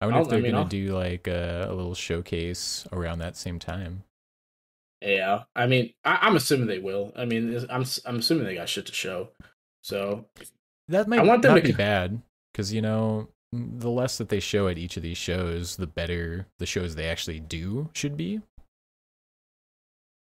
I 0.00 0.06
wonder 0.06 0.20
if 0.20 0.24
I'll- 0.24 0.26
I 0.26 0.30
they're 0.30 0.40
mean, 0.42 0.50
gonna 0.52 0.62
I'll- 0.62 0.68
do 0.68 0.96
like 0.96 1.26
a, 1.28 1.66
a 1.68 1.74
little 1.74 1.94
showcase 1.94 2.86
around 2.90 3.18
that 3.18 3.36
same 3.36 3.58
time. 3.58 4.02
yeah. 5.02 5.44
I 5.54 5.66
mean, 5.66 5.92
I, 6.04 6.18
I'm 6.22 6.36
assuming 6.36 6.66
they 6.66 6.78
will. 6.78 7.12
I 7.16 7.24
mean, 7.26 7.54
I'm 7.70 7.84
I'm 8.06 8.16
assuming 8.16 8.44
they 8.44 8.54
got 8.54 8.68
shit 8.68 8.86
to 8.86 8.92
show. 8.94 9.28
So 9.84 10.26
That 10.88 11.06
might 11.08 11.20
I 11.20 11.24
want 11.24 11.42
them 11.42 11.52
not 11.54 11.60
to 11.62 11.68
be 11.68 11.72
bad 11.72 12.20
because 12.52 12.72
you 12.72 12.82
know 12.82 13.28
the 13.52 13.90
less 13.90 14.18
that 14.18 14.28
they 14.30 14.40
show 14.40 14.68
at 14.68 14.78
each 14.78 14.96
of 14.96 15.02
these 15.02 15.18
shows, 15.18 15.76
the 15.76 15.86
better 15.86 16.46
the 16.58 16.66
shows 16.66 16.94
they 16.94 17.06
actually 17.08 17.40
do 17.40 17.90
should 17.94 18.16
be. 18.16 18.40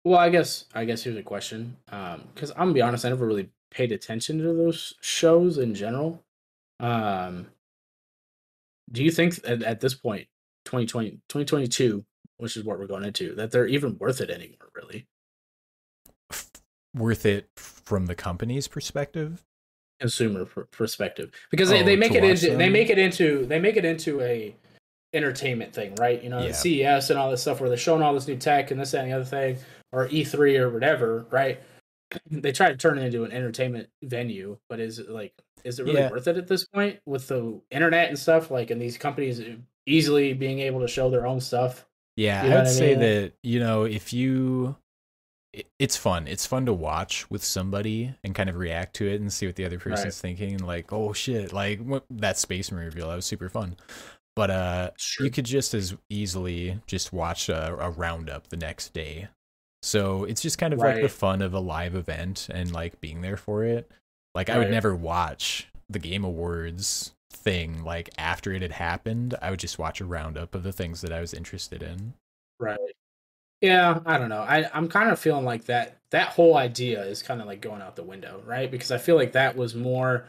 Well, 0.05 0.19
I 0.19 0.29
guess 0.29 0.65
I 0.73 0.85
guess 0.85 1.03
here's 1.03 1.17
a 1.17 1.23
question. 1.23 1.75
Um, 1.91 2.23
because 2.33 2.51
I'm 2.51 2.57
gonna 2.59 2.73
be 2.73 2.81
honest, 2.81 3.03
I 3.05 3.09
never 3.09 3.25
really 3.25 3.49
paid 3.71 3.91
attention 3.91 4.37
to 4.37 4.43
those 4.53 4.93
shows 5.01 5.57
in 5.57 5.73
general. 5.75 6.23
Um, 6.79 7.47
do 8.91 9.03
you 9.03 9.09
think 9.11 9.39
at, 9.47 9.63
at 9.63 9.81
this 9.81 9.95
point, 9.95 10.27
2020, 10.65 11.11
2022, 11.27 12.05
which 12.37 12.55
is 12.55 12.63
what 12.63 12.77
we're 12.77 12.85
going 12.87 13.03
into, 13.03 13.33
that 13.35 13.49
they're 13.51 13.65
even 13.67 13.97
worth 13.97 14.21
it 14.21 14.29
anymore? 14.29 14.69
Really, 14.75 15.07
worth 16.93 17.25
it 17.25 17.49
from 17.55 18.05
the 18.05 18.15
company's 18.15 18.67
perspective. 18.67 19.43
consumer 19.99 20.45
pr- 20.45 20.61
perspective, 20.71 21.31
because 21.49 21.69
they, 21.69 21.81
Oh, 21.81 21.85
they 21.85 21.95
make 21.95 22.11
it 22.13 22.23
into 22.23 22.55
they 22.55 22.69
make 22.69 22.89
it 22.91 22.99
into 22.99 23.45
they 23.47 23.59
make 23.59 23.75
it 23.77 23.85
into 23.85 24.21
a 24.21 24.55
entertainment 25.13 25.73
thing, 25.73 25.95
right? 25.95 26.21
You 26.21 26.29
know, 26.29 26.45
Yeah. 26.45 26.51
CES 26.51 27.09
and 27.09 27.17
all 27.17 27.31
this 27.31 27.41
stuff 27.41 27.59
where 27.59 27.69
they're 27.69 27.77
showing 27.77 28.01
all 28.03 28.13
this 28.13 28.27
new 28.27 28.35
tech 28.35 28.69
and 28.71 28.79
this 28.79 28.91
that, 28.91 29.01
and 29.03 29.11
the 29.11 29.15
other 29.15 29.23
thing, 29.25 29.57
or 29.95 30.07
E3 30.09 30.59
or 30.59 30.69
whatever, 30.69 31.25
right? 31.31 31.61
They 32.29 32.51
try 32.51 32.69
to 32.69 32.77
turn 32.77 32.97
it 32.99 33.05
into 33.05 33.23
an 33.23 33.31
entertainment 33.31 33.89
venue, 34.03 34.57
but 34.69 34.79
is 34.79 34.99
it 34.99 35.09
like 35.09 35.33
is 35.63 35.79
it 35.79 35.83
really 35.85 36.01
Yeah. 36.01 36.11
worth 36.11 36.27
it 36.27 36.37
at 36.37 36.47
this 36.47 36.65
point 36.65 36.99
with 37.07 37.27
the 37.27 37.59
internet 37.71 38.09
and 38.09 38.19
stuff? 38.19 38.51
Like, 38.51 38.69
and 38.69 38.79
these 38.79 38.97
companies 38.97 39.41
easily 39.87 40.33
being 40.33 40.59
able 40.59 40.81
to 40.81 40.87
show 40.87 41.09
their 41.09 41.25
own 41.25 41.41
stuff. 41.41 41.87
Yeah, 42.15 42.43
You 42.43 42.49
know 42.49 42.55
I 42.55 42.59
would 42.59 42.65
what 42.65 42.69
I 42.69 42.73
say 42.73 42.93
that 42.95 43.33
you 43.41 43.59
know 43.59 43.83
if 43.85 44.13
you, 44.13 44.75
it's 45.79 45.97
fun. 45.97 46.27
It's 46.27 46.45
fun 46.45 46.65
to 46.67 46.73
watch 46.73 47.29
with 47.31 47.43
somebody 47.43 48.13
and 48.23 48.35
kind 48.35 48.49
of 48.49 48.57
react 48.57 48.95
to 48.97 49.07
it 49.07 49.21
and 49.21 49.31
see 49.31 49.45
what 49.47 49.55
the 49.55 49.65
other 49.65 49.79
person's 49.79 50.19
thinking. 50.19 50.53
And 50.53 50.67
like, 50.67 50.91
oh 50.93 51.13
shit, 51.13 51.51
like 51.53 51.79
what, 51.79 52.05
that 52.09 52.37
space 52.37 52.71
marine 52.71 52.85
reveal 52.85 53.07
that 53.09 53.15
was 53.15 53.25
super 53.25 53.49
fun. 53.49 53.77
But 54.35 54.51
uh, 54.51 54.91
Sure. 54.97 55.25
you 55.25 55.31
could 55.31 55.45
just 55.45 55.73
as 55.73 55.95
easily 56.09 56.79
just 56.87 57.13
watch 57.13 57.47
a, 57.49 57.75
a 57.79 57.89
roundup 57.89 58.49
the 58.49 58.57
next 58.57 58.93
day. 58.93 59.29
So 59.85 60.23
it's 60.23 60.41
just 60.41 60.57
kind 60.57 60.73
of 60.73 60.79
like 60.79 60.99
the 60.99 61.07
fun 61.07 61.43
of 61.43 61.53
a 61.53 61.59
live 61.59 61.93
event 61.93 62.49
and 62.51 62.73
like 62.73 62.99
being 63.01 63.21
there 63.21 63.37
for 63.37 63.63
it. 63.63 63.87
Like 64.33 64.49
I 64.49 64.57
would 64.57 64.71
never 64.71 64.95
watch 64.95 65.67
the 65.87 65.99
Game 65.99 66.23
Awards 66.23 67.13
thing 67.31 67.83
like 67.83 68.09
after 68.17 68.51
it 68.51 68.63
had 68.63 68.71
happened. 68.71 69.35
I 69.43 69.51
would 69.51 69.59
just 69.59 69.77
watch 69.77 70.01
a 70.01 70.05
roundup 70.05 70.55
of 70.55 70.63
the 70.63 70.73
things 70.73 71.01
that 71.01 71.13
I 71.13 71.21
was 71.21 71.35
interested 71.35 71.83
in. 71.83 72.15
Right. 72.59 72.79
Yeah, 73.61 73.99
I 74.07 74.17
don't 74.17 74.29
know. 74.29 74.41
I 74.41 74.67
I'm 74.73 74.87
kind 74.87 75.11
of 75.11 75.19
feeling 75.19 75.45
like 75.45 75.65
that 75.65 75.97
that 76.09 76.29
whole 76.29 76.57
idea 76.57 77.03
is 77.03 77.21
kind 77.21 77.39
of 77.39 77.45
like 77.45 77.61
going 77.61 77.83
out 77.83 77.95
the 77.95 78.01
window, 78.01 78.41
right? 78.43 78.71
Because 78.71 78.89
I 78.89 78.97
feel 78.97 79.15
like 79.15 79.33
that 79.33 79.55
was 79.55 79.75
more 79.75 80.25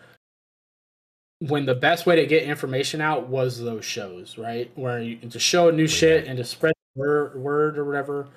when 1.38 1.64
the 1.64 1.74
best 1.74 2.04
way 2.04 2.16
to 2.16 2.26
get 2.26 2.42
information 2.42 3.00
out 3.00 3.28
was 3.28 3.58
those 3.58 3.86
shows, 3.86 4.36
right? 4.36 4.70
Where 4.74 5.00
you 5.00 5.16
to 5.16 5.38
show 5.38 5.70
new 5.70 5.84
oh, 5.84 5.86
shit 5.86 6.26
and 6.26 6.36
to 6.36 6.44
spread 6.44 6.74
word, 6.94 7.36
word 7.36 7.78
or 7.78 7.86
whatever 7.86 8.28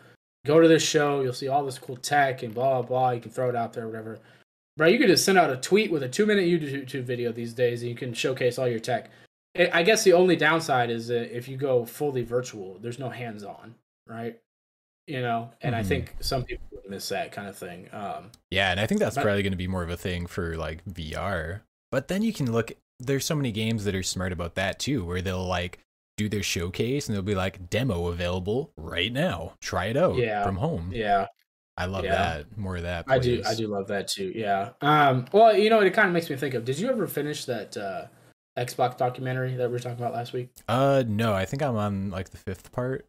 go 0.49 0.59
to 0.59 0.67
this 0.67 0.81
show, 0.81 1.21
you'll 1.21 1.31
see 1.31 1.47
all 1.47 1.63
this 1.63 1.77
cool 1.77 1.97
tech 1.97 2.41
and 2.41 2.53
blah 2.53 2.81
blah 2.81 2.87
blah. 2.87 3.09
You 3.11 3.21
can 3.21 3.31
throw 3.31 3.49
it 3.49 3.55
out 3.55 3.73
there, 3.73 3.85
whatever. 3.85 4.19
Bro, 4.77 4.87
you 4.87 4.97
could 4.97 5.09
just 5.09 5.23
send 5.25 5.37
out 5.37 5.51
a 5.51 5.57
tweet 5.57 5.91
with 5.91 6.01
a 6.01 6.09
two 6.09 6.25
minute 6.25 6.45
YouTube 6.45 7.03
video 7.03 7.31
these 7.31 7.53
days, 7.53 7.81
and 7.81 7.89
you 7.89 7.95
can 7.95 8.13
showcase 8.13 8.57
all 8.57 8.67
your 8.67 8.79
tech. 8.79 9.11
I 9.55 9.83
guess 9.83 10.03
the 10.03 10.13
only 10.13 10.35
downside 10.35 10.89
is 10.89 11.07
that 11.07 11.35
if 11.35 11.47
you 11.47 11.57
go 11.57 11.85
fully 11.85 12.23
virtual, 12.23 12.79
there's 12.79 12.97
no 12.97 13.09
hands 13.09 13.43
on, 13.43 13.75
right? 14.07 14.39
You 15.05 15.21
know, 15.21 15.51
and 15.61 15.73
mm-hmm. 15.73 15.79
I 15.79 15.83
think 15.83 16.15
some 16.19 16.43
people 16.43 16.65
would 16.71 16.89
miss 16.89 17.09
that 17.09 17.31
kind 17.31 17.47
of 17.47 17.57
thing. 17.57 17.89
Um, 17.91 18.31
yeah, 18.49 18.71
and 18.71 18.79
I 18.79 18.87
think 18.87 18.99
that's 18.99 19.15
but, 19.15 19.23
probably 19.23 19.43
going 19.43 19.53
to 19.53 19.57
be 19.57 19.67
more 19.67 19.83
of 19.83 19.89
a 19.89 19.97
thing 19.97 20.25
for 20.27 20.55
like 20.55 20.83
VR. 20.85 21.61
But 21.91 22.07
then 22.07 22.21
you 22.21 22.33
can 22.33 22.51
look. 22.51 22.71
There's 22.99 23.25
so 23.25 23.35
many 23.35 23.51
games 23.51 23.85
that 23.85 23.95
are 23.95 24.03
smart 24.03 24.31
about 24.31 24.55
that 24.55 24.79
too, 24.79 25.05
where 25.05 25.21
they'll 25.21 25.45
like 25.45 25.79
do 26.19 26.27
their 26.29 26.43
showcase 26.43 27.07
and 27.07 27.15
they'll 27.15 27.23
be 27.23 27.33
like 27.33 27.69
demo 27.69 28.07
available 28.07 28.73
right 28.75 29.11
now. 29.11 29.53
Try 29.61 29.85
it 29.85 29.97
out 29.97 30.17
yeah. 30.17 30.43
from 30.43 30.57
home. 30.57 30.91
Yeah. 30.93 31.27
I 31.77 31.85
love 31.85 32.03
yeah. 32.03 32.11
that. 32.11 32.57
More 32.57 32.75
of 32.75 32.83
that. 32.83 33.07
Please. 33.07 33.13
I 33.13 33.19
do. 33.19 33.41
I 33.47 33.55
do 33.55 33.67
love 33.67 33.87
that 33.87 34.09
too. 34.09 34.33
Yeah. 34.35 34.71
Um. 34.81 35.25
Well, 35.31 35.57
you 35.57 35.69
know, 35.69 35.79
it 35.79 35.93
kind 35.93 36.09
of 36.09 36.13
makes 36.13 36.29
me 36.29 36.35
think 36.35 36.53
of. 36.53 36.65
Did 36.65 36.77
you 36.77 36.89
ever 36.89 37.07
finish 37.07 37.45
that 37.45 37.77
uh, 37.77 38.07
Xbox 38.57 38.97
documentary 38.97 39.55
that 39.55 39.67
we 39.67 39.71
were 39.71 39.79
talking 39.79 39.97
about 39.97 40.13
last 40.13 40.33
week? 40.33 40.49
Uh, 40.67 41.05
no. 41.07 41.33
I 41.33 41.45
think 41.45 41.63
I'm 41.63 41.77
on 41.77 42.09
like 42.09 42.31
the 42.31 42.37
fifth 42.37 42.73
part. 42.73 43.07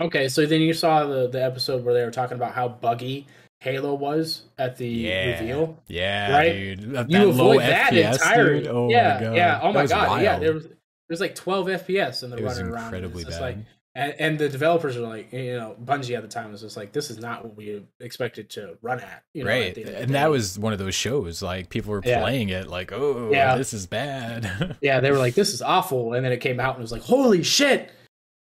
Okay, 0.00 0.28
so 0.28 0.44
then 0.46 0.60
you 0.60 0.72
saw 0.74 1.06
the 1.06 1.28
the 1.28 1.42
episode 1.42 1.84
where 1.84 1.94
they 1.94 2.04
were 2.04 2.10
talking 2.10 2.36
about 2.36 2.54
how 2.54 2.68
buggy 2.68 3.28
Halo 3.60 3.94
was 3.94 4.42
at 4.58 4.76
the 4.76 4.88
yeah. 4.88 5.38
reveal. 5.38 5.80
Yeah, 5.86 6.32
right. 6.32 6.52
Dude. 6.52 6.92
That, 6.92 7.08
you 7.08 7.18
that 7.18 7.28
avoid 7.28 7.60
that 7.60 7.92
FPS, 7.92 8.12
entirely. 8.14 8.62
Dude? 8.62 8.68
Oh 8.68 8.90
yeah, 8.90 9.14
my 9.14 9.24
god. 9.24 9.36
Yeah. 9.36 9.60
Oh 9.62 9.72
my 9.72 9.86
god. 9.86 10.08
Wild. 10.08 10.22
Yeah. 10.22 10.38
There 10.40 10.54
was 10.54 10.66
there's 11.08 11.20
like 11.20 11.34
12 11.34 11.66
FPS 11.66 12.22
and 12.22 12.32
they're 12.32 12.44
running 12.44 12.66
around. 12.66 12.84
Incredibly 12.84 13.24
bad. 13.24 13.40
Like, 13.40 13.56
and, 13.94 14.14
and, 14.18 14.38
the 14.38 14.48
developers 14.48 14.96
are 14.96 15.00
like, 15.00 15.32
you 15.32 15.56
know, 15.56 15.74
Bungie 15.82 16.14
at 16.14 16.22
the 16.22 16.28
time 16.28 16.52
was 16.52 16.60
just 16.60 16.76
like, 16.76 16.92
this 16.92 17.10
is 17.10 17.18
not 17.18 17.44
what 17.44 17.56
we 17.56 17.82
expected 17.98 18.50
to 18.50 18.76
run 18.82 19.00
at. 19.00 19.24
You 19.32 19.44
know, 19.44 19.50
right. 19.50 19.76
At 19.76 20.02
and 20.02 20.14
that 20.14 20.28
was 20.30 20.58
one 20.58 20.74
of 20.74 20.78
those 20.78 20.94
shows. 20.94 21.40
Like 21.40 21.70
people 21.70 21.92
were 21.92 22.02
yeah. 22.04 22.20
playing 22.20 22.50
it 22.50 22.68
like, 22.68 22.92
oh, 22.92 23.30
yeah. 23.32 23.56
this 23.56 23.72
is 23.72 23.86
bad. 23.86 24.76
yeah, 24.82 25.00
they 25.00 25.10
were 25.10 25.18
like, 25.18 25.34
this 25.34 25.54
is 25.54 25.62
awful. 25.62 26.12
And 26.12 26.24
then 26.24 26.32
it 26.32 26.42
came 26.42 26.60
out 26.60 26.74
and 26.74 26.80
it 26.80 26.82
was 26.82 26.92
like, 26.92 27.02
holy 27.02 27.42
shit, 27.42 27.90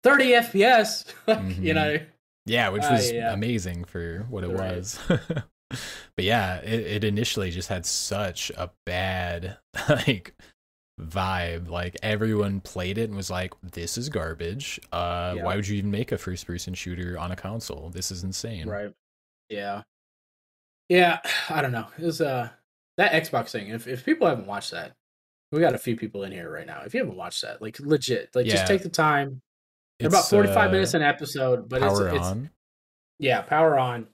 30 0.04 0.26
FPS. 0.26 1.06
mm-hmm. 1.28 1.64
You 1.64 1.74
know. 1.74 1.98
Yeah, 2.46 2.70
which 2.70 2.84
was 2.90 3.12
uh, 3.12 3.16
yeah. 3.16 3.34
amazing 3.34 3.84
for 3.84 4.26
what 4.30 4.46
it 4.46 4.48
right. 4.48 4.78
was. 4.78 5.00
but 5.08 6.26
yeah, 6.26 6.60
it, 6.60 6.80
it 6.80 7.04
initially 7.04 7.52
just 7.52 7.68
had 7.68 7.86
such 7.86 8.52
a 8.58 8.72
bad 8.86 9.58
like 9.90 10.34
vibe. 11.02 11.70
Like 11.70 11.98
everyone 12.04 12.62
played 12.62 12.98
it 12.98 13.10
and 13.10 13.16
was 13.16 13.30
like, 13.30 13.54
"This 13.62 13.98
is 13.98 14.10
garbage. 14.10 14.80
Uh, 14.92 15.34
yeah. 15.38 15.44
Why 15.44 15.56
would 15.56 15.68
you 15.68 15.78
even 15.78 15.92
make 15.92 16.12
a 16.12 16.18
first-person 16.18 16.74
shooter 16.74 17.18
on 17.18 17.32
a 17.32 17.36
console? 17.36 17.90
This 17.90 18.12
is 18.12 18.24
insane." 18.24 18.68
Right. 18.68 18.94
Yeah. 19.50 19.84
Yeah. 20.90 21.20
I 21.50 21.62
don't 21.62 21.72
know. 21.72 21.88
It 21.98 22.06
was 22.06 22.22
uh 22.22 22.50
that 22.98 23.12
Xbox 23.12 23.50
thing. 23.50 23.70
If 23.70 23.88
if 23.88 24.06
people 24.06 24.28
haven't 24.28 24.48
watched 24.48 24.72
that, 24.72 24.94
we 25.52 25.60
got 25.60 25.76
a 25.76 25.80
few 25.80 25.96
people 25.96 26.24
in 26.24 26.32
here 26.32 26.52
right 26.52 26.68
now. 26.68 26.82
If 26.86 26.94
you 26.94 27.02
haven't 27.02 27.18
watched 27.18 27.42
that, 27.42 27.62
like 27.62 27.80
legit, 27.80 28.30
like 28.36 28.46
yeah. 28.46 28.54
just 28.54 28.68
take 28.68 28.84
the 28.84 28.90
time. 28.90 29.42
They're 30.00 30.10
about 30.10 30.30
forty-five 30.30 30.70
uh, 30.70 30.72
minutes 30.72 30.94
an 30.94 31.02
episode, 31.02 31.70
but 31.70 31.84
it's, 31.84 32.00
it's. 32.00 32.50
Yeah, 33.20 33.42
power 33.42 33.78
on. 33.78 34.08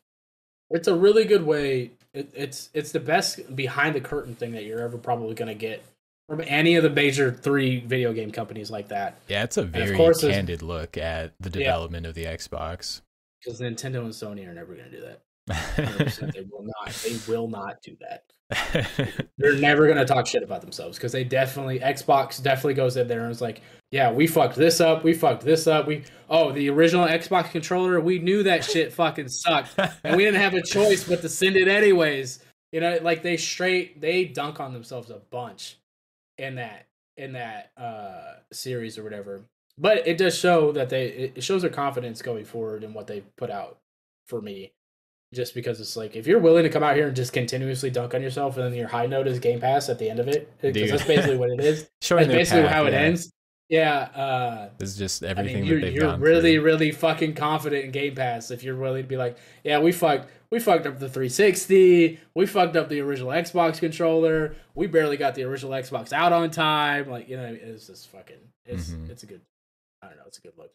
It's 0.70 0.90
a 0.90 0.96
really 0.96 1.24
good 1.24 1.46
way. 1.46 1.94
It, 2.14 2.30
it's 2.34 2.70
it's 2.74 2.92
the 2.92 3.00
best 3.00 3.56
behind 3.56 3.96
the 3.96 4.02
curtain 4.02 4.36
thing 4.36 4.52
that 4.52 4.66
you're 4.66 4.82
ever 4.82 4.98
probably 4.98 5.34
gonna 5.34 5.56
get 5.56 5.84
from 6.28 6.42
any 6.46 6.76
of 6.76 6.84
the 6.84 6.90
major 6.90 7.32
three 7.32 7.80
video 7.80 8.14
game 8.14 8.32
companies 8.32 8.70
like 8.70 8.90
that. 8.90 9.18
Yeah, 9.28 9.44
it's 9.44 9.58
a 9.58 9.64
very 9.64 9.98
candid 10.20 10.62
look 10.62 10.98
at 10.98 11.34
the 11.40 11.50
development 11.50 12.04
yeah, 12.04 12.10
of 12.10 12.16
the 12.16 12.26
Xbox. 12.26 13.02
Because 13.44 13.62
Nintendo 13.62 14.02
and 14.02 14.10
Sony 14.10 14.48
are 14.48 14.54
never 14.54 14.74
going 14.74 14.90
to 14.90 14.96
do 14.98 15.02
that. 15.02 15.22
they 16.34 16.46
will 16.52 16.66
not. 16.66 16.94
They 16.94 17.18
will 17.32 17.48
not 17.48 17.82
do 17.82 17.96
that. 18.02 18.24
They're 19.38 19.56
never 19.56 19.86
going 19.86 19.98
to 19.98 20.06
talk 20.06 20.28
shit 20.28 20.44
about 20.44 20.62
themselves 20.62 20.98
because 20.98 21.14
they 21.14 21.24
definitely 21.24 21.80
Xbox 21.80 22.42
definitely 22.42 22.74
goes 22.74 22.98
in 22.98 23.08
there 23.08 23.24
and 23.24 23.32
is 23.32 23.42
like, 23.42 23.62
yeah, 23.92 24.12
we 24.12 24.28
fucked 24.28 24.56
this 24.56 24.82
up. 24.82 25.04
We 25.04 25.14
fucked 25.14 25.44
this 25.44 25.68
up. 25.68 25.88
We 25.88 26.04
oh 26.30 26.52
the 26.52 26.70
original 26.70 27.08
Xbox 27.08 27.52
controller. 27.52 28.02
We 28.02 28.20
knew 28.20 28.44
that 28.44 28.66
shit 28.66 28.92
fucking 28.92 29.30
sucked, 29.30 29.76
and 30.04 30.18
we 30.18 30.26
didn't 30.26 30.42
have 30.42 30.54
a 30.54 30.62
choice 30.62 31.06
but 31.06 31.22
to 31.22 31.30
send 31.30 31.56
it 31.56 31.70
anyways. 31.70 32.40
You 32.74 32.82
know, 32.82 33.00
like 33.02 33.24
they 33.24 33.38
straight 33.38 34.02
they 34.02 34.26
dunk 34.26 34.60
on 34.60 34.74
themselves 34.74 35.10
a 35.10 35.22
bunch 35.30 35.78
in 36.38 36.56
that 36.56 36.88
in 37.16 37.34
that 37.34 37.72
uh 37.78 38.36
series 38.52 38.98
or 38.98 39.04
whatever. 39.04 39.46
But 39.78 40.08
it 40.08 40.18
does 40.18 40.38
show 40.38 40.72
that 40.72 40.90
they 40.90 41.32
it 41.36 41.44
shows 41.44 41.62
their 41.62 41.72
confidence 41.72 42.22
going 42.22 42.46
forward 42.46 42.84
in 42.84 42.94
what 42.94 43.08
they 43.08 43.22
put 43.38 43.50
out 43.50 43.80
for 44.28 44.42
me. 44.42 44.74
Just 45.34 45.54
because 45.54 45.82
it's 45.82 45.98
like 45.98 46.16
if 46.16 46.26
you're 46.26 46.40
willing 46.40 46.64
to 46.64 46.70
come 46.70 46.84
out 46.84 46.96
here 46.96 47.08
and 47.08 47.16
just 47.16 47.34
continuously 47.34 47.90
dunk 47.90 48.14
on 48.14 48.22
yourself, 48.22 48.56
and 48.56 48.66
then 48.66 48.74
your 48.74 48.88
high 48.88 49.08
note 49.08 49.28
is 49.28 49.40
Game 49.40 49.60
Pass 49.60 49.90
at 49.90 50.00
the 50.00 50.10
end 50.10 50.20
of 50.20 50.30
it, 50.30 50.50
because 50.62 50.90
that's 50.90 51.04
basically 51.04 51.38
what 51.38 51.50
it 51.50 51.60
is. 51.60 51.90
Showing 52.02 52.30
that's 52.30 52.38
basically 52.38 52.62
path, 52.62 52.72
how 52.72 52.86
it 52.86 52.94
yeah. 52.94 53.00
ends. 53.00 53.34
Yeah, 53.70 54.00
uh, 54.16 54.70
it's 54.80 54.96
just 54.96 55.24
everything 55.24 55.58
I 55.58 55.60
mean, 55.60 55.66
you're, 55.66 55.80
you're 55.80 56.18
really, 56.18 56.56
through. 56.56 56.64
really 56.64 56.92
fucking 56.92 57.34
confident 57.34 57.84
in 57.84 57.92
Game 57.92 58.16
Pass 58.16 58.50
if 58.50 58.64
you're 58.64 58.78
willing 58.78 59.04
to 59.04 59.08
be 59.08 59.18
like, 59.18 59.38
yeah, 59.66 59.80
we 59.80 59.92
fucked, 59.92 60.30
we 60.52 60.60
fucked 60.60 60.86
up 60.86 61.00
the 61.00 61.10
360, 61.10 62.18
we 62.34 62.46
fucked 62.46 62.78
up 62.78 62.88
the 62.88 63.02
original 63.02 63.32
Xbox 63.32 63.80
controller, 63.80 64.56
we 64.74 64.88
barely 64.88 65.18
got 65.18 65.36
the 65.36 65.44
original 65.44 65.74
Xbox 65.74 66.14
out 66.14 66.32
on 66.32 66.50
time. 66.50 67.10
Like, 67.10 67.28
you 67.28 67.36
know, 67.36 67.58
it's 67.62 67.88
just 67.88 68.10
fucking, 68.10 68.38
it's 68.66 68.92
mm-hmm. 68.92 69.12
it's 69.12 69.24
a 69.24 69.26
good, 69.26 69.42
I 70.02 70.08
don't 70.08 70.18
know, 70.18 70.24
it's 70.28 70.38
a 70.38 70.42
good 70.42 70.54
look. 70.58 70.72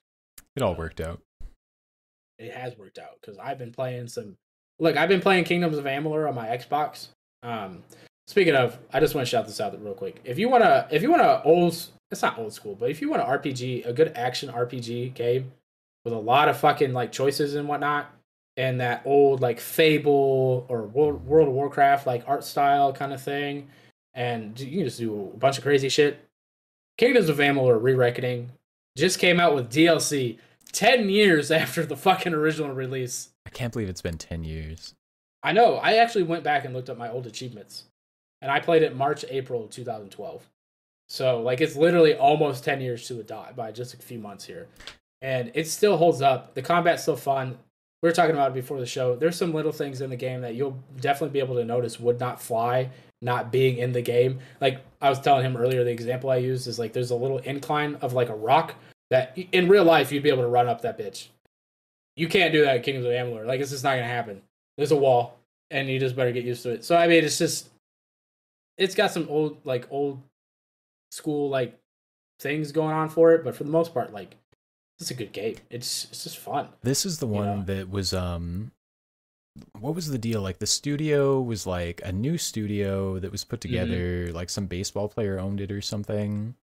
It 0.55 0.62
all 0.62 0.74
worked 0.74 1.01
out. 1.01 1.20
It 2.38 2.53
has 2.53 2.76
worked 2.76 2.99
out 2.99 3.18
because 3.20 3.38
I've 3.38 3.59
been 3.59 3.72
playing 3.72 4.09
some. 4.09 4.36
Look, 4.78 4.97
I've 4.99 5.09
been 5.09 5.20
playing 5.20 5.45
Kingdoms 5.45 5.78
of 5.78 5.84
Amalur 5.84 6.28
on 6.28 6.34
my 6.34 6.49
Xbox. 6.49 7.09
Um, 7.43 7.82
speaking 8.26 8.55
of, 8.55 8.78
I 8.93 9.01
just 9.01 9.14
want 9.14 9.26
to 9.26 9.30
shout 9.30 9.47
this 9.47 9.61
out 9.61 9.80
real 9.82 9.95
quick. 9.95 10.20
If 10.24 10.38
you 10.38 10.51
wanna, 10.51 10.88
if 10.90 11.01
you 11.01 11.11
want 11.11 11.22
to 11.22 11.43
old 11.45 11.74
it's 12.12 12.22
not 12.22 12.38
old 12.38 12.52
school, 12.52 12.76
but 12.78 12.90
if 12.90 13.00
you 13.00 13.10
want 13.10 13.22
an 13.22 13.28
RPG, 13.28 13.86
a 13.86 13.92
good 13.92 14.12
action 14.14 14.50
RPG 14.52 15.14
game 15.14 15.52
with 16.04 16.12
a 16.12 16.18
lot 16.18 16.48
of 16.48 16.58
fucking 16.58 16.92
like 16.92 17.10
choices 17.10 17.54
and 17.54 17.66
whatnot, 17.66 18.10
and 18.56 18.80
that 18.80 19.02
old 19.06 19.40
like 19.40 19.58
Fable 19.58 20.66
or 20.68 20.82
World, 20.82 21.24
World 21.24 21.48
of 21.48 21.54
Warcraft 21.54 22.06
like 22.06 22.24
art 22.28 22.44
style 22.44 22.92
kind 22.92 23.12
of 23.12 23.22
thing, 23.22 23.68
and 24.14 24.58
you 24.60 24.78
can 24.78 24.84
just 24.84 24.98
do 24.98 25.32
a 25.34 25.36
bunch 25.38 25.56
of 25.56 25.64
crazy 25.64 25.88
shit. 25.88 26.20
Kingdoms 26.98 27.30
of 27.30 27.38
Amalur: 27.38 27.82
Re-Reckoning 27.82 28.50
just 28.96 29.18
came 29.18 29.40
out 29.40 29.54
with 29.54 29.70
DLC 29.70 30.38
ten 30.70 31.08
years 31.08 31.50
after 31.50 31.86
the 31.86 31.96
fucking 31.96 32.34
original 32.34 32.74
release. 32.74 33.30
I 33.46 33.50
can't 33.50 33.72
believe 33.72 33.88
it's 33.88 34.02
been 34.02 34.18
ten 34.18 34.44
years. 34.44 34.94
I 35.42 35.52
know. 35.52 35.76
I 35.76 35.94
actually 35.94 36.24
went 36.24 36.44
back 36.44 36.64
and 36.64 36.74
looked 36.74 36.90
up 36.90 36.98
my 36.98 37.10
old 37.10 37.26
achievements, 37.26 37.84
and 38.42 38.50
I 38.50 38.60
played 38.60 38.82
it 38.82 38.94
March 38.94 39.24
April 39.30 39.66
2012. 39.66 40.46
So 41.09 41.40
like 41.40 41.61
it's 41.61 41.76
literally 41.76 42.14
almost 42.14 42.64
10 42.64 42.80
years 42.80 43.07
to 43.09 43.20
a 43.20 43.22
dot 43.22 43.57
by 43.57 43.72
just 43.72 43.94
a 43.94 43.98
few 43.98 44.18
months 44.18 44.44
here. 44.44 44.68
And 45.20 45.50
it 45.55 45.68
still 45.68 45.96
holds 45.96 46.22
up. 46.22 46.55
The 46.55 46.62
combat's 46.62 47.03
still 47.03 47.16
fun. 47.16 47.59
We 48.03 48.09
were 48.09 48.14
talking 48.14 48.34
about 48.34 48.50
it 48.50 48.55
before 48.55 48.80
the 48.80 48.86
show. 48.86 49.14
There's 49.14 49.36
some 49.36 49.55
little 49.55 49.70
things 49.70 50.00
in 50.00 50.11
the 50.11 50.16
game 50.16 50.40
that 50.40 50.55
you'll 50.55 50.78
definitely 51.00 51.32
be 51.32 51.38
able 51.38 51.55
to 51.57 51.64
notice 51.64 52.00
would 52.00 52.18
not 52.18 52.40
fly 52.40 52.90
not 53.22 53.53
being 53.53 53.78
in 53.78 53.92
the 53.92 54.03
game. 54.03 54.40
Like 54.61 54.80
I 55.00 55.09
was 55.09 55.20
telling 55.20 55.44
him 55.44 55.57
earlier, 55.57 55.84
the 55.84 55.90
example 55.90 56.28
I 56.28 56.36
used 56.36 56.66
is 56.66 56.78
like 56.78 56.92
there's 56.92 57.12
a 57.12 57.16
little 57.16 57.38
incline 57.38 57.94
of 58.03 58.12
like 58.12 58.28
a 58.28 58.34
rock 58.34 58.74
that 59.11 59.38
in 59.53 59.68
real 59.68 59.84
life 59.84 60.11
you'd 60.11 60.24
be 60.24 60.28
able 60.28 60.42
to 60.42 60.48
run 60.48 60.68
up 60.68 60.82
that 60.82 60.98
bitch. 60.98 61.28
You 62.16 62.28
can't 62.28 62.53
do 62.53 62.64
that 62.64 62.76
in 62.76 62.82
Kingdoms 62.82 63.07
of 63.07 63.12
Amalur. 63.12 63.46
Like 63.46 63.61
it's 63.61 63.70
just 63.70 63.84
not 63.84 63.94
gonna 63.94 64.05
happen. 64.05 64.42
There's 64.76 64.90
a 64.90 64.96
wall, 64.96 65.38
and 65.70 65.88
you 65.88 65.98
just 65.98 66.16
better 66.16 66.32
get 66.32 66.44
used 66.44 66.62
to 66.64 66.70
it. 66.70 66.85
So 66.85 66.97
I 66.97 67.06
mean, 67.06 67.24
it's 67.24 67.39
just 67.39 67.68
it's 68.76 68.94
got 68.94 69.12
some 69.12 69.28
old 69.28 69.59
like 69.64 69.86
old 69.90 70.20
school 71.12 71.51
like 71.51 71.78
things 72.40 72.72
going 72.72 72.94
on 72.94 73.09
for 73.09 73.32
it, 73.34 73.44
but 73.44 73.55
for 73.55 73.64
the 73.64 73.70
most 73.70 73.93
part, 73.93 74.12
like 74.12 74.36
it's 74.98 75.10
a 75.10 75.14
good 75.14 75.32
game. 75.32 75.56
It's 75.70 76.06
it's 76.06 76.24
just 76.24 76.39
fun. 76.39 76.68
This 76.82 77.05
is 77.05 77.18
the 77.18 77.26
one 77.26 77.60
know? 77.60 77.64
that 77.66 77.90
was 77.90 78.12
um 78.14 78.72
what 79.78 79.94
was 79.94 80.09
the 80.09 80.18
deal? 80.18 80.40
Like 80.40 80.59
the 80.59 80.66
studio 80.66 81.40
was 81.40 81.66
like 81.66 82.01
a 82.05 82.12
new 82.12 82.39
studio 82.39 83.18
that 83.18 83.30
was 83.30 83.44
put 83.44 83.60
mm-hmm. 83.60 83.68
together, 83.68 84.26
mm-hmm. 84.26 84.34
like 84.34 84.51
some 84.51 84.66
baseball 84.66 85.09
player 85.09 85.39
owned 85.39 85.60
it 85.60 85.70
or 85.70 85.82
something. 85.82 86.55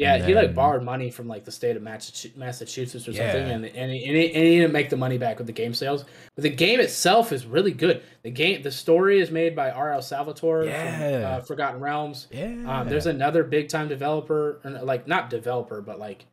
Yeah, 0.00 0.16
then, 0.16 0.28
he 0.28 0.34
like 0.34 0.54
borrowed 0.54 0.82
money 0.82 1.10
from 1.10 1.28
like 1.28 1.44
the 1.44 1.52
state 1.52 1.76
of 1.76 1.82
Massachusetts 1.82 3.06
or 3.06 3.10
yeah. 3.10 3.32
something, 3.32 3.50
and 3.50 3.66
and 3.66 3.92
he, 3.92 4.06
and 4.06 4.16
he, 4.16 4.32
and 4.32 4.44
he 4.44 4.58
didn't 4.58 4.72
make 4.72 4.88
the 4.88 4.96
money 4.96 5.18
back 5.18 5.36
with 5.36 5.46
the 5.46 5.52
game 5.52 5.74
sales. 5.74 6.06
But 6.34 6.42
the 6.42 6.48
game 6.48 6.80
itself 6.80 7.32
is 7.32 7.44
really 7.44 7.72
good. 7.72 8.02
The 8.22 8.30
game, 8.30 8.62
the 8.62 8.72
story 8.72 9.20
is 9.20 9.30
made 9.30 9.54
by 9.54 9.70
R.A. 9.70 10.00
Salvatore 10.00 10.64
yeah. 10.64 10.96
from 10.96 11.24
uh, 11.24 11.44
Forgotten 11.44 11.80
Realms. 11.80 12.28
Yeah, 12.30 12.46
um, 12.66 12.88
there's 12.88 13.04
another 13.04 13.44
big 13.44 13.68
time 13.68 13.88
developer, 13.88 14.60
like 14.82 15.06
not 15.06 15.28
developer, 15.28 15.82
but 15.82 15.98
like, 15.98 16.24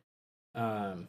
um, 0.54 1.08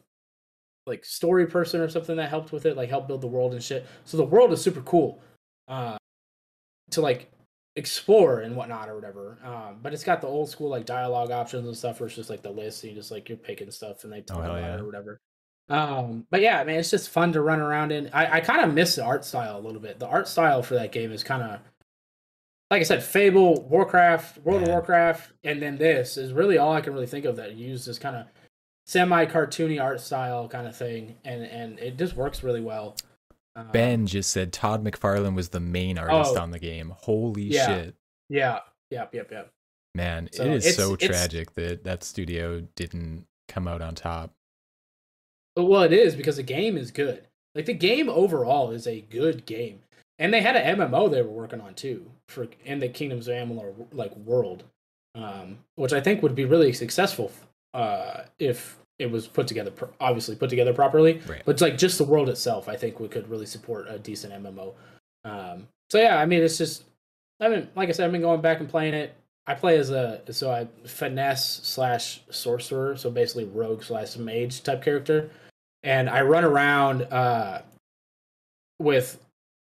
like 0.86 1.02
story 1.06 1.46
person 1.46 1.80
or 1.80 1.88
something 1.88 2.16
that 2.16 2.28
helped 2.28 2.52
with 2.52 2.66
it, 2.66 2.76
like 2.76 2.90
help 2.90 3.08
build 3.08 3.22
the 3.22 3.26
world 3.26 3.54
and 3.54 3.62
shit. 3.62 3.86
So 4.04 4.18
the 4.18 4.24
world 4.24 4.52
is 4.52 4.60
super 4.60 4.82
cool. 4.82 5.22
Uh, 5.66 5.96
to 6.90 7.00
like 7.00 7.30
explore 7.76 8.40
and 8.40 8.56
whatnot 8.56 8.88
or 8.88 8.94
whatever. 8.94 9.38
Um, 9.44 9.78
but 9.82 9.92
it's 9.92 10.04
got 10.04 10.20
the 10.20 10.26
old 10.26 10.48
school 10.48 10.68
like 10.68 10.86
dialogue 10.86 11.30
options 11.30 11.66
and 11.66 11.76
stuff 11.76 12.00
where 12.00 12.06
it's 12.06 12.16
just 12.16 12.30
like 12.30 12.42
the 12.42 12.50
list. 12.50 12.82
And 12.82 12.92
you 12.92 12.98
just 12.98 13.10
like 13.10 13.28
you're 13.28 13.38
picking 13.38 13.70
stuff 13.70 14.04
and 14.04 14.12
they 14.12 14.20
talk 14.20 14.38
oh, 14.38 14.42
about 14.42 14.60
yeah. 14.60 14.74
it 14.74 14.80
or 14.80 14.86
whatever. 14.86 15.20
Um, 15.68 16.26
but 16.30 16.40
yeah, 16.40 16.62
man, 16.64 16.80
it's 16.80 16.90
just 16.90 17.10
fun 17.10 17.32
to 17.32 17.40
run 17.40 17.60
around 17.60 17.92
in. 17.92 18.10
I, 18.12 18.38
I 18.38 18.40
kind 18.40 18.60
of 18.60 18.74
miss 18.74 18.96
the 18.96 19.04
art 19.04 19.24
style 19.24 19.56
a 19.56 19.60
little 19.60 19.80
bit. 19.80 20.00
The 20.00 20.08
art 20.08 20.26
style 20.26 20.62
for 20.62 20.74
that 20.74 20.90
game 20.90 21.12
is 21.12 21.22
kind 21.22 21.42
of, 21.44 21.60
like 22.72 22.80
I 22.80 22.84
said, 22.84 23.04
Fable, 23.04 23.62
Warcraft, 23.68 24.38
World 24.38 24.62
of 24.62 24.68
Warcraft, 24.68 25.32
and 25.44 25.62
then 25.62 25.78
this 25.78 26.16
is 26.16 26.32
really 26.32 26.58
all 26.58 26.72
I 26.72 26.80
can 26.80 26.92
really 26.92 27.06
think 27.06 27.24
of 27.24 27.36
that 27.36 27.54
use 27.54 27.84
this 27.84 28.00
kind 28.00 28.16
of 28.16 28.26
semi 28.84 29.26
cartoony 29.26 29.80
art 29.80 30.00
style 30.00 30.48
kind 30.48 30.66
of 30.66 30.76
thing, 30.76 31.16
and 31.24 31.44
and 31.44 31.78
it 31.78 31.96
just 31.96 32.16
works 32.16 32.42
really 32.42 32.60
well. 32.60 32.96
Um, 33.56 33.68
Ben 33.72 34.06
just 34.06 34.30
said 34.30 34.52
Todd 34.52 34.84
McFarlane 34.84 35.34
was 35.34 35.48
the 35.50 35.60
main 35.60 35.98
artist 35.98 36.34
Oh. 36.36 36.40
on 36.40 36.50
the 36.50 36.58
game. 36.58 36.94
Holy 37.00 37.42
Yeah. 37.44 37.66
shit. 37.66 37.94
yeah, 38.28 38.60
yep, 38.90 39.12
yep, 39.14 39.30
yep. 39.30 39.50
Man, 39.94 40.28
So 40.32 40.44
it 40.44 40.64
is 40.64 40.76
so 40.76 40.94
tragic 40.94 41.54
that 41.54 41.82
that 41.84 42.04
studio 42.04 42.60
didn't 42.76 43.26
come 43.48 43.66
out 43.66 43.82
on 43.82 43.94
top. 43.96 44.32
But 45.56 45.64
well, 45.64 45.82
it 45.82 45.92
is 45.92 46.14
because 46.14 46.36
the 46.36 46.44
game 46.44 46.76
is 46.76 46.92
good. 46.92 47.26
Like 47.56 47.66
the 47.66 47.74
game 47.74 48.08
overall 48.08 48.70
is 48.70 48.86
a 48.86 49.00
good 49.00 49.44
game, 49.46 49.80
and 50.20 50.32
they 50.32 50.40
had 50.42 50.54
an 50.54 50.78
MMO 50.78 51.08
they 51.10 51.22
were 51.22 51.28
working 51.28 51.60
on 51.60 51.74
too 51.74 52.12
for 52.28 52.46
in 52.64 52.78
the 52.78 52.88
Kingdoms 52.88 53.26
of 53.26 53.34
Amalur 53.34 53.88
like 53.92 54.14
world, 54.14 54.62
um, 55.16 55.58
which 55.74 55.92
I 55.92 56.00
think 56.00 56.22
would 56.22 56.36
be 56.36 56.44
really 56.44 56.72
successful 56.72 57.32
uh, 57.74 58.22
if 58.38 58.78
it 59.00 59.10
was 59.10 59.26
put 59.26 59.48
together, 59.48 59.70
pro- 59.70 59.90
obviously 59.98 60.36
put 60.36 60.50
together 60.50 60.72
properly. 60.72 61.20
Right. 61.26 61.42
But 61.44 61.52
it's 61.52 61.62
like 61.62 61.78
just 61.78 61.98
the 61.98 62.04
world 62.04 62.28
itself, 62.28 62.68
I 62.68 62.76
think 62.76 63.00
we 63.00 63.08
could 63.08 63.28
really 63.28 63.46
support 63.46 63.86
a 63.88 63.98
decent 63.98 64.32
MMO. 64.32 64.74
Um, 65.24 65.68
so 65.88 65.98
yeah, 65.98 66.18
I 66.18 66.26
mean, 66.26 66.42
it's 66.42 66.58
just 66.58 66.84
I 67.40 67.48
mean, 67.48 67.68
like 67.74 67.88
I 67.88 67.92
said, 67.92 68.04
I've 68.04 68.12
been 68.12 68.20
going 68.20 68.42
back 68.42 68.60
and 68.60 68.68
playing 68.68 68.94
it. 68.94 69.16
I 69.46 69.54
play 69.54 69.78
as 69.78 69.90
a 69.90 70.20
so 70.30 70.50
I 70.52 70.68
finesse 70.86 71.60
slash 71.64 72.22
sorcerer, 72.30 72.96
so 72.96 73.10
basically 73.10 73.46
rogue 73.46 73.82
slash 73.82 74.16
mage 74.16 74.62
type 74.62 74.82
character, 74.82 75.30
and 75.82 76.08
I 76.08 76.20
run 76.22 76.44
around 76.44 77.02
uh, 77.04 77.62
with 78.78 79.18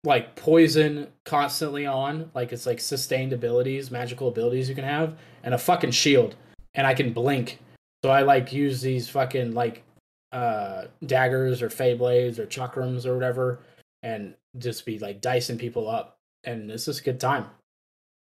like 0.05 0.36
poison 0.36 1.09
constantly 1.24 1.86
on, 1.86 2.31
like 2.35 2.52
it's 2.52 2.66
like 2.66 2.81
sustained 2.81 3.32
abilities, 3.32 3.90
magical 3.90 4.28
abilities 4.28 4.69
you 4.69 4.74
can 4.74 4.85
have, 4.85 5.19
and 5.43 5.52
a 5.52 5.59
fucking 5.59 5.90
shield, 5.90 6.36
and 6.74 6.86
I 6.86 6.94
can 6.94 7.12
blink. 7.12 7.59
So 8.05 8.11
I 8.11 8.21
like 8.21 8.53
use 8.53 8.83
these 8.83 9.09
fucking 9.09 9.55
like 9.55 9.83
uh 10.31 10.89
daggers 11.07 11.63
or 11.63 11.71
faeblades 11.71 12.39
or 12.39 12.45
chakrams 12.45 13.07
or 13.07 13.15
whatever, 13.15 13.61
and 14.03 14.35
just 14.59 14.85
be 14.85 14.99
like 14.99 15.23
dicing 15.23 15.57
people 15.57 15.89
up, 15.89 16.19
and 16.45 16.71
it's 16.71 16.85
just 16.85 17.01
a 17.01 17.05
good 17.05 17.19
time. 17.19 17.47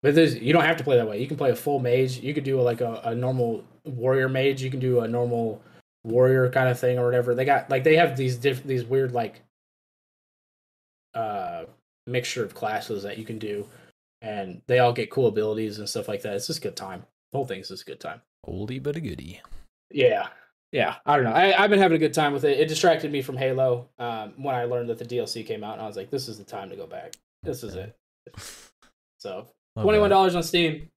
But 0.02 0.16
there's 0.16 0.36
you 0.36 0.52
don't 0.52 0.64
have 0.64 0.78
to 0.78 0.84
play 0.84 0.98
that 0.98 1.08
way. 1.08 1.22
You 1.22 1.28
can 1.28 1.38
play 1.38 1.52
a 1.52 1.56
full 1.56 1.78
mage. 1.78 2.18
You 2.18 2.34
could 2.34 2.44
do 2.44 2.60
like 2.60 2.82
a, 2.82 3.02
a 3.04 3.14
normal 3.14 3.64
warrior 3.86 4.28
mage. 4.28 4.64
You 4.64 4.72
can 4.72 4.80
do 4.80 5.02
a 5.02 5.08
normal 5.08 5.62
warrior 6.04 6.50
kind 6.50 6.70
of 6.70 6.80
thing 6.80 6.98
or 6.98 7.06
whatever. 7.06 7.36
They 7.36 7.46
got 7.46 7.70
like 7.70 7.84
they 7.84 7.98
have 7.98 8.18
these 8.18 8.36
diff- 8.36 8.64
these 8.64 8.84
weird 8.84 9.12
like 9.12 9.44
uh 11.14 11.66
mixture 12.08 12.44
of 12.44 12.56
classes 12.56 13.04
that 13.04 13.20
you 13.20 13.26
can 13.26 13.38
do, 13.38 13.68
and 14.24 14.60
they 14.66 14.80
all 14.80 14.92
get 14.92 15.12
cool 15.12 15.28
abilities 15.28 15.78
and 15.78 15.88
stuff 15.88 16.08
like 16.08 16.24
that. 16.24 16.34
It's 16.34 16.48
just 16.48 16.64
good 16.64 16.76
time. 16.76 17.06
The 17.32 17.38
whole 17.38 17.46
thing's 17.46 17.68
just 17.68 17.84
a 17.84 17.92
good 17.92 18.00
time. 18.00 18.24
Oldie 18.44 18.82
but 18.82 18.96
a 18.96 19.00
goodie. 19.00 19.40
Yeah. 19.92 20.28
Yeah, 20.74 20.96
I 21.06 21.16
don't 21.16 21.24
know. 21.24 21.32
I, 21.32 21.64
I've 21.64 21.70
been 21.70 21.80
having 21.80 21.96
a 21.96 22.00
good 22.00 22.14
time 22.14 22.34
with 22.34 22.44
it. 22.44 22.60
It 22.60 22.68
distracted 22.68 23.10
me 23.10 23.22
from 23.22 23.38
Halo 23.38 23.88
um, 24.00 24.34
when 24.36 24.54
I 24.54 24.66
learned 24.66 24.90
that 24.90 24.98
the 25.00 25.06
DLC 25.06 25.46
came 25.46 25.64
out, 25.64 25.74
and 25.74 25.82
I 25.82 25.88
was 25.88 25.96
like, 25.96 26.10
"This 26.10 26.28
is 26.28 26.38
the 26.38 26.44
time 26.44 26.70
to 26.72 26.76
go 26.76 26.86
back. 26.86 27.14
This 27.44 27.64
is 27.64 27.76
it." 27.76 27.96
So 29.20 29.48
twenty 29.80 29.98
one 29.98 30.12
dollars 30.12 30.36
on 30.36 30.44
Steam, 30.44 30.90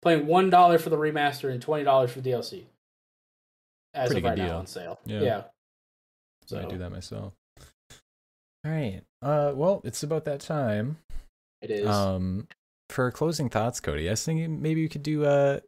playing 0.00 0.26
one 0.26 0.48
dollar 0.48 0.78
for 0.78 0.88
the 0.88 0.96
remaster 0.96 1.50
and 1.50 1.60
twenty 1.60 1.84
dollars 1.84 2.10
for 2.10 2.20
DLC. 2.20 2.64
As 3.92 4.08
Pretty 4.08 4.20
of 4.20 4.24
right 4.24 4.36
good 4.36 4.42
now 4.42 4.48
deal. 4.48 4.56
on 4.56 4.66
sale. 4.66 5.00
Yeah. 5.04 5.20
Yeah. 5.20 5.42
So 6.46 6.58
I 6.60 6.64
do 6.64 6.78
that 6.78 6.90
myself. 6.90 7.34
All 8.64 8.70
right. 8.70 9.02
Uh, 9.20 9.52
well, 9.54 9.82
it's 9.84 10.02
about 10.02 10.24
that 10.24 10.40
time. 10.40 10.98
it 11.60 11.70
is. 11.70 11.86
Um, 11.86 12.46
for 12.88 13.10
closing 13.10 13.50
thoughts, 13.50 13.80
Cody, 13.80 14.08
I 14.08 14.12
was 14.12 14.24
thinking 14.24 14.62
maybe 14.62 14.82
we 14.82 14.88
could 14.88 15.02
do 15.02 15.24
uh 15.24 15.60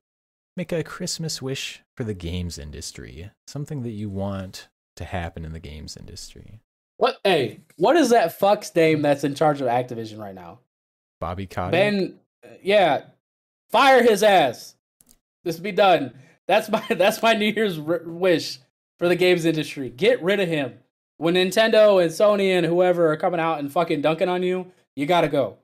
make 0.58 0.72
a 0.72 0.82
Christmas 0.82 1.40
wish 1.40 1.80
for 1.96 2.04
the 2.04 2.14
games 2.14 2.58
industry. 2.58 3.30
Something 3.46 3.84
that 3.84 3.90
you 3.90 4.10
want 4.10 4.68
to 4.96 5.04
happen 5.04 5.44
in 5.44 5.52
the 5.52 5.60
games 5.60 5.96
industry. 5.96 6.60
what? 6.96 7.18
Hey, 7.24 7.60
what 7.76 7.96
is 7.96 8.10
that 8.10 8.38
fuck's 8.38 8.74
name 8.74 9.00
that's 9.00 9.24
in 9.24 9.34
charge 9.36 9.60
of 9.60 9.68
Activision 9.68 10.18
right 10.18 10.34
now? 10.34 10.58
Bobby 11.20 11.46
Kotick. 11.46 11.70
Ben, 11.70 12.18
yeah, 12.60 13.04
fire 13.70 14.02
his 14.02 14.22
ass. 14.24 14.74
This 15.44 15.58
be 15.58 15.72
done. 15.72 16.12
That's 16.48 16.68
my 16.68 16.84
that's 16.90 17.22
my 17.22 17.34
New 17.34 17.52
Year's 17.52 17.78
r- 17.78 18.02
wish 18.04 18.58
for 18.98 19.08
the 19.08 19.16
games 19.16 19.44
industry. 19.44 19.88
Get 19.88 20.22
rid 20.22 20.40
of 20.40 20.48
him. 20.48 20.74
When 21.18 21.34
Nintendo 21.34 22.02
and 22.02 22.10
Sony 22.10 22.50
and 22.50 22.66
whoever 22.66 23.12
are 23.12 23.16
coming 23.16 23.40
out 23.40 23.60
and 23.60 23.72
fucking 23.72 24.02
dunking 24.02 24.28
on 24.28 24.42
you, 24.42 24.72
you 24.96 25.06
gotta 25.06 25.28
go. 25.28 25.58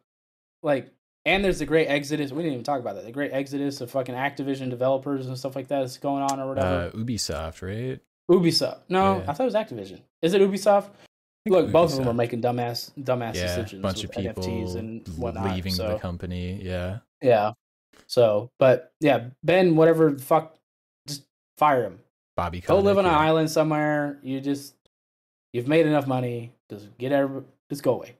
Like, 0.62 0.93
and 1.26 1.44
there's 1.44 1.58
the 1.58 1.66
great 1.66 1.86
exodus. 1.86 2.32
We 2.32 2.42
didn't 2.42 2.54
even 2.54 2.64
talk 2.64 2.80
about 2.80 2.96
that. 2.96 3.04
The 3.04 3.12
great 3.12 3.32
exodus 3.32 3.80
of 3.80 3.90
fucking 3.90 4.14
Activision 4.14 4.70
developers 4.70 5.26
and 5.26 5.38
stuff 5.38 5.56
like 5.56 5.68
that 5.68 5.82
is 5.82 5.96
going 5.96 6.22
on 6.22 6.40
or 6.40 6.48
whatever. 6.48 6.90
uh, 6.94 6.98
Ubisoft, 6.98 7.62
right? 7.62 8.00
Ubisoft. 8.30 8.80
No, 8.88 9.18
yeah. 9.18 9.30
I 9.30 9.32
thought 9.32 9.40
it 9.40 9.44
was 9.44 9.54
Activision. 9.54 10.00
Is 10.22 10.34
it 10.34 10.42
Ubisoft? 10.42 10.90
Look, 11.46 11.70
both 11.70 11.92
of 11.92 11.98
them 11.98 12.08
are 12.08 12.14
making 12.14 12.40
dumbass 12.40 12.90
dumbass 12.98 13.34
yeah, 13.34 13.46
decisions 13.46 13.82
bunch 13.82 14.02
of 14.02 14.10
with 14.16 14.24
people 14.24 14.42
NFTs 14.42 14.76
and 14.76 15.06
whatnot. 15.18 15.54
leaving 15.54 15.74
so. 15.74 15.88
the 15.88 15.98
company. 15.98 16.58
Yeah. 16.62 17.00
Yeah. 17.20 17.52
So, 18.06 18.50
but 18.58 18.92
yeah, 19.00 19.28
Ben, 19.42 19.76
whatever 19.76 20.12
the 20.12 20.22
fuck, 20.22 20.56
just 21.06 21.24
fire 21.58 21.84
him. 21.84 21.98
Bobby 22.36 22.60
Go 22.60 22.78
live 22.78 22.98
on 22.98 23.06
an 23.06 23.14
island 23.14 23.50
somewhere. 23.50 24.18
You 24.22 24.40
just, 24.40 24.74
you've 25.52 25.68
made 25.68 25.86
enough 25.86 26.06
money. 26.06 26.52
Just 26.70 26.96
get 26.98 27.12
every, 27.12 27.42
just 27.70 27.82
go 27.82 27.94
away. 27.94 28.16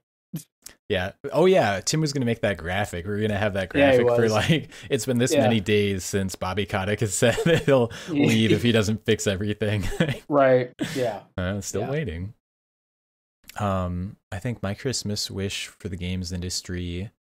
Yeah. 0.89 1.13
Oh 1.33 1.47
yeah. 1.47 1.81
Tim 1.81 2.01
was 2.01 2.13
gonna 2.13 2.27
make 2.27 2.43
that 2.43 2.59
graphic. 2.59 3.07
We 3.07 3.13
are 3.13 3.21
gonna 3.21 3.39
have 3.39 3.55
that 3.55 3.71
Yeah, 3.75 3.97
graphic 3.97 4.09
for 4.17 4.29
like 4.29 4.71
it's 4.91 5.07
been 5.07 5.19
this 5.19 5.33
Yeah. 5.33 5.41
many 5.43 5.61
days 5.61 6.05
since 6.05 6.35
Bobby 6.35 6.67
Kotick 6.67 7.01
has 7.01 7.15
said 7.15 7.37
that 7.47 7.65
he'll 7.65 7.91
leave 8.09 8.53
if 8.53 8.63
he 8.63 8.71
doesn't 8.73 9.05
fix 9.05 9.27
everything. 9.27 9.89
Right. 10.29 10.73
Yeah. 10.95 11.23
uh, 11.39 11.61
still 11.61 11.83
Yeah. 11.83 11.91
waiting. 11.91 12.35
Um, 13.59 14.17
I 14.33 14.39
think 14.41 14.63
my 14.63 14.75
Christmas 14.75 15.31
wish 15.31 15.69
for 15.69 15.89
the 15.89 15.97
games 15.97 16.33
industry 16.33 17.11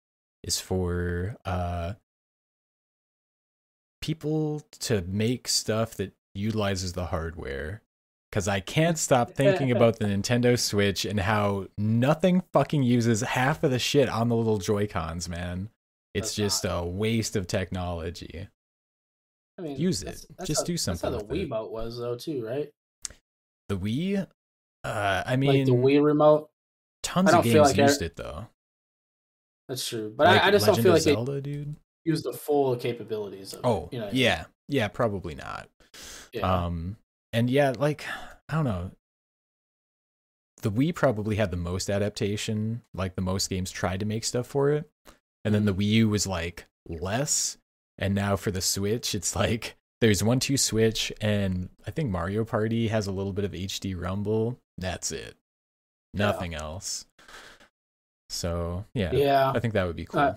is 0.43 0.59
for 0.61 1.37
uh 1.45 1.95
people 4.03 4.61
to 4.81 5.03
make 5.03 5.49
stuff 5.49 5.95
that 5.95 6.13
utilizes 6.35 6.93
the 6.93 7.07
hardware. 7.07 7.81
Cause 8.35 8.49
I 8.49 8.59
can't 8.59 8.99
stop 8.99 9.31
thinking 9.31 9.71
about 9.77 10.01
the 10.01 10.07
Nintendo 10.07 10.59
Switch 10.59 11.05
and 11.05 11.21
how 11.21 11.69
nothing 11.79 12.43
fucking 12.53 12.83
uses 12.83 13.21
half 13.21 13.63
of 13.63 13.71
the 13.71 13.79
shit 13.79 14.09
on 14.09 14.29
the 14.29 14.35
little 14.35 14.59
Joy 14.59 14.89
Cons, 14.89 15.29
man. 15.29 15.71
It's 16.15 16.31
Does 16.31 16.37
just 16.37 16.65
a 16.69 16.83
waste 16.85 17.37
of 17.37 17.47
technology. 17.47 18.49
I 19.57 19.63
mean, 19.63 19.77
Use 19.79 20.03
it. 20.03 20.07
that's- 20.07 20.27
that's 20.37 20.49
Just 20.49 20.61
how- 20.63 20.65
do 20.67 20.73
That's 20.73 21.01
how 21.01 21.11
the 21.11 21.25
with 21.25 21.39
it. 21.43 21.49
Was 21.71 21.99
though, 21.99 22.17
too, 22.17 22.45
right? 22.45 22.71
The 23.69 23.77
Wii, 23.79 24.19
uh, 24.19 24.27
I 24.85 25.31
like 25.31 25.39
mean, 25.39 25.67
the 25.67 25.73
Wii 25.73 26.03
remote. 26.03 26.51
tons 27.05 27.33
of 27.33 27.45
games 27.45 27.55
like 27.61 27.79
I- 27.79 27.83
used 27.83 28.03
it 28.03 28.17
though. 28.17 28.49
That's 29.69 29.89
true, 29.89 30.13
but 30.15 30.27
Like 30.27 30.43
I, 30.43 30.49
I 30.49 30.51
just 30.51 30.67
Legend 30.67 30.77
don't 30.77 30.83
feel 30.85 30.93
like 30.95 31.03
Zelda, 31.03 31.41
dude. 31.41 31.77
they 31.77 32.11
use 32.11 32.23
the 32.25 32.33
full 32.33 32.75
capabilities 32.77 33.53
of. 33.53 33.61
it, 33.61 33.65
Oh, 33.67 33.89
you 33.93 34.01
know, 34.01 34.11
yeah, 34.13 34.47
yeah, 34.69 34.89
probably 34.89 35.37
not. 35.37 35.69
yeah. 36.33 36.65
Um, 36.67 36.97
and 37.35 37.51
yeah, 37.51 37.75
like 37.77 38.05
I 38.49 38.55
don't 38.55 38.65
know. 38.65 38.93
The 40.63 40.71
Wii 40.71 40.95
probably 40.95 41.37
had 41.37 41.51
the 41.51 41.59
most 41.59 41.91
adaptation. 41.91 42.83
Like 42.95 43.17
the 43.17 43.21
most 43.21 43.51
games 43.51 43.71
tried 43.71 44.01
to 44.01 44.07
make 44.07 44.25
stuff 44.25 44.47
for 44.47 44.71
it, 44.71 44.89
and 45.45 45.55
then 45.55 45.67
the 45.67 45.75
Wii 45.75 45.87
U 45.89 46.09
was 46.09 46.27
like 46.27 46.67
less. 46.89 47.59
And 47.99 48.15
now 48.15 48.37
for 48.37 48.51
the 48.51 48.61
Switch, 48.61 49.15
it's 49.15 49.37
like 49.37 49.77
there's 50.01 50.25
one 50.25 50.41
two 50.41 50.57
Switch, 50.57 51.13
and 51.21 51.69
I 51.87 51.91
think 51.91 52.11
Mario 52.11 52.45
Party 52.45 52.89
has 52.89 53.07
a 53.07 53.13
little 53.13 53.33
bit 53.33 53.45
of 53.45 53.53
HD 53.53 54.01
Rumble. 54.01 54.59
That's 54.79 55.13
it. 55.13 55.35
Yeah. 56.15 56.27
Nothing 56.27 56.55
else. 56.55 57.07
So 58.31 58.85
yeah, 58.95 59.13
yeah. 59.13 59.53
I 59.55 59.59
think 59.59 59.75
that 59.75 59.87
would 59.87 59.97
be 59.97 60.07
cool. 60.07 60.21
Uh, 60.21 60.35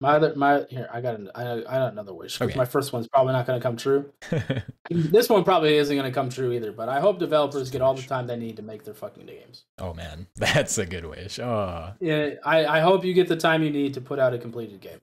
My 0.00 0.16
other, 0.16 0.34
my 0.36 0.66
here, 0.68 0.88
I 0.92 1.00
got, 1.00 1.14
an, 1.14 1.30
I, 1.34 1.52
I 1.52 1.62
got 1.62 1.92
another 1.92 2.12
wish. 2.12 2.38
Okay. 2.40 2.54
My 2.54 2.66
first 2.66 2.92
one's 2.92 3.08
probably 3.08 3.32
not 3.32 3.46
going 3.46 3.58
to 3.58 3.62
come 3.62 3.76
true. 3.76 4.12
This 4.88 5.28
one 5.28 5.42
probably 5.42 5.76
isn't 5.78 5.96
going 5.96 6.08
to 6.08 6.14
come 6.14 6.28
true 6.30 6.52
either. 6.52 6.70
But 6.70 6.88
I 6.88 7.00
hope 7.00 7.18
developers 7.18 7.70
get 7.70 7.82
all 7.82 7.94
the 7.94 8.02
time 8.02 8.28
they 8.28 8.36
need 8.36 8.56
to 8.56 8.62
make 8.62 8.84
their 8.84 8.94
fucking 8.94 9.26
games. 9.26 9.64
oh 9.78 9.94
man, 9.94 10.28
that's 10.36 10.78
a 10.78 10.86
good 10.86 11.04
wish. 11.06 11.40
Oh, 11.40 11.92
Yeah, 11.98 12.34
I, 12.44 12.66
I 12.66 12.80
hope 12.80 13.04
you 13.04 13.12
get 13.12 13.26
the 13.26 13.36
time 13.36 13.64
you 13.64 13.70
need 13.70 13.94
to 13.94 14.00
put 14.00 14.20
out 14.20 14.32
a 14.32 14.38
completed 14.38 14.80
game. 14.80 15.00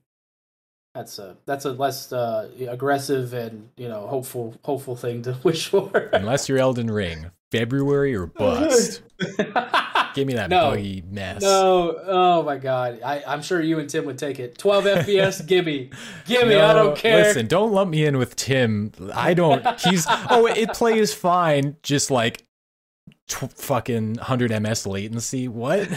That's 0.94 1.18
a 1.18 1.36
that's 1.44 1.64
a 1.64 1.72
less 1.72 2.12
uh, 2.12 2.48
aggressive 2.68 3.34
and 3.34 3.68
you 3.76 3.88
know 3.88 4.06
hopeful 4.06 4.54
hopeful 4.64 4.96
thing 4.96 5.22
to 5.22 5.36
wish 5.42 5.66
for. 5.68 6.08
unless 6.12 6.48
you're 6.48 6.58
Elden 6.58 6.90
Ring, 6.90 7.30
February 7.58 8.14
or 8.14 8.26
bust. 8.26 9.02
Give 10.14 10.26
me 10.28 10.34
that 10.34 10.48
No. 10.50 10.70
buggy 10.70 11.02
mess. 11.08 11.42
No, 11.42 11.96
oh 12.06 12.42
my 12.42 12.56
god! 12.56 13.00
I, 13.04 13.22
I'm 13.26 13.42
sure 13.42 13.60
you 13.60 13.78
and 13.78 13.88
Tim 13.90 14.04
would 14.04 14.18
take 14.18 14.38
it. 14.38 14.56
12 14.58 14.84
FPS, 14.84 15.44
gimme, 15.46 15.90
gimme. 16.26 16.54
I 16.56 16.72
don't 16.72 16.96
care. 16.96 17.18
Listen, 17.24 17.46
don't 17.46 17.72
lump 17.72 17.90
me 17.90 18.04
in 18.06 18.16
with 18.18 18.36
Tim. 18.36 18.92
I 19.12 19.34
don't. 19.34 19.64
He's 19.80 20.06
oh, 20.30 20.46
it 20.46 20.72
plays 20.72 21.12
fine. 21.12 21.76
Just 21.82 22.10
like 22.10 22.44
tw- 23.28 23.52
fucking 23.52 24.14
100 24.14 24.60
ms 24.62 24.86
latency. 24.86 25.48
What? 25.48 25.88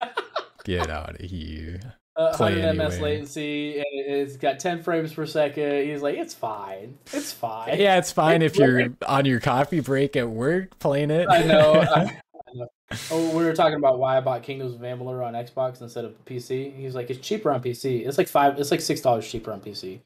Get 0.64 0.90
out 0.90 1.20
of 1.20 1.30
here. 1.30 1.80
Uh, 2.16 2.34
Play 2.34 2.54
100 2.54 2.78
ms 2.78 3.00
latency, 3.00 3.76
and 3.78 3.86
it's 3.92 4.38
got 4.38 4.58
10 4.58 4.82
frames 4.82 5.12
per 5.12 5.26
second. 5.26 5.86
He's 5.86 6.00
like, 6.00 6.16
it's 6.16 6.32
fine. 6.32 6.96
It's 7.12 7.30
fine. 7.30 7.78
Yeah, 7.78 7.98
it's 7.98 8.10
fine 8.10 8.40
if 8.40 8.52
It's 8.52 8.58
you're 8.58 8.88
on 9.06 9.26
your 9.26 9.38
coffee 9.38 9.80
break 9.80 10.16
at 10.16 10.28
work 10.28 10.78
playing 10.78 11.10
it. 11.10 11.28
I 11.28 11.42
know. 11.42 11.72
I, 11.74 12.00
I 12.02 12.10
know. 12.54 12.68
Oh, 13.10 13.36
we 13.36 13.44
were 13.44 13.52
talking 13.52 13.76
about 13.76 13.98
why 13.98 14.16
I 14.16 14.20
bought 14.20 14.44
Kingdoms 14.44 14.74
of 14.74 14.80
Amalur 14.80 15.26
on 15.26 15.34
Xbox 15.34 15.82
instead 15.82 16.04
of 16.04 16.24
PC. 16.24 16.72
He's 16.74 16.94
like, 16.94 17.10
it's 17.10 17.18
cheaper 17.18 17.50
on 17.50 17.60
PC. 17.60 18.06
It's 18.06 18.16
like 18.16 18.28
five. 18.28 18.60
It's 18.60 18.70
like 18.70 18.80
six 18.80 19.00
dollars 19.00 19.28
cheaper 19.28 19.52
on 19.52 19.60
PC. 19.60 19.98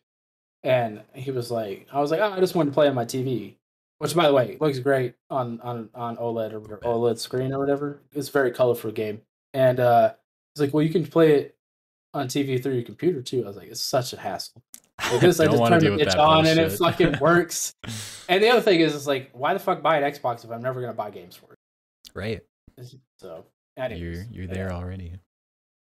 And 0.63 1.03
he 1.13 1.31
was 1.31 1.51
like, 1.51 1.87
I 1.93 2.01
was 2.01 2.11
like, 2.11 2.21
oh, 2.21 2.33
I 2.33 2.41
just 2.41 2.55
wanted 2.55 2.71
to 2.71 2.75
play 2.75 2.89
on 2.89 2.95
my 2.95 3.05
TV, 3.05 3.57
which 3.99 4.15
by 4.15 4.27
the 4.27 4.33
way 4.33 4.57
looks 4.61 4.79
great 4.79 5.15
on 5.29 5.61
on 5.61 5.91
on 5.95 6.17
OLED 6.17 6.55
or 6.55 6.61
whatever, 6.61 6.81
OLED 6.83 7.19
screen 7.19 7.53
or 7.53 7.59
whatever. 7.59 8.01
It's 8.13 8.31
a 8.31 8.33
very 8.33 8.51
colorful 8.51 8.91
game. 8.93 9.21
And 9.53 9.79
uh, 9.79 10.15
he's 10.55 10.63
like, 10.63 10.73
well, 10.73 10.83
you 10.83 10.91
can 10.91 11.07
play 11.07 11.33
it 11.35 11.57
on 12.15 12.29
TV 12.29 12.63
through 12.63 12.75
your 12.75 12.83
computer 12.83 13.23
too. 13.23 13.45
I 13.45 13.49
was 13.49 13.57
like, 13.57 13.69
it's 13.69 13.81
such 13.81 14.13
a 14.13 14.17
hassle. 14.19 14.63
Like 15.11 15.21
this, 15.23 15.41
I 15.41 15.47
Don't 15.47 15.57
just 15.57 15.67
turn 15.71 15.97
the 15.97 16.05
bitch 16.05 16.19
on 16.19 16.45
and 16.47 16.61
it 16.61 16.77
fucking 16.77 17.19
works. 17.23 17.73
And 18.29 18.43
the 18.43 18.51
other 18.51 18.61
thing 18.61 18.81
is, 18.81 18.95
it's 18.95 19.07
like, 19.07 19.31
why 19.33 19.55
the 19.55 19.59
fuck 19.59 19.83
buy 19.83 19.97
an 19.99 20.13
Xbox 20.13 20.45
if 20.45 20.51
I'm 20.51 20.61
never 20.61 20.81
gonna 20.83 20.93
buy 20.93 21.09
games 21.11 21.35
for 21.35 21.53
it? 21.55 21.59
right. 22.15 22.43
So, 23.17 23.47
anyways, 23.79 24.01
You're 24.03 24.25
you're 24.31 24.45
yeah, 24.45 24.53
there 24.55 24.73
already. 24.73 25.15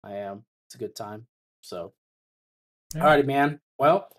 I 0.04 0.16
am. 0.16 0.44
It's 0.66 0.74
a 0.74 0.78
good 0.78 0.94
time. 0.94 1.26
So, 1.62 1.94
Yeah. 2.94 3.02
alrighty, 3.04 3.24
man. 3.24 3.60
Well, 3.78 4.10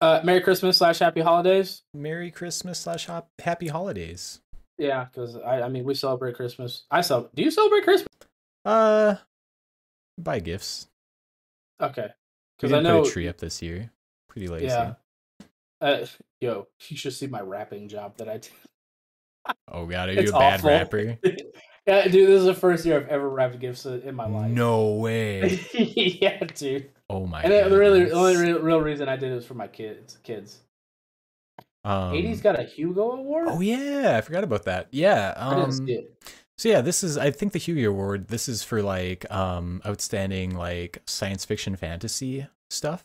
uh, 0.00 0.20
Merry 0.22 0.40
Christmas 0.40 0.76
slash 0.78 1.00
Happy 1.00 1.20
Holidays. 1.20 1.82
Merry 1.92 2.30
Christmas 2.30 2.78
slash 2.78 3.08
Happy 3.40 3.66
Holidays. 3.68 4.40
Yeah, 4.78 5.04
because 5.06 5.36
I, 5.36 5.62
I 5.62 5.68
mean, 5.68 5.82
we 5.84 5.94
celebrate 5.94 6.36
Christmas. 6.36 6.84
I 6.90 7.00
cel. 7.00 7.30
Do 7.34 7.42
you 7.42 7.50
celebrate 7.50 7.82
Christmas? 7.82 8.08
Uh, 8.64 9.16
buy 10.18 10.38
gifts. 10.38 10.86
Okay, 11.80 12.08
because 12.56 12.72
I 12.72 12.80
know. 12.80 13.00
put 13.02 13.08
a 13.08 13.12
tree 13.12 13.28
up 13.28 13.38
this 13.38 13.60
year. 13.62 13.90
Pretty 14.28 14.48
lazy. 14.48 14.66
Yeah. 14.66 14.94
Uh, 15.80 16.06
yo, 16.40 16.68
you 16.88 16.96
should 16.96 17.12
see 17.12 17.26
my 17.26 17.40
wrapping 17.40 17.88
job 17.88 18.16
that 18.18 18.28
I 18.28 18.38
did. 18.38 18.50
Oh 19.70 19.86
god, 19.86 20.08
are 20.08 20.12
you 20.14 20.20
It's 20.20 20.30
a 20.30 20.34
bad 20.34 20.60
awful. 20.60 20.70
rapper? 20.70 21.18
yeah, 21.86 22.08
dude, 22.08 22.28
this 22.28 22.40
is 22.40 22.44
the 22.46 22.54
first 22.54 22.86
year 22.86 22.96
I've 22.96 23.08
ever 23.08 23.28
wrapped 23.28 23.58
gifts 23.58 23.84
in 23.86 24.14
my 24.14 24.26
life. 24.26 24.50
No 24.50 24.94
way. 24.94 25.60
yeah, 25.74 26.38
dude. 26.44 26.90
Oh 27.10 27.26
my 27.26 27.42
And 27.42 27.52
the, 27.52 27.68
the 27.68 27.78
really, 27.78 28.04
the 28.04 28.12
only 28.12 28.36
real, 28.36 28.60
real 28.60 28.80
reason 28.80 29.08
I 29.08 29.16
did 29.16 29.30
it 29.32 29.34
was 29.34 29.44
for 29.46 29.54
my 29.54 29.68
kids. 29.68 30.18
Kids. 30.22 30.60
um, 31.84 32.14
Hades 32.14 32.40
got 32.40 32.58
a 32.58 32.62
Hugo 32.62 33.10
Award. 33.12 33.48
Oh 33.50 33.60
yeah, 33.60 34.16
I 34.16 34.20
forgot 34.22 34.44
about 34.44 34.64
that. 34.64 34.88
Yeah. 34.90 35.34
Um. 35.36 35.86
So 36.56 36.68
yeah, 36.68 36.80
this 36.80 37.02
is 37.02 37.18
I 37.18 37.30
think 37.30 37.52
the 37.52 37.58
Hugo 37.58 37.90
Award, 37.90 38.28
this 38.28 38.48
is 38.48 38.62
for 38.62 38.82
like 38.82 39.30
um 39.30 39.82
outstanding 39.86 40.56
like 40.56 41.02
science 41.06 41.44
fiction 41.44 41.76
fantasy 41.76 42.46
stuff. 42.70 43.04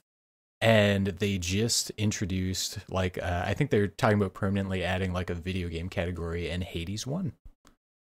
And 0.62 1.08
they 1.08 1.38
just 1.38 1.90
introduced 1.92 2.80
like 2.90 3.18
uh, 3.22 3.44
I 3.46 3.54
think 3.54 3.70
they're 3.70 3.88
talking 3.88 4.18
about 4.18 4.34
permanently 4.34 4.84
adding 4.84 5.14
like 5.14 5.30
a 5.30 5.36
video 5.36 5.70
game 5.70 5.90
category 5.90 6.50
and 6.50 6.64
Hades 6.64 7.08
won. 7.08 7.34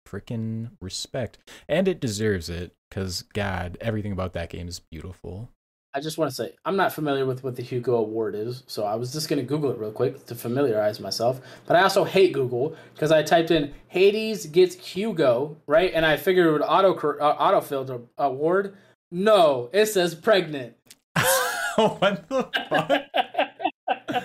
Freaking 0.09 0.71
respect. 0.81 1.39
And 1.69 1.87
it 1.87 2.01
deserves 2.01 2.49
it 2.49 2.75
cuz 2.91 3.23
god, 3.23 3.77
everything 3.81 4.13
about 4.13 4.33
that 4.33 4.51
game 4.51 4.67
is 4.67 4.81
beautiful. 4.81 5.51
I 5.99 6.01
just 6.01 6.17
want 6.17 6.31
to 6.31 6.35
say 6.35 6.55
I'm 6.65 6.77
not 6.77 6.93
familiar 6.93 7.27
with 7.27 7.43
what 7.43 7.57
the 7.57 7.63
Hugo 7.63 7.97
Award 7.97 8.37
is, 8.37 8.63
so 8.69 8.85
I 8.85 8.95
was 8.95 9.13
just 9.13 9.29
gonna 9.29 9.43
Google 9.43 9.73
it 9.73 9.79
real 9.79 9.91
quick 9.91 10.25
to 10.27 10.37
familiarize 10.37 11.01
myself. 11.01 11.41
But 11.67 11.75
I 11.77 11.83
also 11.83 12.05
hate 12.05 12.33
Google 12.33 12.77
because 12.95 13.11
I 13.11 13.25
typed 13.25 13.51
in 13.51 13.75
Hades 13.89 14.47
gets 14.47 14.77
Hugo 14.77 15.57
right, 15.67 15.91
and 15.93 16.07
I 16.07 16.17
figured 16.17 16.47
it 16.47 16.53
would 16.53 16.63
auto 16.63 16.95
uh, 16.95 17.37
autofill 17.51 17.85
the 17.85 18.01
award. 18.17 18.77
No, 19.11 19.71
it 19.73 19.87
says 19.87 20.15
pregnant. 20.15 20.77
what 21.75 22.29
the 22.29 22.49
fuck? 22.71 24.23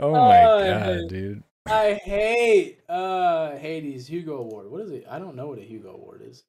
Oh 0.00 0.10
my 0.12 0.42
Oh, 0.42 0.58
god, 0.58 0.86
man. 0.86 1.06
dude. 1.06 1.42
I 1.66 1.94
hate 1.94 2.80
uh 2.88 3.56
Hades 3.56 4.08
Hugo 4.08 4.38
Award. 4.38 4.68
What 4.70 4.80
is 4.82 4.90
it? 4.90 5.06
I 5.08 5.20
don't 5.20 5.36
know 5.36 5.46
what 5.46 5.58
a 5.60 5.62
Hugo 5.62 5.90
Award 5.94 6.22
is. 6.28 6.42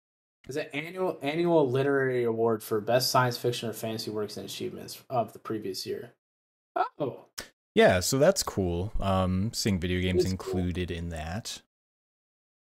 Is 0.48 0.58
an 0.58 0.68
annual 0.74 1.18
annual 1.22 1.70
literary 1.70 2.24
award 2.24 2.62
for 2.62 2.80
best 2.80 3.10
science 3.10 3.38
fiction 3.38 3.68
or 3.70 3.74
fantasy 3.74 4.12
works 4.12 4.38
and 4.38 4.46
achievements 4.46 5.04
of 5.10 5.34
the 5.34 5.40
previous 5.40 5.86
year? 5.86 6.14
Oh, 6.76 7.26
Yeah, 7.74 8.00
so 8.00 8.18
that's 8.20 8.44
cool. 8.44 8.92
Um, 9.00 9.52
seeing 9.54 9.80
video 9.80 10.02
games 10.02 10.24
is 10.26 10.26
cool. 10.26 10.32
included 10.32 10.92
in 10.92 11.10
that. 11.10 11.62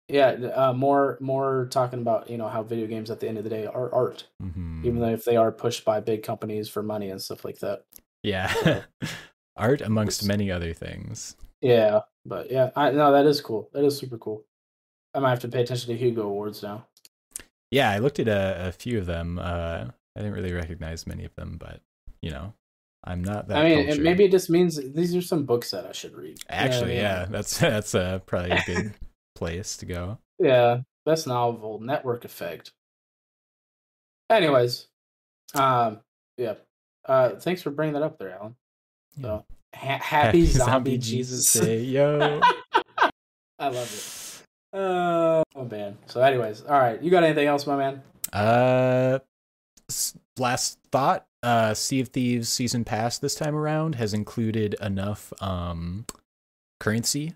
yeah. 0.08 0.30
Uh, 0.30 0.72
more 0.72 1.18
more 1.20 1.68
talking 1.70 2.00
about 2.00 2.30
you 2.30 2.38
know 2.38 2.48
how 2.48 2.62
video 2.62 2.86
games 2.86 3.10
at 3.10 3.20
the 3.20 3.28
end 3.28 3.38
of 3.38 3.44
the 3.44 3.50
day 3.50 3.66
are 3.66 3.92
art, 3.94 4.26
hmm 4.40 4.86
even 4.86 5.00
though 5.00 5.08
if 5.08 5.24
they 5.24 5.36
are 5.36 5.50
pushed 5.52 5.84
by 5.84 6.00
big 6.00 6.22
companies 6.22 6.68
for 6.68 6.82
money 6.82 7.10
and 7.10 7.20
stuff 7.20 7.44
like 7.44 7.58
that. 7.58 7.84
yeah, 8.22 8.82
art 9.56 9.80
amongst 9.80 10.24
many 10.24 10.50
other 10.50 10.72
things. 10.72 11.36
Yeah, 11.60 12.00
but 12.24 12.50
yeah, 12.50 12.70
I 12.76 12.90
no, 12.92 13.12
that 13.12 13.26
is 13.26 13.40
cool. 13.40 13.68
That 13.72 13.84
is 13.84 13.98
super 13.98 14.18
cool. 14.18 14.44
I 15.14 15.20
might 15.20 15.30
have 15.30 15.40
to 15.40 15.48
pay 15.48 15.62
attention 15.62 15.88
to 15.92 15.96
Hugo 15.98 16.22
Awards 16.22 16.62
now. 16.62 16.86
Yeah, 17.70 17.90
I 17.90 17.98
looked 17.98 18.18
at 18.18 18.28
a, 18.28 18.68
a 18.68 18.72
few 18.72 18.98
of 18.98 19.06
them. 19.06 19.38
Uh, 19.38 19.86
I 20.16 20.20
didn't 20.20 20.34
really 20.34 20.52
recognize 20.52 21.06
many 21.06 21.24
of 21.24 21.34
them, 21.34 21.56
but 21.58 21.80
you 22.22 22.30
know, 22.30 22.54
I'm 23.04 23.22
not 23.22 23.48
that. 23.48 23.58
I 23.58 23.64
mean, 23.64 23.88
it, 23.88 24.00
maybe 24.00 24.24
it 24.24 24.30
just 24.30 24.50
means 24.50 24.80
these 24.92 25.14
are 25.14 25.22
some 25.22 25.44
books 25.44 25.70
that 25.70 25.86
I 25.86 25.92
should 25.92 26.14
read. 26.14 26.38
You 26.38 26.44
know 26.48 26.56
what 26.56 26.60
I 26.60 26.64
actually, 26.64 26.94
mean? 26.94 27.02
yeah, 27.02 27.26
that's 27.28 27.58
that's 27.58 27.94
uh, 27.94 28.18
probably 28.26 28.52
a 28.52 28.62
good 28.66 28.94
place 29.34 29.76
to 29.78 29.86
go. 29.86 30.18
Yeah, 30.38 30.80
best 31.04 31.26
novel, 31.26 31.80
Network 31.80 32.24
Effect. 32.24 32.72
Anyways, 34.30 34.88
um, 35.54 36.00
yeah. 36.36 36.54
Uh, 37.06 37.30
thanks 37.36 37.62
for 37.62 37.70
bringing 37.70 37.94
that 37.94 38.02
up 38.02 38.18
there, 38.18 38.30
Alan. 38.32 38.54
So, 39.20 39.44
ha- 39.74 40.00
happy, 40.02 40.44
zombie, 40.44 40.98
Jesus. 40.98 41.50
Day, 41.52 41.80
yo. 41.82 42.40
I 43.58 43.68
love 43.68 43.92
it. 43.92 44.17
Uh, 44.72 45.42
oh 45.54 45.64
man. 45.70 45.96
So, 46.06 46.20
anyways, 46.20 46.62
all 46.62 46.78
right. 46.78 47.02
You 47.02 47.10
got 47.10 47.24
anything 47.24 47.46
else, 47.46 47.66
my 47.66 47.76
man? 47.76 48.02
Uh, 48.32 49.18
last 50.38 50.78
thought. 50.92 51.24
Uh, 51.40 51.72
Sea 51.72 52.00
of 52.00 52.08
Thieves 52.08 52.48
season 52.48 52.84
pass 52.84 53.18
this 53.18 53.36
time 53.36 53.54
around 53.54 53.94
has 53.94 54.12
included 54.12 54.74
enough 54.80 55.32
um 55.40 56.04
currency 56.80 57.34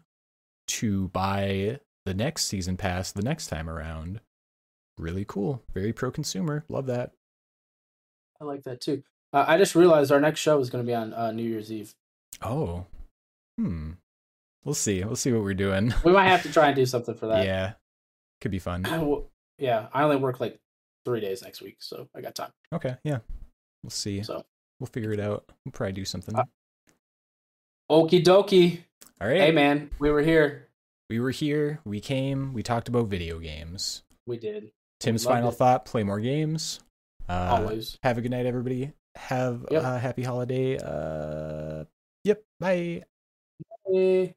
to 0.66 1.09
buy 1.09 1.78
the 2.04 2.14
next 2.14 2.46
season 2.46 2.76
pass 2.76 3.12
the 3.12 3.22
next 3.22 3.46
time 3.46 3.68
around. 3.68 4.20
Really 4.98 5.24
cool. 5.24 5.62
Very 5.72 5.92
pro 5.92 6.10
consumer. 6.10 6.64
Love 6.68 6.86
that. 6.86 7.12
I 8.40 8.44
like 8.44 8.64
that 8.64 8.80
too. 8.80 9.02
Uh, 9.32 9.44
I 9.46 9.56
just 9.56 9.74
realized 9.74 10.12
our 10.12 10.20
next 10.20 10.40
show 10.40 10.59
is 10.59 10.68
going 10.68 10.84
to 10.84 10.86
be 10.86 10.94
on 10.94 11.14
uh, 11.14 11.30
New 11.32 11.44
Year's 11.44 11.72
Eve. 11.72 11.94
Oh. 12.42 12.86
Hmm. 13.59 13.92
We'll 14.64 14.74
see. 14.74 15.02
We'll 15.05 15.16
see 15.16 15.32
what 15.32 15.43
we're 15.43 15.55
doing. 15.55 15.93
We 16.05 16.12
might 16.12 16.28
have 16.28 16.43
to 16.44 16.52
try 16.52 16.66
and 16.68 16.76
do 16.76 16.86
something 16.86 17.14
for 17.14 17.26
that. 17.28 17.44
yeah. 17.44 17.72
Could 18.40 18.51
be 18.52 18.59
fun. 18.59 18.86
Yeah. 19.59 19.89
I 19.93 20.02
only 20.02 20.16
work 20.16 20.40
like 20.40 20.59
three 21.05 21.20
days 21.20 21.43
next 21.43 21.62
week, 21.62 21.76
so 21.80 22.09
I 22.14 22.20
got 22.20 22.34
time. 22.34 22.51
Okay. 22.72 22.97
Yeah. 23.05 23.18
We'll 23.82 23.90
see. 23.90 24.22
So, 24.22 24.44
We'll 24.80 24.86
figure 24.89 25.12
it 25.12 25.20
out. 25.20 25.44
We'll 25.64 25.72
probably 25.72 25.93
do 25.93 26.05
something. 26.05 26.36
Uh, 26.36 26.44
okie 27.90 28.22
dokie. 28.24 28.80
All 29.20 29.28
right. 29.28 29.40
Hey, 29.40 29.51
man, 29.52 29.90
we 30.01 30.10
were 30.10 30.22
here. 30.22 30.68
We 31.09 31.20
were 31.20 31.30
here. 31.30 31.78
We 31.84 32.01
came. 32.01 32.52
We 32.52 32.62
talked 32.64 32.89
about 32.89 33.06
video 33.06 33.39
games. 33.39 34.02
We 34.26 34.39
did. 34.39 34.72
Tim's 34.98 35.24
Loved 35.26 35.36
final 35.36 35.48
it. 35.51 35.55
thought: 35.56 35.84
play 35.84 36.02
more 36.02 36.18
games. 36.20 36.80
Uh, 37.28 37.59
Always. 37.60 37.98
Have 38.02 38.18
a 38.18 38.20
good 38.22 38.30
night, 38.32 38.47
everybody. 38.47 38.93
Have 39.14 39.66
Yep. 39.70 39.82
a 39.84 39.98
happy 39.98 40.22
holiday. 40.22 40.78
Uh, 40.78 41.84
yep. 42.24 42.43
Bye. 42.59 43.05
Hey. 43.86 44.34